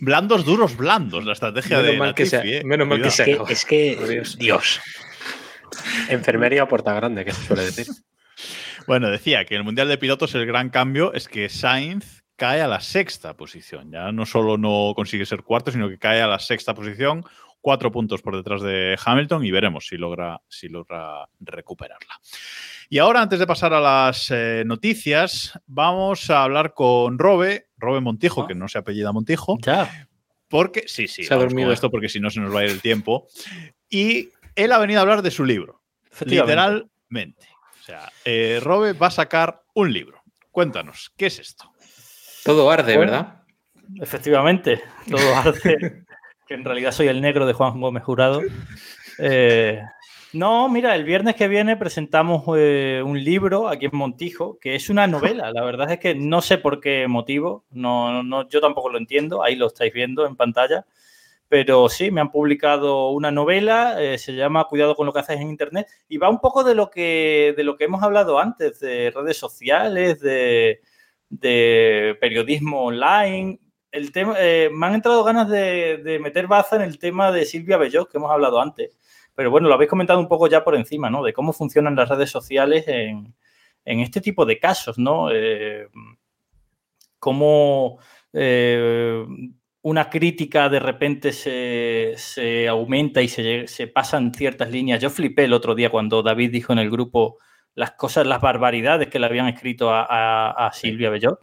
Blandos, 0.01 0.45
duros, 0.45 0.75
blandos, 0.77 1.25
la 1.25 1.33
estrategia 1.33 1.77
Menos 1.77 1.91
de 1.91 1.97
mal 1.97 2.15
que 2.15 2.23
Latifi, 2.25 2.47
se- 2.49 2.57
eh. 2.59 2.63
menos 2.63 2.87
mal 2.87 3.01
que 3.01 3.11
se- 3.11 3.25
que, 3.25 3.33
acabó. 3.33 3.49
es 3.49 3.65
que, 3.65 3.95
Dios. 4.07 4.37
Dios. 4.37 4.81
Enfermería 6.09 6.63
a 6.63 6.67
puerta 6.67 6.93
grande, 6.93 7.25
que 7.25 7.31
se 7.33 7.45
suele 7.45 7.63
decir. 7.65 7.87
Bueno, 8.87 9.09
decía 9.09 9.45
que 9.45 9.55
en 9.55 9.59
el 9.59 9.65
Mundial 9.65 9.87
de 9.87 9.97
Pilotos 9.97 10.33
el 10.35 10.45
gran 10.45 10.69
cambio 10.69 11.13
es 11.13 11.27
que 11.27 11.49
Sainz 11.49 12.23
cae 12.35 12.61
a 12.61 12.67
la 12.67 12.79
sexta 12.79 13.35
posición. 13.35 13.91
Ya 13.91 14.11
no 14.11 14.25
solo 14.25 14.57
no 14.57 14.93
consigue 14.95 15.25
ser 15.25 15.43
cuarto, 15.43 15.71
sino 15.71 15.89
que 15.89 15.99
cae 15.99 16.21
a 16.21 16.27
la 16.27 16.39
sexta 16.39 16.73
posición, 16.73 17.23
cuatro 17.61 17.91
puntos 17.91 18.21
por 18.21 18.35
detrás 18.35 18.61
de 18.61 18.97
Hamilton 19.03 19.45
y 19.45 19.51
veremos 19.51 19.85
si 19.87 19.97
logra, 19.97 20.39
si 20.47 20.69
logra 20.69 21.27
recuperarla. 21.39 22.19
Y 22.91 22.97
ahora, 22.97 23.21
antes 23.21 23.37
de 23.39 23.45
pasar 23.45 23.73
a 23.73 23.79
las 23.79 24.31
eh, 24.31 24.63
noticias, 24.65 25.57
vamos 25.67 26.29
a 26.31 26.43
hablar 26.43 26.73
con 26.73 27.19
Robe, 27.19 27.67
Robe 27.77 28.01
Montijo, 28.01 28.43
Ah. 28.43 28.47
que 28.47 28.55
no 28.55 28.67
se 28.67 28.79
apellida 28.79 29.11
Montijo, 29.11 29.57
Ya. 29.61 30.07
porque 30.47 30.85
sí, 30.87 31.07
sí, 31.07 31.23
Se 31.23 31.33
ha 31.33 31.37
dormido. 31.37 31.71
esto 31.71 31.91
porque 31.91 32.09
si 32.09 32.19
no 32.19 32.29
se 32.31 32.39
nos 32.39 32.53
va 32.55 32.61
a 32.61 32.63
ir 32.65 32.71
el 32.71 32.81
tiempo. 32.81 33.27
Y 33.89 34.29
él 34.55 34.71
ha 34.71 34.79
venido 34.79 34.99
a 34.99 35.03
hablar 35.03 35.21
de 35.21 35.29
su 35.31 35.45
libro, 35.45 35.81
Efectivamente. 36.11 36.55
literalmente. 36.55 37.47
O 37.79 37.83
sea, 37.83 38.11
eh, 38.25 38.59
Robe 38.61 38.93
va 38.93 39.07
a 39.07 39.11
sacar 39.11 39.61
un 39.75 39.93
libro. 39.93 40.23
Cuéntanos, 40.51 41.11
¿qué 41.15 41.27
es 41.27 41.37
esto? 41.39 41.71
Todo 42.43 42.69
arde, 42.71 42.97
Bueno. 42.97 43.11
¿verdad? 43.11 43.43
Efectivamente, 44.01 44.81
todo 45.09 45.19
arde. 45.35 46.05
que 46.47 46.53
en 46.55 46.63
realidad 46.65 46.91
soy 46.91 47.07
el 47.07 47.21
negro 47.21 47.45
de 47.45 47.53
Juan 47.53 47.79
Gómez 47.79 48.03
Jurado. 48.03 48.41
Eh, 49.19 49.79
no, 50.33 50.69
mira, 50.69 50.95
el 50.95 51.05
viernes 51.05 51.35
que 51.35 51.47
viene 51.47 51.75
presentamos 51.75 52.43
eh, 52.55 53.01
un 53.03 53.23
libro 53.23 53.67
aquí 53.67 53.85
en 53.85 53.95
Montijo, 53.95 54.59
que 54.59 54.75
es 54.75 54.89
una 54.89 55.07
novela. 55.07 55.51
La 55.51 55.63
verdad 55.63 55.91
es 55.91 55.99
que 55.99 56.13
no 56.13 56.41
sé 56.41 56.59
por 56.59 56.79
qué 56.79 57.07
motivo, 57.07 57.65
no, 57.71 58.21
no, 58.21 58.47
yo 58.47 58.61
tampoco 58.61 58.89
lo 58.89 58.99
entiendo, 58.99 59.43
ahí 59.43 59.55
lo 59.55 59.67
estáis 59.67 59.91
viendo 59.91 60.27
en 60.27 60.35
pantalla. 60.35 60.85
Pero 61.47 61.89
sí, 61.89 62.11
me 62.11 62.21
han 62.21 62.31
publicado 62.31 63.09
una 63.09 63.31
novela, 63.31 64.01
eh, 64.01 64.19
se 64.19 64.33
llama 64.33 64.65
Cuidado 64.65 64.95
con 64.95 65.07
lo 65.07 65.13
que 65.13 65.19
haces 65.19 65.39
en 65.41 65.49
Internet, 65.49 65.87
y 66.07 66.17
va 66.17 66.29
un 66.29 66.39
poco 66.39 66.63
de 66.63 66.75
lo 66.75 66.91
que, 66.91 67.55
de 67.57 67.63
lo 67.63 67.75
que 67.75 67.85
hemos 67.85 68.03
hablado 68.03 68.37
antes, 68.39 68.79
de 68.79 69.11
redes 69.11 69.37
sociales, 69.37 70.19
de, 70.19 70.79
periodismo 72.19 72.83
online. 72.85 73.59
El 73.91 74.11
tema, 74.11 74.35
eh, 74.37 74.69
me 74.71 74.85
han 74.85 74.95
entrado 74.95 75.23
ganas 75.23 75.49
de, 75.49 75.97
de 76.03 76.19
meter 76.19 76.45
baza 76.45 76.75
en 76.75 76.83
el 76.83 76.99
tema 76.99 77.31
de 77.31 77.45
Silvia 77.45 77.77
Bellot, 77.77 78.11
que 78.11 78.17
hemos 78.19 78.31
hablado 78.31 78.61
antes. 78.61 78.98
Pero 79.39 79.51
bueno, 79.51 79.69
lo 79.69 79.75
habéis 79.75 79.89
comentado 79.89 80.19
un 80.19 80.27
poco 80.27 80.47
ya 80.47 80.65
por 80.65 80.75
encima, 80.75 81.09
¿no? 81.09 81.23
De 81.23 81.31
cómo 81.31 81.53
funcionan 81.53 81.95
las 81.95 82.09
redes 82.09 82.29
sociales 82.29 82.83
en, 82.89 83.33
en 83.85 84.01
este 84.01 84.19
tipo 84.19 84.45
de 84.45 84.59
casos, 84.59 84.99
¿no? 84.99 85.31
Eh, 85.31 85.87
cómo 87.19 87.99
eh, 88.33 89.25
una 89.81 90.09
crítica 90.09 90.67
de 90.67 90.81
repente 90.81 91.31
se, 91.31 92.15
se 92.17 92.67
aumenta 92.67 93.21
y 93.21 93.29
se, 93.29 93.65
se, 93.69 93.87
pasan 93.87 94.33
ciertas 94.33 94.71
líneas. 94.71 95.01
Yo 95.01 95.09
flipé 95.09 95.45
el 95.45 95.53
otro 95.53 95.73
día 95.73 95.89
cuando 95.89 96.21
David 96.21 96.51
dijo 96.51 96.73
en 96.73 96.79
el 96.79 96.91
grupo 96.91 97.37
las 97.75 97.91
cosas, 97.91 98.27
las 98.27 98.41
barbaridades 98.41 99.07
que 99.07 99.19
le 99.19 99.25
habían 99.25 99.47
escrito 99.47 99.89
a, 99.89 100.01
a, 100.01 100.67
a 100.67 100.73
Silvia 100.73 101.11
Bellot. 101.11 101.39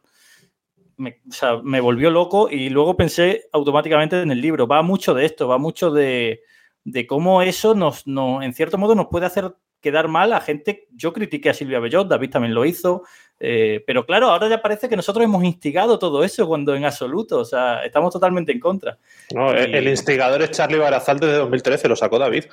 Me, 0.99 1.23
o 1.31 1.33
sea, 1.33 1.63
me 1.63 1.81
volvió 1.81 2.11
loco 2.11 2.51
y 2.51 2.69
luego 2.69 2.95
pensé 2.95 3.49
automáticamente 3.53 4.21
en 4.21 4.33
el 4.33 4.43
libro. 4.43 4.67
Va 4.67 4.83
mucho 4.83 5.15
de 5.15 5.25
esto, 5.25 5.49
va 5.49 5.57
mucho 5.57 5.91
de, 5.91 6.43
de 6.87 7.05
cómo 7.05 7.43
eso 7.43 7.75
nos, 7.75 8.07
nos, 8.07 8.45
en 8.45 8.55
cierto 8.55 8.79
modo, 8.79 8.95
nos 8.95 9.09
puede 9.09 9.27
hacer 9.27 9.53
quedar 9.81 10.07
mal 10.07 10.33
a 10.33 10.41
gente. 10.41 10.87
Yo 10.93 11.13
critiqué 11.13 11.51
a 11.51 11.55
Silvia 11.55 11.81
Bellot, 11.81 12.09
David 12.09 12.31
también 12.31 12.55
lo 12.55 12.65
hizo, 12.65 13.03
eh, 13.41 13.83
pero 13.87 14.07
claro, 14.07 14.29
ahora 14.29 14.49
ya 14.49 14.63
parece 14.63 14.89
que 14.89 14.95
nosotros 14.95 15.25
hemos 15.25 15.43
instigado 15.43 15.99
todo 15.99 16.23
eso 16.23 16.47
cuando 16.47 16.77
en 16.77 16.85
absoluto, 16.85 17.41
o 17.41 17.45
sea, 17.45 17.85
estamos 17.85 18.13
totalmente 18.13 18.53
en 18.53 18.61
contra. 18.61 18.99
No, 19.35 19.53
y... 19.53 19.59
el 19.59 19.89
instigador 19.89 20.43
es 20.43 20.53
Charlie 20.53 20.79
Barazal 20.79 21.19
desde 21.19 21.35
2013, 21.39 21.89
lo 21.89 21.97
sacó 21.97 22.21
David. 22.21 22.45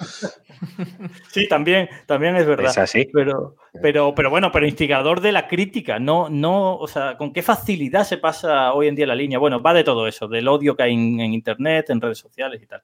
sí, 1.31 1.47
también, 1.47 1.88
también 2.07 2.36
es 2.36 2.47
verdad. 2.47 2.71
Es 2.71 2.77
así. 2.79 3.07
Pero, 3.13 3.55
pero, 3.84 4.15
pero 4.15 4.31
bueno, 4.31 4.51
pero 4.51 4.65
instigador 4.65 5.21
de 5.21 5.31
la 5.31 5.47
crítica, 5.47 5.99
no, 5.99 6.27
no, 6.27 6.75
o 6.75 6.88
sea, 6.88 7.17
con 7.17 7.34
qué 7.34 7.43
facilidad 7.43 8.03
se 8.03 8.17
pasa 8.17 8.73
hoy 8.73 8.88
en 8.88 8.95
día 8.95 9.05
la 9.05 9.15
línea. 9.15 9.38
Bueno, 9.38 9.61
va 9.61 9.75
de 9.75 9.84
todo 9.84 10.07
eso, 10.07 10.27
del 10.27 10.47
odio 10.47 10.75
que 10.75 10.84
hay 10.84 10.93
en, 10.93 11.19
en 11.19 11.34
internet, 11.36 11.91
en 11.91 12.01
redes 12.01 12.17
sociales 12.17 12.61
y 12.63 12.65
tal. 12.65 12.81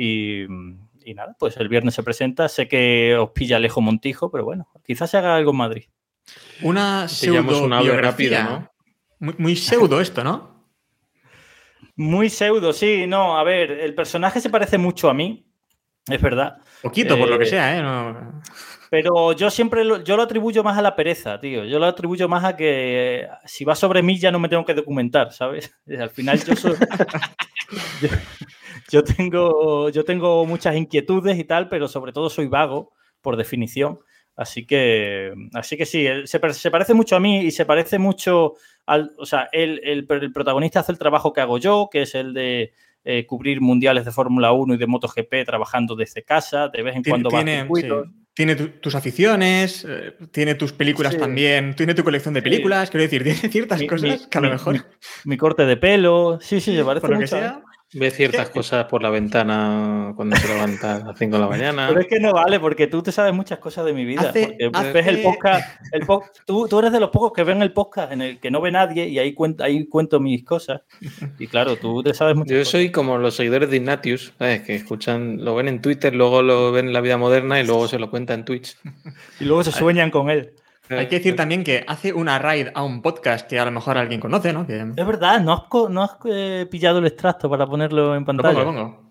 Y, 0.00 0.44
y 1.04 1.14
nada, 1.14 1.34
pues 1.36 1.56
el 1.56 1.68
viernes 1.68 1.94
se 1.94 2.04
presenta. 2.04 2.48
Sé 2.48 2.68
que 2.68 3.16
os 3.16 3.30
pilla 3.30 3.58
lejos 3.58 3.82
Montijo, 3.82 4.30
pero 4.30 4.44
bueno, 4.44 4.68
quizás 4.86 5.10
se 5.10 5.18
haga 5.18 5.34
algo 5.34 5.50
en 5.50 5.56
Madrid. 5.56 5.84
Una 6.62 7.08
pseudo 7.08 7.64
una 7.64 7.82
biografía, 7.82 8.44
¿no? 8.44 8.70
Muy, 9.18 9.34
muy, 9.38 9.56
pseudo 9.56 10.00
esto, 10.00 10.22
¿no? 10.22 10.68
Muy 11.96 12.30
pseudo, 12.30 12.72
sí. 12.72 13.08
No, 13.08 13.36
a 13.36 13.42
ver, 13.42 13.72
el 13.72 13.92
personaje 13.96 14.40
se 14.40 14.50
parece 14.50 14.78
mucho 14.78 15.10
a 15.10 15.14
mí, 15.14 15.50
es 16.06 16.22
verdad. 16.22 16.58
Poquito, 16.80 17.14
eh, 17.14 17.18
por 17.18 17.28
lo 17.28 17.38
que 17.38 17.46
sea, 17.46 17.76
¿eh? 17.76 17.82
No... 17.82 18.40
Pero 18.90 19.32
yo 19.32 19.50
siempre 19.50 19.84
lo, 19.84 20.02
yo 20.02 20.16
lo 20.16 20.22
atribuyo 20.22 20.62
más 20.62 20.78
a 20.78 20.82
la 20.82 20.96
pereza, 20.96 21.38
tío. 21.40 21.64
Yo 21.64 21.78
lo 21.78 21.86
atribuyo 21.86 22.28
más 22.28 22.44
a 22.44 22.56
que 22.56 23.20
eh, 23.20 23.28
si 23.44 23.64
va 23.64 23.74
sobre 23.74 24.02
mí 24.02 24.18
ya 24.18 24.30
no 24.30 24.38
me 24.38 24.48
tengo 24.48 24.64
que 24.64 24.74
documentar, 24.74 25.32
¿sabes? 25.32 25.74
Al 25.98 26.10
final 26.10 26.42
yo 26.42 26.56
soy... 26.56 26.74
yo, 28.02 28.08
yo, 28.90 29.04
tengo, 29.04 29.88
yo 29.90 30.04
tengo 30.04 30.46
muchas 30.46 30.76
inquietudes 30.76 31.38
y 31.38 31.44
tal, 31.44 31.68
pero 31.68 31.88
sobre 31.88 32.12
todo 32.12 32.30
soy 32.30 32.46
vago, 32.46 32.92
por 33.20 33.36
definición. 33.36 34.00
Así 34.36 34.66
que, 34.66 35.32
así 35.52 35.76
que 35.76 35.84
sí, 35.84 36.06
se, 36.24 36.52
se, 36.52 36.70
parece 36.70 36.94
mucho 36.94 37.16
a 37.16 37.20
mí 37.20 37.40
y 37.40 37.50
se 37.50 37.66
parece 37.66 37.98
mucho 37.98 38.54
al. 38.86 39.12
O 39.18 39.26
sea, 39.26 39.48
el, 39.50 39.80
el, 39.82 40.06
el 40.08 40.32
protagonista 40.32 40.78
hace 40.78 40.92
el 40.92 40.98
trabajo 40.98 41.32
que 41.32 41.40
hago 41.40 41.58
yo, 41.58 41.88
que 41.90 42.02
es 42.02 42.14
el 42.14 42.34
de 42.34 42.72
eh, 43.04 43.26
cubrir 43.26 43.60
mundiales 43.60 44.04
de 44.04 44.12
Fórmula 44.12 44.52
1 44.52 44.74
y 44.74 44.76
de 44.76 44.86
MotoGP 44.86 45.44
trabajando 45.44 45.96
desde 45.96 46.22
casa, 46.22 46.68
de 46.68 46.82
vez 46.82 46.94
en 46.94 47.02
cuando 47.02 47.30
va 47.30 47.40
a 47.40 47.44
circuitos. 47.44 48.06
Sí. 48.06 48.27
Tiene 48.38 48.54
tu, 48.54 48.68
tus 48.68 48.94
aficiones, 48.94 49.84
eh, 49.84 50.14
tiene 50.30 50.54
tus 50.54 50.72
películas 50.72 51.14
sí. 51.14 51.18
también, 51.18 51.74
tiene 51.74 51.92
tu 51.92 52.04
colección 52.04 52.34
de 52.34 52.40
películas, 52.40 52.86
sí. 52.86 52.92
quiero 52.92 53.02
decir, 53.02 53.24
tiene 53.24 53.48
ciertas 53.50 53.80
mi, 53.80 53.88
cosas 53.88 54.20
mi, 54.20 54.28
que 54.28 54.38
a 54.38 54.40
lo 54.40 54.50
mejor. 54.50 54.86
Mi, 55.24 55.36
corte 55.36 55.66
de 55.66 55.76
pelo, 55.76 56.38
sí, 56.40 56.60
sí, 56.60 56.76
se 56.76 56.84
parece 56.84 57.08
mucho. 57.08 57.26
Sea, 57.26 57.60
Ve 57.94 58.10
ciertas 58.10 58.50
cosas 58.50 58.84
por 58.84 59.02
la 59.02 59.08
ventana 59.08 60.12
cuando 60.14 60.36
se 60.36 60.48
levanta 60.48 60.96
a 60.96 60.98
las 60.98 61.18
5 61.18 61.36
de 61.36 61.42
la 61.42 61.48
mañana. 61.48 61.86
Pero 61.88 62.00
es 62.00 62.06
que 62.06 62.20
no 62.20 62.32
vale, 62.32 62.60
porque 62.60 62.86
tú 62.86 63.02
te 63.02 63.12
sabes 63.12 63.32
muchas 63.32 63.58
cosas 63.58 63.86
de 63.86 63.94
mi 63.94 64.04
vida. 64.04 64.28
Hace, 64.28 64.46
porque 64.46 64.70
hace... 64.72 64.92
ves 64.92 65.06
el 65.06 65.22
podcast. 65.22 65.80
El 65.92 66.06
po 66.06 66.24
tú, 66.46 66.68
tú, 66.68 66.78
eres 66.80 66.92
de 66.92 67.00
los 67.00 67.10
pocos 67.10 67.32
que 67.32 67.44
ven 67.44 67.62
el 67.62 67.72
podcast 67.72 68.12
en 68.12 68.22
el 68.22 68.40
que 68.40 68.50
no 68.50 68.60
ve 68.60 68.70
nadie 68.70 69.08
y 69.08 69.18
ahí 69.18 69.32
cuento, 69.32 69.64
ahí 69.64 69.86
cuento 69.86 70.20
mis 70.20 70.44
cosas. 70.44 70.82
Y 71.38 71.46
claro, 71.46 71.76
tú 71.76 72.02
te 72.02 72.12
sabes 72.12 72.36
muchas 72.36 72.52
Yo 72.52 72.58
cosas. 72.58 72.72
soy 72.72 72.92
como 72.92 73.16
los 73.16 73.36
seguidores 73.36 73.70
de 73.70 73.76
Ignatius, 73.76 74.34
¿sabes? 74.38 74.62
que 74.62 74.74
escuchan, 74.74 75.44
lo 75.44 75.54
ven 75.54 75.68
en 75.68 75.80
Twitter, 75.80 76.14
luego 76.14 76.42
lo 76.42 76.72
ven 76.72 76.88
en 76.88 76.92
la 76.92 77.00
vida 77.00 77.16
moderna 77.16 77.60
y 77.60 77.66
luego 77.66 77.88
se 77.88 77.98
lo 77.98 78.10
cuenta 78.10 78.34
en 78.34 78.44
Twitch. 78.44 78.76
Y 79.40 79.44
luego 79.44 79.64
se 79.64 79.72
sueñan 79.72 80.10
con 80.10 80.28
él. 80.28 80.52
Hay 80.90 81.06
que 81.08 81.16
decir 81.16 81.36
también 81.36 81.64
que 81.64 81.84
hace 81.86 82.12
una 82.12 82.38
raid 82.38 82.68
a 82.74 82.82
un 82.82 83.02
podcast 83.02 83.48
que 83.48 83.58
a 83.58 83.64
lo 83.64 83.70
mejor 83.70 83.98
alguien 83.98 84.20
conoce, 84.20 84.52
¿no? 84.52 84.66
Que... 84.66 84.80
Es 84.80 85.06
verdad, 85.06 85.40
no 85.40 85.52
has, 85.52 85.90
no 85.90 86.02
has 86.02 86.16
eh, 86.24 86.66
pillado 86.70 86.98
el 86.98 87.06
extracto 87.06 87.50
para 87.50 87.66
ponerlo 87.66 88.14
en 88.14 88.24
pantalla. 88.24 88.58
Lo 88.58 88.64
pongo, 88.64 88.80
lo 88.80 88.86
pongo. 88.86 89.08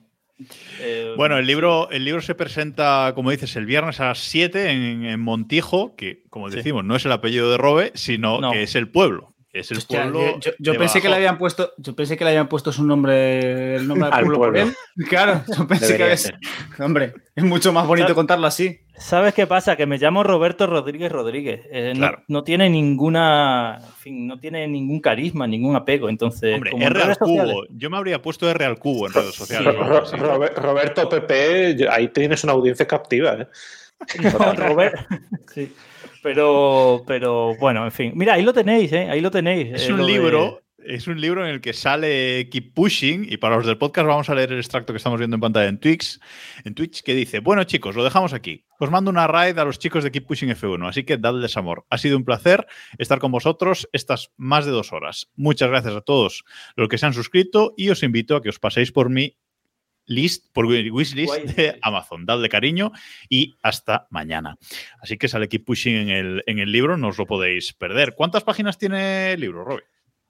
Eh, 0.80 1.13
bueno, 1.17 1.38
el 1.38 1.47
libro, 1.47 1.89
el 1.89 2.05
libro 2.05 2.21
se 2.21 2.36
presenta, 2.36 3.11
como 3.15 3.32
dices, 3.32 3.55
el 3.55 3.65
viernes 3.65 3.99
a 3.99 4.05
las 4.05 4.19
7 4.19 4.71
en, 4.71 5.05
en 5.05 5.19
Montijo, 5.19 5.95
que, 5.95 6.23
como 6.30 6.49
decimos, 6.49 6.84
sí. 6.84 6.88
no 6.88 6.95
es 6.95 7.05
el 7.05 7.11
apellido 7.11 7.49
de 7.51 7.57
Robe, 7.57 7.91
sino 7.95 8.39
no. 8.39 8.51
que 8.51 8.63
es 8.63 8.75
el 8.75 8.89
pueblo. 8.89 9.34
Es 9.54 9.72
el 9.72 9.78
Hostia, 9.78 10.04
pueblo. 10.04 10.39
Yo, 10.39 10.52
yo 10.60 10.78
pensé 10.78 11.02
que 11.02 11.10
le 11.10 11.16
habían 11.16 11.38
puesto, 11.38 11.74
yo 11.78 11.95
pensé 11.95 12.18
que 12.18 12.24
le 12.26 12.32
habían 12.32 12.50
puesto 12.50 12.72
su 12.72 12.84
nombre, 12.84 13.76
el 13.78 13.88
nombre 13.88 14.10
del 14.10 14.20
pueblo, 14.20 14.38
pueblo. 14.38 14.60
por 14.60 14.70
él. 14.70 14.76
Claro, 15.10 15.43
yo 15.48 15.68
pensé 15.68 15.86
Debería 15.86 16.10
que 16.10 16.18
ser. 16.18 16.39
Hombre, 16.80 17.14
es 17.36 17.43
mucho 17.43 17.72
más 17.72 17.88
bonito 17.88 18.14
contarlo 18.14 18.45
así. 18.45 18.82
¿Sabes 18.98 19.34
qué 19.34 19.48
pasa? 19.48 19.76
Que 19.76 19.86
me 19.86 19.98
llamo 19.98 20.24
Roberto 20.24 20.68
Rodríguez 20.68 21.12
Rodríguez. 21.12 21.62
Eh, 21.72 21.93
claro. 21.95 22.18
no, 22.28 22.39
no, 22.39 22.43
tiene 22.43 22.70
ninguna, 22.70 23.80
en 23.82 23.93
fin, 23.93 24.28
no 24.28 24.39
tiene 24.39 24.68
ningún 24.68 25.00
carisma, 25.00 25.48
ningún 25.48 25.76
apego. 25.76 26.10
Entonces, 26.10 26.56
Hombre, 26.56 26.72
como 26.72 26.86
R 26.86 27.04
al 27.04 27.18
cubo. 27.18 27.38
Sociales... 27.38 27.70
Yo 27.70 27.89
me 27.89 27.98
habría 27.98 28.22
puesto 28.22 28.50
R 28.50 28.66
al 28.66 28.80
cubo 28.80 29.08
en 29.08 29.14
redes 29.14 29.36
sociales. 29.36 29.76
Sí. 30.10 30.18
Roberto 30.18 31.10
Pepe, 31.10 31.88
ahí 31.89 32.10
tienes 32.10 32.43
una 32.43 32.54
audiencia 32.54 32.88
captiva. 32.88 33.34
¿eh? 33.34 33.48
No, 34.39 34.54
Robert, 34.54 34.95
sí. 35.54 35.74
Pero, 36.28 37.03
pero 37.07 37.55
bueno, 37.55 37.86
en 37.86 37.91
fin. 37.93 38.11
Mira, 38.13 38.34
ahí 38.34 38.43
lo 38.43 38.51
tenéis, 38.51 38.91
¿eh? 38.91 39.09
Ahí 39.09 39.21
lo 39.21 39.32
tenéis. 39.32 39.73
Es 39.73 39.88
eh, 39.88 39.93
un 39.93 40.05
libro. 40.05 40.61
De... 40.78 40.93
Es 40.93 41.07
un 41.07 41.21
libro 41.21 41.45
en 41.45 41.51
el 41.51 41.61
que 41.61 41.71
sale 41.71 42.49
Keep 42.49 42.73
Pushing, 42.73 43.25
y 43.30 43.38
para 43.38 43.55
los 43.55 43.65
del 43.65 43.78
podcast 43.78 44.05
vamos 44.07 44.30
a 44.30 44.36
leer 44.36 44.51
el 44.51 44.57
extracto 44.57 44.91
que 44.91 44.97
estamos 44.97 45.19
viendo 45.19 45.36
en 45.36 45.41
pantalla 45.41 45.69
en 45.69 45.80
Twitch, 45.80 46.19
en 46.65 46.75
Twitch, 46.75 47.01
que 47.01 47.15
dice: 47.15 47.39
Bueno, 47.39 47.63
chicos, 47.63 47.95
lo 47.95 48.03
dejamos 48.03 48.34
aquí. 48.34 48.65
Os 48.78 48.91
mando 48.91 49.09
una 49.09 49.25
raid 49.25 49.57
a 49.57 49.63
los 49.63 49.80
chicos 49.80 50.03
de 50.03 50.11
Keep 50.11 50.28
Pushing 50.28 50.49
F1, 50.49 50.89
así 50.89 51.05
que 51.05 51.17
dadles 51.17 51.55
amor. 51.55 51.86
Ha 51.89 51.97
sido 51.97 52.17
un 52.17 52.25
placer 52.25 52.67
estar 52.97 53.19
con 53.19 53.32
vosotros 53.32 53.88
estas 53.93 54.34
más 54.36 54.65
de 54.65 54.71
dos 54.71 54.91
horas. 54.91 55.30
Muchas 55.38 55.69
gracias 55.69 55.95
a 55.95 56.01
todos 56.01 56.43
los 56.75 56.89
que 56.89 56.97
se 56.97 57.05
han 57.05 57.13
suscrito 57.13 57.73
y 57.78 57.89
os 57.89 58.03
invito 58.03 58.36
a 58.36 58.41
que 58.41 58.49
os 58.49 58.59
paséis 58.59 58.91
por 58.91 59.09
mi 59.09 59.38
list, 60.08 60.47
por 60.53 60.66
wishlist 60.66 61.36
de 61.55 61.78
Amazon. 61.82 62.26
Dadle 62.26 62.49
cariño 62.49 62.91
y 63.30 63.55
hasta 63.62 64.08
mañana. 64.10 64.58
Así 65.01 65.18
que 65.18 65.28
sale 65.28 65.47
Keep 65.47 65.66
Pushing 65.66 65.95
en 65.95 66.10
el, 66.10 66.43
en 66.47 66.60
el 66.60 66.72
libro, 66.72 66.97
no 66.97 67.10
os 67.10 67.18
lo 67.18 67.26
podéis 67.26 67.74
perder. 67.74 68.16
¿Cuántas 68.16 68.43
páginas 68.43 68.78
tiene 68.78 69.34
el 69.34 69.41
libro, 69.41 69.64
Robbie? 69.64 69.84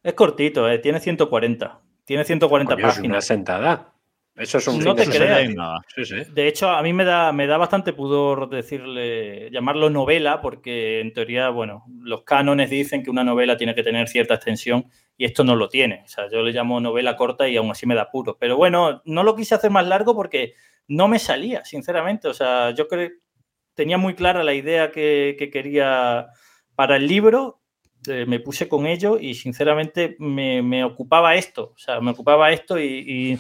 Es 0.04 0.14
cortito, 0.14 0.70
eh, 0.70 0.80
tiene 0.80 1.00
140. 1.00 1.82
Tiene 2.06 2.24
140 2.24 2.76
Coño, 2.76 2.88
páginas. 2.88 3.04
Es 3.04 3.10
una 3.10 3.22
sentada. 3.22 3.94
Eso 4.38 4.60
es 4.60 4.68
un 4.68 4.80
no 4.80 4.96
te 4.96 5.06
de 5.06 5.18
creas. 5.18 5.56
Nada. 5.56 5.82
Sí, 5.96 6.06
sí. 6.06 6.16
De 6.32 6.48
hecho, 6.48 6.70
a 6.70 6.82
mí 6.84 6.94
me 6.94 7.04
da, 7.04 7.32
me 7.32 7.48
da 7.48 7.58
bastante 7.58 7.94
pudor 7.94 8.50
decirle, 8.50 9.50
llamarlo 9.52 9.90
novela, 9.90 10.42
porque 10.42 11.00
en 11.00 11.12
teoría, 11.12 11.50
bueno, 11.50 11.86
los 12.02 12.24
cánones 12.24 12.70
dicen 12.70 13.04
que 13.04 13.10
una 13.10 13.24
novela 13.24 13.58
tiene 13.58 13.74
que 13.74 13.84
tener 13.84 14.08
cierta 14.08 14.36
extensión 14.36 14.86
y 15.18 15.26
esto 15.26 15.44
no 15.44 15.56
lo 15.56 15.70
tiene. 15.70 16.04
O 16.06 16.08
sea, 16.08 16.30
yo 16.32 16.42
le 16.42 16.52
llamo 16.52 16.80
novela 16.80 17.16
corta 17.16 17.48
y 17.48 17.58
aún 17.58 17.72
así 17.72 17.86
me 17.86 17.96
da 17.96 18.12
puro. 18.12 18.38
Pero 18.40 18.58
bueno, 18.58 19.02
no 19.06 19.24
lo 19.24 19.36
quise 19.36 19.56
hacer 19.56 19.72
más 19.72 19.88
largo 19.88 20.16
porque 20.16 20.54
no 20.88 21.08
me 21.08 21.20
salía, 21.20 21.66
sinceramente. 21.66 22.28
O 22.28 22.34
sea, 22.34 22.72
yo 22.72 22.88
creo 22.88 23.10
tenía 23.74 23.98
muy 23.98 24.16
clara 24.16 24.44
la 24.44 24.56
idea 24.56 24.92
que, 24.92 25.36
que 25.38 25.52
quería 25.52 26.28
para 26.76 26.96
el 26.96 27.08
libro 27.08 27.62
eh, 28.08 28.26
me 28.26 28.40
puse 28.40 28.68
con 28.68 28.86
ello 28.86 29.18
y 29.20 29.36
sinceramente 29.36 30.16
me, 30.20 30.62
me, 30.62 30.84
ocupaba 30.84 31.36
esto, 31.36 31.74
o 31.76 31.78
sea, 31.78 32.00
me 32.00 32.12
ocupaba 32.12 32.52
esto 32.52 32.80
y, 32.80 32.86
y, 32.86 33.40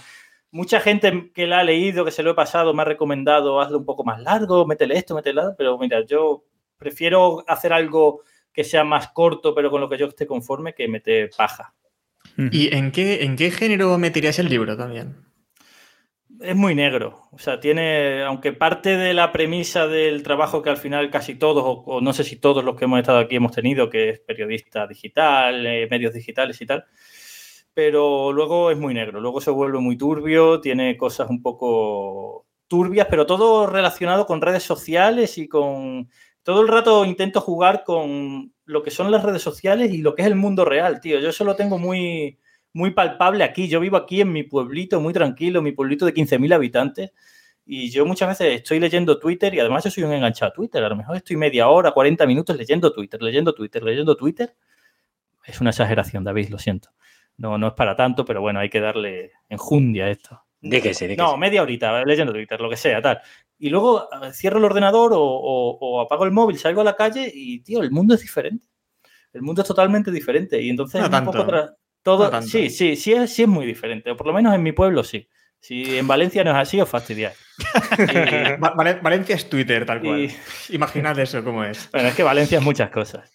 mucha 0.51 0.79
gente 0.79 1.31
que 1.33 1.47
la 1.47 1.59
ha 1.59 1.63
leído, 1.63 2.05
que 2.05 2.11
se 2.11 2.23
lo 2.23 2.31
he 2.31 2.35
pasado, 2.35 2.73
me 2.73 2.81
ha 2.81 2.85
recomendado 2.85 3.61
hazlo 3.61 3.79
un 3.79 3.85
poco 3.85 4.03
más 4.03 4.21
largo, 4.21 4.65
métele 4.65 4.97
esto, 4.97 5.15
métele 5.15 5.41
pero 5.57 5.77
mira, 5.77 6.05
yo 6.05 6.45
prefiero 6.77 7.43
hacer 7.47 7.73
algo 7.73 8.21
que 8.53 8.63
sea 8.63 8.83
más 8.83 9.09
corto, 9.09 9.53
pero 9.53 9.69
con 9.69 9.81
lo 9.81 9.89
que 9.89 9.97
yo 9.97 10.07
esté 10.07 10.25
conforme, 10.25 10.73
que 10.73 10.87
meter 10.87 11.29
paja. 11.35 11.73
¿Y 12.37 12.75
en 12.75 12.91
qué, 12.91 13.23
en 13.23 13.35
qué 13.35 13.51
género 13.51 13.97
meterías 13.97 14.39
el 14.39 14.49
libro 14.49 14.75
también? 14.75 15.27
es 16.41 16.55
muy 16.55 16.75
negro. 16.75 17.27
O 17.31 17.39
sea, 17.39 17.59
tiene, 17.59 18.23
aunque 18.23 18.53
parte 18.53 18.97
de 18.97 19.13
la 19.13 19.31
premisa 19.31 19.87
del 19.87 20.23
trabajo 20.23 20.61
que 20.61 20.69
al 20.69 20.77
final 20.77 21.09
casi 21.09 21.35
todos, 21.35 21.63
o, 21.65 21.83
o, 21.85 22.01
no 22.01 22.13
sé 22.13 22.23
si 22.23 22.35
todos 22.37 22.63
los 22.63 22.75
que 22.75 22.85
hemos 22.85 22.99
estado 22.99 23.19
aquí 23.19 23.35
hemos 23.35 23.51
tenido, 23.51 23.89
que 23.89 24.09
es 24.09 24.19
periodista 24.19 24.87
digital, 24.87 25.65
eh, 25.65 25.87
medios 25.89 26.13
digitales 26.13 26.61
y 26.61 26.65
tal, 26.65 26.85
pero 27.77 28.33
luego 28.33 28.71
es 28.71 28.77
muy 28.79 28.95
negro. 28.95 29.21
Luego 29.21 29.39
se 29.39 29.51
vuelve 29.51 29.77
muy 29.77 29.95
turbio, 29.95 30.59
tiene 30.61 30.97
cosas 30.97 31.29
un 31.29 31.43
poco 31.43 32.47
turbias, 32.65 33.05
pero 33.07 33.27
todo 33.27 33.67
relacionado 33.67 34.25
con 34.25 34.41
redes 34.41 34.63
sociales 34.63 35.37
y 35.37 35.47
con... 35.47 36.09
Todo 36.41 36.61
el 36.61 36.69
rato 36.69 37.05
intento 37.05 37.39
jugar 37.39 37.83
con 37.83 38.51
lo 38.65 38.81
que 38.81 38.89
son 38.89 39.11
las 39.11 39.21
redes 39.23 39.43
sociales 39.43 39.93
y 39.93 39.99
lo 39.99 40.15
que 40.15 40.23
es 40.23 40.27
el 40.27 40.33
mundo 40.33 40.65
real, 40.65 40.99
tío. 40.99 41.19
Yo 41.19 41.29
eso 41.29 41.43
lo 41.43 41.55
tengo 41.55 41.77
muy 41.77 42.39
muy 42.73 42.91
palpable 42.95 43.43
aquí. 43.43 43.67
Yo 43.67 43.79
vivo 43.79 43.97
aquí 43.97 44.21
en 44.21 44.31
mi 44.31 44.41
pueblito, 44.41 44.99
muy 44.99 45.13
tranquilo, 45.13 45.61
mi 45.61 45.71
pueblito 45.71 46.07
de 46.07 46.15
15.000 46.15 46.55
habitantes. 46.55 47.11
Y 47.63 47.91
yo 47.91 48.07
muchas 48.07 48.29
veces 48.29 48.55
estoy 48.55 48.79
leyendo 48.79 49.19
Twitter 49.19 49.53
y 49.53 49.59
además 49.59 49.83
yo 49.83 49.91
soy 49.91 50.03
un 50.03 50.13
enganchado 50.13 50.49
a 50.49 50.53
Twitter. 50.55 50.83
A 50.83 50.89
lo 50.89 50.95
mejor 50.95 51.17
estoy 51.17 51.35
media 51.35 51.67
hora, 51.67 51.91
40 51.91 52.25
minutos 52.25 52.57
leyendo 52.57 52.91
Twitter, 52.91 53.21
leyendo 53.21 53.53
Twitter, 53.53 53.83
leyendo 53.83 54.17
Twitter. 54.17 54.55
Es 55.45 55.61
una 55.61 55.69
exageración, 55.69 56.23
David, 56.23 56.49
lo 56.49 56.57
siento. 56.57 56.89
No, 57.37 57.57
no 57.57 57.67
es 57.67 57.73
para 57.73 57.95
tanto, 57.95 58.25
pero 58.25 58.41
bueno, 58.41 58.59
hay 58.59 58.69
que 58.69 58.79
darle 58.81 59.31
enjundia 59.49 60.05
a 60.05 60.09
esto. 60.09 60.41
Di 60.59 60.81
que 60.81 60.93
sí, 60.93 61.05
di 61.07 61.15
que 61.15 61.21
No, 61.21 61.33
sí. 61.33 61.37
media 61.37 61.61
horita 61.61 62.03
leyendo 62.03 62.33
Twitter, 62.33 62.59
lo 62.59 62.69
que 62.69 62.75
sea, 62.77 63.01
tal. 63.01 63.19
Y 63.59 63.69
luego 63.69 64.07
cierro 64.33 64.57
el 64.57 64.65
ordenador 64.65 65.13
o, 65.13 65.21
o- 65.21 65.77
o 65.79 66.01
apago 66.01 66.25
el 66.25 66.31
móvil, 66.31 66.57
salgo 66.57 66.81
a 66.81 66.83
la 66.83 66.95
calle 66.95 67.31
y, 67.33 67.59
tío, 67.61 67.81
el 67.83 67.91
mundo 67.91 68.15
es 68.15 68.21
diferente. 68.21 68.65
El 69.33 69.41
mundo 69.43 69.61
es 69.61 69.67
totalmente 69.67 70.11
diferente. 70.11 70.59
Y 70.61 70.69
entonces 70.69 71.01
No 71.09 71.17
un 71.19 71.25
poco 71.25 71.45
todo. 72.03 72.25
No 72.25 72.29
tanto. 72.31 72.47
sí, 72.47 72.69
sí, 72.69 72.95
sí 72.95 73.13
es, 73.13 73.31
sí 73.33 73.43
es 73.43 73.47
muy 73.47 73.65
diferente. 73.65 74.09
O 74.11 74.17
por 74.17 74.25
lo 74.27 74.33
menos 74.33 74.55
en 74.55 74.63
mi 74.63 74.71
pueblo 74.71 75.03
sí. 75.03 75.27
Si 75.59 75.97
en 75.97 76.07
Valencia 76.07 76.43
no 76.43 76.51
es 76.51 76.57
así, 76.57 76.79
os 76.79 76.87
fastidiáis. 76.89 77.35
Y- 77.99 79.01
Valencia 79.01 79.35
es 79.35 79.49
Twitter, 79.49 79.85
tal 79.85 80.01
cual. 80.01 80.19
Y- 80.21 80.35
Imaginad 80.75 81.17
eso 81.19 81.43
cómo 81.43 81.63
es. 81.63 81.89
bueno, 81.91 82.07
es 82.09 82.15
que 82.15 82.23
Valencia 82.23 82.57
es 82.59 82.63
muchas 82.63 82.89
cosas. 82.89 83.31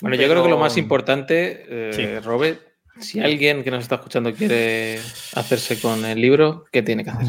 Bueno, 0.00 0.16
yo 0.16 0.28
creo 0.28 0.42
que 0.42 0.50
lo 0.50 0.58
más 0.58 0.74
Pero- 0.74 0.82
importante, 0.82 1.64
eh, 1.68 1.92
Sí. 1.92 2.18
Robert, 2.26 2.60
si 3.00 3.20
alguien 3.20 3.62
que 3.62 3.70
nos 3.70 3.82
está 3.82 3.96
escuchando 3.96 4.32
quiere 4.34 4.98
hacerse 5.34 5.80
con 5.80 6.04
el 6.04 6.20
libro, 6.20 6.64
¿qué 6.70 6.82
tiene 6.82 7.04
que 7.04 7.10
hacer? 7.10 7.28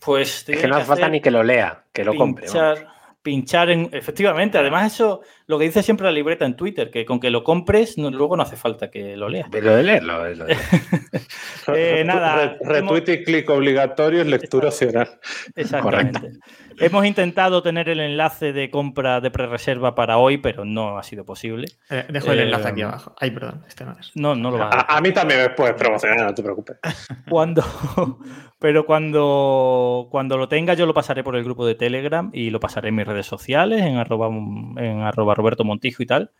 Pues 0.00 0.44
que 0.44 0.66
no 0.66 0.76
hace 0.76 0.86
falta 0.86 1.08
ni 1.08 1.20
que 1.20 1.30
lo 1.30 1.42
lea, 1.42 1.84
que 1.92 2.04
lo 2.04 2.14
compre. 2.14 2.46
vamos. 2.46 2.78
pinchar, 2.78 2.94
pinchar 3.22 3.70
en. 3.70 3.90
Efectivamente, 3.92 4.58
además, 4.58 4.94
eso 4.94 5.22
lo 5.48 5.58
que 5.58 5.64
dice 5.64 5.82
siempre 5.82 6.04
la 6.04 6.12
libreta 6.12 6.44
en 6.46 6.54
Twitter, 6.56 6.90
que 6.90 7.04
con 7.04 7.18
que 7.18 7.30
lo 7.30 7.42
compres, 7.42 7.98
no- 7.98 8.10
luego 8.10 8.36
no 8.36 8.42
hace 8.44 8.56
falta 8.56 8.90
que 8.90 9.16
lo 9.16 9.28
leas. 9.28 9.48
Lo 9.50 9.74
de 9.74 9.82
leerlo, 9.82 10.22
Eh, 11.74 12.02
nada, 12.04 12.56
Re- 12.60 12.80
retweet 12.80 13.08
y 13.08 13.24
clic 13.24 13.50
obligatorio 13.50 14.22
es 14.22 14.26
lectura 14.26 14.68
opcional. 14.68 15.08
Exactamente. 15.54 16.30
Hemos 16.78 17.04
intentado 17.04 17.62
tener 17.62 17.88
el 17.88 18.00
enlace 18.00 18.52
de 18.52 18.70
compra 18.70 19.20
de 19.20 19.30
prerreserva 19.30 19.94
para 19.94 20.16
hoy, 20.16 20.38
pero 20.38 20.64
no 20.64 20.96
ha 20.96 21.02
sido 21.02 21.24
posible. 21.26 21.66
Eh, 21.90 22.06
dejo 22.08 22.32
el 22.32 22.38
Eh, 22.38 22.42
enlace 22.44 22.68
aquí 22.68 22.82
abajo. 22.82 23.14
Ay, 23.20 23.32
perdón, 23.32 23.64
este 23.68 23.84
no 23.84 23.96
es. 23.98 24.12
No, 24.14 24.34
no 24.34 24.50
lo 24.50 24.58
va 24.58 24.68
a 24.70 24.80
A, 24.94 24.96
a 24.96 25.00
mí 25.00 25.12
también 25.12 25.40
me 25.40 25.50
puedes 25.50 25.74
promocionar, 25.74 26.20
no 26.20 26.34
te 26.34 26.42
preocupes. 26.42 26.76
Cuando, 27.28 27.62
pero 28.60 28.86
cuando, 28.86 30.08
cuando 30.10 30.38
lo 30.38 30.48
tenga, 30.48 30.74
yo 30.74 30.86
lo 30.86 30.94
pasaré 30.94 31.22
por 31.24 31.36
el 31.36 31.44
grupo 31.44 31.66
de 31.66 31.74
Telegram 31.74 32.30
y 32.32 32.50
lo 32.50 32.60
pasaré 32.60 32.88
en 32.88 32.94
mis 32.96 33.06
redes 33.06 33.26
sociales, 33.26 33.82
en 33.82 33.96
arroba, 33.96 34.28
en 34.28 35.00
arroba 35.02 35.34
Roberto 35.38 35.64
Montijo 35.64 36.02
y 36.02 36.06
tal. 36.06 36.30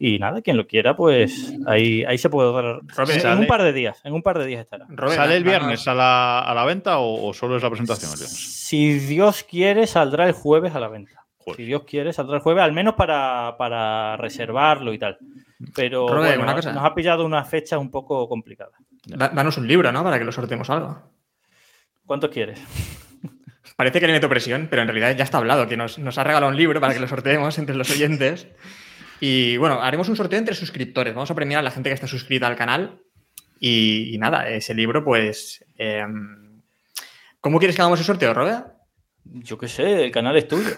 Y 0.00 0.18
nada, 0.20 0.42
quien 0.42 0.56
lo 0.56 0.66
quiera, 0.68 0.96
pues 0.96 1.54
ahí, 1.66 2.04
ahí 2.04 2.18
se 2.18 2.30
puede 2.30 2.52
dar. 2.52 2.80
Robert, 2.96 3.24
en 3.24 3.38
un 3.38 3.46
par 3.48 3.62
de 3.62 3.72
días, 3.72 4.00
en 4.04 4.12
un 4.12 4.22
par 4.22 4.38
de 4.38 4.46
días 4.46 4.60
estará. 4.60 4.86
Robert, 4.88 5.16
¿Sale 5.16 5.36
el 5.36 5.42
viernes 5.42 5.88
a 5.88 5.94
la, 5.94 6.38
a 6.40 6.54
la 6.54 6.64
venta 6.64 6.98
o, 6.98 7.28
o 7.28 7.34
solo 7.34 7.56
es 7.56 7.62
la 7.64 7.68
presentación 7.70 8.12
el 8.12 8.16
viernes? 8.18 8.64
Si 8.64 8.98
Dios 9.00 9.42
quiere, 9.42 9.86
saldrá 9.88 10.26
el 10.28 10.32
jueves 10.34 10.74
a 10.76 10.80
la 10.80 10.86
venta. 10.88 11.24
Joder. 11.38 11.56
Si 11.56 11.64
Dios 11.64 11.82
quiere, 11.84 12.12
saldrá 12.12 12.36
el 12.36 12.42
jueves, 12.42 12.62
al 12.62 12.72
menos 12.72 12.94
para, 12.94 13.56
para 13.58 14.16
reservarlo 14.18 14.92
y 14.92 14.98
tal. 14.98 15.18
Pero 15.74 16.06
Robert, 16.06 16.36
bueno, 16.36 16.42
una 16.44 16.54
cosa. 16.54 16.72
nos 16.72 16.84
ha 16.84 16.94
pillado 16.94 17.24
una 17.26 17.42
fecha 17.44 17.76
un 17.78 17.90
poco 17.90 18.28
complicada. 18.28 18.70
da- 19.04 19.30
danos 19.30 19.56
un 19.58 19.66
libro, 19.66 19.90
¿no? 19.90 20.04
Para 20.04 20.16
que 20.20 20.24
lo 20.24 20.30
sorteemos 20.30 20.70
algo. 20.70 20.96
¿Cuántos 22.06 22.30
quieres? 22.30 22.60
Parece 23.78 24.00
que 24.00 24.08
le 24.08 24.12
meto 24.12 24.28
presión, 24.28 24.66
pero 24.68 24.82
en 24.82 24.88
realidad 24.88 25.16
ya 25.16 25.22
está 25.22 25.38
hablado, 25.38 25.68
que 25.68 25.76
nos, 25.76 26.00
nos 26.00 26.18
ha 26.18 26.24
regalado 26.24 26.50
un 26.50 26.56
libro 26.58 26.80
para 26.80 26.92
que 26.94 26.98
lo 26.98 27.06
sorteemos 27.14 27.56
entre 27.58 27.76
los 27.76 27.88
oyentes. 27.90 28.48
Y 29.20 29.56
bueno, 29.56 29.80
haremos 29.80 30.08
un 30.08 30.16
sorteo 30.16 30.36
entre 30.40 30.56
suscriptores. 30.56 31.14
Vamos 31.14 31.30
a 31.30 31.34
premiar 31.36 31.60
a 31.60 31.62
la 31.62 31.70
gente 31.70 31.88
que 31.90 31.94
está 31.94 32.08
suscrita 32.08 32.48
al 32.48 32.56
canal. 32.56 32.98
Y, 33.60 34.12
y 34.14 34.18
nada, 34.18 34.48
ese 34.48 34.74
libro, 34.74 35.04
pues. 35.04 35.64
em, 35.76 36.60
¿Cómo 37.40 37.60
quieres 37.60 37.76
que 37.76 37.82
hagamos 37.82 38.00
el 38.00 38.04
sorteo, 38.06 38.34
Robert? 38.34 38.66
Yo 39.24 39.58
qué 39.58 39.68
sé, 39.68 40.06
el 40.06 40.10
canal 40.10 40.36
es 40.36 40.48
tuyo. 40.48 40.76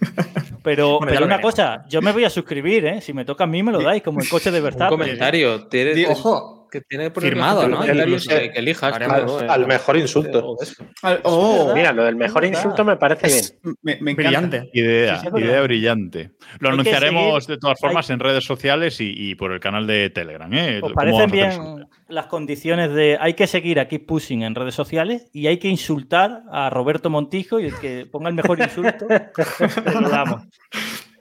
Pero, 0.62 0.98
Bueno, 0.98 1.12
pero 1.12 1.24
una 1.26 1.36
veremos. 1.36 1.52
cosa, 1.54 1.84
yo 1.88 2.02
me 2.02 2.12
voy 2.12 2.24
a 2.24 2.30
suscribir, 2.30 2.84
¿eh? 2.84 3.00
Si 3.00 3.14
me 3.14 3.24
toca 3.24 3.44
a 3.44 3.46
mí, 3.46 3.62
me 3.62 3.72
lo 3.72 3.80
dais, 3.82 4.02
como 4.02 4.20
el 4.20 4.28
coche 4.28 4.50
de 4.50 4.58
Un 4.58 4.64
Verstappen. 4.64 4.98
comentario. 4.98 5.68
Tiene, 5.68 6.06
Ojo, 6.08 6.59
que 6.70 6.80
tiene 6.82 7.10
firmado, 7.10 7.68
¿no? 7.68 7.76
comentario 7.78 8.04
Incluso. 8.04 8.30
que, 8.30 8.50
que 8.52 8.58
elijas. 8.60 8.94
Haremos- 8.94 9.16
claro, 9.16 9.38
Al, 9.38 9.44
eh, 9.44 9.48
al 9.50 9.66
mejor 9.66 9.96
insulto. 9.96 10.56
de 10.58 10.64
eso. 10.64 10.84
Oh, 11.24 11.72
Mira, 11.74 11.92
lo 11.92 12.04
del 12.04 12.16
mejor 12.16 12.44
insulto 12.44 12.84
me 12.84 12.96
parece 12.96 13.26
bien. 13.26 13.76
me, 13.82 13.96
me 14.00 14.10
encanta. 14.12 14.22
Brillante. 14.30 14.70
Idea, 14.72 15.20
Sí, 15.20 15.26
idea 15.36 15.60
brillante. 15.62 16.30
Lo 16.60 16.68
Hay 16.68 16.74
anunciaremos 16.74 17.44
seguir- 17.44 17.56
de 17.56 17.58
todas 17.60 17.78
formas 17.80 18.08
en 18.10 18.20
redes 18.20 18.44
sociales 18.44 19.00
y, 19.00 19.12
y 19.16 19.34
por 19.34 19.52
el 19.52 19.60
canal 19.60 19.86
de 19.86 20.10
Telegram. 20.10 20.52
¿eh? 20.54 20.76
¿Os 20.76 20.80
¿Cómo 20.82 20.94
parecen 20.94 21.20
el 21.22 21.30
bien 21.30 21.86
las 22.08 22.26
condiciones 22.26 22.92
de 22.92 23.16
hay 23.20 23.34
que 23.34 23.46
seguir 23.46 23.78
a 23.78 23.86
Keep 23.86 24.04
Pushing 24.06 24.42
en 24.42 24.54
redes 24.56 24.74
sociales 24.74 25.28
y 25.32 25.46
hay 25.46 25.58
que 25.58 25.68
insultar 25.68 26.42
a 26.50 26.68
Roberto 26.68 27.08
Montijo 27.08 27.60
y 27.60 27.66
el 27.66 27.78
que 27.78 28.04
ponga 28.10 28.28
el 28.28 28.34
mejor 28.34 28.58
insulto, 28.60 29.06
lo 30.00 30.08
damos. 30.08 30.42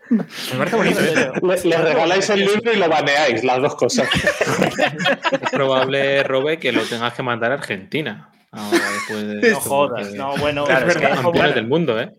Me 0.10 0.57
parece 0.57 0.76
bonito, 0.76 0.99
¿eh? 1.02 1.31
Le, 1.41 1.69
le 1.69 1.77
regaláis 1.77 2.30
el 2.31 2.40
libro 2.45 2.73
y 2.73 2.77
lo 2.77 2.90
baneáis, 2.90 3.44
las 3.44 3.61
dos 3.61 3.76
cosas. 3.76 4.07
Es 4.14 5.49
probable, 5.52 6.23
Robert, 6.23 6.60
que 6.61 6.72
lo 6.72 6.84
tengas 6.84 7.14
que 7.14 7.23
mandar 7.23 7.52
a 7.52 7.56
Argentina. 7.56 8.31
Ahora, 8.52 8.80
después 8.91 9.27
de 9.27 9.36
No 9.41 9.48
esto, 9.48 9.60
jodas, 9.60 10.02
porque 10.07 10.18
no, 10.18 10.36
bueno, 10.38 10.65
Claro, 10.65 10.88
es 10.88 10.95
verdad, 10.95 11.22
campeones 11.22 11.56
del 11.56 11.68
mundo, 11.68 11.99
¿eh? 11.99 12.11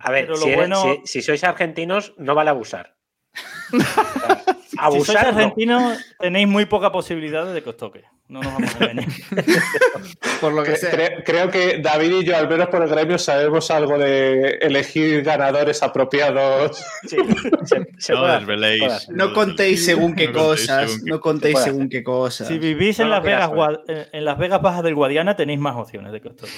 A 0.00 0.10
ver, 0.10 0.28
si, 0.36 0.44
eres- 0.44 0.56
bueno- 0.56 0.82
si- 0.82 1.00
si 1.06 1.22
sois 1.22 1.42
argentinos, 1.44 2.12
no 2.18 2.34
vale 2.34 2.50
abusar. 2.50 2.96
si 3.70 3.78
sois 3.78 4.78
abusar 4.78 5.22
no. 5.22 5.28
argentinos, 5.38 5.98
tenéis 6.18 6.48
muy 6.48 6.66
poca 6.66 6.90
posibilidad 6.90 7.46
de 7.52 7.62
que 7.62 7.70
os 7.70 7.76
toque. 7.76 8.04
No 8.28 8.40
nos 8.42 8.52
vamos 8.54 8.74
a 8.74 8.84
engañar. 8.84 9.04
Por 10.40 10.52
lo 10.52 10.62
que 10.64 10.72
Cre- 10.72 10.76
sea. 10.76 10.90
cre- 10.92 11.22
creo 11.24 11.48
que 11.50 11.78
David 11.78 12.10
y 12.20 12.24
yo, 12.24 12.36
al 12.36 12.48
menos 12.48 12.68
por 12.68 12.82
el 12.82 12.88
gremio, 12.88 13.18
sabemos 13.18 13.70
algo 13.70 13.96
de 13.98 14.58
elegir 14.60 15.22
ganadores 15.22 15.82
apropiados. 15.82 16.84
Sí, 17.06 17.16
se, 17.64 17.86
se 17.98 18.12
No 18.12 18.20
puede 18.20 18.38
desveléis. 18.38 18.82
puede. 18.84 19.16
No 19.16 19.32
contéis 19.32 19.84
según 19.84 20.14
qué 20.16 20.26
No 20.26 20.32
cosas, 20.34 20.90
según 20.90 21.06
no 21.08 21.20
contéis 21.20 21.58
según 21.60 21.88
qué 21.88 22.02
cosas. 22.02 22.48
Si 22.48 22.58
vivís 22.58 22.98
No 22.98 23.04
en 23.04 23.10
Las 23.12 23.22
Vegas, 23.22 23.50
eh, 23.88 24.08
en 24.12 24.24
Las 24.24 24.38
Vegas 24.38 24.60
Bajas 24.60 24.82
del 24.82 24.94
Guadiana, 24.96 25.36
tenéis 25.36 25.60
más 25.60 25.76
opciones 25.76 26.10
de 26.12 26.20
que 26.20 26.28
os 26.28 26.36
toque. 26.36 26.52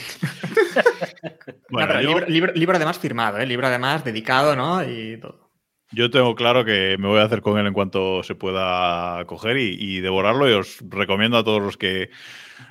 Bueno, 1.69 1.87
No, 1.87 1.87
pero 1.87 2.01
yo- 2.01 2.09
libro, 2.09 2.27
libro- 2.27 2.53
libro 2.55 2.77
además 2.77 2.99
firmado, 2.99 3.39
¿eh? 3.39 3.47
Libro 3.47 3.67
además 3.67 4.03
dedicado, 4.05 4.57
¿no? 4.57 4.83
Y 4.83 5.19
todo. 5.21 5.48
Yo 5.91 6.11
tengo 6.11 6.35
claro 6.35 6.65
que 6.65 6.97
me 6.99 7.09
voy 7.09 7.19
a 7.19 7.23
hacer 7.25 7.41
con 7.41 7.59
él 7.59 7.67
en 7.67 7.73
cuanto 7.73 8.23
se 8.23 8.35
pueda 8.35 9.25
coger 9.27 9.57
y, 9.57 9.77
y 9.79 10.01
devorarlo. 10.01 10.49
Y 10.49 10.53
os 10.53 10.79
recomiendo 10.89 11.39
a 11.39 11.45
todos 11.45 11.63
los 11.63 11.77
que 11.77 12.11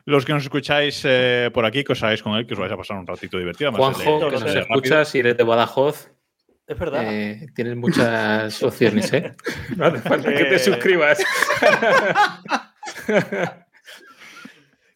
los 0.05 0.25
que 0.25 0.33
nos 0.33 0.43
escucháis 0.43 1.01
eh, 1.05 1.49
por 1.53 1.65
aquí 1.65 1.83
que 1.83 1.93
os 1.93 2.03
hagáis 2.03 2.21
con 2.21 2.37
él, 2.37 2.45
que 2.45 2.53
os 2.53 2.59
vais 2.59 2.71
a 2.71 2.77
pasar 2.77 2.97
un 2.97 3.07
ratito 3.07 3.37
divertido. 3.39 3.69
Además, 3.71 3.95
Juanjo, 3.95 4.29
que 4.29 4.39
nos 4.39 4.55
escuchas, 4.55 5.09
si 5.09 5.19
eres 5.19 5.37
de 5.37 5.43
Badajoz, 5.43 6.11
Es 6.67 6.77
verdad. 6.77 7.03
eh, 7.11 7.47
tienes 7.55 7.75
muchas 7.77 8.61
opciones, 8.63 9.11
¿eh? 9.13 9.33
No 9.75 9.85
hace 9.85 9.99
falta 9.99 10.31
que 10.33 10.45
te 10.45 10.55
Eh, 10.55 10.59
suscribas. 10.59 11.19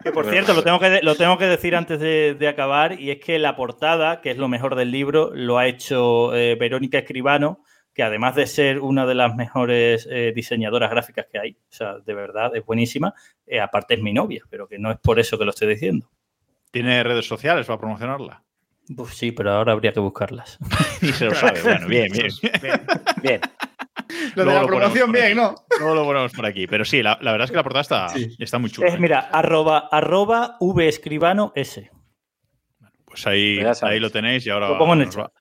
Que 0.03 0.11
por 0.11 0.27
cierto, 0.31 0.55
lo 0.55 0.63
tengo 0.63 0.79
que, 0.79 0.99
lo 1.03 1.13
tengo 1.15 1.37
que 1.37 1.45
decir 1.45 1.75
antes 1.75 1.99
de, 1.99 2.33
de 2.33 2.47
acabar, 2.47 2.99
y 2.99 3.11
es 3.11 3.19
que 3.19 3.37
la 3.37 3.55
portada, 3.55 4.19
que 4.21 4.31
es 4.31 4.37
lo 4.39 4.47
mejor 4.47 4.73
del 4.75 4.89
libro, 4.89 5.29
lo 5.31 5.59
ha 5.59 5.67
hecho 5.67 6.35
eh, 6.35 6.55
Verónica 6.59 6.97
Escribano, 6.97 7.63
que 7.93 8.03
además 8.03 8.35
de 8.35 8.47
ser 8.47 8.79
una 8.79 9.05
de 9.05 9.15
las 9.15 9.35
mejores 9.35 10.07
eh, 10.09 10.31
diseñadoras 10.33 10.89
gráficas 10.91 11.27
que 11.31 11.39
hay, 11.39 11.51
o 11.51 11.73
sea, 11.73 11.99
de 11.99 12.13
verdad, 12.13 12.55
es 12.55 12.65
buenísima, 12.65 13.13
eh, 13.45 13.59
aparte 13.59 13.95
es 13.95 14.01
mi 14.01 14.13
novia, 14.13 14.43
pero 14.49 14.67
que 14.67 14.79
no 14.79 14.91
es 14.91 14.97
por 14.99 15.19
eso 15.19 15.37
que 15.37 15.45
lo 15.45 15.51
estoy 15.51 15.67
diciendo. 15.67 16.09
¿Tiene 16.71 17.03
redes 17.03 17.25
sociales 17.25 17.67
para 17.67 17.79
promocionarla? 17.79 18.43
Pues 18.95 19.15
sí, 19.15 19.31
pero 19.31 19.51
ahora 19.51 19.73
habría 19.73 19.93
que 19.93 19.99
buscarlas. 19.99 20.57
Y 21.01 21.11
se 21.13 21.25
lo 21.25 21.33
sabe. 21.33 21.61
Bueno, 21.63 21.87
bien, 21.87 22.11
bien. 22.11 22.29
Bien. 23.23 23.41
Lo 24.35 24.45
de 24.45 24.53
la 24.53 24.61
lo 24.61 24.67
promoción, 24.67 25.11
bien, 25.11 25.35
¿no? 25.35 25.55
Luego 25.79 25.95
lo 25.95 26.03
ponemos 26.05 26.31
por 26.33 26.45
aquí. 26.45 26.67
Pero 26.67 26.85
sí, 26.85 27.01
la, 27.01 27.17
la 27.21 27.31
verdad 27.31 27.45
es 27.45 27.51
que 27.51 27.57
la 27.57 27.63
portada 27.63 27.81
está, 27.81 28.07
está 28.37 28.59
muy 28.59 28.69
chula. 28.69 28.87
Es, 28.87 28.99
mira, 28.99 29.19
arroba, 29.19 29.89
arroba 29.91 30.57
vescribano 30.59 31.53
s. 31.55 31.89
Pues 33.05 33.25
ahí, 33.27 33.59
ahí 33.81 33.99
lo 33.99 34.09
tenéis 34.09 34.45
y 34.45 34.49
ahora 34.49 34.69
Lo 34.69 34.77
pongo 34.77 34.93
en 34.93 35.01
el 35.01 35.05
nos, 35.07 35.19
va, 35.19 35.31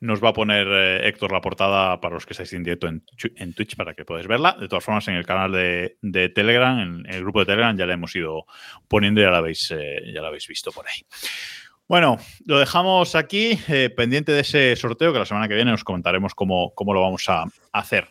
nos 0.00 0.22
va 0.22 0.30
a 0.30 0.32
poner 0.32 0.66
eh, 0.68 1.08
Héctor 1.08 1.32
la 1.32 1.40
portada 1.40 2.00
para 2.00 2.14
los 2.14 2.26
que 2.26 2.32
estáis 2.32 2.52
en 2.52 2.62
directo 2.62 2.88
en, 2.88 3.52
Twitch 3.54 3.76
para 3.76 3.94
que 3.94 4.04
podáis 4.04 4.26
verla. 4.26 4.56
De 4.58 4.68
todas 4.68 4.84
formas, 4.84 5.06
en 5.08 5.14
el 5.14 5.24
canal 5.24 5.52
de, 5.52 5.96
de 6.02 6.28
Telegram, 6.28 6.78
en 6.78 7.06
el 7.12 7.22
grupo 7.22 7.40
de 7.40 7.46
Telegram, 7.46 7.76
ya 7.76 7.86
la 7.86 7.94
hemos 7.94 8.14
ido 8.14 8.46
poniendo 8.88 9.20
y 9.20 9.24
ya 9.24 9.30
la 9.30 9.38
habéis, 9.38 9.70
eh, 9.70 10.12
ya 10.12 10.20
la 10.20 10.28
habéis 10.28 10.46
visto 10.46 10.72
por 10.72 10.86
ahí. 10.86 11.02
Bueno, 11.88 12.18
lo 12.44 12.58
dejamos 12.58 13.14
aquí, 13.14 13.58
eh, 13.68 13.90
pendiente 13.90 14.32
de 14.32 14.40
ese 14.40 14.74
sorteo 14.74 15.12
que 15.12 15.20
la 15.20 15.26
semana 15.26 15.46
que 15.46 15.54
viene 15.54 15.72
os 15.72 15.84
comentaremos 15.84 16.34
cómo, 16.34 16.72
cómo 16.74 16.92
lo 16.92 17.00
vamos 17.00 17.28
a 17.28 17.44
hacer. 17.72 18.08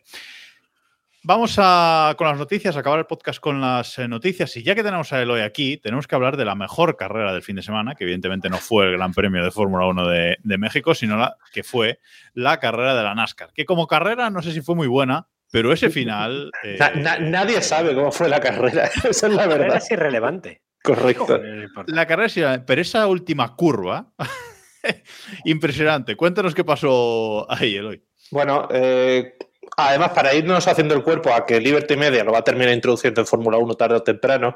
Vamos 1.27 1.55
a, 1.57 2.13
con 2.19 2.27
las 2.27 2.37
noticias, 2.37 2.77
acabar 2.77 2.99
el 2.99 3.07
podcast 3.07 3.39
con 3.39 3.59
las 3.59 3.97
eh, 3.97 4.07
noticias. 4.07 4.55
Y 4.57 4.63
ya 4.63 4.75
que 4.75 4.83
tenemos 4.83 5.11
a 5.11 5.19
Eloy 5.19 5.41
aquí, 5.41 5.77
tenemos 5.77 6.05
que 6.05 6.13
hablar 6.13 6.37
de 6.37 6.45
la 6.45 6.53
mejor 6.53 6.97
carrera 6.97 7.33
del 7.33 7.41
fin 7.41 7.55
de 7.55 7.63
semana, 7.63 7.95
que 7.95 8.03
evidentemente 8.03 8.47
no 8.47 8.57
fue 8.57 8.85
el 8.85 8.91
Gran 8.97 9.11
Premio 9.11 9.43
de 9.43 9.49
Fórmula 9.49 9.87
1 9.87 10.07
de, 10.07 10.37
de 10.43 10.57
México, 10.59 10.93
sino 10.93 11.17
la, 11.17 11.35
que 11.51 11.63
fue 11.63 11.97
la 12.35 12.59
carrera 12.59 12.93
de 12.95 13.01
la 13.01 13.15
NASCAR. 13.15 13.51
Que 13.53 13.65
como 13.65 13.87
carrera 13.87 14.29
no 14.29 14.43
sé 14.43 14.51
si 14.51 14.61
fue 14.61 14.75
muy 14.75 14.85
buena, 14.85 15.27
pero 15.51 15.73
ese 15.73 15.89
final. 15.89 16.51
eh, 16.63 16.75
Na- 16.77 16.91
na- 16.91 17.17
nadie 17.17 17.59
sabe 17.63 17.95
cómo 17.95 18.11
fue 18.11 18.29
la 18.29 18.39
carrera. 18.39 18.85
Esa 19.09 19.25
es 19.25 19.33
la 19.33 19.47
verdad. 19.47 19.77
Es 19.77 19.89
irrelevante. 19.89 20.61
Correcto. 20.83 21.41
La 21.87 22.05
carrera 22.05 22.29
sí, 22.29 22.43
pero 22.67 22.81
esa 22.83 23.07
última 23.07 23.55
curva 23.55 24.13
Impresionante. 25.45 26.15
Cuéntanos 26.15 26.53
qué 26.53 26.63
pasó 26.63 27.51
ahí, 27.51 27.77
Eloy. 27.77 28.03
Bueno, 28.29 28.67
eh, 28.71 29.33
además, 29.77 30.11
para 30.11 30.33
irnos 30.33 30.67
haciendo 30.67 30.93
el 30.95 31.03
cuerpo 31.03 31.33
a 31.33 31.45
que 31.45 31.59
Liberty 31.59 31.95
Media 31.95 32.23
lo 32.23 32.31
va 32.31 32.39
a 32.39 32.43
terminar 32.43 32.73
introduciendo 32.73 33.21
en 33.21 33.27
Fórmula 33.27 33.57
1 33.57 33.73
tarde 33.75 33.95
o 33.95 34.03
temprano, 34.03 34.55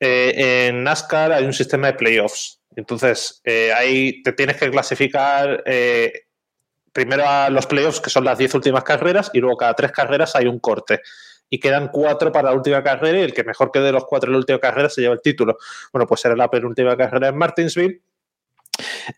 eh, 0.00 0.68
en 0.68 0.82
NASCAR 0.84 1.32
hay 1.32 1.44
un 1.44 1.52
sistema 1.52 1.88
de 1.88 1.94
playoffs. 1.94 2.60
Entonces, 2.76 3.40
eh, 3.44 3.72
ahí 3.72 4.22
te 4.22 4.32
tienes 4.32 4.56
que 4.56 4.70
clasificar 4.70 5.62
eh, 5.66 6.12
primero 6.92 7.28
a 7.28 7.50
los 7.50 7.66
playoffs, 7.66 8.00
que 8.00 8.10
son 8.10 8.24
las 8.24 8.38
10 8.38 8.54
últimas 8.54 8.84
carreras, 8.84 9.30
y 9.32 9.40
luego 9.40 9.56
cada 9.56 9.74
tres 9.74 9.92
carreras 9.92 10.36
hay 10.36 10.46
un 10.46 10.58
corte. 10.58 11.00
Y 11.50 11.58
quedan 11.58 11.88
cuatro 11.88 12.30
para 12.30 12.50
la 12.50 12.56
última 12.56 12.82
carrera, 12.82 13.18
y 13.18 13.22
el 13.22 13.32
que 13.32 13.42
mejor 13.44 13.72
quede 13.72 13.84
de 13.84 13.92
los 13.92 14.04
cuatro 14.04 14.28
en 14.28 14.32
la 14.32 14.38
última 14.38 14.58
carrera 14.58 14.88
se 14.88 15.00
lleva 15.00 15.14
el 15.14 15.20
título. 15.20 15.58
Bueno, 15.92 16.06
pues 16.06 16.24
era 16.24 16.36
la 16.36 16.50
penúltima 16.50 16.96
carrera 16.96 17.28
en 17.28 17.36
Martinsville. 17.36 18.00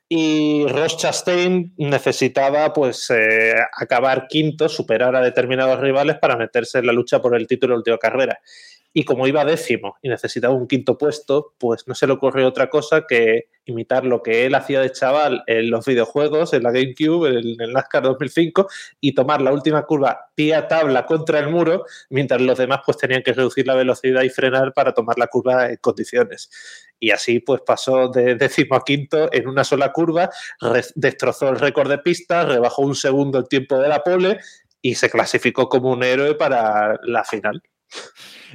Y 0.08 0.66
Ross 0.68 0.96
Chastain 0.96 1.74
necesitaba 1.76 2.72
pues 2.72 3.10
eh, 3.10 3.54
acabar 3.76 4.26
quinto, 4.28 4.68
superar 4.68 5.14
a 5.16 5.20
determinados 5.20 5.80
rivales 5.80 6.16
para 6.20 6.36
meterse 6.36 6.78
en 6.78 6.86
la 6.86 6.92
lucha 6.92 7.20
por 7.20 7.36
el 7.36 7.46
título 7.46 7.74
de 7.74 7.78
última 7.78 7.98
carrera. 7.98 8.40
Y 8.92 9.04
como 9.04 9.26
iba 9.28 9.44
décimo 9.44 9.96
y 10.02 10.08
necesitaba 10.08 10.52
un 10.52 10.66
quinto 10.66 10.98
puesto, 10.98 11.54
pues 11.58 11.86
no 11.86 11.94
se 11.94 12.06
le 12.06 12.14
ocurrió 12.14 12.48
otra 12.48 12.68
cosa 12.68 13.06
que 13.06 13.48
imitar 13.64 14.04
lo 14.04 14.22
que 14.22 14.46
él 14.46 14.54
hacía 14.54 14.80
de 14.80 14.90
chaval 14.90 15.44
en 15.46 15.70
los 15.70 15.86
videojuegos, 15.86 16.52
en 16.52 16.64
la 16.64 16.72
GameCube, 16.72 17.28
en 17.28 17.60
el 17.60 17.72
NASCAR 17.72 18.02
2005, 18.02 18.68
y 19.00 19.14
tomar 19.14 19.40
la 19.42 19.52
última 19.52 19.84
curva 19.84 20.30
pie 20.34 20.54
a 20.54 20.66
tabla 20.66 21.06
contra 21.06 21.38
el 21.38 21.48
muro, 21.48 21.84
mientras 22.10 22.40
los 22.40 22.58
demás 22.58 22.80
pues 22.84 22.96
tenían 22.96 23.22
que 23.22 23.32
reducir 23.32 23.66
la 23.66 23.76
velocidad 23.76 24.22
y 24.22 24.30
frenar 24.30 24.72
para 24.72 24.92
tomar 24.92 25.18
la 25.18 25.28
curva 25.28 25.70
en 25.70 25.76
condiciones. 25.76 26.50
Y 26.98 27.12
así 27.12 27.40
pues 27.40 27.62
pasó 27.64 28.08
de 28.08 28.34
décimo 28.34 28.76
a 28.76 28.84
quinto 28.84 29.32
en 29.32 29.48
una 29.48 29.64
sola 29.64 29.92
curva, 29.92 30.30
destrozó 30.94 31.48
el 31.48 31.60
récord 31.60 31.88
de 31.88 31.98
pista, 31.98 32.44
rebajó 32.44 32.82
un 32.82 32.94
segundo 32.94 33.38
el 33.38 33.48
tiempo 33.48 33.78
de 33.78 33.88
la 33.88 34.02
pole 34.02 34.38
y 34.82 34.94
se 34.94 35.10
clasificó 35.10 35.68
como 35.68 35.90
un 35.92 36.02
héroe 36.02 36.34
para 36.34 36.98
la 37.04 37.24
final. 37.24 37.62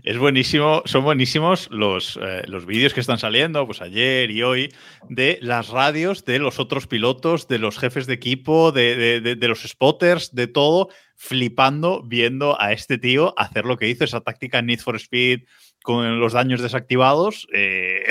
Es 0.03 0.17
buenísimo, 0.17 0.83
son 0.85 1.03
buenísimos 1.03 1.69
los, 1.71 2.19
eh, 2.21 2.43
los 2.47 2.65
vídeos 2.65 2.93
que 2.93 2.99
están 2.99 3.17
saliendo, 3.17 3.65
pues 3.65 3.81
ayer 3.81 4.29
y 4.29 4.43
hoy, 4.43 4.73
de 5.09 5.39
las 5.41 5.69
radios 5.69 6.25
de 6.25 6.39
los 6.39 6.59
otros 6.59 6.85
pilotos, 6.87 7.47
de 7.47 7.59
los 7.59 7.79
jefes 7.79 8.05
de 8.05 8.13
equipo, 8.13 8.71
de, 8.71 9.21
de, 9.21 9.47
los 9.47 9.63
spotters, 9.63 10.35
de 10.35 10.47
todo, 10.47 10.89
flipando 11.15 12.03
viendo 12.03 12.59
a 12.61 12.73
este 12.73 12.97
tío 12.97 13.33
hacer 13.37 13.65
lo 13.65 13.77
que 13.77 13.87
hizo, 13.87 14.03
esa 14.03 14.21
táctica 14.21 14.61
Need 14.61 14.79
for 14.79 14.95
Speed 14.97 15.43
con 15.81 16.19
los 16.19 16.33
daños 16.33 16.61
desactivados. 16.61 17.47
Eh, 17.53 18.03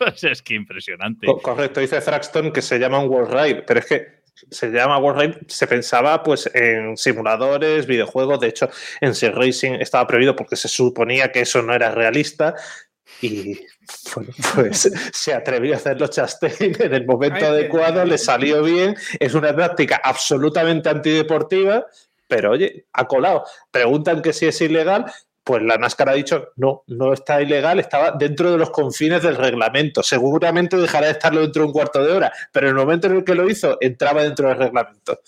es 0.22 0.42
que 0.42 0.54
impresionante. 0.54 1.28
Correcto, 1.40 1.80
dice 1.80 2.00
Thraxton 2.00 2.52
que 2.52 2.62
se 2.62 2.78
llama 2.78 2.98
un 2.98 3.08
World 3.08 3.32
Ride, 3.32 3.62
pero 3.62 3.80
es 3.80 3.86
que 3.86 4.21
se 4.50 4.68
llama 4.70 4.98
World 4.98 5.20
Ride, 5.20 5.38
se 5.48 5.66
pensaba 5.66 6.22
pues 6.22 6.50
en 6.54 6.96
simuladores, 6.96 7.86
videojuegos, 7.86 8.40
de 8.40 8.48
hecho 8.48 8.68
en 9.00 9.14
Sim 9.14 9.32
Racing 9.32 9.72
estaba 9.72 10.06
prohibido 10.06 10.34
porque 10.36 10.56
se 10.56 10.68
suponía 10.68 11.30
que 11.30 11.40
eso 11.42 11.62
no 11.62 11.74
era 11.74 11.92
realista. 11.92 12.54
Y 13.20 13.60
bueno, 14.14 14.32
pues 14.54 14.90
se 15.12 15.34
atrevió 15.34 15.74
a 15.74 15.76
hacerlo 15.76 16.08
Chastain 16.08 16.76
en 16.80 16.94
el 16.94 17.06
momento 17.06 17.36
Ay, 17.36 17.44
adecuado, 17.44 18.04
le 18.04 18.18
salió 18.18 18.62
bien, 18.62 18.96
es 19.20 19.34
una 19.34 19.54
práctica 19.54 20.00
absolutamente 20.02 20.88
antideportiva, 20.88 21.86
pero 22.26 22.52
oye, 22.52 22.86
ha 22.92 23.06
colado. 23.06 23.44
Preguntan 23.70 24.22
que 24.22 24.32
si 24.32 24.46
es 24.46 24.60
ilegal, 24.60 25.04
pues 25.44 25.62
la 25.62 25.76
NASCAR 25.76 26.08
ha 26.10 26.14
dicho 26.14 26.50
no, 26.56 26.84
no 26.86 27.12
está 27.12 27.42
ilegal, 27.42 27.80
estaba 27.80 28.12
dentro 28.12 28.52
de 28.52 28.58
los 28.58 28.70
confines 28.70 29.22
del 29.22 29.36
reglamento. 29.36 30.02
Seguramente 30.02 30.76
dejará 30.76 31.06
de 31.06 31.12
estarlo 31.12 31.40
dentro 31.40 31.62
de 31.62 31.66
un 31.66 31.72
cuarto 31.72 32.04
de 32.04 32.12
hora, 32.12 32.32
pero 32.52 32.66
en 32.66 32.70
el 32.70 32.76
momento 32.76 33.06
en 33.08 33.16
el 33.16 33.24
que 33.24 33.34
lo 33.34 33.48
hizo, 33.48 33.78
entraba 33.80 34.22
dentro 34.22 34.48
del 34.48 34.58
reglamento. 34.58 35.20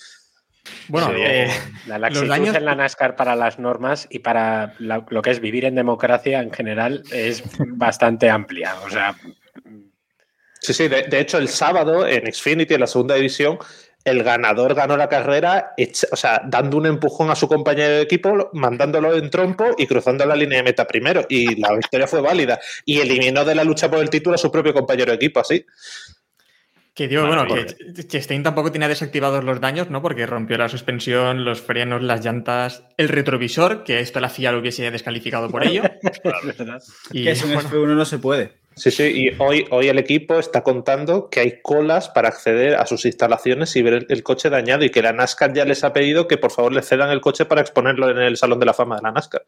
Bueno, 0.88 1.08
sí, 1.08 1.14
eh, 1.18 1.48
la 1.86 1.98
laxitud 1.98 2.28
daños... 2.28 2.54
en 2.54 2.64
la 2.64 2.74
NASCAR 2.74 3.16
para 3.16 3.36
las 3.36 3.58
normas 3.58 4.06
y 4.10 4.20
para 4.20 4.74
la, 4.78 5.04
lo 5.08 5.22
que 5.22 5.30
es 5.30 5.40
vivir 5.40 5.64
en 5.64 5.74
democracia 5.74 6.40
en 6.40 6.52
general 6.52 7.02
es 7.10 7.42
bastante 7.58 8.30
amplia. 8.30 8.74
O 8.84 8.90
sea. 8.90 9.14
Sí, 10.60 10.72
sí, 10.72 10.88
de, 10.88 11.02
de 11.02 11.20
hecho, 11.20 11.36
el 11.36 11.48
sábado 11.48 12.06
en 12.06 12.32
Xfinity, 12.32 12.74
en 12.74 12.80
la 12.80 12.86
segunda 12.86 13.14
división, 13.14 13.58
el 14.04 14.22
ganador 14.22 14.74
ganó 14.74 14.96
la 14.96 15.08
carrera, 15.08 15.74
o 16.10 16.16
sea, 16.16 16.42
dando 16.44 16.76
un 16.76 16.86
empujón 16.86 17.30
a 17.30 17.34
su 17.34 17.48
compañero 17.48 17.94
de 17.94 18.02
equipo, 18.02 18.50
mandándolo 18.52 19.16
en 19.16 19.30
trompo 19.30 19.74
y 19.78 19.86
cruzando 19.86 20.26
la 20.26 20.36
línea 20.36 20.58
de 20.58 20.64
meta 20.64 20.86
primero. 20.86 21.24
Y 21.28 21.58
la 21.60 21.74
victoria 21.74 22.06
fue 22.06 22.20
válida. 22.20 22.60
Y 22.84 23.00
eliminó 23.00 23.44
de 23.44 23.54
la 23.54 23.64
lucha 23.64 23.90
por 23.90 24.00
el 24.00 24.10
título 24.10 24.34
a 24.34 24.38
su 24.38 24.50
propio 24.50 24.74
compañero 24.74 25.10
de 25.10 25.16
equipo, 25.16 25.40
así. 25.40 25.64
Que 26.94 27.08
digo, 27.08 27.26
bueno, 27.26 27.44
que 27.46 28.04
Chastain 28.06 28.44
tampoco 28.44 28.70
tenía 28.70 28.86
desactivados 28.86 29.42
los 29.42 29.60
daños, 29.60 29.90
¿no? 29.90 30.00
Porque 30.00 30.26
rompió 30.26 30.56
la 30.58 30.68
suspensión, 30.68 31.44
los 31.44 31.60
frenos, 31.60 32.04
las 32.04 32.24
llantas, 32.24 32.84
el 32.96 33.08
retrovisor, 33.08 33.82
que 33.82 33.98
esto 33.98 34.20
la 34.20 34.28
FIA 34.28 34.52
lo 34.52 34.60
hubiese 34.60 34.88
descalificado 34.92 35.50
por 35.50 35.66
ello. 35.66 35.82
y 37.10 37.24
que 37.24 37.32
eso 37.32 37.50
en 37.50 37.58
F1 37.58 37.96
no 37.96 38.04
se 38.04 38.18
puede. 38.18 38.52
Sí, 38.76 38.90
sí, 38.90 39.02
y 39.04 39.36
hoy, 39.38 39.66
hoy 39.70 39.88
el 39.88 39.98
equipo 39.98 40.38
está 40.38 40.62
contando 40.62 41.30
que 41.30 41.40
hay 41.40 41.60
colas 41.62 42.08
para 42.08 42.28
acceder 42.28 42.74
a 42.74 42.86
sus 42.86 43.04
instalaciones 43.04 43.74
y 43.76 43.82
ver 43.82 44.06
el, 44.08 44.22
coche 44.24 44.50
dañado 44.50 44.84
y 44.84 44.90
que 44.90 45.00
la 45.00 45.12
NASCAR 45.12 45.52
ya 45.52 45.64
les 45.64 45.84
ha 45.84 45.92
pedido 45.92 46.26
que 46.26 46.38
por 46.38 46.50
favor 46.50 46.72
le 46.72 46.82
cedan 46.82 47.10
el 47.10 47.20
coche 47.20 47.44
para 47.44 47.60
exponerlo 47.60 48.10
en 48.10 48.18
el 48.18 48.36
Salón 48.36 48.58
de 48.58 48.66
la 48.66 48.74
Fama 48.74 48.96
de 48.96 49.02
la 49.02 49.12
NASCAR. 49.12 49.44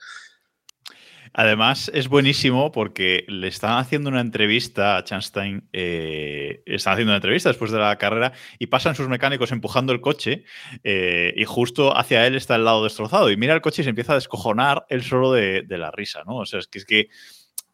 Además, 1.38 1.90
es 1.92 2.08
buenísimo 2.08 2.72
porque 2.72 3.24
le 3.28 3.48
están 3.48 3.78
haciendo 3.78 4.08
una 4.08 4.20
entrevista 4.20 4.96
a 4.96 5.04
Chanstein, 5.04 5.68
eh, 5.72 6.62
están 6.64 6.94
haciendo 6.94 7.10
una 7.10 7.16
entrevista 7.16 7.50
después 7.50 7.70
de 7.72 7.78
la 7.78 7.98
carrera 7.98 8.32
y 8.58 8.68
pasan 8.68 8.94
sus 8.94 9.08
mecánicos 9.08 9.52
empujando 9.52 9.92
el 9.92 10.00
coche 10.00 10.44
eh, 10.82 11.34
y 11.36 11.44
justo 11.44 11.94
hacia 11.94 12.26
él 12.26 12.36
está 12.36 12.56
el 12.56 12.64
lado 12.64 12.84
destrozado 12.84 13.30
y 13.30 13.36
mira 13.36 13.52
el 13.52 13.60
coche 13.60 13.82
y 13.82 13.84
se 13.84 13.90
empieza 13.90 14.12
a 14.12 14.16
descojonar 14.16 14.86
él 14.88 15.02
solo 15.02 15.32
de, 15.32 15.62
de 15.62 15.78
la 15.78 15.90
risa, 15.90 16.22
¿no? 16.24 16.36
O 16.36 16.46
sea, 16.46 16.60
es 16.60 16.68
que 16.68 16.78
es 16.78 16.86
que 16.86 17.08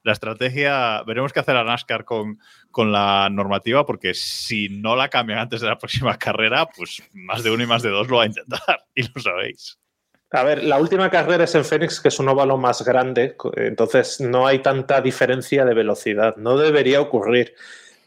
la 0.03 0.13
estrategia, 0.13 1.03
veremos 1.05 1.33
qué 1.33 1.41
hacer 1.41 1.57
a 1.57 1.65
NASCAR 1.65 2.05
con, 2.05 2.39
con, 2.71 2.93
la 2.93 3.29
normativa, 3.31 3.87
porque 3.87 4.15
si 4.15 4.69
no 4.69 4.97
la 4.97 5.09
cambian 5.09 5.39
antes 5.39 5.61
de 5.61 5.69
la 5.69 5.79
próxima 5.79 6.19
carrera, 6.19 6.67
pues 6.77 7.03
más 7.13 7.43
de 7.43 7.51
uno 7.51 7.63
y 7.63 7.67
más 7.67 7.83
de 7.83 7.91
dos 7.91 8.09
lo 8.09 8.17
va 8.17 8.25
a 8.25 8.27
intentar, 8.27 8.85
y 8.95 9.03
lo 9.03 9.21
sabéis. 9.21 9.79
A 10.33 10.45
ver, 10.45 10.65
la 10.65 10.79
última 10.79 11.11
carrera 11.11 11.45
es 11.45 11.55
en 11.55 11.65
Phoenix, 11.65 12.01
que 12.01 12.09
es 12.09 12.19
un 12.19 12.29
óvalo 12.29 12.57
más 12.57 12.83
grande, 12.83 13.37
entonces 13.55 14.19
no 14.21 14.47
hay 14.47 14.61
tanta 14.61 15.03
diferencia 15.03 15.65
de 15.67 15.75
velocidad. 15.75 16.37
No 16.37 16.57
debería 16.57 17.03
ocurrir. 17.03 17.55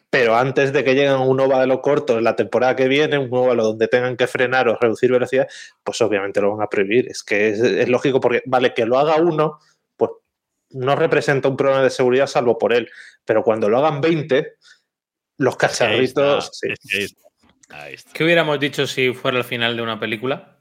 Pero 0.10 0.36
antes 0.36 0.72
de 0.72 0.84
que 0.84 0.96
lleguen 0.96 1.12
a 1.12 1.20
un 1.20 1.40
óvalo 1.40 1.82
corto 1.82 2.18
en 2.18 2.24
la 2.24 2.36
temporada 2.36 2.76
que 2.76 2.88
viene, 2.88 3.18
un 3.18 3.30
óvalo 3.32 3.66
donde 3.66 3.88
tengan 3.88 4.16
que 4.18 4.28
frenar 4.28 4.68
o 4.70 4.78
reducir 4.80 5.12
velocidad, 5.12 5.48
pues 5.84 6.02
obviamente 6.02 6.42
lo 6.42 6.56
van 6.56 6.64
a 6.66 6.70
prohibir. 6.70 7.08
Es 7.10 7.22
que 7.22 7.50
es, 7.50 7.60
es 7.60 7.90
lógico 7.90 8.20
porque, 8.20 8.42
vale, 8.46 8.74
que 8.74 8.86
lo 8.86 8.98
haga 8.98 9.18
uno, 9.18 9.60
no 10.76 10.95
representa 10.95 11.47
un 11.47 11.57
problema 11.57 11.84
de 11.84 11.89
seguridad 11.89 12.27
salvo 12.27 12.57
por 12.57 12.73
él. 12.73 12.89
Pero 13.23 13.43
cuando 13.43 13.69
lo 13.69 13.77
hagan 13.80 14.02
20, 14.02 14.53
los 15.38 15.56
cacharritos. 15.57 16.52
Ahí 16.64 16.72
está, 16.72 16.88
sí. 16.88 16.97
ahí 16.97 17.03
está, 17.03 17.27
ahí 17.69 17.93
está. 17.95 18.11
¿Qué 18.14 18.23
hubiéramos 18.23 18.60
dicho 18.60 18.85
si 18.85 19.14
fuera 19.14 19.38
el 19.38 19.43
final 19.43 19.76
de 19.76 19.81
una 19.81 19.99
película? 19.99 20.55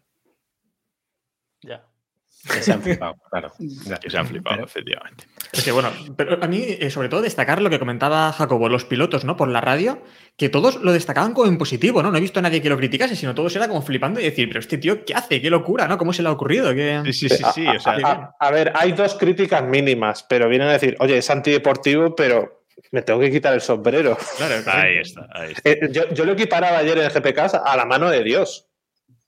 Que 2.53 2.63
se 2.63 2.73
han 2.73 2.83
flipado, 2.83 3.17
claro. 3.31 3.53
Que 4.03 4.11
se 4.11 4.19
han 4.19 4.27
flipado, 4.27 4.57
pero, 4.57 4.67
efectivamente. 4.67 5.25
Es 5.53 5.65
que 5.65 5.73
bueno, 5.73 5.91
pero 6.17 6.43
a 6.43 6.47
mí, 6.47 6.63
eh, 6.67 6.91
sobre 6.91 7.09
todo, 7.09 7.23
destacar 7.23 7.63
lo 7.63 7.71
que 7.71 7.79
comentaba 7.79 8.33
Jacobo, 8.33 8.69
los 8.69 8.85
pilotos, 8.85 9.25
¿no? 9.25 9.37
Por 9.37 9.49
la 9.49 9.61
radio, 9.61 10.03
que 10.37 10.49
todos 10.49 10.77
lo 10.83 10.93
destacaban 10.93 11.33
como 11.33 11.49
en 11.49 11.59
positivo, 11.59 12.03
¿no? 12.03 12.11
No 12.11 12.19
he 12.19 12.21
visto 12.21 12.41
a 12.41 12.43
nadie 12.43 12.61
que 12.61 12.69
lo 12.69 12.77
criticase, 12.77 13.17
sino 13.17 13.35
todos 13.35 13.55
era 13.57 13.69
como 13.69 13.83
flipando 13.83 14.21
y 14.21 14.25
decir, 14.25 14.49
pero 14.49 14.61
este 14.61 14.79
tío, 14.79 15.05
¿qué 15.05 15.15
hace? 15.15 15.41
¿Qué 15.41 15.51
locura, 15.51 15.89
¿no? 15.89 15.97
¿Cómo 15.97 16.13
se 16.13 16.23
le 16.23 16.29
ha 16.29 16.33
ocurrido? 16.33 16.75
¿Qué... 16.75 17.01
Sí, 17.07 17.13
sí, 17.13 17.29
sí, 17.29 17.45
sí. 17.55 17.67
O 17.67 17.81
sea, 17.81 17.97
a, 18.03 18.37
a, 18.39 18.51
ver, 18.51 18.73
hay 18.75 18.93
dos 18.93 19.15
críticas 19.15 19.65
mínimas, 19.65 20.25
pero 20.29 20.49
vienen 20.49 20.69
a 20.69 20.73
decir, 20.73 20.97
oye, 21.01 21.19
es 21.19 21.31
antideportivo, 21.31 22.15
pero 22.15 22.65
me 22.91 23.03
tengo 23.03 23.21
que 23.21 23.31
quitar 23.31 23.55
el 23.55 23.61
sombrero. 23.61 24.17
Claro, 24.37 24.63
claro. 24.63 24.81
Ahí 24.81 24.99
está, 24.99 25.29
ahí 25.33 25.53
está. 25.53 25.71
Eh, 25.71 25.89
yo, 25.91 26.09
yo, 26.13 26.25
lo 26.25 26.33
equiparaba 26.33 26.79
ayer 26.79 26.99
en 26.99 27.05
el 27.05 27.11
GPK 27.11 27.39
a 27.65 27.77
la 27.77 27.85
mano 27.85 28.11
de 28.11 28.23
Dios. 28.23 28.69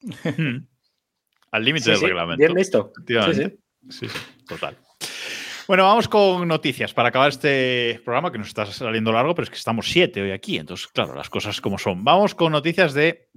Al 1.51 1.65
límite 1.65 1.85
sí, 1.85 1.91
del 1.91 1.99
sí, 2.01 2.07
reglamento. 2.07 2.39
Bien 2.39 2.55
visto. 2.55 2.93
Sí, 3.07 3.35
sí. 3.35 4.07
sí, 4.09 4.19
total. 4.47 4.77
Bueno, 5.67 5.83
vamos 5.83 6.07
con 6.07 6.47
noticias 6.47 6.95
para 6.95 7.09
acabar 7.09 7.29
este 7.29 8.01
programa 8.05 8.31
que 8.31 8.39
nos 8.39 8.47
está 8.49 8.67
saliendo 8.67 9.11
largo, 9.13 9.35
pero 9.35 9.45
es 9.45 9.51
que 9.51 9.57
estamos 9.57 9.91
siete 9.91 10.23
hoy 10.23 10.31
aquí, 10.31 10.59
entonces, 10.59 10.87
claro, 10.87 11.15
las 11.15 11.29
cosas 11.29 11.61
como 11.61 11.77
son. 11.77 12.05
Vamos 12.05 12.37
con 12.37 12.53
noticias 12.53 12.95
de 12.95 13.29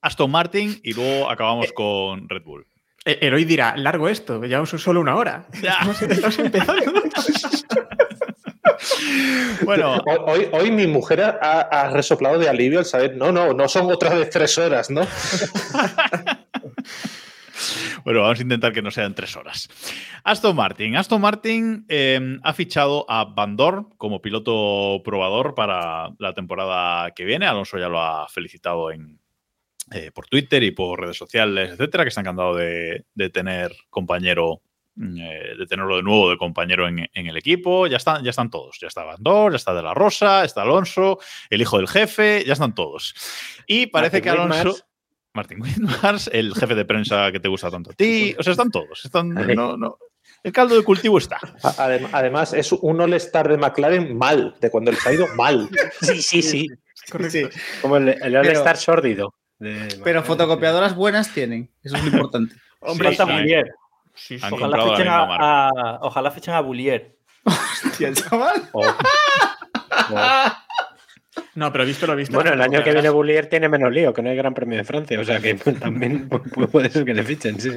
Aston 0.00 0.30
Martin 0.30 0.80
y 0.82 0.94
luego 0.94 1.30
acabamos 1.30 1.70
con 1.72 2.26
Red 2.28 2.42
Bull. 2.42 2.66
El 3.04 3.34
hoy 3.34 3.44
dirá, 3.44 3.76
largo 3.76 4.08
esto, 4.08 4.42
llevamos 4.42 4.70
solo 4.70 5.00
una 5.00 5.16
hora. 5.16 5.46
Ya. 5.62 5.72
Estamos, 5.72 6.02
estamos 6.02 6.38
empezando. 6.38 7.02
bueno, 9.64 10.02
hoy, 10.26 10.48
hoy, 10.52 10.70
mi 10.70 10.86
mujer 10.86 11.20
ha, 11.20 11.60
ha, 11.60 11.90
resoplado 11.90 12.38
de 12.38 12.48
alivio 12.48 12.78
al 12.78 12.86
saber, 12.86 13.16
no, 13.16 13.30
no, 13.30 13.52
no 13.52 13.68
son 13.68 13.92
otras 13.92 14.14
de 14.18 14.26
tres 14.26 14.56
horas, 14.56 14.88
¿no? 14.90 15.02
Bueno, 18.04 18.22
vamos 18.22 18.38
a 18.38 18.42
intentar 18.42 18.72
que 18.72 18.82
no 18.82 18.90
sean 18.90 19.14
tres 19.14 19.36
horas. 19.36 19.68
Aston 20.24 20.56
Martin. 20.56 20.96
Aston 20.96 21.20
Martin 21.20 21.84
eh, 21.88 22.38
ha 22.42 22.52
fichado 22.52 23.04
a 23.08 23.24
Van 23.24 23.56
Dorn 23.56 23.90
como 23.96 24.22
piloto 24.22 25.02
probador 25.04 25.54
para 25.54 26.10
la 26.18 26.32
temporada 26.32 27.10
que 27.12 27.24
viene. 27.24 27.46
Alonso 27.46 27.78
ya 27.78 27.88
lo 27.88 28.00
ha 28.00 28.28
felicitado 28.28 28.90
en, 28.90 29.20
eh, 29.90 30.10
por 30.12 30.26
Twitter 30.26 30.62
y 30.62 30.70
por 30.70 31.00
redes 31.00 31.16
sociales, 31.16 31.70
etcétera, 31.70 32.04
que 32.04 32.08
está 32.08 32.20
encantado 32.20 32.54
de, 32.54 33.04
de 33.14 33.30
tener 33.30 33.74
compañero 33.90 34.62
eh, 35.00 35.54
de 35.56 35.66
tenerlo 35.66 35.96
de 35.96 36.02
nuevo 36.02 36.28
de 36.28 36.36
compañero 36.36 36.88
en, 36.88 37.08
en, 37.12 37.26
el 37.28 37.36
equipo. 37.36 37.86
Ya 37.86 37.98
están, 37.98 38.24
ya 38.24 38.30
están 38.30 38.50
todos. 38.50 38.78
Ya 38.80 38.88
está 38.88 39.04
Bandor, 39.04 39.52
ya 39.52 39.56
está 39.56 39.72
De 39.72 39.82
La 39.82 39.94
Rosa, 39.94 40.44
está 40.44 40.62
Alonso, 40.62 41.20
el 41.50 41.60
hijo 41.60 41.76
del 41.76 41.86
jefe, 41.86 42.42
ya 42.44 42.54
están 42.54 42.74
todos. 42.74 43.14
Y 43.68 43.86
parece 43.86 44.20
que 44.20 44.30
Alonso. 44.30 44.76
Martin 45.38 45.62
Whitmars, 45.62 46.28
el 46.32 46.52
jefe 46.54 46.74
de 46.74 46.84
prensa 46.84 47.30
que 47.32 47.38
te 47.40 47.48
gusta 47.48 47.70
tanto 47.70 47.90
a 47.92 47.94
ti. 47.94 48.34
O 48.38 48.42
sea, 48.42 48.50
están 48.50 48.70
todos. 48.70 49.04
Están, 49.04 49.38
Ahí. 49.38 49.54
no, 49.54 49.76
no. 49.76 49.96
El 50.42 50.52
caldo 50.52 50.74
de 50.76 50.82
cultivo 50.84 51.18
está. 51.18 51.38
Adem- 51.62 52.08
Además, 52.12 52.52
es 52.52 52.70
un 52.72 53.00
All-Star 53.00 53.48
de 53.48 53.56
McLaren 53.56 54.16
mal, 54.18 54.54
de 54.60 54.70
cuando 54.70 54.90
les 54.92 55.04
ha 55.06 55.12
ido 55.12 55.26
mal. 55.36 55.68
Sí, 56.00 56.20
sí, 56.22 56.42
sí. 56.42 56.66
Correcto. 57.10 57.48
Como 57.82 57.96
el, 57.96 58.08
el 58.08 58.36
All-Star 58.36 58.76
sórdido. 58.76 59.34
Pero 60.04 60.22
fotocopiadoras 60.22 60.94
buenas 60.94 61.32
tienen. 61.32 61.70
Eso 61.82 61.96
es 61.96 62.04
lo 62.04 62.10
importante. 62.10 62.54
Hombre, 62.80 63.10
Sí, 63.10 63.16
sí. 63.16 63.22
Bullier. 63.32 63.66
Han 64.42 64.52
Ojalá 64.52 64.82
fichen 64.84 65.08
a, 65.08 65.68
a- 65.68 65.98
ojalá 66.02 66.30
fichen 66.32 66.54
a 66.54 66.60
Bullier. 66.60 67.16
Hostia, 67.44 68.12
chaval. 68.12 68.68
o- 68.72 68.80
o- 68.86 70.52
No, 71.58 71.72
pero 71.72 71.84
visto 71.84 72.06
lo 72.06 72.14
visto. 72.14 72.34
Bueno, 72.34 72.52
el 72.52 72.60
año 72.60 72.84
que 72.84 72.92
viene 72.92 73.10
Bullier 73.10 73.46
tiene 73.46 73.68
menos 73.68 73.92
lío, 73.92 74.14
que 74.14 74.22
no 74.22 74.30
hay 74.30 74.36
Gran 74.36 74.54
Premio 74.54 74.78
de 74.78 74.84
Francia, 74.84 75.18
o 75.20 75.24
sea 75.24 75.40
que 75.40 75.54
también 75.80 76.28
pu- 76.30 76.68
puede 76.70 76.88
ser 76.88 77.04
que 77.04 77.14
le 77.14 77.24
fichen, 77.24 77.60
sí. 77.60 77.70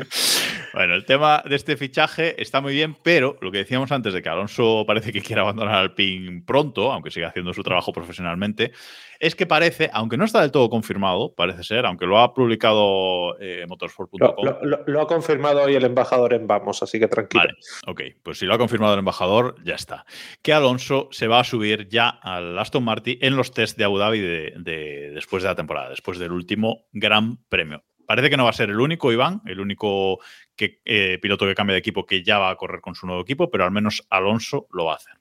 Bueno, 0.73 0.93
el 0.93 1.03
tema 1.05 1.43
de 1.49 1.55
este 1.55 1.75
fichaje 1.75 2.39
está 2.41 2.61
muy 2.61 2.73
bien, 2.73 2.95
pero 3.03 3.37
lo 3.41 3.51
que 3.51 3.57
decíamos 3.57 3.91
antes 3.91 4.13
de 4.13 4.21
que 4.21 4.29
Alonso 4.29 4.83
parece 4.85 5.11
que 5.11 5.21
quiere 5.21 5.41
abandonar 5.41 5.75
al 5.75 5.93
PIN 5.95 6.45
pronto, 6.45 6.91
aunque 6.91 7.09
siga 7.11 7.27
haciendo 7.29 7.53
su 7.53 7.63
trabajo 7.63 7.91
profesionalmente, 7.91 8.71
es 9.19 9.35
que 9.35 9.45
parece, 9.45 9.89
aunque 9.93 10.17
no 10.17 10.25
está 10.25 10.41
del 10.41 10.51
todo 10.51 10.69
confirmado, 10.69 11.33
parece 11.35 11.63
ser, 11.63 11.85
aunque 11.85 12.05
lo 12.07 12.17
ha 12.19 12.33
publicado 12.33 13.37
eh, 13.39 13.61
Lo, 13.61 13.67
motorsport.com. 13.67 14.45
lo- 14.45 14.59
lo- 14.63 14.83
lo 14.87 15.01
ha 15.01 15.07
confirmado 15.07 15.61
hoy 15.63 15.75
el 15.75 15.83
embajador 15.85 16.33
en 16.33 16.47
Vamos, 16.47 16.81
así 16.83 16.99
que 16.99 17.07
tranquilo. 17.07 17.43
Vale, 17.43 17.53
ok, 17.87 18.01
pues 18.23 18.39
si 18.39 18.45
lo 18.45 18.53
ha 18.53 18.57
confirmado 18.57 18.93
el 18.93 18.99
embajador, 18.99 19.55
ya 19.63 19.75
está. 19.75 20.05
Que 20.41 20.53
Alonso 20.53 21.07
se 21.11 21.27
va 21.27 21.39
a 21.39 21.43
subir 21.43 21.87
ya 21.89 22.09
al 22.09 22.57
Aston 22.57 22.83
Martin 22.83 23.17
en 23.21 23.35
los 23.35 23.51
test 23.51 23.70
de 23.77 23.83
Abu 23.83 23.97
Dhabi 23.97 24.19
de, 24.19 24.53
de- 24.57 25.11
después 25.13 25.43
de 25.43 25.49
la 25.49 25.55
temporada, 25.55 25.89
después 25.89 26.17
del 26.19 26.31
último 26.31 26.85
Gran 26.91 27.37
Premio. 27.49 27.83
Parece 28.05 28.29
que 28.29 28.37
no 28.37 28.43
va 28.43 28.49
a 28.49 28.53
ser 28.53 28.69
el 28.69 28.79
único, 28.79 29.11
Iván, 29.11 29.41
el 29.45 29.59
único 29.59 30.19
que, 30.55 30.81
eh, 30.83 31.17
piloto 31.21 31.45
que 31.45 31.55
cambia 31.55 31.73
de 31.73 31.79
equipo 31.79 32.05
que 32.05 32.23
ya 32.23 32.39
va 32.39 32.49
a 32.49 32.55
correr 32.57 32.81
con 32.81 32.93
su 32.95 33.05
nuevo 33.07 33.21
equipo, 33.21 33.49
pero 33.49 33.63
al 33.63 33.71
menos 33.71 34.05
Alonso 34.09 34.67
lo 34.73 34.85
va 34.85 34.93
a 34.93 34.95
hacer. 34.97 35.13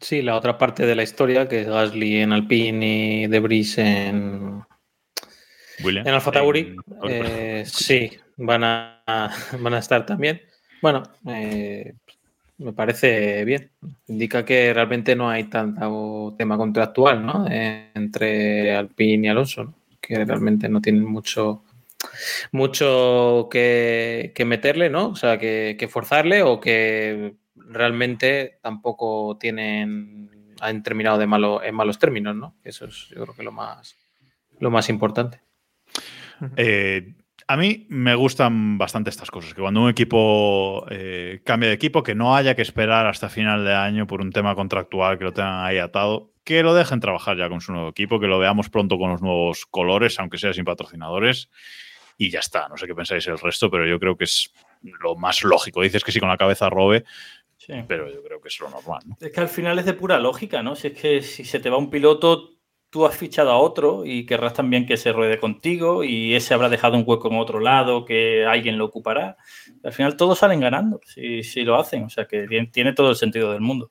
Sí, 0.00 0.22
la 0.22 0.36
otra 0.36 0.56
parte 0.58 0.86
de 0.86 0.94
la 0.94 1.02
historia, 1.02 1.48
que 1.48 1.62
es 1.62 1.68
Gasly 1.68 2.16
en 2.18 2.32
Alpine 2.32 3.22
y 3.22 3.26
Debris 3.28 3.76
en, 3.78 4.62
William. 5.82 6.06
en 6.06 6.14
Alfa 6.14 6.30
Tauri, 6.32 6.60
En- 6.60 7.10
eh, 7.10 7.64
sí, 7.66 8.10
van 8.36 8.64
a, 8.64 9.02
van 9.60 9.74
a 9.74 9.78
estar 9.78 10.04
también. 10.06 10.40
Bueno, 10.82 11.02
eh, 11.28 11.94
me 12.58 12.72
parece 12.72 13.44
bien. 13.44 13.70
Indica 14.08 14.44
que 14.44 14.72
realmente 14.72 15.14
no 15.14 15.28
hay 15.28 15.44
tanto 15.44 16.34
tema 16.38 16.56
contractual 16.56 17.24
¿no? 17.24 17.46
Entre 17.48 18.74
Alpine 18.74 19.26
y 19.26 19.30
Alonso, 19.30 19.64
¿no? 19.64 19.74
que 20.00 20.24
realmente 20.24 20.68
no 20.68 20.80
tienen 20.80 21.04
mucho 21.04 21.62
mucho 22.52 23.48
que, 23.50 24.32
meterle, 24.46 24.90
¿no? 24.90 25.08
O 25.08 25.16
sea, 25.16 25.38
que, 25.38 25.76
que 25.78 25.88
forzarle 25.88 26.42
o 26.42 26.60
que 26.60 27.34
realmente 27.56 28.58
tampoco 28.62 29.36
tienen 29.38 30.30
han 30.60 30.82
terminado 30.82 31.18
de 31.18 31.26
malo 31.26 31.62
en 31.62 31.74
malos 31.74 31.98
términos, 31.98 32.34
¿no? 32.34 32.54
Eso 32.64 32.86
es 32.86 33.08
yo 33.08 33.22
creo 33.22 33.34
que 33.34 33.42
lo 33.42 33.52
más 33.52 33.96
lo 34.58 34.70
más 34.70 34.88
importante. 34.88 35.40
Eh, 36.56 37.14
a 37.48 37.56
mí 37.56 37.86
me 37.88 38.14
gustan 38.14 38.76
bastante 38.78 39.10
estas 39.10 39.30
cosas, 39.30 39.54
que 39.54 39.60
cuando 39.60 39.80
un 39.82 39.88
equipo 39.90 40.84
eh, 40.90 41.40
cambia 41.44 41.68
de 41.68 41.74
equipo, 41.74 42.02
que 42.02 42.14
no 42.14 42.34
haya 42.36 42.54
que 42.56 42.62
esperar 42.62 43.06
hasta 43.06 43.28
final 43.28 43.64
de 43.64 43.74
año 43.74 44.06
por 44.06 44.20
un 44.20 44.32
tema 44.32 44.54
contractual, 44.54 45.16
que 45.18 45.24
lo 45.24 45.32
tengan 45.32 45.64
ahí 45.64 45.78
atado, 45.78 46.32
que 46.44 46.62
lo 46.62 46.74
dejen 46.74 47.00
trabajar 47.00 47.36
ya 47.36 47.48
con 47.48 47.60
su 47.60 47.72
nuevo 47.72 47.88
equipo, 47.88 48.18
que 48.20 48.26
lo 48.26 48.38
veamos 48.38 48.68
pronto 48.68 48.98
con 48.98 49.10
los 49.10 49.22
nuevos 49.22 49.66
colores, 49.66 50.18
aunque 50.18 50.38
sea 50.38 50.52
sin 50.52 50.64
patrocinadores, 50.64 51.48
y 52.18 52.30
ya 52.30 52.40
está. 52.40 52.68
No 52.68 52.76
sé 52.76 52.86
qué 52.86 52.94
pensáis 52.94 53.26
el 53.28 53.38
resto, 53.38 53.70
pero 53.70 53.86
yo 53.86 53.98
creo 54.00 54.16
que 54.16 54.24
es 54.24 54.52
lo 54.82 55.16
más 55.16 55.44
lógico. 55.44 55.82
Dices 55.82 56.02
que 56.02 56.12
sí 56.12 56.20
con 56.20 56.28
la 56.28 56.36
cabeza 56.36 56.68
robe, 56.70 57.04
Sí. 57.58 57.72
pero 57.88 58.08
yo 58.12 58.22
creo 58.22 58.40
que 58.40 58.48
es 58.48 58.60
lo 58.60 58.68
normal. 58.70 59.02
¿no? 59.06 59.16
Es 59.20 59.32
que 59.32 59.40
al 59.40 59.48
final 59.48 59.78
es 59.78 59.86
de 59.86 59.94
pura 59.94 60.18
lógica, 60.18 60.62
¿no? 60.62 60.76
Si 60.76 60.88
es 60.88 60.92
que 61.00 61.22
si 61.22 61.44
se 61.44 61.58
te 61.58 61.70
va 61.70 61.78
un 61.78 61.90
piloto, 61.90 62.55
tú 62.96 63.04
has 63.04 63.14
fichado 63.14 63.50
a 63.50 63.58
otro 63.58 64.06
y 64.06 64.24
querrás 64.24 64.54
también 64.54 64.86
que 64.86 64.96
se 64.96 65.12
ruede 65.12 65.38
contigo 65.38 66.02
y 66.02 66.34
ese 66.34 66.54
habrá 66.54 66.70
dejado 66.70 66.96
un 66.96 67.04
hueco 67.06 67.28
en 67.28 67.36
otro 67.36 67.60
lado 67.60 68.06
que 68.06 68.46
alguien 68.46 68.78
lo 68.78 68.86
ocupará. 68.86 69.36
Al 69.84 69.92
final 69.92 70.16
todos 70.16 70.38
salen 70.38 70.60
ganando 70.60 70.98
si, 71.04 71.42
si 71.42 71.62
lo 71.62 71.78
hacen, 71.78 72.04
o 72.04 72.08
sea 72.08 72.24
que 72.24 72.46
tiene, 72.72 72.94
todo 72.94 73.10
el 73.10 73.16
sentido 73.16 73.52
del 73.52 73.60
mundo. 73.60 73.90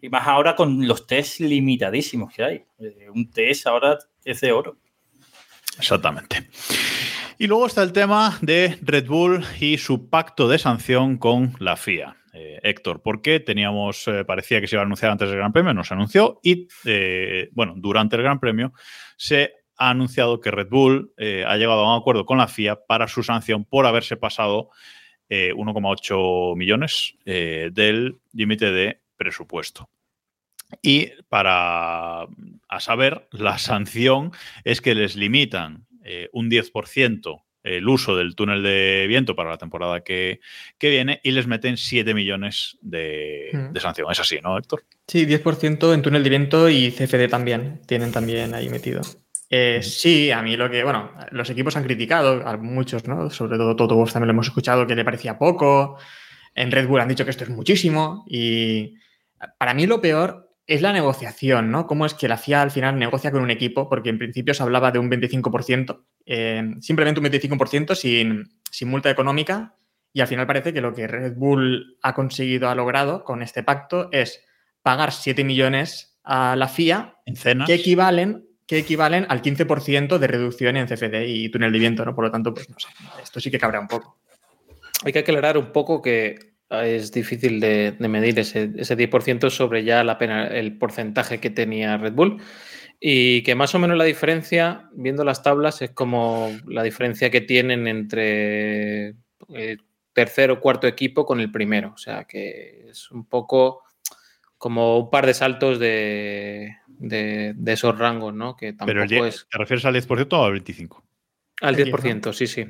Y 0.00 0.10
más 0.10 0.28
ahora 0.28 0.54
con 0.54 0.86
los 0.86 1.08
test 1.08 1.40
limitadísimos 1.40 2.32
que 2.32 2.44
hay. 2.44 2.64
Eh, 2.78 3.08
Un 3.12 3.32
test 3.32 3.66
ahora 3.66 3.98
es 4.24 4.40
de 4.40 4.52
oro. 4.52 4.76
Exactamente. 5.76 6.48
Y 7.36 7.48
luego 7.48 7.66
está 7.66 7.82
el 7.82 7.92
tema 7.92 8.38
de 8.42 8.78
Red 8.80 9.08
Bull 9.08 9.44
y 9.58 9.78
su 9.78 10.08
pacto 10.08 10.46
de 10.46 10.60
sanción 10.60 11.18
con 11.18 11.56
la 11.58 11.76
FIA. 11.76 12.19
Eh, 12.42 12.58
Héctor, 12.62 13.02
¿por 13.02 13.20
qué 13.20 13.38
teníamos, 13.38 14.08
eh, 14.08 14.24
parecía 14.24 14.62
que 14.62 14.66
se 14.66 14.76
iba 14.76 14.82
a 14.82 14.86
anunciar 14.86 15.12
antes 15.12 15.28
del 15.28 15.36
Gran 15.36 15.52
Premio, 15.52 15.74
no 15.74 15.84
se 15.84 15.92
anunció 15.92 16.40
y, 16.42 16.68
eh, 16.86 17.50
bueno, 17.52 17.74
durante 17.76 18.16
el 18.16 18.22
Gran 18.22 18.40
Premio 18.40 18.72
se 19.18 19.52
ha 19.76 19.90
anunciado 19.90 20.40
que 20.40 20.50
Red 20.50 20.68
Bull 20.70 21.12
ha 21.18 21.56
llegado 21.56 21.84
a 21.84 21.94
un 21.94 22.00
acuerdo 22.00 22.24
con 22.24 22.38
la 22.38 22.48
FIA 22.48 22.86
para 22.86 23.08
su 23.08 23.22
sanción 23.22 23.64
por 23.64 23.86
haberse 23.86 24.16
pasado 24.16 24.70
eh, 25.28 25.52
1,8 25.54 26.56
millones 26.56 27.14
del 27.24 28.20
límite 28.32 28.72
de 28.72 29.00
presupuesto. 29.16 29.90
Y 30.82 31.10
para 31.28 32.22
a 32.68 32.80
saber, 32.80 33.26
la 33.32 33.58
sanción 33.58 34.32
es 34.64 34.80
que 34.80 34.94
les 34.94 35.16
limitan 35.16 35.86
un 36.32 36.50
10% 36.50 37.42
el 37.62 37.86
uso 37.88 38.16
del 38.16 38.34
túnel 38.34 38.62
de 38.62 39.04
viento 39.08 39.34
para 39.36 39.50
la 39.50 39.58
temporada 39.58 40.00
que, 40.02 40.40
que 40.78 40.90
viene 40.90 41.20
y 41.22 41.32
les 41.32 41.46
meten 41.46 41.76
7 41.76 42.14
millones 42.14 42.78
de, 42.80 43.50
Mm. 43.52 43.72
de 43.72 43.80
sanción. 43.80 44.10
Es 44.10 44.20
así, 44.20 44.38
¿no, 44.42 44.56
Héctor? 44.56 44.84
Sí, 45.06 45.26
10% 45.26 45.92
en 45.92 46.02
túnel 46.02 46.22
de 46.22 46.30
viento 46.30 46.68
y 46.68 46.90
CFD 46.90 47.28
también. 47.28 47.80
Tienen 47.86 48.12
también 48.12 48.54
ahí 48.54 48.68
metido. 48.68 49.00
Eh, 49.50 49.80
sí, 49.82 50.30
a 50.30 50.40
mí 50.42 50.56
lo 50.56 50.70
que, 50.70 50.84
bueno, 50.84 51.12
los 51.32 51.50
equipos 51.50 51.76
han 51.76 51.82
criticado, 51.82 52.46
a 52.46 52.56
muchos, 52.56 53.08
¿no? 53.08 53.28
Sobre 53.30 53.58
todo 53.58 53.74
Toto 53.74 53.96
Wolff 53.96 54.12
también 54.12 54.28
lo 54.28 54.32
hemos 54.32 54.46
escuchado, 54.46 54.86
que 54.86 54.94
le 54.94 55.04
parecía 55.04 55.36
poco. 55.38 55.98
En 56.54 56.70
Red 56.70 56.86
Bull 56.86 57.00
han 57.00 57.08
dicho 57.08 57.24
que 57.24 57.30
esto 57.32 57.44
es 57.44 57.50
muchísimo. 57.50 58.24
Y 58.28 58.94
para 59.58 59.74
mí 59.74 59.86
lo 59.86 60.00
peor 60.00 60.49
es 60.70 60.82
la 60.82 60.92
negociación, 60.92 61.72
¿no? 61.72 61.88
Cómo 61.88 62.06
es 62.06 62.14
que 62.14 62.28
la 62.28 62.36
FIA 62.36 62.62
al 62.62 62.70
final 62.70 62.96
negocia 62.96 63.32
con 63.32 63.42
un 63.42 63.50
equipo, 63.50 63.88
porque 63.88 64.08
en 64.08 64.18
principio 64.18 64.54
se 64.54 64.62
hablaba 64.62 64.92
de 64.92 65.00
un 65.00 65.10
25%, 65.10 66.04
eh, 66.26 66.74
simplemente 66.80 67.18
un 67.18 67.26
25% 67.26 67.96
sin, 67.96 68.48
sin 68.70 68.88
multa 68.88 69.10
económica, 69.10 69.74
y 70.12 70.20
al 70.20 70.28
final 70.28 70.46
parece 70.46 70.72
que 70.72 70.80
lo 70.80 70.94
que 70.94 71.08
Red 71.08 71.34
Bull 71.34 71.98
ha 72.02 72.14
conseguido, 72.14 72.68
ha 72.68 72.76
logrado 72.76 73.24
con 73.24 73.42
este 73.42 73.64
pacto 73.64 74.10
es 74.12 74.44
pagar 74.80 75.10
7 75.10 75.42
millones 75.42 76.20
a 76.22 76.54
la 76.54 76.68
FIA, 76.68 77.16
En 77.26 77.34
cenas. 77.34 77.66
que 77.66 77.74
equivalen, 77.74 78.46
que 78.64 78.78
equivalen 78.78 79.26
al 79.28 79.42
15% 79.42 80.18
de 80.18 80.26
reducción 80.28 80.76
en 80.76 80.86
CFD 80.86 81.26
y 81.26 81.48
túnel 81.48 81.72
de 81.72 81.78
viento, 81.80 82.04
¿no? 82.04 82.14
Por 82.14 82.26
lo 82.26 82.30
tanto, 82.30 82.54
pues 82.54 82.70
no 82.70 82.76
sé, 82.78 82.90
esto 83.20 83.40
sí 83.40 83.50
que 83.50 83.58
cabrea 83.58 83.80
un 83.80 83.88
poco. 83.88 84.20
Hay 85.04 85.12
que 85.12 85.18
aclarar 85.18 85.58
un 85.58 85.72
poco 85.72 86.00
que 86.00 86.49
es 86.70 87.10
difícil 87.12 87.60
de, 87.60 87.92
de 87.98 88.08
medir 88.08 88.38
ese, 88.38 88.70
ese 88.76 88.96
10% 88.96 89.50
sobre 89.50 89.84
ya 89.84 90.04
la 90.04 90.18
pena, 90.18 90.46
el 90.46 90.78
porcentaje 90.78 91.40
que 91.40 91.50
tenía 91.50 91.96
Red 91.96 92.12
Bull. 92.12 92.40
Y 93.00 93.42
que 93.42 93.54
más 93.54 93.74
o 93.74 93.78
menos 93.78 93.96
la 93.96 94.04
diferencia, 94.04 94.88
viendo 94.92 95.24
las 95.24 95.42
tablas, 95.42 95.80
es 95.82 95.90
como 95.90 96.50
la 96.66 96.82
diferencia 96.82 97.30
que 97.30 97.40
tienen 97.40 97.88
entre 97.88 99.14
el 99.48 99.82
tercer 100.12 100.50
o 100.50 100.60
cuarto 100.60 100.86
equipo 100.86 101.24
con 101.24 101.40
el 101.40 101.50
primero. 101.50 101.92
O 101.94 101.98
sea 101.98 102.24
que 102.24 102.88
es 102.90 103.10
un 103.10 103.24
poco 103.24 103.82
como 104.58 104.98
un 104.98 105.10
par 105.10 105.24
de 105.24 105.32
saltos 105.32 105.78
de, 105.78 106.76
de, 106.86 107.54
de 107.56 107.72
esos 107.72 107.98
rangos, 107.98 108.34
¿no? 108.34 108.54
Que 108.54 108.74
tampoco 108.74 108.86
Pero 108.86 109.02
el 109.02 109.08
10, 109.08 109.24
es. 109.24 109.46
¿te 109.50 109.58
refieres 109.58 109.84
al 109.86 109.94
10% 109.94 110.32
o 110.32 110.44
al 110.44 110.62
25%? 110.62 111.02
Al 111.62 111.74
El 111.74 111.84
10, 111.84 111.96
10%, 111.96 112.32
sí, 112.34 112.46
sí. 112.46 112.66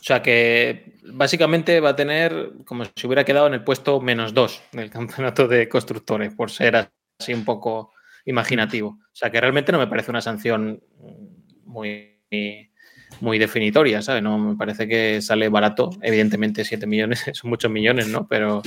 O 0.00 0.02
sea 0.02 0.22
que 0.22 0.94
básicamente 1.12 1.78
va 1.80 1.90
a 1.90 1.96
tener 1.96 2.52
como 2.64 2.84
si 2.84 3.06
hubiera 3.06 3.24
quedado 3.24 3.46
en 3.46 3.54
el 3.54 3.64
puesto 3.64 4.00
menos 4.00 4.32
2 4.32 4.62
del 4.72 4.90
campeonato 4.90 5.46
de 5.46 5.68
constructores, 5.68 6.34
por 6.34 6.50
ser 6.50 6.88
así 7.20 7.34
un 7.34 7.44
poco 7.44 7.92
imaginativo. 8.24 8.88
O 9.02 9.14
sea 9.14 9.30
que 9.30 9.40
realmente 9.40 9.72
no 9.72 9.78
me 9.78 9.86
parece 9.86 10.10
una 10.10 10.20
sanción 10.22 10.82
muy, 11.64 12.18
muy 13.20 13.38
definitoria, 13.38 14.00
¿sabes? 14.02 14.22
No 14.22 14.38
me 14.38 14.56
parece 14.56 14.88
que 14.88 15.20
sale 15.20 15.48
barato. 15.48 15.90
Evidentemente, 16.00 16.64
7 16.64 16.86
millones 16.86 17.24
son 17.34 17.50
muchos 17.50 17.70
millones, 17.70 18.08
¿no? 18.08 18.26
Pero, 18.26 18.62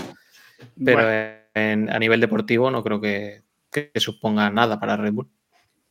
pero 0.84 0.97
Bueno. 1.03 1.10
en- 1.55 1.89
a 1.91 1.97
nivel 1.99 2.19
deportivo 2.22 2.69
no 2.72 2.84
creo 2.84 3.01
que, 3.01 3.41
que 3.72 3.91
suponga 3.95 4.49
nada 4.51 4.80
para 4.80 4.97
Red 4.97 5.14
Bull. 5.14 5.27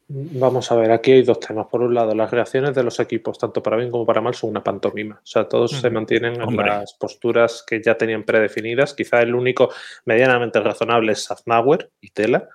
Vamos 0.08 0.70
a 0.70 0.76
ver, 0.76 0.90
aquí 0.90 1.12
hay 1.12 1.22
dos 1.22 1.40
temas. 1.40 1.66
Por 1.70 1.82
un 1.82 1.94
lado, 1.94 2.14
las 2.14 2.30
reacciones 2.30 2.74
de 2.74 2.82
los 2.82 3.00
equipos, 3.00 3.38
tanto 3.38 3.62
para 3.62 3.76
bien 3.76 3.90
como 3.90 4.04
para 4.04 4.20
mal, 4.20 4.34
son 4.34 4.50
una 4.50 4.62
pantomima. 4.62 5.14
O 5.16 5.26
sea, 5.26 5.48
todos 5.48 5.70
se 5.70 5.90
mantienen 5.90 6.40
en 6.40 6.56
las 6.56 6.94
posturas 6.94 7.64
que 7.66 7.80
ya 7.82 7.96
tenían 7.96 8.24
predefinidas. 8.24 8.94
Quizá 8.94 9.22
el 9.22 9.34
único 9.34 9.70
medianamente 10.04 10.60
razonable 10.60 11.12
es 11.12 11.24
Safnauer 11.24 11.90
y 12.00 12.10
Tela. 12.10 12.48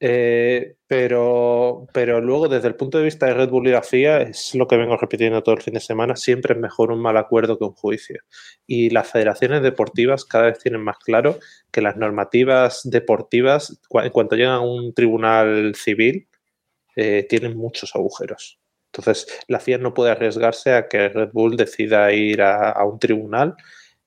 Eh, 0.00 0.76
pero, 0.86 1.86
pero 1.92 2.20
luego, 2.20 2.48
desde 2.48 2.68
el 2.68 2.74
punto 2.74 2.98
de 2.98 3.04
vista 3.04 3.26
de 3.26 3.34
Red 3.34 3.48
Bull 3.48 3.68
y 3.68 3.70
la 3.70 3.82
FIA, 3.82 4.22
es 4.22 4.54
lo 4.54 4.66
que 4.66 4.76
vengo 4.76 4.96
repitiendo 4.96 5.42
todo 5.42 5.54
el 5.54 5.62
fin 5.62 5.74
de 5.74 5.80
semana, 5.80 6.14
siempre 6.16 6.54
es 6.54 6.60
mejor 6.60 6.92
un 6.92 7.00
mal 7.00 7.16
acuerdo 7.16 7.58
que 7.58 7.64
un 7.64 7.72
juicio. 7.72 8.20
Y 8.66 8.90
las 8.90 9.10
federaciones 9.10 9.62
deportivas 9.62 10.24
cada 10.24 10.46
vez 10.46 10.58
tienen 10.58 10.82
más 10.82 10.98
claro 10.98 11.38
que 11.70 11.80
las 11.80 11.96
normativas 11.96 12.82
deportivas, 12.84 13.80
en 13.90 14.10
cuanto 14.10 14.36
llegan 14.36 14.54
a 14.54 14.60
un 14.60 14.92
tribunal 14.94 15.74
civil, 15.74 16.28
eh, 16.96 17.26
tienen 17.28 17.56
muchos 17.56 17.94
agujeros. 17.94 18.58
Entonces, 18.96 19.26
la 19.48 19.58
FIA 19.58 19.78
no 19.78 19.92
puede 19.92 20.12
arriesgarse 20.12 20.72
a 20.72 20.88
que 20.88 21.08
Red 21.08 21.30
Bull 21.32 21.56
decida 21.56 22.12
ir 22.12 22.42
a, 22.42 22.84
un 22.84 22.98
tribunal 23.00 23.54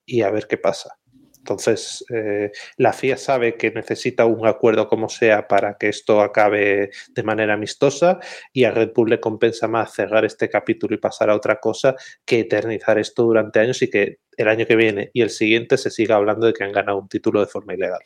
y 0.05 0.21
a 0.21 0.31
ver 0.31 0.47
qué 0.47 0.57
pasa. 0.57 0.97
Entonces, 1.39 2.05
eh, 2.13 2.51
la 2.77 2.93
FIA 2.93 3.17
sabe 3.17 3.55
que 3.55 3.71
necesita 3.71 4.25
un 4.25 4.47
acuerdo 4.47 4.87
como 4.87 5.09
sea 5.09 5.47
para 5.47 5.77
que 5.77 5.89
esto 5.89 6.21
acabe 6.21 6.89
de 7.09 7.23
manera 7.23 7.53
amistosa 7.53 8.19
y 8.53 8.63
a 8.63 8.71
Red 8.71 8.91
Bull 8.93 9.09
le 9.09 9.19
compensa 9.19 9.67
más 9.67 9.93
cerrar 9.93 10.25
este 10.25 10.49
capítulo 10.49 10.95
y 10.95 10.99
pasar 10.99 11.29
a 11.29 11.35
otra 11.35 11.57
cosa 11.59 11.95
que 12.25 12.39
eternizar 12.39 12.97
esto 12.97 13.23
durante 13.23 13.59
años 13.59 13.81
y 13.81 13.89
que 13.89 14.19
el 14.35 14.47
año 14.47 14.65
que 14.65 14.75
viene 14.75 15.09
y 15.13 15.21
el 15.21 15.29
siguiente 15.29 15.77
se 15.77 15.89
siga 15.89 16.15
hablando 16.15 16.47
de 16.47 16.53
que 16.53 16.63
han 16.63 16.73
ganado 16.73 16.99
un 16.99 17.07
título 17.07 17.39
de 17.39 17.47
forma 17.47 17.73
ilegal. 17.73 18.01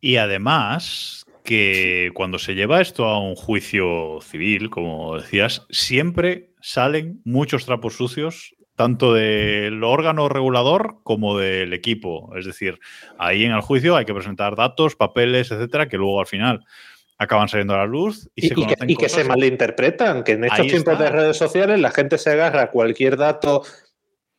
Y 0.00 0.16
además 0.16 1.25
que 1.46 2.10
cuando 2.12 2.38
se 2.38 2.54
lleva 2.54 2.82
esto 2.82 3.06
a 3.06 3.18
un 3.18 3.34
juicio 3.34 4.18
civil, 4.20 4.68
como 4.68 5.16
decías, 5.16 5.66
siempre 5.70 6.50
salen 6.60 7.22
muchos 7.24 7.64
trapos 7.64 7.94
sucios, 7.96 8.54
tanto 8.74 9.14
del 9.14 9.82
órgano 9.82 10.28
regulador 10.28 10.98
como 11.02 11.38
del 11.38 11.72
equipo. 11.72 12.36
Es 12.36 12.44
decir, 12.44 12.78
ahí 13.16 13.44
en 13.44 13.52
el 13.52 13.62
juicio 13.62 13.96
hay 13.96 14.04
que 14.04 14.12
presentar 14.12 14.56
datos, 14.56 14.96
papeles, 14.96 15.50
etcétera, 15.50 15.88
que 15.88 15.96
luego 15.96 16.20
al 16.20 16.26
final 16.26 16.64
acaban 17.16 17.48
saliendo 17.48 17.74
a 17.74 17.78
la 17.78 17.86
luz 17.86 18.28
y, 18.34 18.44
Y, 18.44 18.48
se 18.48 18.60
y 18.60 18.66
que, 18.66 18.76
y 18.88 18.96
que 18.96 19.08
se 19.08 19.24
malinterpretan, 19.24 20.22
que 20.24 20.32
en 20.32 20.44
estos 20.44 20.60
Ahí 20.60 20.68
tiempos 20.68 20.92
está. 20.92 21.04
de 21.04 21.10
redes 21.10 21.38
sociales 21.38 21.80
la 21.80 21.90
gente 21.90 22.18
se 22.18 22.30
agarra 22.30 22.62
a 22.64 22.70
cualquier 22.70 23.16
dato 23.16 23.62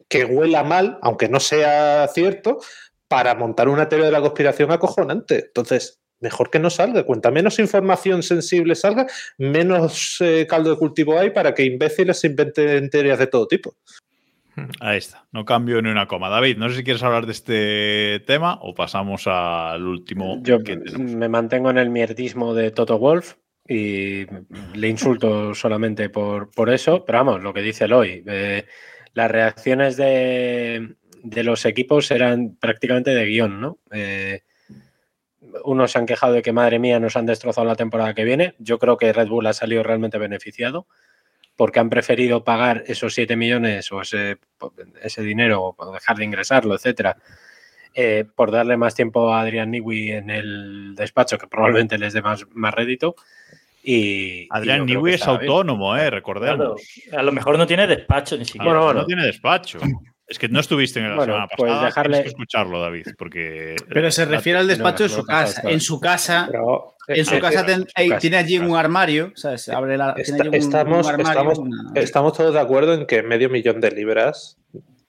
que 0.08 0.26
huela 0.26 0.64
mal, 0.64 1.00
aunque 1.02 1.30
no 1.30 1.40
sea 1.40 2.08
cierto, 2.10 2.60
para 3.08 3.34
montar 3.34 3.70
una 3.70 3.90
teoría 3.90 4.06
de 4.08 4.12
la 4.12 4.22
conspiración 4.22 4.72
acojonante. 4.72 5.46
Entonces, 5.48 6.00
mejor 6.20 6.50
que 6.50 6.60
no 6.60 6.70
salga. 6.70 7.04
Cuanta 7.04 7.32
menos 7.32 7.60
información 7.60 8.24
sensible 8.24 8.76
salga, 8.76 9.08
menos 9.38 10.18
eh, 10.22 10.46
caldo 10.50 10.72
de 10.72 10.78
cultivo 10.78 11.18
hay 11.18 11.32
para 11.32 11.54
que 11.54 11.64
imbéciles 11.64 12.20
se 12.20 12.28
inventen 12.28 12.90
teorías 12.90 13.20
de 13.20 13.28
todo 13.28 13.48
tipo. 13.48 13.76
Ahí 14.80 14.98
está, 14.98 15.28
no 15.32 15.46
cambio 15.46 15.82
ni 15.82 15.90
una 15.90 16.08
coma. 16.08 16.30
David, 16.30 16.58
no 16.58 16.70
sé 16.70 16.78
si 16.78 16.84
quieres 16.84 17.04
hablar 17.04 17.28
de 17.28 17.32
este 17.32 18.24
tema 18.26 18.58
o 18.62 18.74
pasamos 18.74 19.28
al 19.28 19.86
último. 19.86 20.40
Yo 20.42 20.64
que 20.64 20.78
me 20.78 21.30
mantengo 21.30 21.70
en 21.70 21.78
el 21.78 21.92
mierdismo 21.92 22.56
de 22.56 22.72
Toto 22.72 22.98
Wolf 22.98 23.36
y 23.68 24.26
le 24.74 24.88
insulto 24.88 25.54
solamente 25.54 26.10
por, 26.10 26.50
por 26.50 26.72
eso, 26.72 27.06
pero 27.06 27.20
vamos, 27.20 27.44
lo 27.44 27.54
que 27.54 27.62
dice 27.62 27.86
Eloy, 27.86 28.24
eh, 28.26 28.66
las 29.14 29.30
reacciones 29.30 29.96
de, 29.96 30.96
de 31.24 31.44
los 31.44 31.66
equipos 31.66 32.10
eran 32.10 32.58
prácticamente 32.60 33.12
de 33.12 33.26
guion, 33.26 33.62
¿no? 33.62 33.78
Eh, 33.92 34.42
unos 35.64 35.92
se 35.92 36.00
han 36.00 36.06
quejado 36.06 36.34
de 36.34 36.42
que, 36.42 36.52
madre 36.52 36.80
mía, 36.80 37.00
nos 37.00 37.16
han 37.16 37.26
destrozado 37.26 37.66
la 37.66 37.76
temporada 37.76 38.14
que 38.14 38.24
viene. 38.24 38.56
Yo 38.60 38.80
creo 38.80 38.98
que 38.98 39.14
Red 39.14 39.28
Bull 39.28 39.48
ha 39.48 39.54
salido 39.54 39.84
realmente 39.84 40.18
beneficiado 40.18 40.88
porque 41.56 41.80
han 41.80 41.90
preferido 41.90 42.44
pagar 42.44 42.84
esos 42.88 43.14
7 43.14 43.36
millones 43.36 43.92
o 43.92 44.02
ese, 44.02 44.38
ese 45.02 45.22
dinero 45.24 45.76
o 45.76 45.92
dejar 45.92 46.18
de 46.18 46.26
ingresarlo, 46.26 46.76
etcétera, 46.76 47.18
eh, 47.96 48.26
por 48.36 48.52
darle 48.52 48.78
más 48.78 48.94
tiempo 48.94 49.34
a 49.34 49.42
Adrián 49.42 49.72
Newey 49.72 50.12
en 50.12 50.30
el 50.30 50.94
despacho, 50.96 51.40
que 51.40 51.48
probablemente 51.48 51.98
les 51.98 52.14
dé 52.14 52.22
más, 52.22 52.46
más 52.52 52.74
rédito. 52.74 53.16
Y, 53.84 54.48
Adrián 54.52 54.84
y 54.84 54.94
Newey 54.94 55.16
es 55.16 55.26
bien. 55.26 55.30
autónomo, 55.32 55.98
eh, 55.98 56.12
recordemos. 56.12 56.80
Claro, 57.06 57.20
a 57.20 57.24
lo 57.24 57.32
mejor 57.32 57.58
no 57.58 57.66
tiene 57.66 57.88
despacho 57.88 58.38
ni 58.38 58.46
siquiera. 58.46 58.66
Bueno, 58.66 58.84
bueno. 58.84 59.00
no 59.02 59.06
tiene 59.08 59.26
despacho. 59.26 59.80
Es 60.28 60.38
que 60.40 60.50
no 60.50 60.60
estuviste 60.60 61.00
en 61.00 61.10
la 61.10 61.16
Bueno, 61.16 61.34
semana 61.34 61.48
pues 61.56 61.70
pasada. 61.72 61.88
dejarle- 61.90 62.10
Tienes 62.18 62.22
que 62.24 62.28
escucharlo, 62.30 62.82
David, 62.82 63.08
porque. 63.18 63.76
Pero 63.90 64.12
se 64.12 64.26
refiere 64.26 64.60
al 64.60 64.68
despacho 64.68 65.04
no, 65.04 65.10
su 65.10 65.24
casa. 65.26 65.62
En 65.70 65.80
su 65.80 66.00
casa, 66.02 66.48
Pero, 66.52 66.96
en 67.08 67.26
su 67.26 67.36
eh, 67.36 67.40
casa, 67.40 67.62
eh, 67.62 67.64
ten- 67.66 67.80
su 67.82 67.88
ey, 67.96 68.10
casa, 68.10 68.20
tiene 68.20 68.38
allí 68.38 68.60
un 68.60 68.76
armario, 68.76 69.32
¿sabes? 69.36 69.70
Abre 69.70 69.96
la, 69.98 70.14
tiene 70.16 70.30
Está- 70.32 70.44
allí 70.44 70.50
un, 70.50 70.56
estamos, 70.56 71.06
un 71.08 71.12
armario, 71.14 71.32
estamos, 71.32 71.58
una- 71.60 71.92
estamos 72.02 72.34
todos 72.34 72.54
de 72.54 72.60
acuerdo 72.60 72.94
en 72.94 73.06
que 73.06 73.24
medio 73.24 73.50
millón 73.50 73.80
de 73.80 73.92
libras 73.92 74.58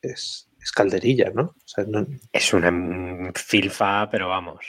es, 0.03 0.49
es 0.63 0.71
calderilla, 0.71 1.33
¿no? 1.35 1.43
O 1.43 1.55
sea, 1.67 1.85
no- 1.89 2.07
Es 2.33 2.53
una 2.53 3.33
filfa, 3.35 4.09
pero 4.11 4.29
vamos. 4.29 4.65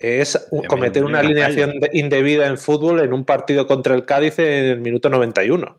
es 0.00 0.48
cometer 0.66 1.04
me- 1.04 1.10
una 1.10 1.20
alineación 1.20 1.78
de- 1.78 1.90
indebida 1.92 2.48
en 2.48 2.58
fútbol 2.58 2.98
en 3.04 3.12
un 3.12 3.24
partido 3.24 3.68
contra 3.68 3.94
el 3.94 4.04
Cádiz 4.04 4.36
en 4.40 4.64
el 4.64 4.80
minuto 4.80 5.08
91. 5.08 5.78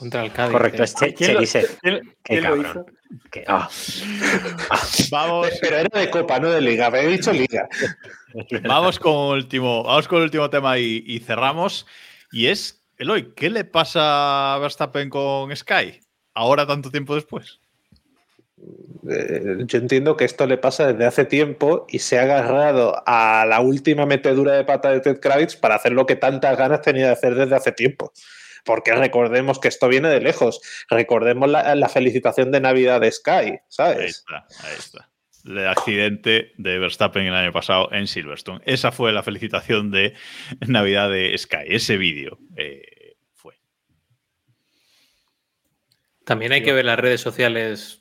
Contra 0.00 0.24
el 0.24 0.32
Cádiz. 0.32 0.52
Correcto, 0.52 0.80
eh. 0.80 0.84
es 0.86 0.94
Che- 0.94 1.12
¿Quién 1.14 1.34
lo- 1.34 1.40
Cherise. 1.40 1.76
quién- 1.82 2.00
Qué 2.24 2.40
quién 2.40 2.44
lo 2.44 2.62
cabrón. 2.62 2.86
Que- 3.30 3.44
ah. 3.46 3.68
Vamos, 5.10 5.48
Pero 5.60 5.76
era 5.76 6.00
de 6.00 6.08
Copa, 6.08 6.40
no 6.40 6.48
de 6.48 6.62
Liga. 6.62 6.90
Me 6.90 7.00
he 7.02 7.06
dicho 7.08 7.30
Liga. 7.32 7.68
vamos 8.64 8.98
con 8.98 9.36
el 9.36 9.44
último, 9.44 9.82
vamos 9.84 10.08
con 10.08 10.18
el 10.18 10.24
último 10.24 10.48
tema 10.48 10.78
y, 10.78 11.04
y 11.06 11.18
cerramos. 11.18 11.86
Y 12.32 12.46
es, 12.46 12.82
Eloy, 12.96 13.34
¿qué 13.36 13.50
le 13.50 13.64
pasa 13.64 14.54
a 14.54 14.58
Verstappen 14.58 15.10
con 15.10 15.54
Sky? 15.54 16.00
Ahora, 16.32 16.66
tanto 16.66 16.90
tiempo 16.90 17.14
después. 17.14 17.60
Eh, 19.10 19.56
yo 19.66 19.78
entiendo 19.78 20.16
que 20.16 20.24
esto 20.24 20.46
le 20.46 20.56
pasa 20.56 20.92
desde 20.92 21.04
hace 21.06 21.24
tiempo 21.26 21.86
y 21.90 21.98
se 21.98 22.18
ha 22.18 22.22
agarrado 22.22 23.02
a 23.06 23.44
la 23.46 23.60
última 23.60 24.06
metedura 24.06 24.52
de 24.54 24.64
pata 24.64 24.90
de 24.90 25.00
Ted 25.00 25.20
Kravitz 25.20 25.56
para 25.56 25.74
hacer 25.74 25.92
lo 25.92 26.06
que 26.06 26.16
tantas 26.16 26.56
ganas 26.56 26.80
tenía 26.80 27.06
de 27.06 27.12
hacer 27.12 27.34
desde 27.34 27.54
hace 27.56 27.72
tiempo. 27.72 28.12
Porque 28.64 28.94
recordemos 28.94 29.58
que 29.58 29.68
esto 29.68 29.88
viene 29.88 30.08
de 30.08 30.20
lejos. 30.20 30.60
Recordemos 30.88 31.48
la, 31.48 31.74
la 31.74 31.88
felicitación 31.88 32.50
de 32.52 32.60
Navidad 32.60 33.00
de 33.00 33.10
Sky, 33.12 33.30
Ahí 33.30 33.58
¿sabes? 33.68 34.18
está, 34.18 34.46
ahí 34.66 34.74
está. 34.78 35.10
El 35.44 35.66
accidente 35.66 36.52
de 36.58 36.78
Verstappen 36.78 37.26
el 37.26 37.34
año 37.34 37.52
pasado 37.52 37.90
en 37.92 38.06
Silverstone. 38.06 38.60
Esa 38.66 38.92
fue 38.92 39.10
la 39.12 39.22
felicitación 39.22 39.90
de 39.90 40.14
Navidad 40.66 41.10
de 41.10 41.36
Sky. 41.38 41.64
Ese 41.66 41.96
vídeo 41.96 42.38
eh, 42.56 43.16
fue. 43.32 43.54
También 46.26 46.52
hay 46.52 46.62
que 46.62 46.74
ver 46.74 46.84
las 46.84 46.98
redes 46.98 47.22
sociales, 47.22 47.99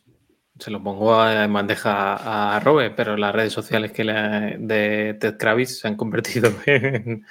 se 0.59 0.69
lo 0.71 0.81
pongo 0.83 1.13
a- 1.19 1.43
en 1.45 1.53
bandeja 1.53 2.55
a 2.55 2.59
Robert, 2.59 2.93
pero 2.95 3.15
las 3.17 3.33
redes 3.33 3.53
sociales 3.53 3.91
que 3.91 4.03
la- 4.03 4.55
de 4.57 5.15
Ted 5.19 5.37
Kravitz 5.37 5.79
se 5.79 5.87
han 5.87 5.95
convertido 5.95 6.51
en, 6.65 7.25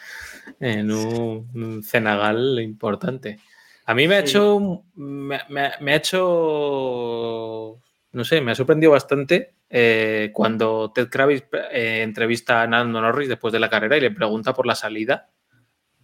en 0.61 0.91
un, 0.91 1.49
un 1.55 1.83
cenagal 1.83 2.59
importante. 2.61 3.39
A 3.87 3.95
mí 3.95 4.07
me 4.09 4.17
ha 4.17 4.19
hecho, 4.21 4.85
me, 4.97 5.41
me- 5.49 5.71
me 5.81 5.93
ha 5.93 5.97
hecho, 5.97 7.81
no 8.13 8.25
sé, 8.25 8.41
me 8.41 8.53
ha 8.53 8.55
sorprendido 8.55 8.93
bastante 8.93 9.55
eh, 9.71 10.31
cuando 10.33 10.93
Ted 10.95 11.09
Kravitz 11.09 11.45
eh, 11.73 12.03
entrevista 12.03 12.63
a 12.63 12.67
Nando 12.67 13.01
Norris 13.01 13.29
después 13.29 13.53
de 13.53 13.61
la 13.61 13.71
carrera 13.71 13.97
y 13.97 14.01
le 14.01 14.11
pregunta 14.11 14.55
por 14.55 14.67
la 14.67 14.75
salida 14.75 15.29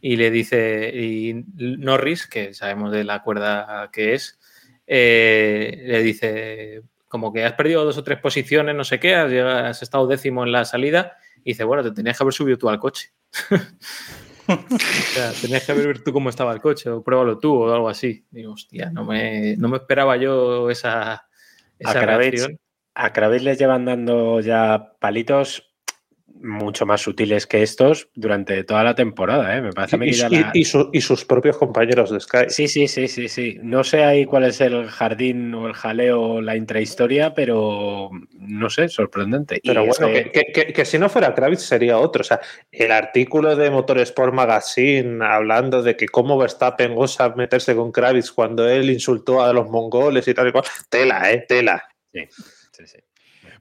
y 0.01 0.17
le 0.17 0.31
dice, 0.31 0.91
y 0.95 1.45
Norris, 1.57 2.27
que 2.27 2.53
sabemos 2.53 2.93
de 2.93 3.05
la 3.05 3.23
cuerda 3.23 3.89
que 3.91 4.13
es, 4.15 4.39
eh, 4.87 5.83
le 5.87 6.03
dice 6.03 6.83
como 7.15 7.33
que 7.33 7.45
has 7.45 7.53
perdido 7.53 7.85
dos 7.85 7.97
o 7.97 8.03
tres 8.03 8.19
posiciones, 8.19 8.75
no 8.75 8.83
sé 8.83 8.99
qué, 8.99 9.15
has, 9.15 9.31
llegado- 9.31 9.67
has 9.69 9.81
estado 9.85 10.09
décimo 10.09 10.43
en 10.43 10.51
la 10.51 10.65
salida, 10.65 11.17
y 11.45 11.51
dice, 11.53 11.63
bueno, 11.63 11.85
te 11.85 11.93
tenías 11.93 12.19
que 12.19 12.25
haber 12.25 12.35
subido 12.35 12.59
tú 12.59 12.69
al 12.69 12.81
coche. 12.81 13.13
o 14.49 14.79
sea, 14.79 15.31
tenías 15.41 15.65
que 15.65 15.71
haber 15.71 15.87
visto 15.87 16.03
tú 16.03 16.13
cómo 16.13 16.29
estaba 16.29 16.53
el 16.53 16.61
coche, 16.61 16.91
o 16.91 17.05
pruébalo 17.05 17.39
tú, 17.39 17.55
o 17.55 17.73
algo 17.73 17.89
así. 17.89 18.27
Digo, 18.33 18.55
hostia, 18.55 18.91
no 18.91 19.05
me, 19.05 19.57
no 19.57 19.69
me 19.69 19.77
esperaba 19.77 20.17
yo 20.17 20.69
esa, 20.71 21.13
A 21.13 21.29
esa 21.79 22.01
Kravitz, 22.01 22.31
reacción. 22.33 22.59
a 22.97 23.13
Kravitz 23.13 23.43
le 23.45 23.55
llevan 23.57 23.85
dando 23.85 24.41
ya 24.41 24.93
palitos 24.99 25.73
mucho 26.45 26.85
más 26.87 27.01
sutiles 27.01 27.47
que 27.47 27.63
estos 27.63 28.09
durante 28.15 28.63
toda 28.65 28.85
la 28.85 28.95
temporada. 28.95 29.57
¿eh? 29.57 29.63
Me 29.63 29.73
parece 29.73 29.97
a 29.97 29.99
mí 29.99 30.07
Y, 30.07 30.11
y- 30.11 30.17
la- 30.17 30.51
y 30.53 30.65
su- 30.65 30.91
y 30.93 31.01
sus 31.01 31.25
propios 31.25 31.57
compañeros 31.57 32.11
de 32.11 32.21
Sky. 32.21 32.45
Sí, 32.49 32.69
sí, 32.69 32.87
sí, 32.87 33.09
sí, 33.09 33.29
sí. 33.29 33.59
No 33.63 33.83
sé 33.83 34.05
ahí 34.05 34.27
cuál 34.27 34.45
es 34.45 34.61
el 34.61 34.87
jardín 34.89 35.55
o 35.55 35.67
el 35.67 35.73
jaleo 35.73 36.21
o 36.21 36.41
la 36.41 36.57
intrahistoria, 36.57 37.35
pero 37.35 38.11
no 38.33 38.69
sé, 38.71 38.89
sorprendente. 38.89 39.59
Y 39.63 39.69
Pero 39.69 39.87
bueno, 39.87 40.07
que, 40.09 40.31
que- 40.31 40.53
que- 40.53 40.73
que 40.73 40.85
si 40.85 40.99
no 40.99 41.09
fuera 41.09 41.35
Kravitz 41.35 41.63
sería 41.63 41.99
otro. 41.99 42.21
O 42.21 42.25
sea, 42.25 42.41
el 42.71 42.93
artículo 42.93 43.57
de 43.57 43.71
Motorsport 43.71 44.35
Magazine 44.35 45.25
hablando 45.25 45.83
de 45.83 45.97
que 45.97 46.09
cómo 46.09 46.37
Verstappen 46.39 46.95
goza 46.95 47.31
meterse 47.37 47.75
con 47.75 47.91
Kravitz 47.91 48.31
cuando 48.31 48.69
él 48.69 48.91
insultó 48.91 49.43
a 49.43 49.53
los 49.53 49.71
mongoles 49.71 50.29
y 50.29 50.35
tal 50.35 50.49
y 50.49 50.53
cual. 50.53 50.65
Tela, 50.91 51.33
¿eh? 51.33 51.45
Tela. 51.49 51.83
Sí, 52.13 52.21
sí, 52.73 52.87
sí. 52.87 52.99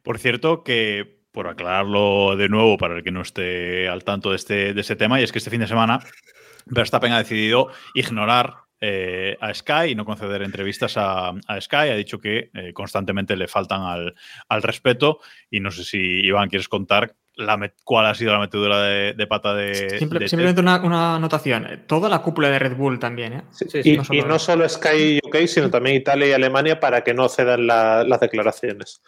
Por 0.03 0.19
cierto, 0.19 0.63
que 0.63 1.22
por 1.33 1.47
aclararlo 1.47 2.37
de 2.37 2.47
nuevo 2.47 2.77
para 2.77 2.95
el 2.95 3.03
que 3.03 3.11
no 3.11 3.21
esté 3.21 3.89
al 3.89 4.03
tanto 4.05 4.29
de 4.29 4.37
este, 4.37 4.73
de 4.73 4.79
este 4.81 4.95
tema, 4.95 5.19
y 5.19 5.23
es 5.23 5.31
que 5.33 5.39
este 5.39 5.49
fin 5.49 5.59
de 5.59 5.67
semana 5.67 5.99
Verstappen 6.67 7.11
ha 7.11 7.17
decidido 7.17 7.67
ignorar 7.95 8.53
eh, 8.79 9.37
a 9.41 9.53
Sky 9.53 9.89
y 9.91 9.95
no 9.95 10.05
conceder 10.05 10.41
entrevistas 10.43 10.95
a, 10.97 11.29
a 11.47 11.61
Sky. 11.61 11.75
Ha 11.75 11.95
dicho 11.95 12.19
que 12.19 12.49
eh, 12.53 12.71
constantemente 12.73 13.35
le 13.35 13.47
faltan 13.47 13.81
al, 13.81 14.13
al 14.49 14.61
respeto. 14.61 15.19
Y 15.49 15.59
no 15.61 15.71
sé 15.71 15.83
si, 15.85 15.97
Iván, 15.97 16.49
quieres 16.49 16.67
contar 16.69 17.15
la 17.35 17.71
cuál 17.83 18.05
ha 18.05 18.13
sido 18.13 18.31
la 18.33 18.39
metedura 18.39 18.81
de, 18.83 19.13
de 19.13 19.27
pata 19.27 19.55
de. 19.55 19.97
Simple- 19.99 20.19
de 20.19 20.27
simplemente 20.27 20.61
una, 20.61 20.81
una 20.81 21.15
anotación. 21.15 21.85
Toda 21.87 22.09
la 22.09 22.19
cúpula 22.19 22.49
de 22.49 22.59
Red 22.59 22.75
Bull 22.75 22.99
también, 22.99 23.33
¿eh? 23.33 23.41
y, 23.83 23.97
no 23.97 24.03
solo- 24.03 24.19
y 24.19 24.21
no 24.23 24.37
solo 24.39 24.67
Sky 24.69 25.19
UK, 25.23 25.47
sino 25.47 25.69
también 25.69 25.95
Italia 25.95 26.27
y 26.27 26.31
Alemania 26.33 26.79
para 26.79 27.03
que 27.03 27.13
no 27.13 27.27
cedan 27.29 27.65
la- 27.65 28.03
las 28.03 28.19
declaraciones. 28.19 29.01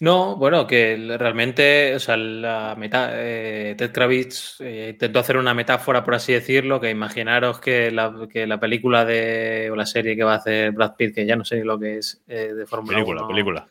No, 0.00 0.36
bueno, 0.36 0.66
que 0.66 1.16
realmente, 1.18 1.94
o 1.96 1.98
sea, 1.98 2.16
la 2.16 2.76
meta, 2.78 3.10
eh, 3.14 3.74
Ted 3.76 3.90
Kravitz 3.90 4.60
eh, 4.60 4.90
intentó 4.92 5.18
hacer 5.18 5.36
una 5.36 5.54
metáfora, 5.54 6.04
por 6.04 6.14
así 6.14 6.32
decirlo, 6.32 6.80
que 6.80 6.90
imaginaros 6.90 7.58
que 7.58 7.90
la, 7.90 8.14
que 8.30 8.46
la 8.46 8.60
película 8.60 9.04
de, 9.04 9.68
o 9.72 9.76
la 9.76 9.86
serie 9.86 10.14
que 10.14 10.22
va 10.22 10.34
a 10.34 10.36
hacer 10.36 10.70
Brad 10.70 10.94
Pitt, 10.94 11.16
que 11.16 11.26
ya 11.26 11.34
no 11.34 11.44
sé 11.44 11.64
lo 11.64 11.80
que 11.80 11.98
es, 11.98 12.22
eh, 12.28 12.54
de 12.54 12.64
Fórmula 12.64 12.94
Película, 12.94 13.22
1, 13.22 13.28
película. 13.28 13.68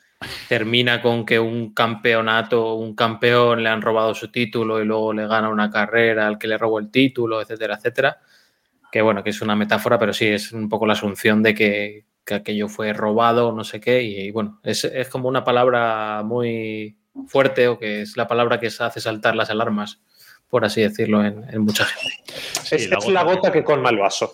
termina 0.50 1.02
con 1.02 1.26
que 1.26 1.40
un 1.40 1.74
campeonato, 1.74 2.74
un 2.74 2.94
campeón 2.94 3.64
le 3.64 3.70
han 3.70 3.82
robado 3.82 4.14
su 4.14 4.30
título 4.30 4.82
y 4.82 4.86
luego 4.86 5.14
le 5.14 5.28
gana 5.28 5.48
una 5.48 5.72
carrera 5.72 6.28
al 6.28 6.38
que 6.38 6.50
le 6.50 6.58
robó 6.58 6.80
el 6.80 6.92
título, 6.92 7.42
etcétera, 7.42 7.76
etcétera. 7.76 8.18
Que 8.92 9.02
bueno, 9.02 9.24
que 9.24 9.30
es 9.30 9.42
una 9.42 9.56
metáfora, 9.56 9.98
pero 9.98 10.12
sí 10.12 10.26
es 10.26 10.52
un 10.52 10.68
poco 10.68 10.86
la 10.86 10.94
asunción 10.94 11.42
de 11.42 11.56
que, 11.56 12.06
que 12.28 12.36
aquello 12.36 12.68
fue 12.68 12.92
robado, 12.92 13.54
no 13.54 13.64
sé 13.64 13.80
qué, 13.80 14.04
y, 14.04 14.32
bueno, 14.32 14.60
es, 14.64 14.84
es 14.84 15.08
como 15.08 15.30
una 15.30 15.46
palabra 15.46 16.22
muy 16.24 16.98
fuerte 17.28 17.70
o 17.70 17.80
que 17.80 18.02
es 18.02 18.18
la 18.18 18.28
palabra 18.28 18.60
que 18.60 18.70
se 18.70 18.84
hace 18.84 19.00
saltar 19.00 19.36
las 19.36 19.50
alarmas, 19.50 20.02
por 20.50 20.66
así 20.66 20.82
decirlo, 20.82 21.24
en, 21.26 21.44
en 21.50 21.62
mucha 21.62 21.86
gente. 21.86 22.14
es 22.36 22.74
es 22.74 23.08
la 23.08 23.24
gota 23.24 23.52
que 23.52 23.64
colma 23.64 23.90
el 23.90 23.98
vaso. 23.98 24.32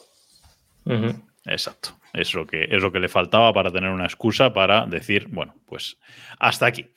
Exacto. 1.46 1.90
Es 2.14 2.34
lo, 2.34 2.46
que, 2.46 2.64
es 2.64 2.82
lo 2.82 2.92
que 2.92 3.00
le 3.00 3.10
faltaba 3.10 3.54
para 3.54 3.72
tener 3.72 3.90
una 3.90 4.06
excusa 4.06 4.54
para 4.54 4.86
decir, 4.86 5.28
bueno, 5.30 5.56
pues 5.66 5.98
hasta 6.40 6.66
aquí. 6.66 6.88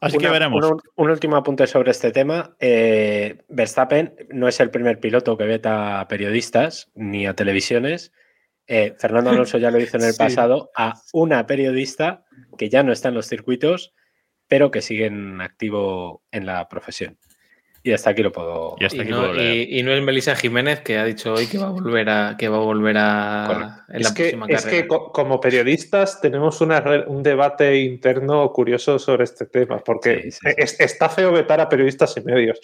Así 0.00 0.18
que 0.18 0.28
veremos. 0.28 0.64
Un, 0.64 0.80
un 0.94 1.10
último 1.10 1.36
apunte 1.36 1.66
sobre 1.66 1.90
este 1.90 2.12
tema. 2.12 2.54
Eh, 2.60 3.42
Verstappen 3.48 4.14
no 4.30 4.46
es 4.46 4.60
el 4.60 4.70
primer 4.70 5.00
piloto 5.00 5.36
que 5.36 5.44
veta 5.44 6.00
a 6.00 6.08
periodistas 6.08 6.90
ni 6.94 7.26
a 7.26 7.34
televisiones. 7.34 8.12
Eh, 8.68 8.94
Fernando 8.98 9.30
Alonso 9.30 9.56
ya 9.58 9.70
lo 9.70 9.80
hizo 9.80 9.96
en 9.96 10.04
el 10.04 10.12
Sí. 10.12 10.18
pasado 10.18 10.70
a 10.76 10.94
una 11.12 11.46
periodista 11.46 12.24
que 12.56 12.68
ya 12.68 12.82
no 12.82 12.92
está 12.92 13.08
en 13.08 13.14
los 13.14 13.26
circuitos, 13.26 13.94
pero 14.46 14.70
que 14.70 14.82
sigue 14.82 15.06
en 15.06 15.40
activo 15.40 16.22
en 16.30 16.46
la 16.46 16.68
profesión. 16.68 17.18
Y 17.82 17.92
hasta 17.92 18.10
aquí 18.10 18.22
lo 18.22 18.32
puedo. 18.32 18.74
Y 18.80 18.84
hasta 18.84 19.02
Y 19.04 19.08
no, 19.08 19.18
puedo 19.20 19.32
leer. 19.34 19.68
y- 19.70 19.78
y 19.78 19.82
no 19.82 19.92
es 19.92 20.02
Melissa 20.02 20.34
Jiménez 20.34 20.80
que 20.80 20.98
ha 20.98 21.04
dicho 21.04 21.32
hoy 21.32 21.46
que 21.46 21.58
va 21.58 21.68
a 21.68 21.70
volver 21.70 22.10
a 22.10 22.36
que 22.36 22.48
va 22.48 22.56
a 22.56 22.60
volver 22.60 22.96
a 22.98 23.84
en 23.88 24.02
la 24.02 24.08
Es 24.08 24.12
que, 24.12 24.22
próxima 24.24 24.46
es 24.48 24.64
carrera. 24.64 24.82
que 24.82 24.88
co- 24.88 25.12
como 25.12 25.40
periodistas 25.40 26.20
tenemos 26.20 26.60
una 26.60 26.82
un 27.06 27.22
debate 27.22 27.76
interno 27.78 28.52
curioso 28.52 28.98
sobre 28.98 29.24
este 29.24 29.46
tema, 29.46 29.78
porque 29.78 30.28
es- 30.56 30.80
está 30.80 31.08
feo 31.08 31.32
vetar 31.32 31.60
a 31.60 31.68
periodistas 31.68 32.14
y 32.16 32.20
medios, 32.22 32.58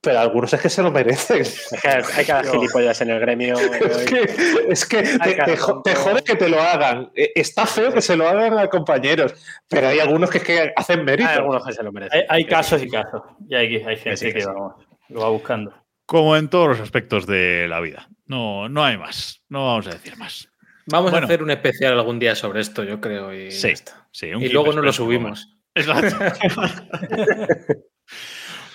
pero 0.00 0.20
algunos 0.20 0.52
es 0.52 0.60
que 0.60 0.68
se 0.70 0.82
lo 0.82 0.90
merecen. 0.92 1.42
Hay 2.16 2.24
cada 2.24 2.44
gilipollas 2.44 3.00
en 3.00 3.10
el 3.10 3.20
gremio. 3.20 3.56
Es 3.88 4.04
que, 4.06 4.22
es 4.68 4.84
que 4.86 5.02
te, 5.02 5.34
te 5.44 5.56
jo- 5.56 5.82
te 5.82 5.94
jode 5.94 6.22
que 6.22 6.36
te 6.36 6.48
lo 6.48 6.60
hagan. 6.60 7.10
Eh, 7.14 7.32
Está 7.34 7.66
feo 7.66 7.92
que 7.92 8.00
se 8.02 8.16
lo 8.16 8.28
hagan 8.28 8.58
a 8.58 8.68
compañeros, 8.68 9.34
pero 9.68 9.88
hay 9.88 9.98
algunos 9.98 10.30
que, 10.30 10.38
es 10.38 10.44
que 10.44 10.72
hacen 10.76 11.04
mérito. 11.04 11.28
Hay 11.28 11.36
algunos 11.38 11.64
que 11.66 11.72
se 11.72 11.82
lo 11.82 11.90
merecen. 11.92 12.20
Hay, 12.20 12.26
hay 12.28 12.44
casos 12.44 12.82
y 12.82 12.88
casos. 12.88 13.22
Y 13.48 13.54
hay, 13.54 13.76
hay 13.82 13.96
gente 13.96 14.32
que, 14.32 14.44
vamos, 14.46 14.74
lo 15.08 15.20
va 15.20 15.28
buscando. 15.30 15.74
Como 16.06 16.36
en 16.36 16.48
todos 16.48 16.68
los 16.68 16.80
aspectos 16.80 17.26
de 17.26 17.66
la 17.68 17.80
vida. 17.80 18.08
No, 18.26 18.68
no 18.68 18.84
hay 18.84 18.96
más. 18.96 19.42
No 19.48 19.66
vamos 19.66 19.86
a 19.88 19.90
decir 19.90 20.16
más. 20.16 20.48
Vamos 20.86 21.10
Bueno. 21.10 21.24
a 21.26 21.28
hacer 21.28 21.42
un 21.42 21.50
especial 21.50 21.92
algún 21.94 22.18
día 22.18 22.34
sobre 22.34 22.60
esto, 22.60 22.82
yo 22.84 22.98
creo. 23.00 23.34
Y, 23.34 23.50
Sí, 23.50 23.74
y 24.22 24.48
luego 24.48 24.72
no 24.72 24.80
lo 24.80 24.92
subimos. 24.92 25.54
Exacto. 25.74 26.16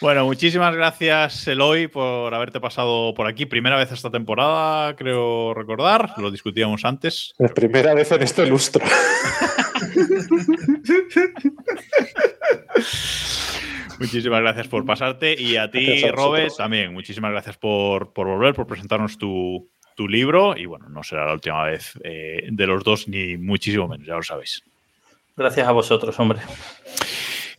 Bueno, 0.04 0.26
muchísimas 0.26 0.76
gracias, 0.76 1.48
Eloy, 1.48 1.88
por 1.88 2.36
haberte 2.36 2.60
pasado 2.60 3.14
por 3.14 3.26
aquí. 3.26 3.46
Primera 3.46 3.78
vez 3.78 3.90
esta 3.90 4.12
temporada, 4.12 4.98
creo 4.98 5.54
recordar. 5.54 6.16
Lo 6.18 6.30
discutíamos 6.30 6.84
antes. 6.84 7.34
La 7.38 7.48
primera 7.48 7.94
vez 7.94 8.12
en 8.12 8.22
este 8.22 8.46
lustro. 8.46 8.84
Muchísimas 13.98 14.42
gracias 14.42 14.68
por 14.68 14.84
pasarte. 14.86 15.42
Y 15.42 15.56
a 15.56 15.72
ti, 15.72 16.04
a 16.04 16.12
Robert, 16.12 16.52
también. 16.58 16.92
Muchísimas 16.92 17.32
gracias 17.32 17.56
por, 17.56 18.12
por 18.12 18.28
volver, 18.28 18.54
por 18.54 18.68
presentarnos 18.68 19.18
tu, 19.18 19.70
tu 19.96 20.10
libro. 20.10 20.58
Y 20.58 20.66
bueno, 20.66 20.90
no 20.90 21.02
será 21.04 21.28
la 21.28 21.34
última 21.34 21.64
vez 21.64 21.98
eh, 22.04 22.50
de 22.52 22.68
los 22.68 22.84
dos, 22.84 23.08
ni 23.08 23.38
muchísimo 23.38 23.88
menos, 23.88 24.06
ya 24.06 24.16
lo 24.16 24.24
sabéis. 24.24 24.64
Gracias 25.38 25.66
a 25.66 25.72
vosotros, 25.72 26.20
hombre. 26.20 26.42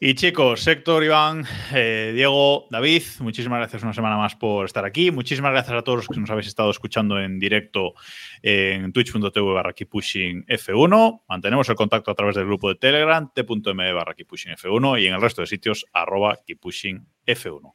Y 0.01 0.15
chicos, 0.15 0.67
Héctor, 0.67 1.05
Iván, 1.05 1.45
eh, 1.73 2.13
Diego, 2.15 2.67
David, 2.71 3.03
muchísimas 3.21 3.59
gracias 3.59 3.83
una 3.83 3.93
semana 3.93 4.17
más 4.17 4.35
por 4.35 4.67
estar 4.67 4.85
aquí. 4.85 5.11
Muchísimas 5.11 5.53
gracias 5.53 5.77
a 5.77 5.83
todos 5.83 5.99
los 5.99 6.09
que 6.09 6.21
nos 6.21 6.31
habéis 6.31 6.49
estado 6.49 6.71
escuchando 6.71 7.21
en 7.21 7.39
directo 7.39 7.95
en 8.43 8.93
twitch.tv 8.93 9.53
barra 9.53 9.73
Keeppushing 9.73 10.47
F1. 10.47 11.23
Mantenemos 11.29 11.69
el 11.69 11.77
contacto 11.77 12.11
a 12.11 12.15
través 12.15 12.35
del 12.35 12.47
grupo 12.47 12.69
de 12.69 12.75
Telegram, 12.75 13.31
t.m 13.33 13.93
barra 13.93 14.15
Keeppushing 14.15 14.55
F1 14.55 15.01
y 15.01 15.07
en 15.07 15.15
el 15.15 15.21
resto 15.21 15.43
de 15.43 15.47
sitios 15.47 15.87
arroba 15.93 16.39
Keeppushing 16.45 17.07
F1. 17.27 17.73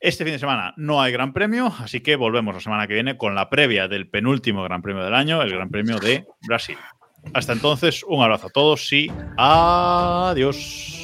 Este 0.00 0.24
fin 0.24 0.32
de 0.32 0.38
semana 0.38 0.74
no 0.78 1.00
hay 1.00 1.12
Gran 1.12 1.32
Premio, 1.32 1.72
así 1.78 2.00
que 2.00 2.16
volvemos 2.16 2.54
la 2.54 2.60
semana 2.60 2.86
que 2.86 2.94
viene 2.94 3.16
con 3.16 3.34
la 3.34 3.50
previa 3.50 3.86
del 3.86 4.08
penúltimo 4.08 4.64
Gran 4.64 4.82
Premio 4.82 5.04
del 5.04 5.14
año, 5.14 5.42
el 5.42 5.50
Gran 5.50 5.70
Premio 5.70 5.98
de 5.98 6.26
Brasil. 6.46 6.78
Hasta 7.34 7.52
entonces, 7.52 8.02
un 8.04 8.22
abrazo 8.22 8.46
a 8.46 8.50
todos 8.50 8.92
y 8.92 9.12
adiós. 9.36 10.99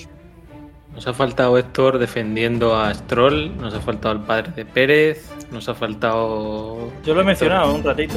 Nos 0.96 1.06
ha 1.06 1.12
faltado 1.12 1.58
Héctor 1.58 1.98
defendiendo 1.98 2.74
a 2.74 2.92
Stroll, 2.94 3.54
nos 3.58 3.74
ha 3.74 3.80
faltado 3.80 4.14
el 4.14 4.22
padre 4.22 4.50
de 4.56 4.64
Pérez, 4.64 5.30
nos 5.50 5.68
ha 5.68 5.74
faltado. 5.74 6.90
Yo 7.04 7.14
lo 7.14 7.20
he 7.20 7.24
mencionado 7.24 7.74
un 7.74 7.84
ratito. 7.84 8.14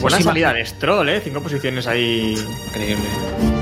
Buena 0.00 0.20
salida 0.20 0.52
de 0.52 0.66
Stroll, 0.66 1.08
¿eh? 1.08 1.20
Cinco 1.22 1.40
posiciones 1.40 1.86
ahí. 1.86 2.34
Increíble. 2.66 3.53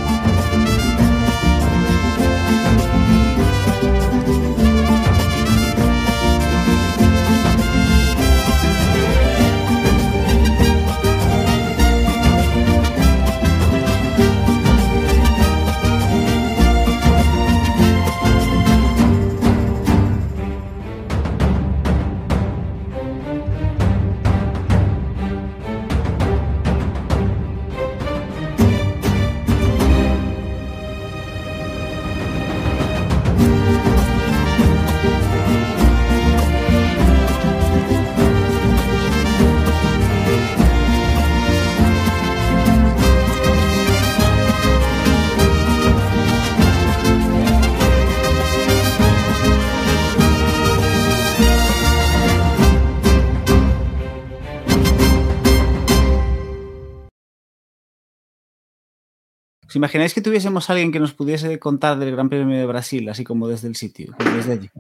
¿Os 59.73 59.77
imagináis 59.77 60.13
que 60.13 60.21
tuviésemos 60.21 60.69
a 60.69 60.75
alguien 60.75 60.93
que 60.93 61.01
nos 61.01 61.15
pudiese 61.15 61.59
contar 61.59 61.99
del 61.99 62.13
Gran 62.13 62.29
Premio 62.29 62.59
de 62.59 62.67
Brasil, 62.67 63.09
así 63.09 63.25
como 63.25 63.49
desde 63.49 63.69
el 63.69 63.75
sitio, 63.75 64.15
como 64.19 64.37
desde 64.37 64.53
allí? 64.53 64.71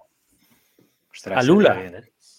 A 1.34 1.42
Lula. 1.42 1.82
¿eh? 1.82 2.11